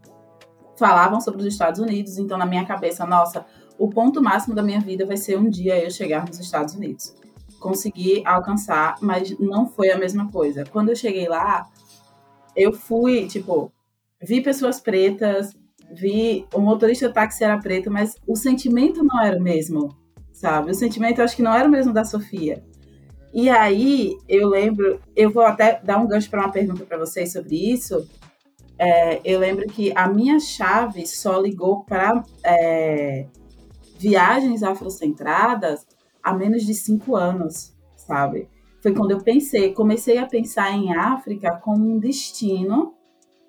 falavam 0.77 1.21
sobre 1.21 1.41
os 1.41 1.47
Estados 1.47 1.79
Unidos, 1.79 2.17
então 2.17 2.37
na 2.37 2.45
minha 2.45 2.65
cabeça, 2.65 3.05
nossa, 3.05 3.45
o 3.77 3.89
ponto 3.89 4.21
máximo 4.21 4.55
da 4.55 4.63
minha 4.63 4.79
vida 4.79 5.05
vai 5.05 5.17
ser 5.17 5.37
um 5.37 5.49
dia 5.49 5.83
eu 5.83 5.91
chegar 5.91 6.25
nos 6.27 6.39
Estados 6.39 6.75
Unidos. 6.75 7.15
Consegui 7.59 8.21
alcançar, 8.25 8.95
mas 9.01 9.37
não 9.39 9.67
foi 9.67 9.91
a 9.91 9.97
mesma 9.97 10.29
coisa. 10.31 10.63
Quando 10.65 10.89
eu 10.89 10.95
cheguei 10.95 11.27
lá, 11.27 11.67
eu 12.55 12.71
fui, 12.71 13.27
tipo, 13.27 13.71
vi 14.21 14.41
pessoas 14.41 14.79
pretas, 14.79 15.55
vi 15.91 16.45
o 16.53 16.59
motorista 16.59 17.07
do 17.07 17.13
táxi 17.13 17.43
era 17.43 17.57
preto, 17.57 17.91
mas 17.91 18.15
o 18.27 18.35
sentimento 18.35 19.03
não 19.03 19.21
era 19.21 19.37
o 19.37 19.41
mesmo, 19.41 19.95
sabe? 20.31 20.71
O 20.71 20.75
sentimento 20.75 21.19
eu 21.19 21.25
acho 21.25 21.35
que 21.35 21.43
não 21.43 21.53
era 21.53 21.67
o 21.67 21.71
mesmo 21.71 21.93
da 21.93 22.05
Sofia. 22.05 22.63
E 23.33 23.49
aí 23.49 24.17
eu 24.29 24.47
lembro, 24.47 24.99
eu 25.15 25.29
vou 25.29 25.43
até 25.43 25.81
dar 25.83 25.97
um 25.97 26.07
gancho 26.07 26.29
para 26.29 26.41
uma 26.41 26.51
pergunta 26.51 26.85
para 26.85 26.97
vocês 26.97 27.33
sobre 27.33 27.55
isso. 27.71 28.07
É, 28.77 29.19
eu 29.23 29.39
lembro 29.39 29.67
que 29.67 29.91
a 29.95 30.07
minha 30.07 30.39
chave 30.39 31.05
só 31.05 31.39
ligou 31.39 31.83
para 31.83 32.23
é, 32.43 33.25
viagens 34.05 34.61
afrocentradas 34.61 35.87
há 36.21 36.31
menos 36.31 36.63
de 36.63 36.75
cinco 36.75 37.15
anos, 37.15 37.73
sabe? 37.97 38.47
Foi 38.79 38.93
quando 38.93 39.09
eu 39.09 39.17
pensei, 39.17 39.73
comecei 39.73 40.19
a 40.19 40.27
pensar 40.27 40.71
em 40.71 40.95
África 40.95 41.59
como 41.63 41.91
um 41.91 41.97
destino 41.97 42.93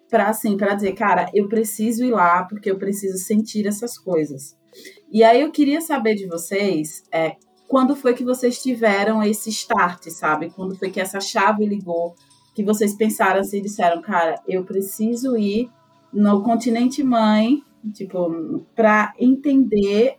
para 0.09 0.30
assim, 0.30 0.57
para 0.57 0.74
dizer, 0.74 0.94
cara, 0.94 1.28
eu 1.34 1.46
preciso 1.46 2.02
ir 2.07 2.12
lá 2.12 2.44
porque 2.44 2.70
eu 2.70 2.78
preciso 2.78 3.18
sentir 3.18 3.66
essas 3.66 3.98
coisas. 3.98 4.57
E 5.12 5.22
aí 5.22 5.42
eu 5.42 5.52
queria 5.52 5.82
saber 5.82 6.14
de 6.14 6.26
vocês, 6.26 7.02
é, 7.12 7.36
quando 7.68 7.94
foi 7.94 8.14
que 8.14 8.24
vocês 8.24 8.62
tiveram 8.62 9.22
esse 9.22 9.50
start, 9.50 10.09
sabe? 10.09 10.48
Quando 10.48 10.74
foi 10.74 10.90
que 10.90 11.00
essa 11.00 11.20
chave 11.20 11.66
ligou, 11.66 12.14
que 12.54 12.64
vocês 12.64 12.94
pensaram 12.94 13.40
assim, 13.40 13.61
disseram, 13.61 14.00
cara, 14.00 14.36
eu 14.48 14.64
preciso 14.64 15.36
ir 15.36 15.68
no 16.11 16.42
continente 16.42 17.02
mãe, 17.02 17.62
tipo, 17.92 18.64
para 18.74 19.12
entender 19.18 20.16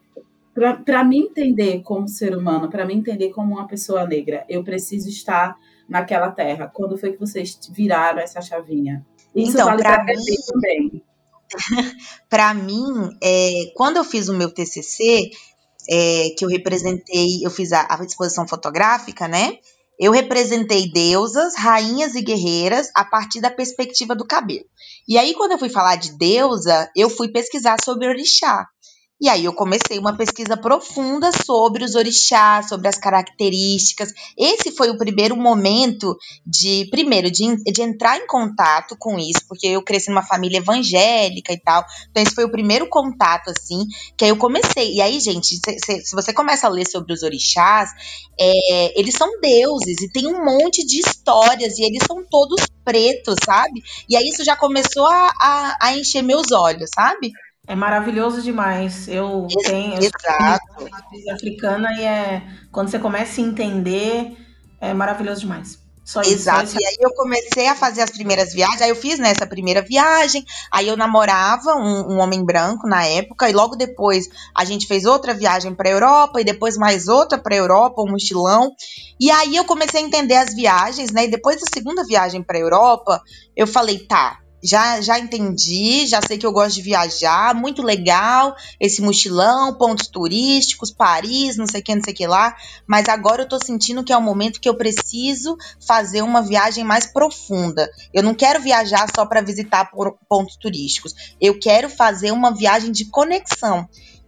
para 0.84 1.04
me 1.04 1.20
entender 1.20 1.82
como 1.82 2.08
ser 2.08 2.36
humano, 2.36 2.70
para 2.70 2.86
me 2.86 2.94
entender 2.94 3.30
como 3.30 3.56
uma 3.56 3.68
pessoa 3.68 4.06
negra, 4.08 4.46
eu 4.50 4.64
preciso 4.64 5.08
estar 5.08 5.56
naquela 5.88 6.32
terra. 6.32 6.72
Quando 6.74 6.98
foi 6.98 7.14
que 7.14 7.20
vocês 7.20 7.60
viraram 7.72 8.20
essa 8.20 8.42
chavinha? 8.42 9.06
Isso 9.36 9.52
então, 9.52 9.66
vale 9.66 9.84
para 9.84 10.04
mim 10.04 10.36
também. 10.48 11.04
para 12.30 12.54
mim, 12.54 13.18
é, 13.24 13.72
quando 13.76 13.98
eu 13.98 14.04
fiz 14.04 14.28
o 14.30 14.34
meu 14.34 14.52
TCC, 14.52 15.30
é, 15.90 16.30
que 16.38 16.44
eu 16.44 16.50
representei, 16.50 17.46
eu 17.46 17.50
fiz 17.50 17.72
a, 17.72 17.88
a 17.90 18.04
exposição 18.04 18.48
fotográfica, 18.48 19.28
né? 19.28 19.60
Eu 20.00 20.12
representei 20.12 20.92
deusas, 20.92 21.56
rainhas 21.56 22.14
e 22.14 22.22
guerreiras 22.22 22.92
a 22.96 23.04
partir 23.04 23.42
da 23.42 23.50
perspectiva 23.50 24.16
do 24.16 24.28
cabelo. 24.28 24.66
E 25.08 25.18
aí, 25.18 25.34
quando 25.34 25.54
eu 25.54 25.58
fui 25.58 25.70
falar 25.70 25.96
de 25.96 26.16
deusa, 26.18 26.92
eu 26.96 27.10
fui 27.10 27.30
pesquisar 27.30 27.78
sobre 27.84 28.08
orixá. 28.08 28.68
E 29.20 29.28
aí 29.28 29.46
eu 29.46 29.54
comecei 29.54 29.98
uma 29.98 30.16
pesquisa 30.16 30.56
profunda 30.56 31.32
sobre 31.32 31.84
os 31.84 31.96
orixás, 31.96 32.70
sobre 32.70 32.88
as 32.88 33.00
características. 33.00 34.14
Esse 34.38 34.72
foi 34.72 34.92
o 34.92 34.98
primeiro 34.98 35.36
momento 35.36 36.16
de, 36.46 36.88
primeiro, 36.92 37.32
de, 37.32 37.56
de 37.64 37.82
entrar 37.82 38.18
em 38.18 38.28
contato 38.28 38.96
com 39.00 39.18
isso, 39.18 39.42
porque 39.48 39.66
eu 39.66 39.82
cresci 39.82 40.10
numa 40.10 40.22
família 40.22 40.60
evangélica 40.60 41.52
e 41.52 41.60
tal. 41.60 41.84
Então 42.12 42.22
esse 42.22 42.36
foi 42.36 42.46
o 42.46 42.52
primeiro 42.52 42.88
contato, 42.90 43.50
assim, 43.50 43.88
que 44.16 44.24
aí 44.24 44.30
eu 44.30 44.38
comecei. 44.38 44.94
E 44.94 45.02
aí, 45.02 45.20
gente, 45.20 45.56
se, 45.56 45.80
se, 45.84 46.06
se 46.06 46.16
você 46.16 46.32
começa 46.32 46.68
a 46.68 46.70
ler 46.70 46.88
sobre 46.88 47.12
os 47.12 47.24
orixás, 47.24 47.90
é, 48.40 49.00
eles 49.00 49.16
são 49.16 49.42
deuses 49.42 50.00
e 50.00 50.12
tem 50.12 50.28
um 50.28 50.46
monte 50.46 50.86
de 50.86 51.00
histórias 51.00 51.80
e 51.80 51.84
eles 51.84 52.04
são 52.06 52.24
todos 52.30 52.62
pretos, 52.86 53.36
sabe? 53.44 53.82
E 54.08 54.16
aí 54.16 54.30
isso 54.30 54.44
já 54.44 54.56
começou 54.56 55.06
a, 55.06 55.32
a, 55.42 55.78
a 55.82 55.98
encher 55.98 56.22
meus 56.22 56.52
olhos, 56.52 56.90
sabe? 56.94 57.32
É 57.68 57.76
maravilhoso 57.76 58.42
demais. 58.42 59.10
Eu 59.10 59.46
tenho 59.66 59.96
eu 59.96 60.00
Exato. 60.00 60.90
africana 61.34 61.90
e 62.00 62.04
é 62.04 62.42
quando 62.72 62.88
você 62.90 62.98
começa 62.98 63.42
a 63.42 63.44
entender, 63.44 64.38
é 64.80 64.94
maravilhoso 64.94 65.42
demais. 65.42 65.86
Só 66.08 66.22
isso, 66.22 66.32
Exato. 66.32 66.70
Só 66.70 66.78
isso. 66.78 66.78
E 66.80 66.86
aí 66.86 66.98
eu 67.02 67.14
comecei 67.14 67.68
a 67.68 67.76
fazer 67.76 68.02
as 68.02 68.12
primeiras 68.12 68.54
viagens. 68.54 68.82
Aí 68.82 68.88
eu 68.88 68.96
fiz 68.96 69.20
nessa 69.20 69.44
né, 69.44 69.50
primeira 69.50 69.82
viagem. 69.82 70.46
Aí 70.72 70.88
eu 70.88 70.96
namorava 70.96 71.76
um, 71.76 72.14
um, 72.14 72.20
homem 72.20 72.46
branco 72.46 72.88
na 72.88 73.06
época. 73.06 73.50
E 73.50 73.54
logo 73.54 73.76
depois 73.76 74.30
a 74.56 74.64
gente 74.64 74.88
fez 74.88 75.04
outra 75.04 75.34
viagem 75.34 75.76
para 75.76 75.90
Europa. 75.90 76.40
E 76.40 76.46
depois 76.46 76.78
mais 76.78 77.10
outra 77.10 77.38
para 77.38 77.58
Europa, 77.58 78.02
um 78.02 78.12
mochilão. 78.12 78.72
E 79.20 79.30
aí 79.30 79.58
eu 79.58 79.66
comecei 79.66 80.02
a 80.02 80.06
entender 80.06 80.36
as 80.36 80.56
viagens, 80.56 81.12
né? 81.12 81.26
E 81.26 81.32
depois 81.32 81.60
da 81.60 81.66
segunda 81.74 82.06
viagem 82.06 82.42
para 82.42 82.58
Europa, 82.58 83.22
eu 83.54 83.68
falei, 83.68 84.00
tá, 84.00 84.40
já, 84.64 85.00
já 85.02 85.20
entendi, 85.20 86.08
já 86.08 86.20
sei 86.22 86.38
que 86.38 86.46
eu 86.46 86.52
gosto 86.52 86.76
de 86.76 86.82
viajar, 86.82 87.54
muito 87.54 87.82
legal 87.82 88.56
esse 88.80 89.02
mochilão, 89.02 89.74
pontos 89.76 90.08
turísticos, 90.08 90.92
Paris, 90.92 91.58
não 91.58 91.68
sei 91.68 91.82
o 91.82 91.84
que, 91.84 91.96
não 91.96 92.04
sei 92.04 92.14
o 92.14 92.16
que 92.16 92.28
lá, 92.28 92.56
mas 92.86 93.08
agora 93.08 93.44
eu 93.44 93.50
tô 93.50 93.64
sentindo 93.64 94.04
que 94.04 94.12
é 94.12 94.18
o 94.18 94.22
momento 94.22 94.60
que 94.60 94.70
eu 94.70 94.76
preciso 94.76 95.58
fazer 95.86 96.22
uma 96.22 96.42
viagem 96.42 96.84
mais 96.84 97.06
profunda. 97.06 97.90
Eu 98.14 98.24
não 98.24 98.34
quero 98.34 98.62
viajar 98.62 99.08
só 99.16 99.26
para 99.26 99.42
visitar 99.42 99.92
pontos 100.28 100.56
turísticos, 100.56 101.14
eu 101.40 101.60
quero 101.60 101.90
fazer 101.90 102.32
uma 102.32 102.52
viagem 102.52 102.92
de 102.92 103.06
conexão. 103.06 103.88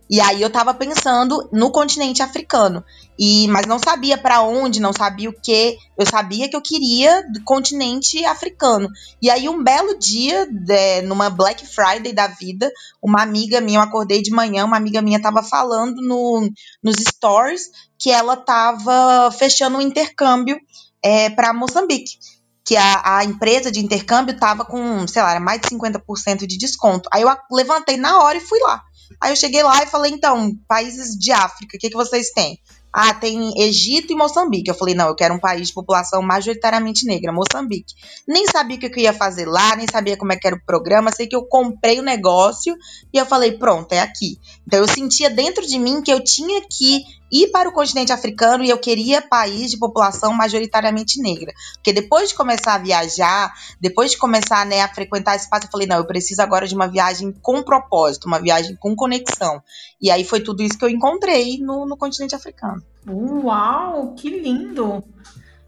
E 0.10 0.20
aí 0.20 0.42
eu 0.42 0.50
tava 0.50 0.74
pensando 0.74 1.48
no 1.52 1.72
continente 1.72 2.24
africano. 2.24 2.84
E, 3.18 3.48
mas 3.50 3.68
não 3.68 3.78
sabia 3.78 4.18
para 4.18 4.42
onde, 4.42 4.80
não 4.80 4.92
sabia 4.92 5.30
o 5.30 5.34
que. 5.40 5.78
Eu 5.98 6.06
sabia 6.06 6.50
que 6.50 6.56
eu 6.56 6.62
queria 6.62 7.22
do 7.32 7.44
continente 7.44 8.26
africano. 8.26 8.90
E 9.22 9.30
aí, 9.30 9.48
um 9.48 9.64
belo 9.64 10.00
dia, 10.00 10.48
de, 10.48 11.04
numa 11.04 11.30
Black 11.30 11.68
Friday 11.68 12.12
da 12.12 12.28
vida, 12.28 12.72
uma 13.02 13.22
amiga 13.22 13.62
minha, 13.62 13.80
eu 13.80 13.84
acordei 13.84 14.22
de 14.22 14.32
manhã, 14.32 14.66
uma 14.66 14.78
amiga 14.78 15.02
minha 15.02 15.22
tava 15.22 15.44
falando 15.44 16.02
no, 16.02 16.50
nos 16.82 16.96
stores 16.96 17.70
que 17.98 18.10
ela 18.10 18.36
tava 18.36 19.30
fechando 19.32 19.78
um 19.78 19.82
intercâmbio 19.82 20.58
é, 21.04 21.30
para 21.30 21.54
Moçambique 21.54 22.18
que 22.66 22.78
a, 22.78 23.18
a, 23.18 23.24
empresa 23.26 23.72
de 23.72 23.80
intercâmbio 23.80 24.38
tava 24.38 24.64
com, 24.64 25.08
sei 25.08 25.24
lá, 25.24 25.40
mais 25.40 25.60
de 25.60 25.70
50% 25.70 26.46
de 26.46 26.56
desconto. 26.56 27.10
Aí 27.12 27.24
eu 27.24 27.36
levantei 27.52 27.98
na 27.98 28.22
hora 28.22 28.38
e 28.38 28.42
fui 28.42 28.60
lá. 28.60 28.84
Aí 29.20 29.32
eu 29.32 29.36
cheguei 29.36 29.64
lá 29.64 29.84
e 29.84 29.88
falei, 29.88 30.12
então, 30.12 30.56
países 30.68 31.18
de 31.18 31.32
África, 31.32 31.78
o 31.78 31.80
que, 31.80 31.90
que 31.90 31.96
vocês 31.96 32.32
têm? 32.32 32.60
Ah, 32.92 33.14
tem 33.14 33.54
Egito 33.62 34.12
e 34.12 34.16
Moçambique. 34.16 34.70
Eu 34.70 34.76
falei, 34.76 34.96
não, 34.96 35.08
eu 35.08 35.16
quero 35.16 35.36
um 35.36 35.40
país 35.40 35.68
de 35.68 35.74
população 35.74 36.22
majoritariamente 36.22 37.06
negra, 37.06 37.32
Moçambique. 37.32 37.94
Nem 38.28 38.48
sabia 38.48 38.78
o 38.78 38.80
que 38.80 38.88
eu 38.88 39.04
ia 39.04 39.14
fazer 39.14 39.46
lá, 39.46 39.76
nem 39.76 39.86
sabia 39.88 40.18
como 40.18 40.34
é 40.34 40.36
que 40.36 40.48
era 40.48 40.56
o 40.56 40.66
programa, 40.66 41.12
sei 41.12 41.28
que 41.28 41.36
eu 41.36 41.46
comprei 41.46 42.00
o 42.00 42.04
negócio 42.04 42.76
e 43.14 43.18
eu 43.18 43.26
falei, 43.26 43.52
pronto, 43.52 43.94
é 43.94 44.00
aqui. 44.00 44.40
Então 44.66 44.80
eu 44.80 44.88
sentia 44.88 45.30
dentro 45.30 45.66
de 45.68 45.78
mim 45.78 46.02
que 46.02 46.12
eu 46.12 46.24
tinha 46.24 46.62
que 46.62 47.04
ir 47.32 47.52
para 47.52 47.70
o 47.70 47.74
continente 47.74 48.12
africano 48.12 48.64
e 48.64 48.70
eu 48.70 48.78
queria 48.78 49.22
país 49.22 49.72
de 49.72 49.78
população 49.78 50.34
majoritariamente 50.34 51.22
negra. 51.22 51.54
Porque 51.76 51.94
depois 51.94 52.30
de 52.30 52.36
começar 52.36 52.76
a 52.76 52.78
viajar, 52.78 53.54
depois 53.80 54.12
de 54.12 54.18
começar 54.18 54.66
né, 54.66 54.82
a 54.82 54.94
frequentar 54.94 55.36
espaço, 55.36 55.68
eu 55.68 55.72
falei, 55.72 55.88
não, 55.88 55.98
eu 55.98 56.06
preciso 56.06 56.42
agora 56.42 56.68
de 56.68 56.76
uma 56.76 56.88
viagem 56.88 57.32
com 57.42 57.62
propósito, 57.64 58.28
uma 58.28 58.40
viagem 58.40 58.76
com 58.76 58.96
conexão. 58.96 59.62
E 60.02 60.10
aí 60.10 60.24
foi 60.24 60.42
tudo 60.42 60.64
isso 60.64 60.78
que 60.78 60.86
eu 60.86 60.90
encontrei 60.90 61.58
no, 61.60 61.86
no 61.86 61.98
continente 61.98 62.36
africano. 62.36 62.84
Uau, 63.08 64.14
que 64.16 64.30
lindo! 64.30 65.04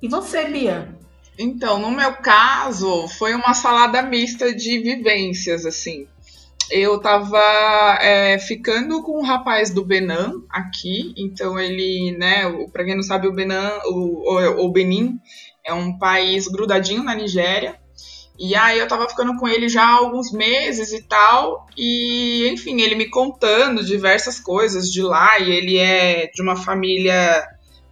E 0.01 0.07
você, 0.07 0.45
Bia? 0.45 0.95
Então, 1.37 1.79
no 1.79 1.91
meu 1.91 2.13
caso, 2.17 3.07
foi 3.07 3.33
uma 3.33 3.53
salada 3.53 4.01
mista 4.01 4.53
de 4.53 4.79
vivências, 4.79 5.65
assim 5.65 6.07
eu 6.71 6.99
tava 6.99 7.39
é, 8.01 8.39
ficando 8.39 9.03
com 9.03 9.19
um 9.19 9.23
rapaz 9.23 9.69
do 9.69 9.85
Benin 9.85 10.43
aqui, 10.49 11.13
então 11.17 11.59
ele, 11.59 12.15
né, 12.17 12.43
para 12.71 12.85
quem 12.85 12.95
não 12.95 13.03
sabe, 13.03 13.27
o 13.27 13.33
Benin, 13.33 13.53
o, 13.85 14.65
o 14.65 14.71
Benin 14.71 15.19
é 15.63 15.73
um 15.73 15.97
país 15.97 16.47
grudadinho 16.47 17.03
na 17.03 17.13
Nigéria. 17.13 17.79
E 18.39 18.55
aí 18.55 18.79
eu 18.79 18.87
tava 18.87 19.07
ficando 19.07 19.37
com 19.37 19.47
ele 19.47 19.69
já 19.69 19.83
há 19.83 19.97
alguns 19.97 20.31
meses 20.31 20.91
e 20.93 21.03
tal, 21.03 21.67
e 21.77 22.49
enfim, 22.51 22.81
ele 22.81 22.95
me 22.95 23.07
contando 23.09 23.85
diversas 23.85 24.39
coisas 24.39 24.91
de 24.91 25.03
lá, 25.03 25.37
e 25.39 25.51
ele 25.51 25.77
é 25.77 26.27
de 26.33 26.41
uma 26.41 26.55
família 26.55 27.45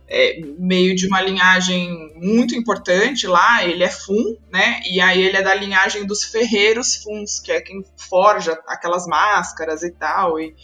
é, 0.10 0.41
meio 0.57 0.95
de 0.95 1.07
uma 1.07 1.22
linhagem 1.22 2.14
muito 2.16 2.55
importante 2.55 3.28
lá, 3.28 3.64
ele 3.64 3.84
é 3.84 3.89
Fun, 3.89 4.36
né? 4.51 4.82
E 4.89 4.99
aí 4.99 5.22
ele 5.22 5.38
é 5.38 5.43
da 5.43 5.53
linhagem 5.53 6.05
dos 6.05 6.24
ferreiros 6.24 6.95
Funs, 6.95 7.39
que 7.39 7.51
é 7.51 7.62
quem 7.62 7.84
forja 7.95 8.60
aquelas 8.68 9.05
máscaras 9.05 9.84
e 9.84 9.91
tal, 9.91 10.39
e 10.39 10.55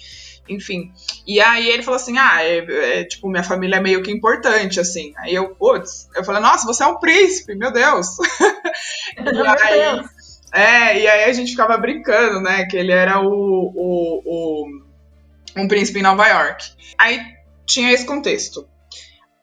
enfim. 0.49 0.91
E 1.27 1.39
aí 1.39 1.69
ele 1.69 1.83
falou 1.83 1.97
assim: 1.97 2.17
ah, 2.17 2.43
é, 2.43 2.99
é, 2.99 3.03
tipo, 3.03 3.29
minha 3.29 3.43
família 3.43 3.77
é 3.77 3.81
meio 3.81 4.01
que 4.01 4.11
importante, 4.11 4.79
assim. 4.79 5.13
Aí 5.17 5.33
eu, 5.33 5.55
putz, 5.55 6.09
eu 6.15 6.23
falei, 6.23 6.41
nossa, 6.41 6.65
você 6.65 6.83
é 6.83 6.87
um 6.87 6.99
príncipe, 6.99 7.55
meu 7.55 7.71
Deus! 7.71 8.07
e 9.17 9.63
aí, 9.63 10.03
é, 10.51 10.99
e 10.99 11.07
aí 11.07 11.23
a 11.25 11.33
gente 11.33 11.51
ficava 11.51 11.77
brincando, 11.77 12.41
né? 12.41 12.65
Que 12.65 12.77
ele 12.77 12.91
era 12.91 13.21
o, 13.21 13.27
o, 13.27 14.21
o 14.25 14.65
um 15.57 15.67
príncipe 15.67 15.99
em 15.99 16.03
Nova 16.03 16.27
York. 16.27 16.65
Aí 16.97 17.21
tinha 17.65 17.91
esse 17.91 18.05
contexto. 18.05 18.67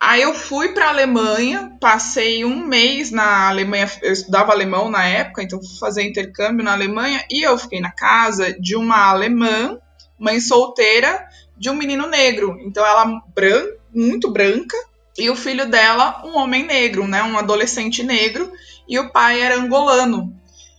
Aí 0.05 0.23
eu 0.23 0.35
fui 0.35 0.71
para 0.71 0.87
a 0.87 0.89
Alemanha, 0.89 1.77
passei 1.81 2.45
um 2.45 2.67
mês 2.67 3.13
na 3.13 3.49
Alemanha, 3.49 3.89
eu 4.03 4.13
estudava 4.13 4.51
alemão 4.51 4.91
na 4.91 5.05
época, 5.05 5.45
então 5.45 5.63
fui 5.63 5.79
fazer 5.79 6.03
intercâmbio 6.03 6.65
na 6.65 6.73
Alemanha 6.73 7.25
e 7.31 7.47
eu 7.47 7.57
fiquei 7.57 7.81
na 7.81 7.93
casa 7.93 8.53
de 8.61 8.75
uma 8.75 9.11
alemã, 9.11 9.79
mãe 10.19 10.41
solteira, 10.41 11.25
de 11.57 11.71
um 11.71 11.77
menino 11.77 12.09
negro. 12.09 12.59
Então 12.67 12.85
ela 12.85 13.23
bran 13.33 13.65
muito 13.95 14.29
branca 14.29 14.77
e 15.17 15.31
o 15.31 15.37
filho 15.37 15.71
dela 15.71 16.21
um 16.25 16.37
homem 16.37 16.67
negro, 16.67 17.07
né, 17.07 17.23
um 17.23 17.39
adolescente 17.39 18.03
negro 18.03 18.51
e 18.89 18.99
o 18.99 19.13
pai 19.13 19.41
era 19.41 19.57
angolano 19.57 20.37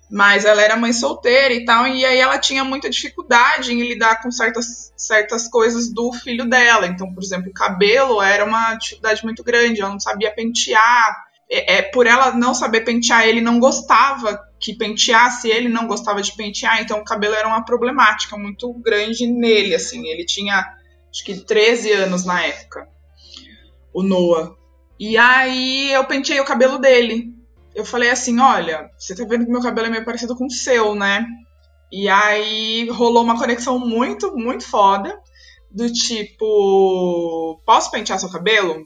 mas 0.10 0.46
ela 0.46 0.62
era 0.62 0.78
mãe 0.78 0.94
solteira 0.94 1.54
e 1.54 1.66
tal, 1.66 1.88
e 1.88 2.06
aí 2.06 2.20
ela 2.20 2.38
tinha 2.38 2.64
muita 2.64 2.90
dificuldade 2.90 3.74
em 3.74 3.82
lidar 3.82 4.22
com 4.22 4.32
certas, 4.32 4.94
certas 4.96 5.48
coisas 5.48 5.92
do 5.92 6.14
filho 6.14 6.48
dela. 6.48 6.88
Então, 6.88 7.12
por 7.14 7.24
exemplo, 7.24 7.50
o 7.50 7.54
cabelo 7.54 8.22
era 8.22 8.46
uma 8.46 8.76
dificuldade 8.76 9.24
muito 9.24 9.44
grande, 9.44 9.82
ela 9.82 9.92
não 9.92 10.00
sabia 10.00 10.34
pentear. 10.34 11.24
É, 11.50 11.78
é, 11.78 11.82
por 11.82 12.08
ela 12.08 12.32
não 12.32 12.54
saber 12.54 12.82
pentear, 12.82 13.28
ele 13.28 13.42
não 13.42 13.60
gostava 13.60 14.40
que 14.60 14.76
penteasse, 14.76 15.50
ele 15.50 15.68
não 15.68 15.88
gostava 15.88 16.22
de 16.22 16.36
pentear, 16.36 16.82
então 16.82 17.00
o 17.00 17.04
cabelo 17.04 17.36
era 17.36 17.48
uma 17.48 17.66
problemática 17.66 18.38
muito 18.38 18.72
grande 18.74 19.28
nele, 19.28 19.76
assim. 19.76 20.08
Ele 20.08 20.26
tinha, 20.26 20.64
acho 21.12 21.24
que 21.24 21.36
13 21.44 21.92
anos 21.92 22.24
na 22.24 22.42
época, 22.44 22.88
o 23.94 24.02
Noah. 24.02 24.56
E 25.00 25.18
aí 25.18 25.92
eu 25.92 26.06
penteei 26.06 26.40
o 26.40 26.46
cabelo 26.46 26.78
dele 26.78 27.34
eu 27.76 27.86
falei 27.86 28.10
assim: 28.10 28.40
olha, 28.40 28.90
você 28.98 29.16
tá 29.16 29.24
vendo 29.26 29.46
que 29.46 29.52
meu 29.52 29.62
cabelo 29.62 29.88
é 29.88 29.90
meio 29.90 30.06
parecido 30.06 30.36
com 30.36 30.46
o 30.46 30.52
seu, 30.52 30.96
né? 30.96 31.26
E 31.92 32.10
aí 32.10 32.90
rolou 32.90 33.24
uma 33.24 33.38
conexão 33.38 33.80
muito, 33.80 34.36
muito 34.36 34.68
foda. 34.68 35.18
Do 35.72 35.92
tipo, 35.92 37.62
posso 37.66 37.90
pentear 37.90 38.20
seu 38.20 38.30
cabelo? 38.30 38.86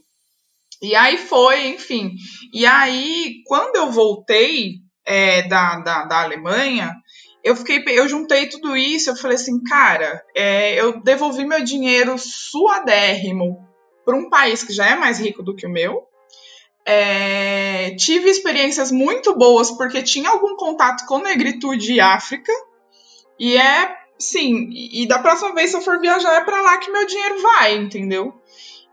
E 0.82 0.96
aí 0.96 1.18
foi, 1.18 1.70
enfim. 1.70 2.12
E 2.54 2.66
aí, 2.66 3.42
quando 3.46 3.76
eu 3.76 3.92
voltei 3.92 4.76
é, 5.06 5.42
da, 5.48 5.80
da, 5.80 6.06
da 6.06 6.22
Alemanha, 6.24 6.94
eu 7.44 7.56
fiquei, 7.56 7.84
eu 7.88 8.08
juntei 8.08 8.48
tudo 8.48 8.76
isso, 8.76 9.10
eu 9.10 9.16
falei 9.16 9.36
assim, 9.36 9.62
cara, 9.64 10.22
é, 10.36 10.80
eu 10.80 11.02
devolvi 11.02 11.46
meu 11.46 11.64
dinheiro 11.64 12.16
suadérrimo 12.18 13.66
para 14.06 14.18
um 14.18 14.30
país 14.30 14.64
que 14.64 14.74
já 14.74 14.86
é 14.86 14.96
mais 14.96 15.20
rico 15.20 15.42
do 15.42 15.56
que 15.56 15.66
o 15.66 15.72
meu, 15.72 16.04
é, 16.90 17.94
tive 17.96 18.30
experiências 18.30 18.94
muito 18.94 19.36
boas 19.36 19.70
porque 19.70 20.02
tinha 20.02 20.30
algum 20.30 20.56
contato 20.56 21.06
com 21.06 21.20
negritude 21.20 21.92
e 21.92 22.00
África. 22.00 22.54
E 23.38 23.58
é, 23.58 23.94
sim, 24.18 24.70
e 24.72 25.06
da 25.06 25.20
próxima 25.20 25.54
vez 25.54 25.70
se 25.70 25.76
eu 25.76 25.82
for 25.82 26.00
viajar 26.00 26.34
é 26.36 26.46
para 26.46 26.62
lá 26.62 26.78
que 26.78 26.90
meu 26.90 27.06
dinheiro 27.06 27.42
vai, 27.42 27.76
entendeu? 27.76 28.34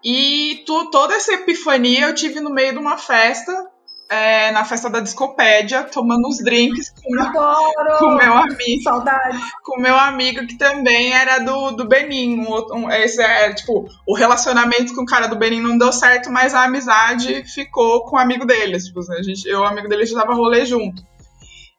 E 0.03 0.64
tu, 0.66 0.90
toda 0.90 1.14
essa 1.14 1.34
epifania 1.34 2.09
eu 2.09 2.14
tive 2.14 2.40
no 2.40 2.51
meio 2.51 2.72
de 2.72 2.78
uma 2.78 2.99
festa 2.99 3.70
é, 4.15 4.51
na 4.53 4.65
festa 4.65 4.89
da 4.89 5.01
Discopédia, 5.01 5.85
tomando 5.85 6.29
uns 6.29 6.39
drinks 6.39 6.91
com, 6.91 7.21
Adoro! 7.21 7.99
com 7.99 8.15
meu 8.15 8.33
amigo. 8.33 8.83
Saudade. 8.83 9.39
Com 9.62 9.81
meu 9.81 9.97
amigo 9.97 10.47
que 10.47 10.57
também 10.57 11.12
era 11.12 11.39
do, 11.39 11.73
do 11.73 11.89
Benin. 11.89 12.41
Um, 12.41 12.75
um, 12.75 12.91
esse 12.91 13.21
é, 13.21 13.53
tipo, 13.53 13.89
o 14.07 14.15
relacionamento 14.15 14.95
com 14.95 15.03
o 15.03 15.07
cara 15.07 15.27
do 15.27 15.37
Benin 15.37 15.61
não 15.61 15.77
deu 15.77 15.93
certo, 15.93 16.31
mas 16.31 16.55
a 16.55 16.65
amizade 16.65 17.45
ficou 17.45 18.05
com 18.05 18.17
o 18.17 18.19
amigo 18.19 18.47
deles. 18.47 18.87
Tipo, 18.87 19.01
a 19.12 19.23
gente, 19.23 19.47
eu 19.47 19.61
e 19.61 19.62
o 19.62 19.67
amigo 19.67 19.89
dele 19.89 20.07
já 20.07 20.21
tava 20.21 20.35
rolê 20.35 20.65
junto. 20.65 21.03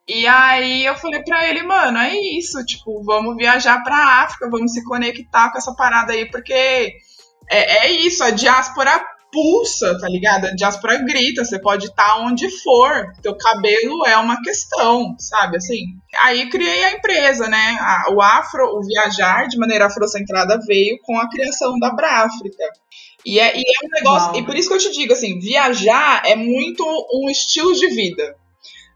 E 0.07 0.27
aí 0.27 0.85
eu 0.85 0.95
falei 0.95 1.23
pra 1.23 1.49
ele, 1.49 1.63
mano, 1.63 1.97
é 1.97 2.15
isso, 2.15 2.63
tipo, 2.63 3.03
vamos 3.03 3.35
viajar 3.35 3.81
pra 3.83 4.23
África, 4.23 4.49
vamos 4.49 4.71
se 4.71 4.83
conectar 4.83 5.51
com 5.51 5.57
essa 5.57 5.73
parada 5.73 6.13
aí, 6.13 6.29
porque 6.29 6.93
é, 7.49 7.87
é 7.87 7.91
isso, 7.91 8.23
a 8.23 8.29
diáspora 8.29 9.03
pulsa, 9.35 9.99
tá 9.99 10.07
ligado? 10.07 10.45
A 10.45 10.55
diáspora 10.55 10.97
grita, 11.03 11.43
você 11.43 11.59
pode 11.59 11.87
estar 11.87 12.15
tá 12.15 12.19
onde 12.21 12.49
for, 12.63 13.11
teu 13.21 13.35
cabelo 13.35 14.05
é 14.07 14.15
uma 14.15 14.41
questão, 14.41 15.13
sabe? 15.19 15.57
Assim. 15.57 15.87
Aí 16.21 16.49
criei 16.49 16.85
a 16.85 16.93
empresa, 16.93 17.49
né? 17.49 17.77
O 18.13 18.21
Afro, 18.21 18.77
o 18.77 18.81
Viajar 18.81 19.49
de 19.49 19.57
maneira 19.57 19.87
afrocentrada 19.87 20.57
veio 20.65 20.97
com 21.03 21.19
a 21.19 21.29
criação 21.29 21.77
da 21.77 21.91
Bráfrica. 21.91 22.63
E 23.25 23.39
é, 23.39 23.57
e 23.57 23.59
é 23.59 23.85
um 23.85 23.89
negócio, 23.91 24.29
Uau. 24.29 24.39
e 24.39 24.45
por 24.45 24.55
isso 24.55 24.69
que 24.69 24.75
eu 24.75 24.79
te 24.79 24.91
digo 24.91 25.11
assim, 25.11 25.39
viajar 25.39 26.21
é 26.25 26.35
muito 26.35 26.85
um 27.13 27.29
estilo 27.29 27.73
de 27.73 27.87
vida. 27.87 28.35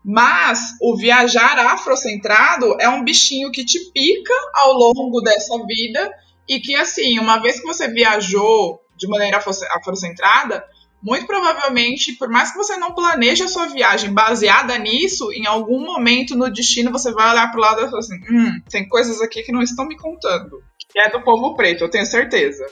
Mas 0.05 0.59
o 0.81 0.95
viajar 0.95 1.59
afrocentrado 1.59 2.77
é 2.79 2.87
um 2.87 3.03
bichinho 3.03 3.51
que 3.51 3.65
te 3.65 3.91
pica 3.91 4.33
ao 4.53 4.71
longo 4.71 5.19
dessa 5.19 5.57
vida 5.65 6.09
e 6.47 6.59
que 6.59 6.75
assim, 6.75 7.19
uma 7.19 7.39
vez 7.39 7.59
que 7.59 7.67
você 7.67 7.89
viajou 7.89 8.79
de 8.99 9.07
maneira 9.07 9.41
afrocentrada, 9.71 10.63
muito 11.01 11.25
provavelmente, 11.25 12.13
por 12.13 12.27
mais 12.27 12.51
que 12.51 12.57
você 12.57 12.75
não 12.75 12.93
planeje 12.93 13.43
a 13.43 13.47
sua 13.47 13.67
viagem 13.67 14.13
baseada 14.13 14.77
nisso, 14.77 15.31
em 15.31 15.47
algum 15.47 15.79
momento 15.85 16.35
no 16.35 16.51
destino 16.51 16.91
você 16.91 17.11
vai 17.13 17.31
olhar 17.31 17.49
para 17.49 17.57
o 17.57 17.61
lado 17.61 17.81
e 17.81 17.85
falar 17.85 17.99
assim: 17.99 18.19
hum, 18.29 18.61
tem 18.69 18.87
coisas 18.87 19.21
aqui 19.21 19.41
que 19.43 19.51
não 19.51 19.61
estão 19.61 19.87
me 19.87 19.97
contando. 19.97 20.61
Que 20.91 20.99
é 20.99 21.09
do 21.09 21.21
povo 21.21 21.55
preto, 21.55 21.85
eu 21.85 21.89
tenho 21.89 22.05
certeza. 22.05 22.65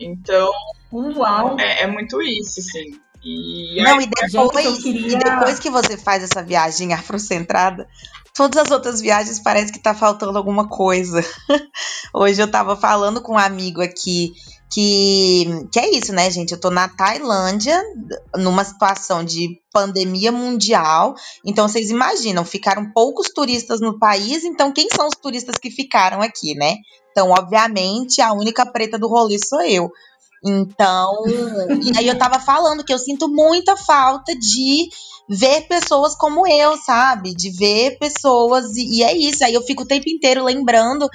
Então, 0.00 0.50
Uau. 0.92 1.58
É, 1.58 1.82
é 1.82 1.86
muito 1.86 2.22
isso, 2.22 2.62
sim. 2.62 2.98
E 3.22 3.82
não, 3.82 4.00
e 4.00 4.06
depois, 4.06 4.82
queria... 4.82 5.18
depois 5.18 5.58
que 5.58 5.68
você 5.68 5.96
faz 5.96 6.22
essa 6.22 6.42
viagem 6.42 6.94
afrocentrada, 6.94 7.86
todas 8.32 8.62
as 8.62 8.70
outras 8.70 9.00
viagens 9.00 9.40
parece 9.40 9.72
que 9.72 9.80
tá 9.80 9.92
faltando 9.92 10.38
alguma 10.38 10.68
coisa. 10.68 11.20
Hoje 12.14 12.40
eu 12.40 12.50
tava 12.50 12.76
falando 12.76 13.20
com 13.20 13.32
um 13.32 13.38
amigo 13.38 13.82
aqui 13.82 14.32
que, 14.70 15.66
que 15.72 15.78
é 15.78 15.90
isso, 15.90 16.12
né, 16.12 16.30
gente? 16.30 16.52
Eu 16.52 16.60
tô 16.60 16.70
na 16.70 16.88
Tailândia, 16.88 17.82
numa 18.36 18.64
situação 18.64 19.24
de 19.24 19.60
pandemia 19.72 20.30
mundial. 20.30 21.14
Então, 21.44 21.68
vocês 21.68 21.90
imaginam, 21.90 22.44
ficaram 22.44 22.90
poucos 22.92 23.28
turistas 23.28 23.80
no 23.80 23.98
país, 23.98 24.44
então 24.44 24.72
quem 24.72 24.88
são 24.94 25.08
os 25.08 25.14
turistas 25.14 25.56
que 25.56 25.70
ficaram 25.70 26.20
aqui, 26.20 26.54
né? 26.54 26.76
Então, 27.10 27.30
obviamente, 27.30 28.20
a 28.20 28.32
única 28.32 28.64
preta 28.66 28.98
do 28.98 29.08
rolê 29.08 29.38
sou 29.44 29.62
eu. 29.62 29.90
Então, 30.44 31.24
e 31.82 31.98
aí 31.98 32.06
eu 32.06 32.16
tava 32.16 32.38
falando 32.38 32.84
que 32.84 32.92
eu 32.92 32.98
sinto 32.98 33.28
muita 33.28 33.76
falta 33.76 34.32
de 34.36 34.88
ver 35.28 35.66
pessoas 35.66 36.14
como 36.14 36.46
eu, 36.46 36.76
sabe? 36.76 37.34
De 37.34 37.50
ver 37.50 37.98
pessoas, 37.98 38.76
e, 38.76 38.98
e 38.98 39.02
é 39.02 39.16
isso. 39.16 39.44
Aí 39.44 39.54
eu 39.54 39.62
fico 39.62 39.82
o 39.82 39.86
tempo 39.86 40.08
inteiro 40.08 40.44
lembrando 40.44 41.08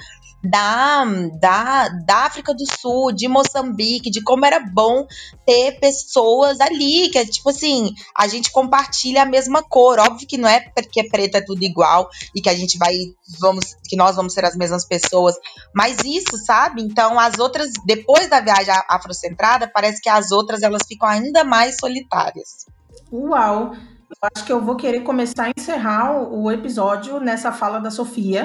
da, 0.44 1.04
da, 1.40 1.88
da 1.88 2.16
África 2.26 2.52
do 2.52 2.64
Sul, 2.78 3.12
de 3.12 3.26
Moçambique, 3.26 4.10
de 4.10 4.22
como 4.22 4.44
era 4.44 4.60
bom 4.60 5.06
ter 5.46 5.80
pessoas 5.80 6.60
ali, 6.60 7.08
que 7.08 7.18
é 7.18 7.24
tipo 7.24 7.48
assim, 7.50 7.94
a 8.14 8.28
gente 8.28 8.52
compartilha 8.52 9.22
a 9.22 9.26
mesma 9.26 9.62
cor. 9.62 9.98
Óbvio 9.98 10.28
que 10.28 10.36
não 10.36 10.48
é 10.48 10.60
porque 10.60 11.08
preto 11.08 11.36
é 11.36 11.40
tudo 11.40 11.62
igual 11.62 12.08
e 12.34 12.42
que 12.42 12.48
a 12.48 12.54
gente 12.54 12.76
vai, 12.76 12.94
vamos, 13.40 13.74
que 13.88 13.96
nós 13.96 14.16
vamos 14.16 14.34
ser 14.34 14.44
as 14.44 14.54
mesmas 14.54 14.84
pessoas, 14.84 15.34
mas 15.74 15.96
isso, 16.04 16.36
sabe? 16.44 16.82
Então 16.82 17.18
as 17.18 17.38
outras, 17.38 17.70
depois 17.86 18.28
da 18.28 18.40
viagem 18.40 18.74
afrocentrada, 18.88 19.70
parece 19.72 20.02
que 20.02 20.08
as 20.08 20.30
outras 20.30 20.62
elas 20.62 20.82
ficam 20.86 21.08
ainda 21.08 21.42
mais 21.42 21.76
solitárias. 21.80 22.66
Uau! 23.10 23.74
Eu 24.10 24.28
acho 24.34 24.44
que 24.44 24.52
eu 24.52 24.60
vou 24.60 24.76
querer 24.76 25.00
começar 25.00 25.44
a 25.44 25.52
encerrar 25.56 26.22
o 26.30 26.50
episódio 26.50 27.18
nessa 27.18 27.50
fala 27.50 27.80
da 27.80 27.90
Sofia, 27.90 28.44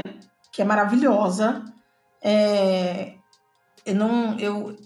que 0.52 0.62
é 0.62 0.66
maravilhosa. 0.66 1.64
É, 2.22 3.14
eu 3.86 3.96
não, 3.96 4.38
eu, 4.40 4.78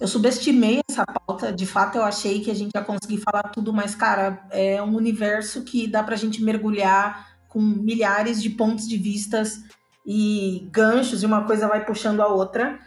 eu 0.00 0.08
subestimei 0.08 0.80
essa 0.88 1.04
pauta. 1.04 1.52
De 1.52 1.66
fato, 1.66 1.96
eu 1.96 2.02
achei 2.02 2.40
que 2.40 2.50
a 2.50 2.54
gente 2.54 2.72
ia 2.74 2.84
conseguir 2.84 3.18
falar 3.18 3.44
tudo, 3.44 3.72
mas, 3.72 3.94
cara, 3.94 4.46
é 4.50 4.82
um 4.82 4.96
universo 4.96 5.64
que 5.64 5.86
dá 5.86 6.02
pra 6.02 6.16
gente 6.16 6.42
mergulhar 6.42 7.26
com 7.48 7.60
milhares 7.60 8.42
de 8.42 8.50
pontos 8.50 8.86
de 8.86 8.96
vistas 8.96 9.58
e 10.06 10.68
ganchos, 10.70 11.22
e 11.22 11.26
uma 11.26 11.44
coisa 11.44 11.68
vai 11.68 11.84
puxando 11.84 12.20
a 12.20 12.28
outra. 12.28 12.78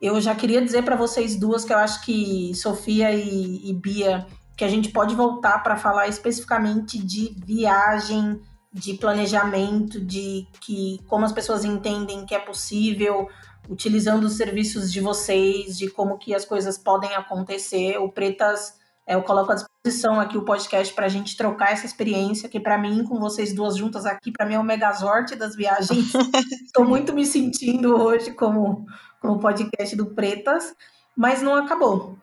Eu 0.00 0.20
já 0.20 0.34
queria 0.34 0.62
dizer 0.62 0.82
para 0.82 0.96
vocês 0.96 1.36
duas 1.36 1.64
que 1.64 1.72
eu 1.72 1.78
acho 1.78 2.04
que 2.04 2.52
Sofia 2.54 3.12
e, 3.12 3.68
e 3.68 3.72
Bia, 3.74 4.26
que 4.56 4.64
a 4.64 4.68
gente 4.68 4.90
pode 4.90 5.14
voltar 5.14 5.62
para 5.62 5.76
falar 5.76 6.08
especificamente 6.08 6.98
de 6.98 7.34
viagem 7.44 8.40
de 8.72 8.94
planejamento, 8.94 10.00
de 10.00 10.46
que 10.60 11.00
como 11.08 11.24
as 11.24 11.32
pessoas 11.32 11.64
entendem 11.64 12.24
que 12.24 12.34
é 12.34 12.38
possível, 12.38 13.28
utilizando 13.68 14.24
os 14.24 14.34
serviços 14.34 14.92
de 14.92 15.00
vocês, 15.00 15.76
de 15.76 15.90
como 15.90 16.18
que 16.18 16.34
as 16.34 16.44
coisas 16.44 16.78
podem 16.78 17.12
acontecer. 17.14 17.98
O 17.98 18.10
Pretas, 18.10 18.74
é, 19.06 19.14
eu 19.14 19.22
coloco 19.22 19.52
à 19.52 19.56
disposição 19.56 20.20
aqui 20.20 20.38
o 20.38 20.44
podcast 20.44 20.94
para 20.94 21.06
a 21.06 21.08
gente 21.08 21.36
trocar 21.36 21.72
essa 21.72 21.84
experiência, 21.84 22.48
que 22.48 22.60
para 22.60 22.78
mim, 22.78 23.04
com 23.04 23.18
vocês 23.18 23.52
duas 23.52 23.76
juntas 23.76 24.06
aqui, 24.06 24.30
para 24.30 24.46
mim 24.46 24.54
é 24.54 24.58
o 24.58 24.64
megazorte 24.64 25.34
das 25.34 25.56
viagens. 25.56 26.12
Estou 26.64 26.84
muito 26.84 27.12
me 27.12 27.26
sentindo 27.26 27.96
hoje 27.96 28.32
como, 28.32 28.86
como 29.20 29.40
podcast 29.40 29.96
do 29.96 30.06
Pretas, 30.14 30.74
mas 31.16 31.42
não 31.42 31.54
acabou. 31.54 32.16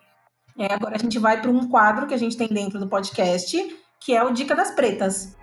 É, 0.58 0.74
agora 0.74 0.96
a 0.96 1.00
gente 1.00 1.20
vai 1.20 1.40
para 1.40 1.52
um 1.52 1.68
quadro 1.68 2.08
que 2.08 2.14
a 2.14 2.18
gente 2.18 2.36
tem 2.36 2.48
dentro 2.48 2.80
do 2.80 2.88
podcast, 2.88 3.78
que 4.00 4.16
é 4.16 4.24
o 4.24 4.32
Dica 4.32 4.56
das 4.56 4.72
Pretas. 4.72 5.37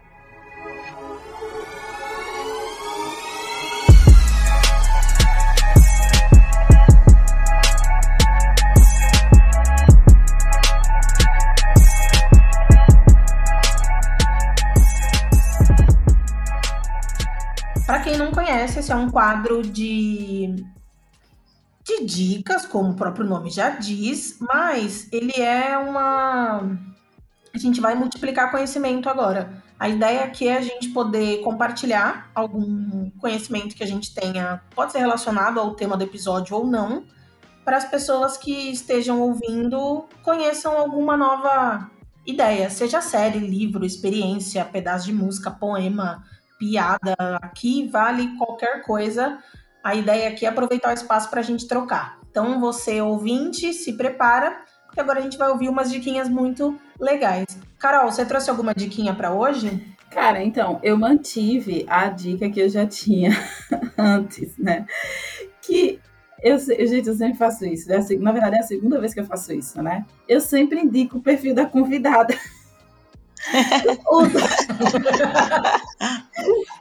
Quem 18.04 18.18
não 18.18 18.30
conhece, 18.30 18.78
esse 18.78 18.92
é 18.92 18.94
um 18.94 19.08
quadro 19.08 19.62
de, 19.62 20.54
de 21.82 22.04
dicas, 22.04 22.66
como 22.66 22.90
o 22.90 22.94
próprio 22.94 23.24
nome 23.24 23.48
já 23.50 23.70
diz, 23.70 24.36
mas 24.38 25.08
ele 25.10 25.32
é 25.40 25.78
uma. 25.78 26.78
A 27.52 27.58
gente 27.58 27.80
vai 27.80 27.94
multiplicar 27.94 28.50
conhecimento 28.50 29.08
agora. 29.08 29.62
A 29.80 29.88
ideia 29.88 30.24
aqui 30.24 30.46
é 30.46 30.58
a 30.58 30.60
gente 30.60 30.90
poder 30.90 31.40
compartilhar 31.40 32.30
algum 32.34 33.10
conhecimento 33.18 33.74
que 33.74 33.82
a 33.82 33.86
gente 33.86 34.14
tenha, 34.14 34.60
pode 34.74 34.92
ser 34.92 34.98
relacionado 34.98 35.58
ao 35.58 35.74
tema 35.74 35.96
do 35.96 36.04
episódio 36.04 36.56
ou 36.56 36.66
não, 36.66 37.04
para 37.64 37.78
as 37.78 37.86
pessoas 37.86 38.36
que 38.36 38.70
estejam 38.70 39.20
ouvindo 39.20 40.04
conheçam 40.22 40.76
alguma 40.76 41.16
nova 41.16 41.90
ideia, 42.26 42.68
seja 42.68 43.00
série, 43.00 43.38
livro, 43.38 43.84
experiência, 43.84 44.64
pedaço 44.64 45.06
de 45.06 45.12
música, 45.12 45.50
poema, 45.50 46.22
piada, 46.58 47.14
aqui 47.42 47.88
vale 47.88 48.36
qualquer 48.36 48.82
coisa. 48.82 49.38
A 49.82 49.94
ideia 49.94 50.28
aqui 50.28 50.46
é 50.46 50.48
aproveitar 50.48 50.90
o 50.90 50.94
espaço 50.94 51.28
para 51.28 51.40
a 51.40 51.42
gente 51.42 51.68
trocar. 51.68 52.18
Então, 52.30 52.58
você 52.58 53.00
ouvinte, 53.00 53.72
se 53.72 53.92
prepara, 53.92 54.56
porque 54.86 55.00
agora 55.00 55.20
a 55.20 55.22
gente 55.22 55.36
vai 55.36 55.50
ouvir 55.50 55.68
umas 55.68 55.90
diquinhas 55.90 56.28
muito 56.28 56.78
legais. 56.98 57.46
Carol, 57.78 58.10
você 58.10 58.24
trouxe 58.24 58.48
alguma 58.48 58.74
diquinha 58.74 59.14
para 59.14 59.32
hoje? 59.32 59.94
Cara, 60.10 60.42
então, 60.42 60.80
eu 60.82 60.96
mantive 60.96 61.84
a 61.88 62.08
dica 62.08 62.48
que 62.48 62.60
eu 62.60 62.68
já 62.68 62.86
tinha 62.86 63.30
antes, 63.98 64.56
né? 64.56 64.86
Que 65.60 66.00
eu, 66.42 66.58
gente, 66.58 67.08
eu 67.08 67.14
sempre 67.14 67.36
faço 67.36 67.64
isso. 67.64 67.92
É 67.92 67.98
na 68.18 68.32
verdade, 68.32 68.56
é 68.56 68.60
a 68.60 68.62
segunda 68.62 69.00
vez 69.00 69.12
que 69.12 69.20
eu 69.20 69.26
faço 69.26 69.52
isso, 69.52 69.82
né? 69.82 70.04
Eu 70.28 70.40
sempre 70.40 70.80
indico 70.80 71.18
o 71.18 71.22
perfil 71.22 71.54
da 71.54 71.66
convidada. 71.66 72.34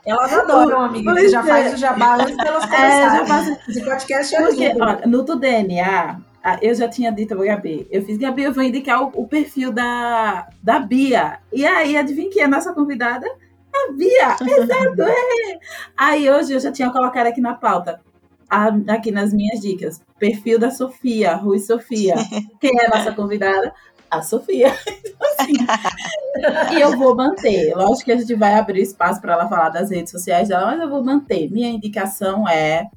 Elas 0.06 0.32
adoram, 0.32 0.82
amiga. 0.82 1.14
Você 1.14 1.28
já 1.28 1.42
faz 1.42 1.74
o 1.74 1.76
jabá 1.76 2.16
antes 2.16 2.36
delas 2.36 2.64
começarem. 2.64 2.94
É, 2.94 3.18
já 3.18 3.26
faço... 3.26 3.58
Esse 3.68 3.84
podcast 3.84 4.34
é 4.34 4.42
Porque, 4.42 4.72
olha, 4.80 5.06
no 5.06 5.22
do 5.22 5.36
DNA, 5.36 6.20
eu 6.60 6.74
já 6.74 6.88
tinha 6.88 7.10
dito 7.10 7.34
pra 7.34 7.44
Gabi. 7.46 7.86
Eu 7.90 8.04
fiz, 8.04 8.18
Gabi, 8.18 8.42
eu 8.42 8.52
vou 8.52 8.62
indicar 8.62 9.02
o, 9.02 9.12
o, 9.14 9.26
perfil 9.26 9.72
da, 9.72 10.48
da 10.62 10.78
Bia. 10.78 11.38
E 11.52 11.64
aí, 11.64 11.96
adivinha 11.96 12.30
quem 12.30 12.42
é 12.42 12.44
a 12.44 12.48
nossa 12.48 12.72
convidada? 12.74 13.26
A 13.74 13.92
Bia! 13.92 14.36
Exato! 14.46 15.02
É. 15.02 15.58
Aí 15.96 16.30
hoje 16.30 16.52
eu 16.52 16.60
já 16.60 16.70
tinha 16.70 16.90
colocado 16.90 17.28
aqui 17.28 17.40
na 17.40 17.54
pauta. 17.54 18.00
A, 18.48 18.68
aqui 18.88 19.10
nas 19.10 19.32
minhas 19.32 19.60
dicas. 19.60 20.02
Perfil 20.18 20.58
da 20.58 20.70
Sofia, 20.70 21.34
Rui 21.34 21.58
Sofia. 21.58 22.14
Quem 22.60 22.78
é 22.78 22.86
a 22.86 22.98
nossa 22.98 23.12
convidada? 23.12 23.72
A 24.16 24.22
Sofia. 24.22 24.72
Então, 25.14 26.50
assim, 26.50 26.74
e 26.76 26.80
eu 26.80 26.96
vou 26.96 27.14
manter. 27.14 27.74
Lógico 27.76 28.06
que 28.06 28.12
a 28.12 28.16
gente 28.16 28.34
vai 28.34 28.54
abrir 28.54 28.82
espaço 28.82 29.20
para 29.20 29.34
ela 29.34 29.48
falar 29.48 29.68
das 29.68 29.90
redes 29.90 30.10
sociais 30.10 30.48
dela, 30.48 30.66
mas 30.66 30.80
eu 30.80 30.88
vou 30.88 31.04
manter. 31.04 31.50
Minha 31.50 31.68
indicação 31.68 32.48
é 32.48 32.88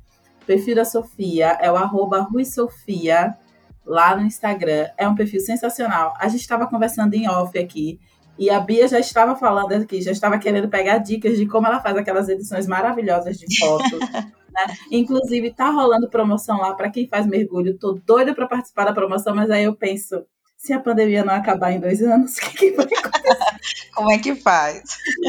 perfil 0.45 0.75
da 0.75 0.85
Sofia, 0.85 1.57
é 1.61 1.71
o 1.71 1.75
arroba 1.75 2.21
Rui 2.21 2.45
Sofia, 2.45 3.35
lá 3.85 4.15
no 4.15 4.23
Instagram. 4.23 4.87
É 4.97 5.07
um 5.07 5.13
perfil 5.13 5.41
sensacional. 5.41 6.13
A 6.17 6.27
gente 6.27 6.41
estava 6.41 6.65
conversando 6.67 7.13
em 7.13 7.29
off 7.29 7.57
aqui. 7.59 7.99
E 8.39 8.49
a 8.49 8.59
Bia 8.59 8.87
já 8.87 8.99
estava 8.99 9.35
falando 9.35 9.73
aqui, 9.73 10.01
já 10.01 10.11
estava 10.11 10.37
querendo 10.37 10.69
pegar 10.69 10.99
dicas 10.99 11.37
de 11.37 11.47
como 11.47 11.67
ela 11.67 11.79
faz 11.79 11.97
aquelas 11.97 12.29
edições 12.29 12.67
maravilhosas 12.67 13.37
de 13.37 13.57
fotos. 13.57 13.99
né? 14.57 14.75
Inclusive, 14.91 15.53
tá 15.53 15.69
rolando 15.69 16.09
promoção 16.09 16.59
lá 16.59 16.73
para 16.73 16.89
quem 16.89 17.07
faz 17.07 17.25
mergulho. 17.25 17.77
Tô 17.77 17.93
doida 17.93 18.33
para 18.33 18.47
participar 18.47 18.85
da 18.85 18.93
promoção, 18.93 19.35
mas 19.35 19.49
aí 19.49 19.63
eu 19.63 19.75
penso, 19.75 20.23
se 20.67 20.73
a 20.73 20.79
pandemia 20.81 21.23
não 21.23 21.33
acabar 21.33 21.71
em 21.71 21.79
dois 21.79 22.01
anos, 22.01 22.35
o 22.37 22.41
que, 22.41 22.57
que 22.57 22.71
vai 22.71 22.85
acontecer? 22.85 23.89
Como 23.95 24.11
é 24.11 24.19
que 24.19 24.35
faz? 24.35 24.83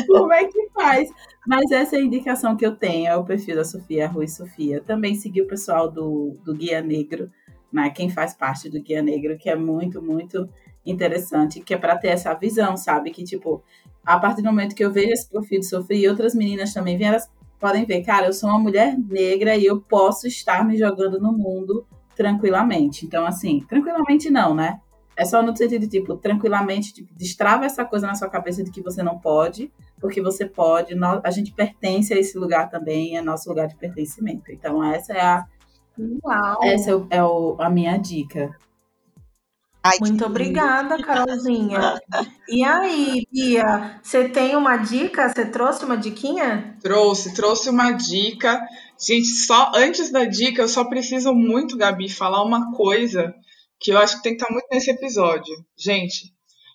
Como 0.09 0.33
é 0.33 0.45
que 0.45 0.69
faz? 0.75 1.09
Mas 1.47 1.71
essa 1.71 1.97
é 1.97 2.01
a 2.01 2.03
indicação 2.03 2.57
que 2.57 2.67
eu 2.67 2.75
tenho, 2.75 3.07
é 3.07 3.17
o 3.17 3.25
perfil 3.25 3.55
da 3.55 3.65
Sofia 3.65 4.09
Rui 4.09 4.27
Sofia. 4.27 4.83
Também 4.85 5.15
segui 5.15 5.41
o 5.41 5.47
pessoal 5.47 5.89
do, 5.89 6.37
do 6.45 6.53
Guia 6.55 6.83
Negro, 6.83 7.31
né? 7.73 7.89
quem 7.91 8.11
faz 8.11 8.35
parte 8.35 8.69
do 8.69 8.83
Guia 8.83 9.01
Negro, 9.01 9.39
que 9.39 9.49
é 9.49 9.55
muito, 9.55 10.03
muito 10.03 10.49
interessante, 10.85 11.61
que 11.61 11.73
é 11.73 11.79
para 11.79 11.97
ter 11.97 12.09
essa 12.09 12.35
visão, 12.35 12.77
sabe? 12.77 13.13
Que, 13.13 13.23
tipo, 13.23 13.63
a 14.05 14.19
partir 14.19 14.43
do 14.43 14.49
momento 14.49 14.75
que 14.75 14.85
eu 14.85 14.91
vejo 14.91 15.13
esse 15.13 15.31
perfil 15.31 15.61
de 15.61 15.67
Sofia 15.67 15.97
e 15.97 16.09
outras 16.09 16.35
meninas 16.35 16.75
também 16.75 16.99
vêm, 16.99 17.09
elas 17.09 17.31
podem 17.61 17.85
ver, 17.85 18.03
cara, 18.03 18.27
eu 18.27 18.33
sou 18.33 18.51
uma 18.51 18.59
mulher 18.59 18.99
negra 18.99 19.57
e 19.57 19.65
eu 19.65 19.81
posso 19.81 20.27
estar 20.27 20.67
me 20.67 20.77
jogando 20.77 21.21
no 21.21 21.33
mundo 21.33 21.87
tranquilamente. 22.17 23.07
Então, 23.07 23.25
assim, 23.25 23.65
tranquilamente 23.69 24.29
não, 24.31 24.53
né? 24.53 24.81
É 25.19 25.25
só 25.25 25.43
no 25.43 25.55
sentido 25.57 25.81
de, 25.81 25.89
tipo, 25.89 26.17
tranquilamente, 26.17 26.95
tipo, 26.95 27.13
destrava 27.13 27.65
essa 27.65 27.85
coisa 27.85 28.07
na 28.07 28.15
sua 28.15 28.31
cabeça 28.31 28.63
de 28.63 28.71
que 28.71 28.81
você 28.81 29.03
não 29.03 29.19
pode, 29.19 29.69
porque 30.01 30.23
você 30.23 30.47
pode, 30.47 30.95
a 31.25 31.31
gente 31.33 31.53
pertence 31.53 32.15
a 32.15 32.17
esse 32.17 32.39
lugar 32.39 32.71
também, 32.71 33.17
é 33.17 33.21
nosso 33.21 33.49
lugar 33.49 33.67
de 33.67 33.75
pertencimento. 33.75 34.53
Então, 34.53 34.83
essa 34.85 35.13
é 35.13 35.21
a. 35.21 35.45
Uau. 35.99 36.63
Essa 36.63 36.93
é, 36.93 36.95
o, 36.95 37.07
é 37.11 37.25
o, 37.25 37.57
a 37.59 37.69
minha 37.69 37.97
dica. 37.97 38.57
Ai, 39.83 39.97
Muito 40.01 40.25
obrigada, 40.25 41.03
Carolzinha. 41.03 41.99
E 42.49 42.63
aí, 42.63 43.27
Bia, 43.33 43.99
você 44.01 44.29
tem 44.29 44.55
uma 44.55 44.77
dica? 44.77 45.29
Você 45.29 45.47
trouxe 45.47 45.85
uma 45.85 45.97
diquinha? 45.97 46.77
Trouxe, 46.81 47.35
trouxe 47.35 47.71
uma 47.71 47.91
dica. 47.91 48.65
Gente, 48.97 49.27
só 49.27 49.73
antes 49.75 50.11
da 50.13 50.25
dica, 50.25 50.63
eu 50.63 50.69
só 50.69 50.85
preciso 50.85 51.35
muito, 51.35 51.77
Gabi, 51.77 52.09
falar 52.09 52.45
uma 52.45 52.73
coisa 52.73 53.35
que 53.81 53.93
eu 53.93 53.99
acho 53.99 54.17
que 54.17 54.23
tem 54.23 54.37
que 54.37 54.43
estar 54.43 54.53
muito 54.53 54.67
nesse 54.71 54.91
episódio. 54.91 55.55
Gente, 55.77 56.33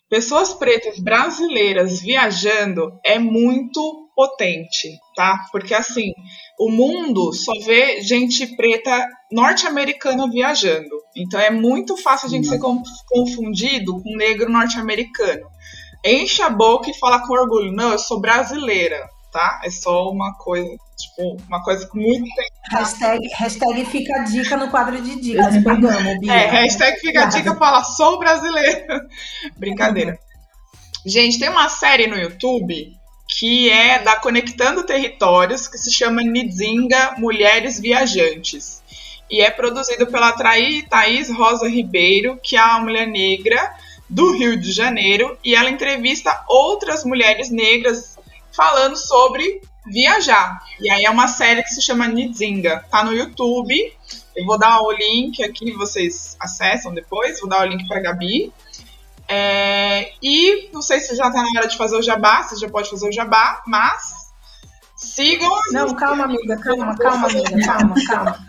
pessoas 0.10 0.54
pretas 0.54 1.00
brasileiras 1.00 2.02
viajando 2.02 2.92
é 3.06 3.20
muito 3.20 4.04
potente, 4.16 4.90
tá? 5.16 5.44
Porque 5.52 5.74
assim, 5.74 6.12
o 6.60 6.70
mundo 6.70 7.34
só 7.34 7.52
vê 7.66 8.02
gente 8.02 8.56
preta 8.56 9.08
norte-americana 9.32 10.30
viajando. 10.30 11.02
Então 11.18 11.40
é 11.40 11.50
muito 11.50 11.98
fácil 11.98 12.28
a 12.28 12.30
gente 12.30 12.48
ser 12.48 12.60
confundido 12.60 14.02
com 14.02 14.16
negro 14.16 14.52
norte-americano. 14.52 15.48
Enche 16.06 16.42
a 16.42 16.50
boca 16.50 16.90
e 16.90 17.00
fala 17.00 17.26
com 17.26 17.34
orgulho. 17.34 17.72
Não, 17.72 17.94
eu 17.94 18.00
sou 18.00 18.20
brasileira, 18.20 19.08
tá? 19.34 19.60
É 19.66 19.70
só 19.72 20.10
uma 20.10 20.36
coisa, 20.36 20.70
tipo, 20.96 21.38
uma 21.48 21.62
coisa 21.64 21.90
muito 21.94 22.30
Hashtag, 22.72 23.28
hashtag 23.36 23.86
fica 23.86 24.22
a 24.22 24.24
dica 24.24 24.56
no 24.56 24.70
quadro 24.70 25.02
de 25.02 25.20
dicas. 25.20 25.56
Bia. 26.20 26.34
É, 26.34 26.46
hashtag 26.48 27.00
fica 27.00 27.24
a 27.24 27.26
dica 27.26 27.56
fala, 27.56 27.84
sou 27.84 28.20
brasileira. 28.20 29.06
Brincadeira. 29.58 30.18
Gente, 31.06 31.40
tem 31.40 31.50
uma 31.50 31.68
série 31.68 32.08
no 32.08 32.16
YouTube 32.16 32.96
que 33.28 33.70
é 33.70 34.00
da 34.00 34.16
Conectando 34.18 34.86
Territórios, 34.86 35.68
que 35.68 35.78
se 35.78 35.92
chama 35.92 36.22
Nidzinga 36.22 37.16
Mulheres 37.18 37.80
Viajantes. 37.80 38.84
E 39.30 39.42
é 39.42 39.50
produzido 39.50 40.06
pela 40.08 40.34
Traí 40.34 40.84
Thaís 40.84 41.30
Rosa 41.30 41.68
Ribeiro, 41.68 42.38
que 42.42 42.56
é 42.56 42.64
uma 42.64 42.82
mulher 42.82 43.08
negra 43.08 43.74
do 44.08 44.32
Rio 44.32 44.56
de 44.56 44.72
Janeiro, 44.72 45.38
e 45.44 45.56
ela 45.56 45.72
entrevista 45.72 46.44
outras 46.48 47.04
mulheres 47.04 47.50
negras 47.50 48.13
falando 48.56 48.96
sobre 48.96 49.62
viajar. 49.86 50.62
E 50.80 50.90
aí 50.90 51.06
é 51.06 51.10
uma 51.10 51.28
série 51.28 51.64
que 51.64 51.70
se 51.70 51.82
chama 51.82 52.08
Nidzinga. 52.08 52.86
Tá 52.90 53.04
no 53.04 53.14
YouTube. 53.14 53.76
Eu 54.36 54.46
vou 54.46 54.58
dar 54.58 54.82
o 54.82 54.92
link 54.92 55.44
aqui, 55.44 55.72
vocês 55.74 56.36
acessam 56.40 56.94
depois. 56.94 57.40
Vou 57.40 57.50
dar 57.50 57.62
o 57.62 57.70
link 57.70 57.88
para 57.88 58.02
Gabi. 58.02 58.54
É, 59.28 60.12
e 60.22 60.70
não 60.74 60.82
sei 60.82 61.00
se 61.00 61.16
já 61.16 61.32
tá 61.32 61.42
na 61.42 61.60
hora 61.60 61.68
de 61.68 61.78
fazer 61.78 61.96
o 61.96 62.02
jabá, 62.02 62.44
se 62.44 62.60
já 62.60 62.70
pode 62.70 62.90
fazer 62.90 63.08
o 63.08 63.12
jabá, 63.12 63.64
mas 63.66 64.32
sigam. 64.96 65.50
Não, 65.72 65.94
calma, 65.96 66.26
amiga, 66.26 66.58
calma, 66.58 66.96
calma, 66.98 67.28
amiga, 67.28 67.66
calma, 67.66 67.96
calma. 68.06 68.40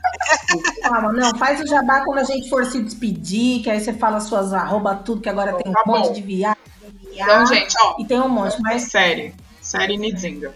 Calma, 0.82 1.12
não, 1.12 1.36
faz 1.38 1.60
o 1.60 1.66
jabá 1.66 2.04
quando 2.04 2.18
a 2.18 2.24
gente 2.24 2.48
for 2.48 2.64
se 2.66 2.82
despedir, 2.82 3.62
que 3.62 3.70
aí 3.70 3.80
você 3.80 3.92
fala 3.92 4.20
suas 4.20 4.52
arroba 4.52 4.96
tudo, 4.96 5.20
que 5.20 5.28
agora 5.28 5.54
tem 5.54 5.70
um 5.70 5.74
tá 5.74 5.82
monte 5.86 6.14
de 6.14 6.22
viagem. 6.22 6.62
Então, 7.12 7.46
gente, 7.46 7.74
ó. 7.80 7.96
E 7.98 8.04
tem 8.04 8.20
um 8.20 8.28
monte, 8.28 8.60
mas. 8.60 8.90
Série. 8.90 9.34
Série 9.64 9.96
Nidzinga. 9.96 10.54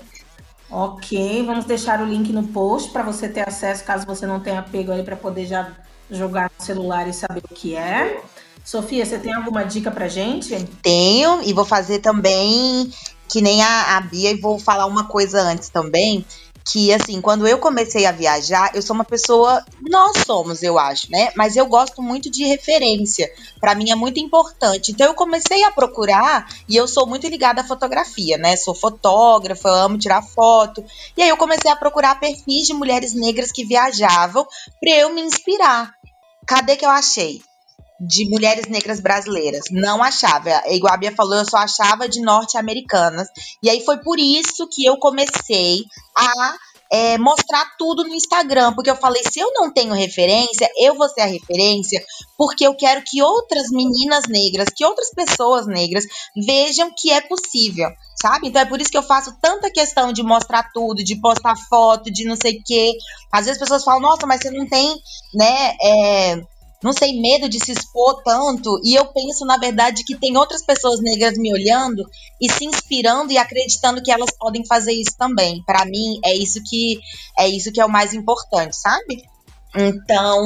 Ok, 0.71 1.43
vamos 1.47 1.65
deixar 1.65 2.03
o 2.03 2.05
link 2.05 2.31
no 2.31 2.47
post 2.49 2.91
para 2.91 3.03
você 3.03 3.27
ter 3.27 3.49
acesso, 3.49 3.83
caso 3.85 4.07
você 4.07 4.27
não 4.27 4.39
tenha 4.39 4.63
pego 4.63 4.93
aí 4.93 5.03
para 5.03 5.17
poder 5.17 5.47
já 5.47 5.73
jogar 6.11 6.51
no 6.57 6.65
celular 6.65 7.09
e 7.09 7.13
saber 7.15 7.43
o 7.51 7.55
que 7.55 7.75
é. 7.75 8.23
Sofia, 8.63 9.07
você 9.07 9.19
tem 9.19 9.33
alguma 9.33 9.65
dica 9.65 9.91
pra 9.91 10.09
gente? 10.09 10.55
Tenho, 10.83 11.41
e 11.43 11.55
vou 11.55 11.65
fazer 11.65 12.01
também 12.01 12.93
que 13.29 13.41
nem 13.43 13.63
a, 13.63 13.97
a 13.97 14.01
Bia, 14.01 14.31
e 14.31 14.41
vou 14.41 14.59
falar 14.59 14.87
uma 14.87 15.05
coisa 15.05 15.41
antes 15.41 15.69
também. 15.69 16.25
Que 16.71 16.93
assim, 16.93 17.21
quando 17.21 17.47
eu 17.49 17.59
comecei 17.59 18.05
a 18.05 18.13
viajar, 18.13 18.71
eu 18.75 18.83
sou 18.83 18.95
uma 18.95 19.05
pessoa. 19.05 19.65
Nós 19.89 20.19
somos, 20.27 20.63
eu 20.63 20.79
acho, 20.79 21.11
né? 21.11 21.33
Mas 21.35 21.57
eu 21.57 21.67
gosto 21.67 22.03
muito 22.03 22.31
de 22.31 22.45
referência. 22.45 23.31
Para 23.59 23.75
mim 23.75 23.91
é 23.91 23.95
muito 23.95 24.21
importante. 24.21 24.93
Então 24.93 25.07
eu 25.07 25.15
comecei 25.15 25.65
a 25.65 25.71
procurar, 25.71 26.47
e 26.69 26.77
eu 26.77 26.87
sou 26.87 27.07
muito 27.07 27.27
ligada 27.27 27.63
à 27.63 27.65
fotografia, 27.65 28.37
né? 28.37 28.57
Sou 28.57 28.75
fotógrafa, 28.75 29.69
amo 29.71 29.99
tirar 29.99 30.23
foto. 30.23 30.85
E 31.17 31.23
aí 31.23 31.29
eu 31.29 31.37
comecei 31.37 31.71
a 31.71 31.77
procurar 31.77 32.21
perfis 32.21 32.67
de 32.67 32.75
mulheres 32.75 33.15
negras 33.15 33.51
que 33.51 33.65
viajavam 33.65 34.47
para 34.81 34.95
eu 34.95 35.15
me 35.15 35.23
inspirar. 35.23 35.93
Cadê 36.47 36.77
que 36.77 36.85
eu 36.85 36.91
achei? 36.91 37.43
De 38.01 38.29
mulheres 38.29 38.67
negras 38.67 39.01
brasileiras. 39.01 39.65
Não 39.71 40.03
achava. 40.03 40.63
Igual 40.69 40.95
a 40.95 40.97
Bia 40.97 41.15
falou, 41.15 41.37
eu 41.37 41.49
só 41.49 41.59
achava 41.59 42.09
de 42.09 42.21
norte-americanas. 42.21 43.29
E 43.63 43.69
aí 43.69 43.85
foi 43.85 43.99
por 43.99 44.19
isso 44.19 44.69
que 44.71 44.85
eu 44.85 44.97
comecei 44.99 45.83
a 46.17 46.57
é, 46.91 47.19
mostrar 47.19 47.77
tudo 47.79 48.05
no 48.05 48.15
Instagram, 48.15 48.73
porque 48.73 48.91
eu 48.91 48.97
falei, 48.97 49.23
se 49.31 49.39
eu 49.39 49.53
não 49.53 49.73
tenho 49.73 49.93
referência, 49.93 50.69
eu 50.79 50.95
vou 50.95 51.09
ser 51.09 51.21
a 51.23 51.27
referência, 51.27 52.03
porque 52.37 52.67
eu 52.67 52.75
quero 52.75 53.03
que 53.05 53.23
outras 53.23 53.69
meninas 53.71 54.25
negras, 54.29 54.69
que 54.75 54.85
outras 54.85 55.11
pessoas 55.11 55.67
negras 55.67 56.05
vejam 56.47 56.91
que 56.97 57.11
é 57.11 57.21
possível, 57.21 57.91
sabe? 58.21 58.49
Então 58.49 58.63
é 58.63 58.65
por 58.65 58.81
isso 58.81 58.91
que 58.91 58.97
eu 58.97 59.03
faço 59.03 59.37
tanta 59.41 59.71
questão 59.71 60.13
de 60.13 60.23
mostrar 60.23 60.71
tudo, 60.73 61.05
de 61.05 61.21
postar 61.21 61.57
foto, 61.69 62.11
de 62.11 62.25
não 62.25 62.37
sei 62.37 62.59
o 62.59 62.63
quê. 62.65 62.93
Às 63.31 63.45
vezes 63.45 63.61
as 63.61 63.69
pessoas 63.69 63.85
falam, 63.85 64.01
nossa, 64.01 64.27
mas 64.27 64.41
você 64.41 64.51
não 64.51 64.67
tem, 64.67 64.97
né, 65.35 65.77
é, 65.83 66.43
não 66.83 66.93
sei, 66.93 67.21
medo 67.21 67.49
de 67.49 67.59
se 67.59 67.73
expor 67.73 68.23
tanto. 68.23 68.81
E 68.85 68.95
eu 68.95 69.07
penso, 69.07 69.45
na 69.45 69.57
verdade, 69.57 70.05
que 70.05 70.17
tem 70.17 70.37
outras 70.37 70.65
pessoas 70.65 71.01
negras 71.01 71.37
me 71.37 71.53
olhando 71.53 72.09
e 72.41 72.51
se 72.51 72.65
inspirando 72.65 73.33
e 73.33 73.39
acreditando 73.39 74.03
que 74.03 74.13
elas 74.13 74.31
podem 74.39 74.65
fazer 74.65 74.93
isso 74.93 75.17
também. 75.19 75.63
Para 75.65 75.85
mim, 75.85 76.21
é 76.25 76.35
isso 76.35 76.61
que 76.65 77.01
é 77.37 77.49
isso 77.49 77.73
que 77.73 77.81
é 77.81 77.85
o 77.85 77.91
mais 77.91 78.15
importante, 78.15 78.77
sabe? 78.77 79.25
Então, 79.75 80.41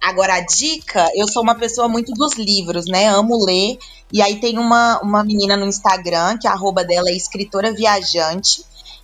agora 0.00 0.34
a 0.34 0.40
dica, 0.40 1.10
eu 1.14 1.26
sou 1.26 1.42
uma 1.42 1.54
pessoa 1.54 1.88
muito 1.88 2.12
dos 2.12 2.34
livros, 2.34 2.86
né? 2.86 3.08
Amo 3.08 3.44
ler. 3.44 3.78
E 4.12 4.22
aí 4.22 4.38
tem 4.38 4.58
uma, 4.58 5.00
uma 5.00 5.24
menina 5.24 5.56
no 5.56 5.66
Instagram, 5.66 6.38
que 6.38 6.46
a 6.46 6.52
arroba 6.52 6.84
dela 6.84 7.08
é 7.08 7.16
escritora 7.16 7.72
viajante. 7.72 8.62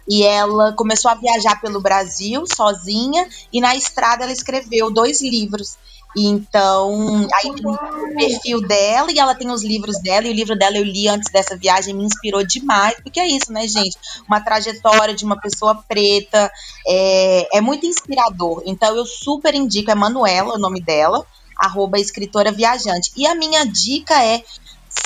E 0.09 0.23
ela 0.23 0.73
começou 0.73 1.11
a 1.11 1.15
viajar 1.15 1.61
pelo 1.61 1.81
Brasil 1.81 2.45
sozinha, 2.47 3.27
e 3.53 3.61
na 3.61 3.75
estrada 3.75 4.25
ela 4.25 4.33
escreveu 4.33 4.91
dois 4.91 5.23
livros. 5.23 5.77
Então, 6.17 7.27
aí 7.35 7.55
tem 7.55 7.67
o 7.67 8.15
perfil 8.15 8.61
dela 8.67 9.11
e 9.11 9.19
ela 9.19 9.35
tem 9.35 9.51
os 9.51 9.65
livros 9.65 10.01
dela, 10.03 10.27
e 10.27 10.31
o 10.31 10.35
livro 10.35 10.57
dela 10.57 10.77
eu 10.77 10.85
li 10.85 11.09
antes 11.09 11.31
dessa 11.33 11.57
viagem, 11.57 11.95
me 11.95 12.05
inspirou 12.05 12.45
demais, 12.45 12.97
porque 13.03 13.19
é 13.19 13.27
isso, 13.27 13.53
né, 13.53 13.67
gente? 13.67 13.97
Uma 14.29 14.41
trajetória 14.41 15.15
de 15.15 15.25
uma 15.25 15.41
pessoa 15.41 15.83
preta 15.89 16.51
é, 16.87 17.59
é 17.59 17.61
muito 17.61 17.87
inspirador. 17.87 18.63
Então, 18.67 18.95
eu 18.97 19.07
super 19.07 19.55
indico, 19.55 19.91
é 19.91 19.95
Manuela 19.95 20.55
o 20.55 20.59
nome 20.59 20.81
dela, 20.81 21.25
arroba 21.57 21.99
escritora 21.99 22.53
viajante. 22.53 23.13
E 23.17 23.27
a 23.27 23.35
minha 23.35 23.65
dica 23.65 24.23
é 24.23 24.43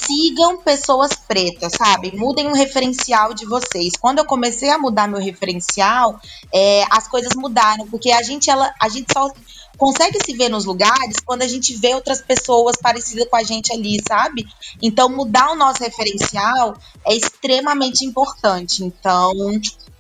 sigam 0.05 0.59
pessoas 0.59 1.13
pretas, 1.15 1.73
sabe? 1.73 2.17
Mudem 2.17 2.49
o 2.49 2.55
referencial 2.55 3.33
de 3.33 3.47
vocês. 3.47 3.93
Quando 4.01 4.19
eu 4.19 4.25
comecei 4.25 4.71
a 4.71 4.79
mudar 4.79 5.07
meu 5.07 5.21
referencial, 5.21 6.21
é, 6.53 6.85
as 6.91 7.07
coisas 7.09 7.35
mudaram, 7.37 7.87
porque 7.87 8.11
a 8.11 8.23
gente, 8.23 8.51
ela, 8.51 8.73
a 8.81 8.89
gente 8.89 9.13
só 9.13 9.31
consegue 9.77 10.19
se 10.25 10.37
ver 10.37 10.49
nos 10.49 10.65
lugares 10.65 11.17
quando 11.25 11.43
a 11.43 11.49
gente 11.49 11.75
vê 11.77 11.95
outras 11.95 12.21
pessoas 12.21 12.77
parecidas 12.77 13.29
com 13.29 13.37
a 13.37 13.43
gente 13.43 13.73
ali, 13.73 14.01
sabe? 14.07 14.47
Então, 14.83 15.09
mudar 15.09 15.51
o 15.51 15.57
nosso 15.57 15.83
referencial 15.83 16.77
é 17.07 17.15
extremamente 17.15 18.05
importante. 18.05 18.85
Então, 18.85 19.33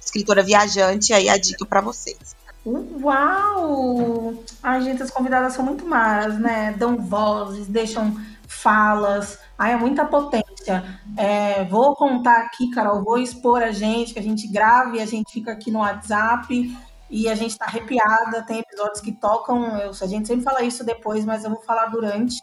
escritora 0.00 0.42
viajante, 0.42 1.12
aí 1.12 1.28
a 1.28 1.36
dica 1.36 1.64
para 1.66 1.80
vocês. 1.80 2.36
Uau! 2.64 4.34
Ai, 4.62 4.82
gente, 4.82 5.02
as 5.02 5.10
convidadas 5.10 5.52
são 5.52 5.64
muito 5.64 5.86
maras, 5.86 6.38
né? 6.38 6.74
Dão 6.76 6.96
vozes, 6.96 7.68
deixam 7.68 8.16
falas. 8.48 9.38
Ai, 9.56 9.72
é 9.72 9.76
muita 9.76 10.04
potência. 10.04 10.84
É, 11.16 11.64
vou 11.64 11.94
contar 11.94 12.38
aqui, 12.40 12.70
Carol, 12.70 13.04
vou 13.04 13.18
expor 13.18 13.62
a 13.62 13.70
gente, 13.70 14.12
que 14.12 14.18
a 14.18 14.22
gente 14.22 14.48
grave, 14.48 15.00
a 15.00 15.06
gente 15.06 15.32
fica 15.32 15.52
aqui 15.52 15.70
no 15.70 15.78
WhatsApp 15.78 16.76
e 17.10 17.28
a 17.28 17.34
gente 17.34 17.52
está 17.52 17.66
arrepiada. 17.66 18.42
Tem 18.42 18.60
episódios 18.60 19.00
que 19.00 19.12
tocam, 19.12 19.78
eu, 19.78 19.90
a 19.90 20.06
gente 20.06 20.26
sempre 20.26 20.44
fala 20.44 20.62
isso 20.62 20.84
depois, 20.84 21.24
mas 21.24 21.44
eu 21.44 21.50
vou 21.50 21.62
falar 21.62 21.86
durante. 21.86 22.36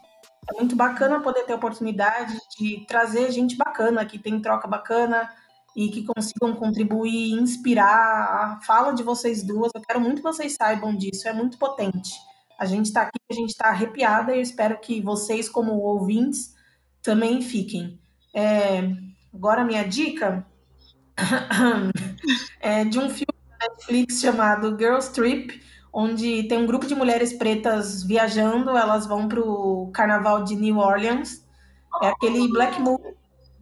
É 0.49 0.53
muito 0.57 0.76
bacana 0.76 1.22
poder 1.22 1.44
ter 1.44 1.53
a 1.53 1.56
oportunidade 1.56 2.38
de 2.57 2.85
trazer 2.88 3.31
gente 3.31 3.56
bacana, 3.56 4.06
que 4.06 4.19
tem 4.19 4.41
troca 4.41 4.68
bacana 4.68 5.30
e 5.76 5.90
que 5.90 6.03
consigam 6.03 6.56
contribuir, 6.56 7.31
inspirar 7.31 7.88
a 7.88 8.60
fala 8.61 8.91
de 8.94 9.03
vocês 9.03 9.44
duas. 9.44 9.72
Eu 9.73 9.81
quero 9.81 9.99
muito 9.99 10.18
que 10.18 10.23
vocês 10.23 10.56
saibam 10.56 10.95
disso, 10.95 11.27
é 11.27 11.34
muito 11.34 11.57
potente. 11.57 12.11
A 12.60 12.65
gente 12.65 12.88
está 12.88 13.03
aqui, 13.03 13.19
a 13.31 13.34
gente 13.34 13.49
está 13.49 13.69
arrepiada 13.69 14.34
e 14.34 14.38
eu 14.38 14.41
espero 14.41 14.80
que 14.80 15.02
vocês, 15.02 15.49
como 15.49 15.73
ouvintes, 15.73 16.53
também 17.02 17.41
fiquem. 17.41 17.99
É, 18.34 18.90
agora, 19.34 19.64
minha 19.64 19.84
dica 19.84 20.45
é 22.60 22.85
de 22.85 22.99
um 22.99 23.10
filme 23.10 23.32
Netflix 23.74 24.22
chamado 24.22 24.78
Girls 24.78 25.12
Trip, 25.12 25.62
onde 25.91 26.44
tem 26.44 26.58
um 26.58 26.66
grupo 26.66 26.86
de 26.86 26.95
mulheres 26.95 27.34
pretas 27.34 28.04
viajando, 28.04 28.72
elas 28.72 29.06
vão 29.06 29.28
para 29.28 29.40
o 29.40 29.91
carnaval 29.94 30.44
de 30.44 30.56
New 30.56 30.78
Orleans. 30.78 31.44
É 32.02 32.08
aquele 32.08 32.48
black 32.48 32.80
movie 32.82 33.14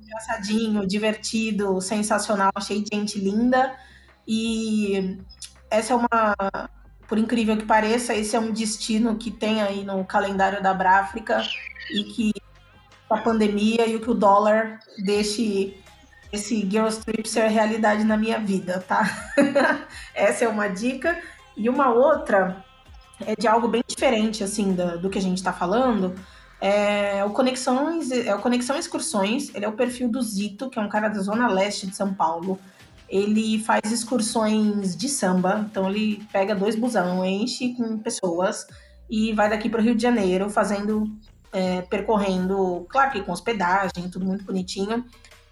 engraçadinho, 0.02 0.88
divertido, 0.88 1.80
sensacional, 1.82 2.52
cheio 2.62 2.84
de 2.84 2.96
gente 2.96 3.20
linda. 3.20 3.76
E 4.28 5.18
essa 5.70 5.94
é 5.94 5.96
uma, 5.96 6.36
por 7.08 7.18
incrível 7.18 7.58
que 7.58 7.66
pareça, 7.66 8.14
esse 8.14 8.36
é 8.36 8.40
um 8.40 8.52
destino 8.52 9.16
que 9.16 9.32
tem 9.32 9.62
aí 9.62 9.84
no 9.84 10.04
calendário 10.06 10.62
da 10.62 10.74
Bráfrica 10.74 11.42
e 11.90 12.04
que 12.06 12.34
da 13.10 13.18
pandemia 13.18 13.88
e 13.88 13.96
o 13.96 14.02
que 14.02 14.10
o 14.10 14.14
dólar 14.14 14.80
deixe 14.98 15.78
esse 16.32 16.60
Girls 16.62 17.04
Trip 17.04 17.28
ser 17.28 17.48
realidade 17.48 18.04
na 18.04 18.18
minha 18.18 18.40
vida, 18.40 18.84
tá? 18.88 19.34
Essa 20.16 20.46
é 20.46 20.48
uma 20.48 20.68
dica. 20.68 21.20
E 21.56 21.70
uma 21.70 21.92
outra 21.94 22.64
é 23.26 23.36
de 23.36 23.48
algo 23.48 23.68
bem 23.68 23.84
diferente, 23.88 24.44
assim, 24.44 24.74
do, 24.74 25.00
do 25.00 25.10
que 25.10 25.20
a 25.20 25.22
gente 25.22 25.38
está 25.38 25.52
falando. 25.52 26.16
É 26.60 27.24
o, 27.26 27.32
Conexões, 27.32 28.12
é 28.12 28.34
o 28.34 28.40
Conexão 28.40 28.78
Excursões, 28.78 29.54
ele 29.54 29.66
é 29.66 29.68
o 29.68 29.74
perfil 29.74 30.10
do 30.10 30.22
Zito, 30.22 30.70
que 30.70 30.78
é 30.78 30.82
um 30.82 30.90
cara 30.90 31.10
da 31.10 31.20
Zona 31.20 31.48
Leste 31.48 31.88
de 31.88 31.96
São 31.96 32.14
Paulo. 32.14 32.60
Ele 33.10 33.60
faz 33.60 33.92
excursões 33.92 34.96
de 34.96 35.10
samba, 35.10 35.68
então 35.70 35.90
ele 35.90 36.26
pega 36.32 36.56
dois 36.56 36.76
busão, 36.76 37.26
enche 37.26 37.74
com 37.74 37.98
pessoas 37.98 38.68
e 39.10 39.34
vai 39.34 39.50
daqui 39.50 39.70
para 39.70 39.82
o 39.82 39.84
Rio 39.84 39.96
de 39.96 40.02
Janeiro, 40.02 40.50
fazendo, 40.50 41.04
é, 41.52 41.82
percorrendo, 41.82 42.86
claro 42.88 43.12
que 43.12 43.22
com 43.22 43.34
hospedagem, 43.34 44.10
tudo 44.10 44.26
muito 44.26 44.46
bonitinho, 44.46 45.04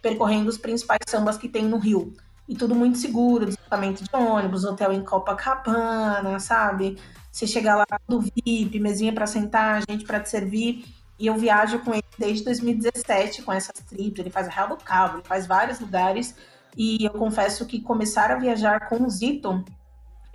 percorrendo 0.02 0.50
os 0.50 0.58
principais 0.58 1.00
sambas 1.08 1.38
que 1.38 1.50
tem 1.50 1.66
no 1.66 1.78
Rio. 1.78 2.14
E 2.48 2.56
tudo 2.56 2.74
muito 2.74 2.98
seguro, 2.98 3.46
deslocamento 3.46 4.04
de 4.04 4.10
ônibus, 4.12 4.66
hotel 4.66 4.92
em 4.92 5.04
Copacabana, 5.04 6.40
sabe? 6.40 6.98
Você 7.32 7.46
chegar 7.46 7.76
lá 7.76 7.86
do 8.08 8.20
VIP, 8.22 8.80
mesinha 8.80 9.14
para 9.14 9.28
sentar, 9.28 9.84
gente 9.88 10.04
para 10.04 10.20
te 10.20 10.30
servir. 10.30 10.86
E 11.20 11.28
eu 11.28 11.36
viajo 11.36 11.80
com 11.80 11.94
ele 11.94 12.04
desde 12.18 12.44
2017 12.46 13.44
com 13.44 13.54
essas 13.54 13.76
trips. 13.88 14.20
Ele 14.20 14.32
faz 14.32 14.48
a 14.48 14.52
Real 14.52 14.70
do 14.70 14.78
Cabo, 14.78 15.18
ele 15.18 15.28
faz 15.28 15.46
vários 15.46 15.80
lugares. 15.80 16.36
E 16.76 17.06
eu 17.06 17.12
confesso 17.12 17.66
que 17.66 17.82
começar 17.82 18.32
a 18.32 18.36
viajar 18.36 18.88
com 18.88 19.04
o 19.04 19.10
Zito 19.10 19.64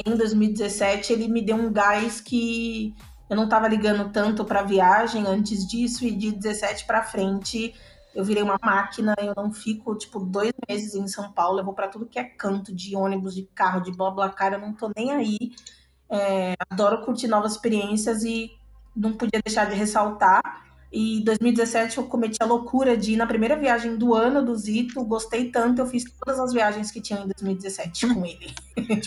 em 0.04 0.16
2017, 0.16 1.12
ele 1.12 1.28
me 1.28 1.40
deu 1.40 1.56
um 1.56 1.72
gás 1.72 2.20
que 2.20 2.94
eu 3.28 3.36
não 3.36 3.44
estava 3.44 3.68
ligando 3.68 4.10
tanto 4.10 4.44
para 4.44 4.62
viagem 4.62 5.26
antes 5.26 5.66
disso. 5.66 6.04
E 6.04 6.10
de 6.10 6.32
17 6.32 6.84
para 6.84 7.02
frente, 7.02 7.74
eu 8.14 8.24
virei 8.24 8.42
uma 8.42 8.58
máquina. 8.62 9.14
Eu 9.18 9.34
não 9.36 9.52
fico, 9.52 9.94
tipo, 9.96 10.20
dois 10.20 10.52
meses 10.68 10.94
em 10.94 11.08
São 11.08 11.32
Paulo. 11.32 11.58
Eu 11.58 11.64
vou 11.64 11.74
para 11.74 11.88
tudo 11.88 12.06
que 12.06 12.18
é 12.18 12.24
canto 12.24 12.74
de 12.74 12.94
ônibus, 12.94 13.34
de 13.34 13.42
carro, 13.54 13.80
de 13.80 13.90
blá 13.90 14.10
blá 14.10 14.28
cara. 14.28 14.56
Eu 14.56 14.60
não 14.60 14.72
tô 14.72 14.90
nem 14.96 15.12
aí. 15.12 15.38
É, 16.08 16.54
adoro 16.70 17.04
curtir 17.04 17.26
novas 17.26 17.52
experiências 17.52 18.22
e 18.22 18.52
não 18.94 19.14
podia 19.14 19.40
deixar 19.44 19.64
de 19.64 19.74
ressaltar. 19.74 20.42
E 20.92 21.18
em 21.18 21.24
2017 21.24 21.98
eu 21.98 22.04
cometi 22.04 22.36
a 22.40 22.46
loucura 22.46 22.96
de 22.96 23.14
ir 23.14 23.16
na 23.16 23.26
primeira 23.26 23.56
viagem 23.56 23.96
do 23.96 24.14
ano 24.14 24.44
do 24.44 24.54
Zito, 24.54 25.04
gostei 25.04 25.50
tanto, 25.50 25.80
eu 25.80 25.86
fiz 25.86 26.04
todas 26.04 26.38
as 26.38 26.52
viagens 26.52 26.92
que 26.92 27.00
tinha 27.00 27.18
em 27.18 27.26
2017 27.26 28.14
com 28.14 28.24
ele. 28.24 28.54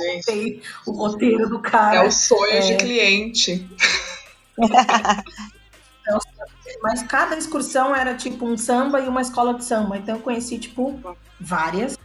Gente, 0.00 0.62
o 0.86 0.92
roteiro 0.92 1.46
do 1.50 1.60
cara. 1.60 1.96
É 1.96 2.08
o 2.08 2.10
sonho 2.10 2.50
é... 2.50 2.60
de 2.60 2.76
cliente. 2.78 3.68
Mas 6.82 7.02
cada 7.02 7.36
excursão 7.36 7.94
era 7.94 8.14
tipo 8.14 8.46
um 8.46 8.56
samba 8.56 9.00
e 9.00 9.08
uma 9.08 9.22
escola 9.22 9.54
de 9.54 9.64
samba. 9.64 9.96
Então 9.96 10.16
eu 10.16 10.22
conheci, 10.22 10.58
tipo, 10.58 11.00
várias. 11.40 11.96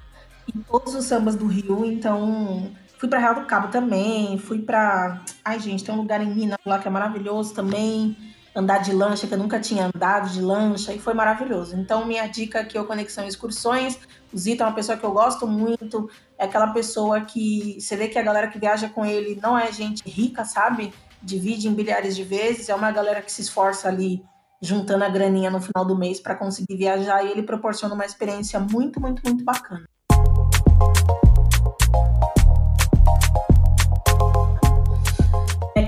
E 0.47 0.57
todos 0.59 0.95
os 0.95 1.05
sambas 1.05 1.35
do 1.35 1.47
Rio, 1.47 1.85
então 1.85 2.71
Fui 3.03 3.09
para 3.09 3.19
Real 3.19 3.35
do 3.35 3.45
Cabo 3.45 3.67
também, 3.67 4.37
fui 4.37 4.59
para. 4.59 5.21
Ai, 5.43 5.59
gente, 5.59 5.83
tem 5.83 5.93
um 5.93 5.97
lugar 5.97 6.21
em 6.21 6.33
Minas 6.33 6.57
lá 6.65 6.79
que 6.79 6.87
é 6.87 6.89
maravilhoso 6.89 7.53
também. 7.53 8.15
Andar 8.55 8.77
de 8.77 8.93
lancha, 8.93 9.27
que 9.27 9.33
eu 9.33 9.37
nunca 9.37 9.59
tinha 9.59 9.91
andado 9.93 10.29
de 10.29 10.39
lancha, 10.39 10.93
e 10.93 10.99
foi 10.99 11.13
maravilhoso. 11.13 11.75
Então, 11.75 12.05
minha 12.05 12.25
dica 12.27 12.61
aqui 12.61 12.77
é 12.77 12.79
o 12.79 12.85
Conexão 12.85 13.27
Excursões. 13.27 13.99
O 14.31 14.37
Zito 14.37 14.63
é 14.63 14.65
uma 14.65 14.73
pessoa 14.73 14.97
que 14.97 15.03
eu 15.03 15.11
gosto 15.11 15.45
muito, 15.45 16.09
é 16.37 16.45
aquela 16.45 16.67
pessoa 16.67 17.19
que 17.19 17.75
você 17.77 17.97
vê 17.97 18.07
que 18.07 18.17
a 18.17 18.23
galera 18.23 18.47
que 18.47 18.57
viaja 18.57 18.87
com 18.87 19.05
ele 19.05 19.37
não 19.43 19.59
é 19.59 19.69
gente 19.69 20.01
rica, 20.09 20.45
sabe? 20.45 20.93
Divide 21.21 21.67
em 21.67 21.73
bilhares 21.73 22.15
de 22.15 22.23
vezes, 22.23 22.69
é 22.69 22.75
uma 22.75 22.89
galera 22.89 23.21
que 23.21 23.33
se 23.33 23.41
esforça 23.41 23.89
ali 23.89 24.23
juntando 24.63 25.03
a 25.03 25.09
graninha 25.09 25.51
no 25.51 25.59
final 25.59 25.85
do 25.85 25.97
mês 25.97 26.21
para 26.21 26.35
conseguir 26.35 26.77
viajar 26.77 27.23
e 27.23 27.31
ele 27.31 27.43
proporciona 27.43 27.93
uma 27.93 28.05
experiência 28.05 28.59
muito, 28.59 28.99
muito, 29.01 29.21
muito 29.25 29.43
bacana. 29.43 29.83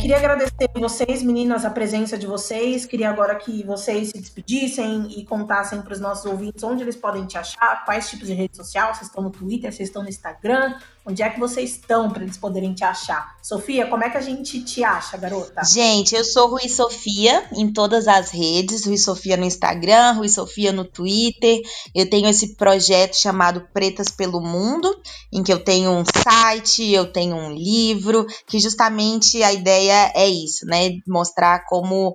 queria 0.05 0.17
agradecer 0.17 0.69
a 0.71 0.79
vocês, 0.79 1.23
meninas, 1.23 1.65
a 1.65 1.69
presença 1.71 2.15
de 2.15 2.27
vocês. 2.27 2.85
Queria 2.85 3.09
agora 3.09 3.33
que 3.33 3.63
vocês 3.63 4.09
se 4.09 4.19
despedissem 4.19 5.07
e 5.19 5.25
contassem 5.25 5.81
para 5.81 5.93
os 5.93 5.99
nossos 5.99 6.27
ouvintes 6.27 6.63
onde 6.63 6.83
eles 6.83 6.95
podem 6.95 7.25
te 7.25 7.39
achar, 7.39 7.83
quais 7.85 8.07
tipos 8.07 8.27
de 8.27 8.35
rede 8.35 8.55
social, 8.55 8.93
vocês 8.93 9.07
estão 9.07 9.23
no 9.23 9.31
Twitter, 9.31 9.73
vocês 9.73 9.89
estão 9.89 10.03
no 10.03 10.09
Instagram, 10.09 10.77
onde 11.05 11.21
é 11.21 11.29
que 11.29 11.39
vocês 11.39 11.71
estão 11.71 12.09
para 12.09 12.23
eles 12.23 12.37
poderem 12.37 12.73
te 12.73 12.83
achar. 12.83 13.35
Sofia, 13.41 13.85
como 13.87 14.03
é 14.03 14.09
que 14.09 14.17
a 14.17 14.21
gente 14.21 14.63
te 14.63 14.83
acha, 14.83 15.15
garota? 15.17 15.61
Gente, 15.63 16.15
eu 16.15 16.23
sou 16.23 16.49
Rui 16.49 16.67
Sofia 16.67 17.47
em 17.53 17.71
todas 17.71 18.07
as 18.07 18.31
redes, 18.31 18.85
Rui 18.85 18.97
Sofia 18.97 19.37
no 19.37 19.45
Instagram, 19.45 20.13
Rui 20.13 20.29
Sofia 20.29 20.71
no 20.71 20.83
Twitter. 20.83 21.61
Eu 21.93 22.09
tenho 22.09 22.27
esse 22.27 22.55
projeto 22.55 23.15
chamado 23.15 23.67
Pretas 23.71 24.09
pelo 24.09 24.41
Mundo, 24.41 24.89
em 25.31 25.43
que 25.43 25.53
eu 25.53 25.63
tenho 25.63 25.91
um 25.91 26.03
site, 26.05 26.91
eu 26.91 27.11
tenho 27.11 27.35
um 27.35 27.51
livro, 27.51 28.25
que 28.47 28.59
justamente 28.59 29.43
a 29.43 29.53
ideia 29.53 30.11
é 30.15 30.27
isso, 30.27 30.65
né? 30.65 30.89
Mostrar 31.07 31.65
como 31.65 32.13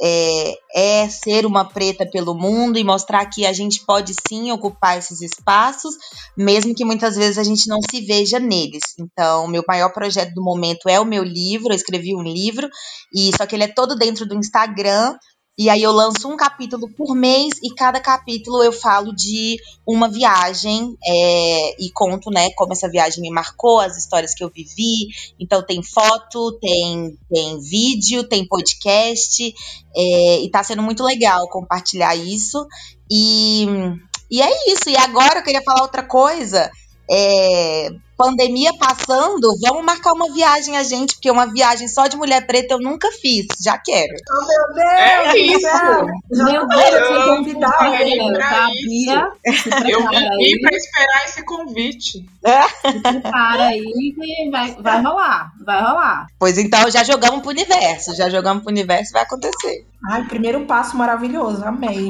é, 0.00 0.54
é, 0.74 1.08
ser 1.08 1.44
uma 1.44 1.64
preta 1.64 2.06
pelo 2.06 2.34
mundo 2.34 2.78
e 2.78 2.84
mostrar 2.84 3.26
que 3.26 3.44
a 3.44 3.52
gente 3.52 3.84
pode 3.84 4.14
sim 4.28 4.50
ocupar 4.52 4.98
esses 4.98 5.20
espaços, 5.20 5.94
mesmo 6.36 6.74
que 6.74 6.84
muitas 6.84 7.16
vezes 7.16 7.38
a 7.38 7.42
gente 7.42 7.68
não 7.68 7.78
se 7.90 8.00
veja 8.02 8.38
neles. 8.38 8.82
Então, 8.98 9.48
meu 9.48 9.64
maior 9.66 9.92
projeto 9.92 10.34
do 10.34 10.42
momento 10.42 10.88
é 10.88 11.00
o 11.00 11.04
meu 11.04 11.24
livro, 11.24 11.72
eu 11.72 11.76
escrevi 11.76 12.14
um 12.14 12.22
livro, 12.22 12.68
e 13.14 13.30
só 13.36 13.46
que 13.46 13.56
ele 13.56 13.64
é 13.64 13.68
todo 13.68 13.96
dentro 13.96 14.26
do 14.26 14.36
Instagram, 14.36 15.16
e 15.58 15.68
aí 15.68 15.82
eu 15.82 15.90
lanço 15.90 16.28
um 16.28 16.36
capítulo 16.36 16.88
por 16.88 17.16
mês 17.16 17.54
e 17.64 17.74
cada 17.74 17.98
capítulo 17.98 18.62
eu 18.62 18.70
falo 18.70 19.12
de 19.12 19.56
uma 19.84 20.08
viagem 20.08 20.96
é, 21.04 21.82
e 21.82 21.90
conto, 21.92 22.30
né, 22.30 22.50
como 22.50 22.72
essa 22.72 22.88
viagem 22.88 23.20
me 23.20 23.30
marcou, 23.30 23.80
as 23.80 23.96
histórias 23.96 24.34
que 24.34 24.44
eu 24.44 24.48
vivi. 24.48 25.08
Então 25.36 25.60
tem 25.60 25.82
foto, 25.82 26.56
tem, 26.60 27.18
tem 27.28 27.60
vídeo, 27.60 28.22
tem 28.22 28.46
podcast 28.46 29.52
é, 29.96 30.40
e 30.42 30.48
tá 30.48 30.62
sendo 30.62 30.80
muito 30.80 31.02
legal 31.02 31.48
compartilhar 31.48 32.14
isso. 32.14 32.64
E, 33.10 33.66
e 34.30 34.40
é 34.40 34.72
isso. 34.72 34.88
E 34.88 34.96
agora 34.96 35.40
eu 35.40 35.42
queria 35.42 35.62
falar 35.64 35.82
outra 35.82 36.04
coisa. 36.04 36.70
É, 37.10 37.90
pandemia 38.18 38.72
passando, 38.76 39.56
vamos 39.60 39.84
marcar 39.84 40.12
uma 40.12 40.30
viagem 40.34 40.76
a 40.76 40.82
gente, 40.82 41.14
porque 41.14 41.30
uma 41.30 41.46
viagem 41.46 41.86
só 41.86 42.08
de 42.08 42.16
mulher 42.16 42.44
preta 42.46 42.74
eu 42.74 42.80
nunca 42.80 43.08
fiz, 43.12 43.46
já 43.64 43.78
quero. 43.78 44.12
Oh, 44.28 44.46
meu 44.46 44.74
Deus! 44.74 44.88
É 44.98 45.38
isso! 45.38 45.68
Meu 46.44 46.66
Deus, 46.66 46.92
eu 46.92 47.06
fui 47.06 47.36
convidada. 47.36 47.96
Eu 49.88 50.00
vim 50.36 50.60
para 50.60 50.76
esperar 50.76 51.24
esse 51.26 51.44
convite. 51.44 52.28
Para 52.42 53.68
aí 53.68 53.84
que 54.14 54.50
vai, 54.50 54.74
vai 54.74 55.02
rolar, 55.02 55.52
vai 55.64 55.80
rolar. 55.80 56.26
Pois 56.38 56.58
então, 56.58 56.90
já 56.90 57.04
jogamos 57.04 57.40
pro 57.40 57.50
universo, 57.50 58.16
já 58.16 58.28
jogamos 58.28 58.64
pro 58.64 58.72
universo, 58.72 59.12
vai 59.12 59.22
acontecer. 59.22 59.86
Ai, 60.10 60.24
primeiro 60.24 60.64
passo 60.66 60.96
maravilhoso, 60.96 61.64
amei. 61.64 62.08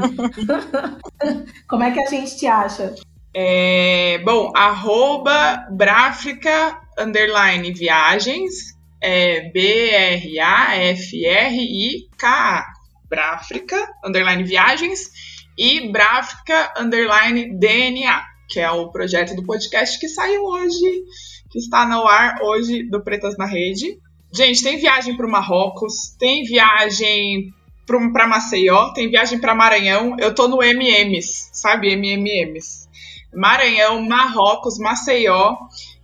Como 1.68 1.82
é 1.82 1.90
que 1.90 2.00
a 2.00 2.06
gente 2.06 2.36
te 2.36 2.46
acha? 2.46 2.94
É, 3.34 4.18
bom, 4.24 4.52
arroba 4.54 5.66
Bráfica 5.70 6.80
underline 6.98 7.72
viagens, 7.72 8.76
é 9.00 9.50
B-R-A-F-R-I-K-A, 9.50 10.26
Bráfica 13.08 13.88
underline 14.04 14.42
viagens 14.44 15.10
e 15.56 15.90
Bráfica 15.90 16.74
underline 16.76 17.58
DNA, 17.58 18.24
que 18.48 18.60
é 18.60 18.70
o 18.70 18.90
projeto 18.90 19.34
do 19.36 19.44
podcast 19.44 19.98
que 19.98 20.08
saiu 20.08 20.44
hoje, 20.44 21.04
que 21.50 21.58
está 21.58 21.86
no 21.86 22.06
ar 22.06 22.42
hoje 22.42 22.82
do 22.88 23.02
Pretas 23.02 23.36
na 23.36 23.46
Rede. 23.46 23.98
Gente, 24.32 24.62
tem 24.62 24.78
viagem 24.78 25.16
para 25.16 25.26
o 25.26 25.30
Marrocos, 25.30 26.14
tem 26.18 26.44
viagem 26.44 27.52
para 28.12 28.26
Maceió, 28.26 28.92
tem 28.92 29.08
viagem 29.08 29.38
para 29.40 29.54
Maranhão. 29.54 30.16
Eu 30.18 30.34
tô 30.34 30.48
no 30.48 30.62
MMs, 30.62 31.48
sabe? 31.52 31.90
MMMs. 31.92 32.87
Maranhão, 33.38 34.02
Marrocos, 34.06 34.78
Maceió, 34.78 35.54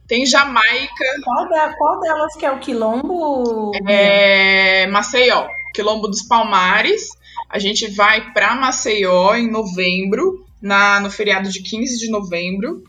tem 0.06 0.24
Jamaica. 0.24 1.04
Qual, 1.24 1.48
da, 1.48 1.74
qual 1.74 2.00
delas 2.00 2.36
que 2.36 2.46
é 2.46 2.52
o 2.52 2.58
quilombo? 2.58 3.72
É 3.88 4.86
Maceió, 4.86 5.48
quilombo 5.74 6.08
dos 6.08 6.22
Palmares. 6.22 7.08
A 7.50 7.58
gente 7.58 7.90
vai 7.90 8.32
para 8.32 8.54
Maceió 8.54 9.34
em 9.34 9.50
novembro, 9.50 10.44
na, 10.62 11.00
no 11.00 11.10
feriado 11.10 11.50
de 11.50 11.62
15 11.62 11.98
de 11.98 12.10
novembro. 12.10 12.82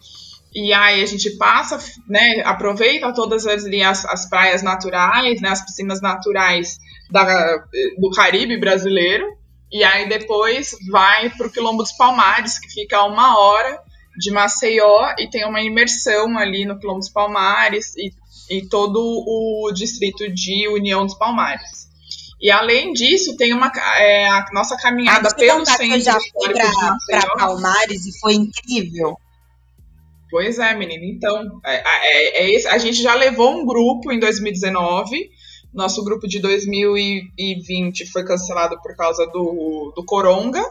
E 0.53 0.71
aí 0.73 1.01
a 1.01 1.05
gente 1.05 1.31
passa, 1.31 1.77
né, 2.07 2.41
aproveita 2.45 3.13
todas 3.13 3.45
as, 3.45 3.65
as, 3.65 4.05
as 4.05 4.29
praias 4.29 4.63
naturais, 4.63 5.41
né, 5.41 5.49
as 5.49 5.61
piscinas 5.61 6.01
naturais 6.01 6.77
da, 7.11 7.57
do 7.97 8.09
Caribe 8.11 8.57
brasileiro. 8.57 9.25
E 9.71 9.83
aí 9.83 10.07
depois 10.07 10.75
vai 10.89 11.29
para 11.31 11.47
o 11.47 11.51
Quilombo 11.51 11.83
dos 11.83 11.91
Palmares, 11.91 12.57
que 12.59 12.69
fica 12.69 12.97
a 12.97 13.05
uma 13.05 13.37
hora 13.37 13.79
de 14.17 14.31
Maceió 14.31 15.13
e 15.19 15.29
tem 15.29 15.45
uma 15.45 15.61
imersão 15.61 16.37
ali 16.37 16.65
no 16.65 16.79
Quilombo 16.79 16.99
dos 16.99 17.09
Palmares 17.09 17.93
e, 17.97 18.11
e 18.49 18.67
todo 18.67 18.99
o 18.99 19.71
distrito 19.73 20.31
de 20.33 20.67
União 20.69 21.05
dos 21.05 21.15
Palmares. 21.15 21.85
E 22.41 22.51
além 22.51 22.93
disso, 22.93 23.35
tem 23.37 23.53
uma 23.53 23.71
é, 23.97 24.27
a 24.27 24.45
nossa 24.53 24.77
caminhada 24.77 25.33
pelo 25.35 25.65
centro 25.65 26.01
já 26.01 26.17
para 27.09 27.35
Palmares 27.35 28.05
e 28.05 28.19
foi 28.19 28.33
incrível. 28.33 29.17
Pois 30.29 30.59
é, 30.59 30.73
menina. 30.75 31.05
Então, 31.05 31.61
é, 31.65 31.75
é, 31.75 32.43
é 32.43 32.53
esse, 32.53 32.67
a 32.67 32.77
gente 32.77 33.01
já 33.01 33.15
levou 33.15 33.51
um 33.51 33.65
grupo 33.65 34.11
em 34.11 34.19
2019. 34.19 35.29
Nosso 35.73 36.03
grupo 36.03 36.27
de 36.27 36.39
2020 36.39 38.05
foi 38.11 38.23
cancelado 38.23 38.81
por 38.81 38.95
causa 38.95 39.25
do, 39.27 39.93
do 39.95 40.03
Coronga. 40.05 40.63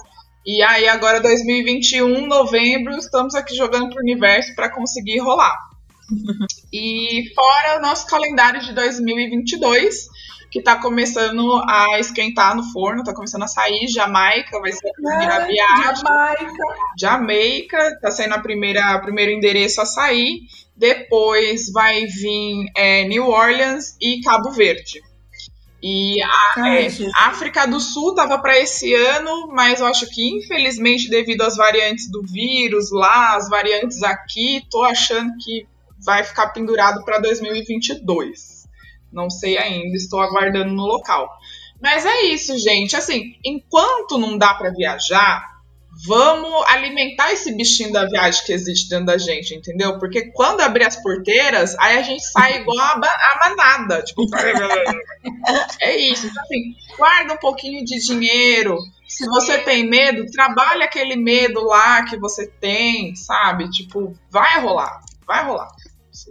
E 0.46 0.62
aí, 0.62 0.86
agora 0.88 1.20
2021, 1.20 2.26
novembro, 2.26 2.94
estamos 2.98 3.34
aqui 3.34 3.56
jogando 3.56 3.88
pro 3.88 4.02
universo 4.02 4.54
para 4.54 4.70
conseguir 4.70 5.18
rolar. 5.20 5.58
e 6.70 7.32
fora 7.34 7.78
o 7.78 7.80
nosso 7.80 8.06
calendário 8.06 8.60
de 8.60 8.74
2022, 8.74 10.06
que 10.50 10.58
está 10.58 10.76
começando 10.76 11.62
a 11.66 11.98
esquentar 11.98 12.54
no 12.54 12.62
forno, 12.62 13.00
está 13.00 13.14
começando 13.14 13.44
a 13.44 13.48
sair. 13.48 13.88
Jamaica 13.88 14.60
vai 14.60 14.72
ser 14.72 14.86
a 14.86 14.92
primeira 14.92 15.46
viagem. 15.46 16.02
Jamaica. 16.04 16.64
Jamaica 16.98 17.88
está 17.88 18.10
sendo 18.10 18.34
a 18.34 18.38
primeira 18.40 18.98
primeiro 19.00 19.32
endereço 19.32 19.80
a 19.80 19.86
sair. 19.86 20.40
Depois 20.76 21.72
vai 21.72 22.04
vir 22.04 22.66
é, 22.76 23.04
New 23.08 23.28
Orleans 23.28 23.96
e 23.98 24.20
Cabo 24.20 24.50
Verde. 24.50 25.00
E 25.86 26.16
a 26.22 26.54
é, 26.66 26.88
África 27.26 27.66
do 27.66 27.78
Sul 27.78 28.12
estava 28.12 28.38
para 28.38 28.58
esse 28.58 28.94
ano, 28.94 29.48
mas 29.48 29.80
eu 29.80 29.86
acho 29.86 30.08
que 30.08 30.26
infelizmente 30.38 31.10
devido 31.10 31.42
às 31.42 31.56
variantes 31.56 32.10
do 32.10 32.22
vírus 32.22 32.90
lá, 32.90 33.36
as 33.36 33.50
variantes 33.50 34.02
aqui, 34.02 34.62
tô 34.70 34.82
achando 34.82 35.36
que 35.36 35.66
vai 36.02 36.24
ficar 36.24 36.48
pendurado 36.54 37.04
para 37.04 37.18
2022. 37.18 38.64
Não 39.12 39.28
sei 39.28 39.58
ainda, 39.58 39.94
estou 39.94 40.22
aguardando 40.22 40.72
no 40.72 40.86
local. 40.86 41.28
Mas 41.82 42.06
é 42.06 42.22
isso, 42.22 42.58
gente. 42.58 42.96
Assim, 42.96 43.34
enquanto 43.44 44.16
não 44.16 44.38
dá 44.38 44.54
para 44.54 44.70
viajar, 44.70 45.53
vamos 46.06 46.64
alimentar 46.68 47.32
esse 47.32 47.54
bichinho 47.56 47.92
da 47.92 48.06
viagem 48.06 48.44
que 48.44 48.52
existe 48.52 48.88
dentro 48.88 49.06
da 49.06 49.18
gente, 49.18 49.54
entendeu? 49.54 49.98
Porque 49.98 50.30
quando 50.32 50.60
abrir 50.60 50.84
as 50.84 51.00
porteiras, 51.02 51.76
aí 51.78 51.96
a 51.98 52.02
gente 52.02 52.22
sai 52.30 52.60
igual 52.60 52.78
a, 52.78 52.92
a 52.92 53.48
manada. 53.48 54.02
Tipo, 54.02 54.22
é 55.80 55.96
isso. 55.96 56.26
Então, 56.26 56.42
assim, 56.42 56.74
guarda 56.96 57.34
um 57.34 57.38
pouquinho 57.38 57.84
de 57.84 57.98
dinheiro. 57.98 58.78
Se 59.08 59.26
você 59.26 59.58
tem 59.58 59.88
medo, 59.88 60.26
trabalha 60.30 60.84
aquele 60.84 61.16
medo 61.16 61.64
lá 61.64 62.04
que 62.04 62.16
você 62.18 62.46
tem, 62.46 63.14
sabe? 63.14 63.70
Tipo, 63.70 64.14
vai 64.30 64.60
rolar, 64.60 65.00
vai 65.26 65.44
rolar 65.44 65.68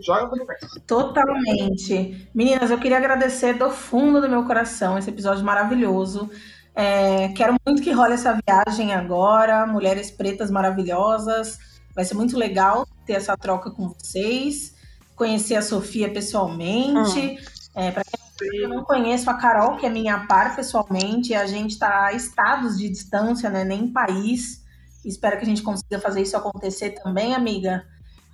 joga 0.01 0.27
pro 0.27 0.35
universo. 0.35 0.79
Totalmente. 0.87 2.29
Meninas, 2.33 2.71
eu 2.71 2.79
queria 2.79 2.97
agradecer 2.97 3.53
do 3.53 3.69
fundo 3.69 4.21
do 4.21 4.29
meu 4.29 4.43
coração 4.45 4.97
esse 4.97 5.09
episódio 5.09 5.43
maravilhoso. 5.43 6.29
É, 6.75 7.29
quero 7.29 7.55
muito 7.65 7.81
que 7.81 7.91
role 7.91 8.13
essa 8.13 8.39
viagem 8.45 8.93
agora. 8.93 9.65
Mulheres 9.65 10.11
pretas 10.11 10.49
maravilhosas. 10.49 11.59
Vai 11.95 12.05
ser 12.05 12.15
muito 12.15 12.37
legal 12.37 12.87
ter 13.05 13.13
essa 13.13 13.37
troca 13.37 13.69
com 13.71 13.89
vocês. 13.89 14.73
Conhecer 15.15 15.55
a 15.55 15.61
Sofia 15.61 16.11
pessoalmente. 16.11 17.19
Hum. 17.19 17.37
É, 17.75 17.91
para 17.91 18.03
quem 18.03 18.61
eu 18.61 18.69
não 18.69 18.83
conheço 18.83 19.29
a 19.29 19.33
Carol, 19.35 19.77
que 19.77 19.85
é 19.85 19.89
minha 19.89 20.27
par 20.27 20.55
pessoalmente, 20.55 21.33
a 21.33 21.47
gente 21.47 21.71
está 21.71 22.05
a 22.05 22.13
estados 22.13 22.77
de 22.77 22.89
distância, 22.89 23.49
né? 23.49 23.63
Nem 23.63 23.91
país. 23.91 24.63
Espero 25.05 25.37
que 25.37 25.43
a 25.43 25.47
gente 25.47 25.61
consiga 25.61 25.99
fazer 25.99 26.21
isso 26.21 26.37
acontecer 26.37 26.91
também, 26.91 27.33
amiga. 27.33 27.83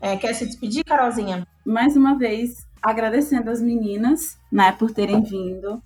É, 0.01 0.15
quer 0.15 0.33
se 0.33 0.45
despedir, 0.45 0.83
Carolzinha? 0.83 1.47
Mais 1.65 1.95
uma 1.95 2.17
vez, 2.17 2.65
agradecendo 2.81 3.49
as 3.49 3.61
meninas, 3.61 4.37
né, 4.51 4.71
por 4.71 4.91
terem 4.91 5.21
vindo, 5.21 5.81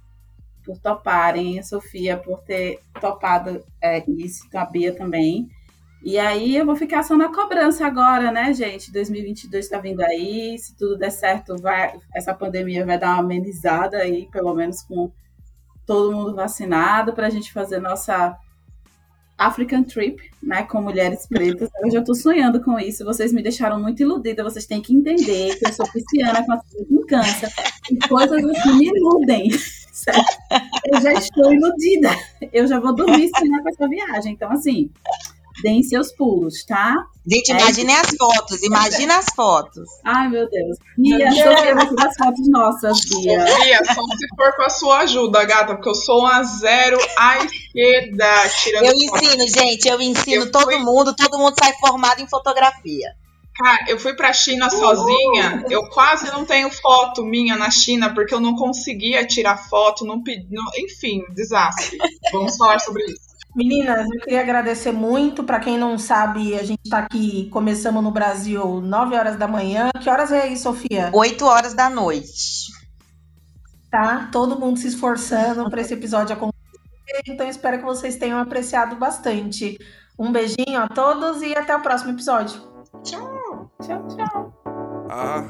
por 0.64 0.78
toparem, 0.78 1.60
a 1.60 1.64
Sofia 1.64 2.18
por 2.18 2.42
ter 2.42 2.80
topado 3.00 3.64
é, 3.82 4.04
isso, 4.10 4.48
a 4.54 4.66
Bia 4.66 4.94
também. 4.96 5.50
E 6.04 6.20
aí 6.20 6.58
eu 6.58 6.66
vou 6.66 6.76
ficar 6.76 7.02
só 7.04 7.16
na 7.16 7.34
cobrança 7.34 7.86
agora, 7.86 8.30
né, 8.32 8.54
gente? 8.54 8.92
2022 8.92 9.64
está 9.64 9.80
vindo 9.80 10.02
aí, 10.02 10.58
se 10.58 10.76
tudo 10.76 10.98
der 10.98 11.12
certo, 11.12 11.56
vai, 11.58 11.94
essa 12.14 12.34
pandemia 12.34 12.86
vai 12.86 13.00
dar 13.00 13.14
uma 13.14 13.20
amenizada 13.20 13.98
aí, 13.98 14.28
pelo 14.30 14.54
menos 14.54 14.82
com 14.82 15.10
todo 15.86 16.12
mundo 16.12 16.36
vacinado, 16.36 17.14
para 17.14 17.28
a 17.28 17.30
gente 17.30 17.54
fazer 17.54 17.80
nossa 17.80 18.38
African 19.38 19.84
Trip, 19.84 20.22
né, 20.42 20.64
com 20.64 20.82
mulheres 20.82 21.26
pretas. 21.28 21.70
Eu 21.82 21.92
já 21.92 22.00
estou 22.00 22.16
sonhando 22.16 22.62
com 22.62 22.80
isso. 22.80 23.04
Vocês 23.04 23.34
me 23.34 23.42
deixaram 23.42 23.82
muito 23.82 24.02
iludida. 24.02 24.44
Vocês 24.44 24.66
têm 24.66 24.82
que 24.82 24.94
entender 24.94 25.58
que 25.58 25.68
eu 25.68 25.74
sou 25.74 25.86
pisciana 25.92 26.46
com 26.46 26.54
a 26.54 26.62
em 26.78 27.06
câncer. 27.06 27.50
E 27.92 27.98
coisas 28.08 28.44
assim 28.44 28.78
me 28.78 28.86
iludem. 28.88 29.50
Certo? 30.04 30.26
Eu 30.86 31.02
já 31.02 31.14
estou 31.14 31.54
iludida. 31.54 32.10
Eu 32.52 32.68
já 32.68 32.80
vou 32.80 32.94
dormir 32.94 33.30
sonhar 33.38 33.62
com 33.62 33.70
essa 33.70 33.88
viagem. 33.88 34.34
Então, 34.34 34.52
assim, 34.52 34.90
deem 35.62 35.84
seus 35.84 36.12
pulos, 36.12 36.66
tá? 36.66 36.96
Gente, 37.26 37.52
é 37.52 37.56
imaginem 37.56 37.96
as 37.96 38.10
fotos, 38.18 38.64
imagina 38.64 39.18
as 39.18 39.26
fotos. 39.34 39.90
Ai, 40.04 40.28
meu 40.28 40.50
Deus. 40.50 40.78
Bia, 40.98 41.20
das 41.20 42.18
fotos 42.18 42.50
nossas, 42.50 43.00
Bia. 43.06 43.46
Bia, 43.46 43.86
só 43.86 43.94
se 43.94 44.28
for 44.36 44.56
com 44.56 44.64
a 44.64 44.70
sua 44.70 45.00
ajuda, 45.00 45.46
gata, 45.46 45.76
porque 45.76 45.90
eu 45.90 45.96
sou 45.96 46.20
uma 46.20 46.44
zero 46.44 46.98
à 47.18 47.38
esquerda. 47.38 48.50
Tirando 48.62 48.86
eu 48.86 48.94
ensino, 48.94 49.48
gente, 49.48 49.88
eu 49.88 50.02
ensino 50.02 50.44
eu 50.44 50.52
todo 50.52 50.66
fui... 50.66 50.80
mundo, 50.80 51.16
todo 51.16 51.38
mundo 51.38 51.56
sai 51.58 51.74
formado 51.80 52.22
em 52.22 52.28
fotografia. 52.28 53.16
Cara, 53.56 53.86
eu 53.88 54.00
fui 54.00 54.16
pra 54.16 54.34
China 54.34 54.70
sozinha, 54.70 55.64
eu 55.70 55.88
quase 55.90 56.32
não 56.32 56.44
tenho 56.44 56.72
foto 56.72 57.24
minha 57.24 57.56
na 57.56 57.70
China, 57.70 58.12
porque 58.14 58.34
eu 58.34 58.40
não 58.40 58.56
conseguia 58.56 59.26
tirar 59.28 59.58
foto, 59.58 60.04
não, 60.04 60.16
não 60.50 60.66
enfim, 60.78 61.24
desastre. 61.36 61.98
Vamos 62.32 62.58
falar 62.58 62.80
sobre 62.80 63.04
isso. 63.06 63.34
Meninas, 63.56 64.10
eu 64.10 64.20
queria 64.22 64.42
agradecer 64.42 64.92
muito. 64.92 65.44
Para 65.44 65.60
quem 65.60 65.78
não 65.78 66.00
sabe, 66.00 66.56
a 66.56 66.64
gente 66.64 66.82
está 66.84 67.00
aqui, 67.00 67.48
começamos 67.52 68.04
no 68.04 68.10
Brasil 68.10 68.82
9 68.82 69.16
horas 69.16 69.38
da 69.38 69.48
manhã. 69.48 69.92
Que 70.02 70.10
horas 70.10 70.32
é 70.32 70.42
aí, 70.42 70.58
Sofia? 70.58 71.12
8 71.14 71.46
horas 71.46 71.76
da 71.76 71.90
noite. 71.90 72.74
Tá? 73.92 74.30
Todo 74.32 74.60
mundo 74.60 74.80
se 74.80 74.88
esforçando 74.88 75.70
para 75.70 75.82
esse 75.82 75.94
episódio 75.94 76.34
acontecer. 76.34 76.54
Então, 77.28 77.48
espero 77.48 77.78
que 77.78 77.86
vocês 77.86 78.16
tenham 78.16 78.40
apreciado 78.40 78.96
bastante. 78.96 79.78
Um 80.18 80.32
beijinho 80.32 80.80
a 80.80 80.88
todos 80.88 81.44
e 81.44 81.56
até 81.56 81.76
o 81.76 81.82
próximo 81.82 82.12
episódio. 82.12 82.60
Tchau. 83.04 83.33
Tchau, 83.84 84.02
tchau. 84.08 84.54
Ah. 85.10 85.44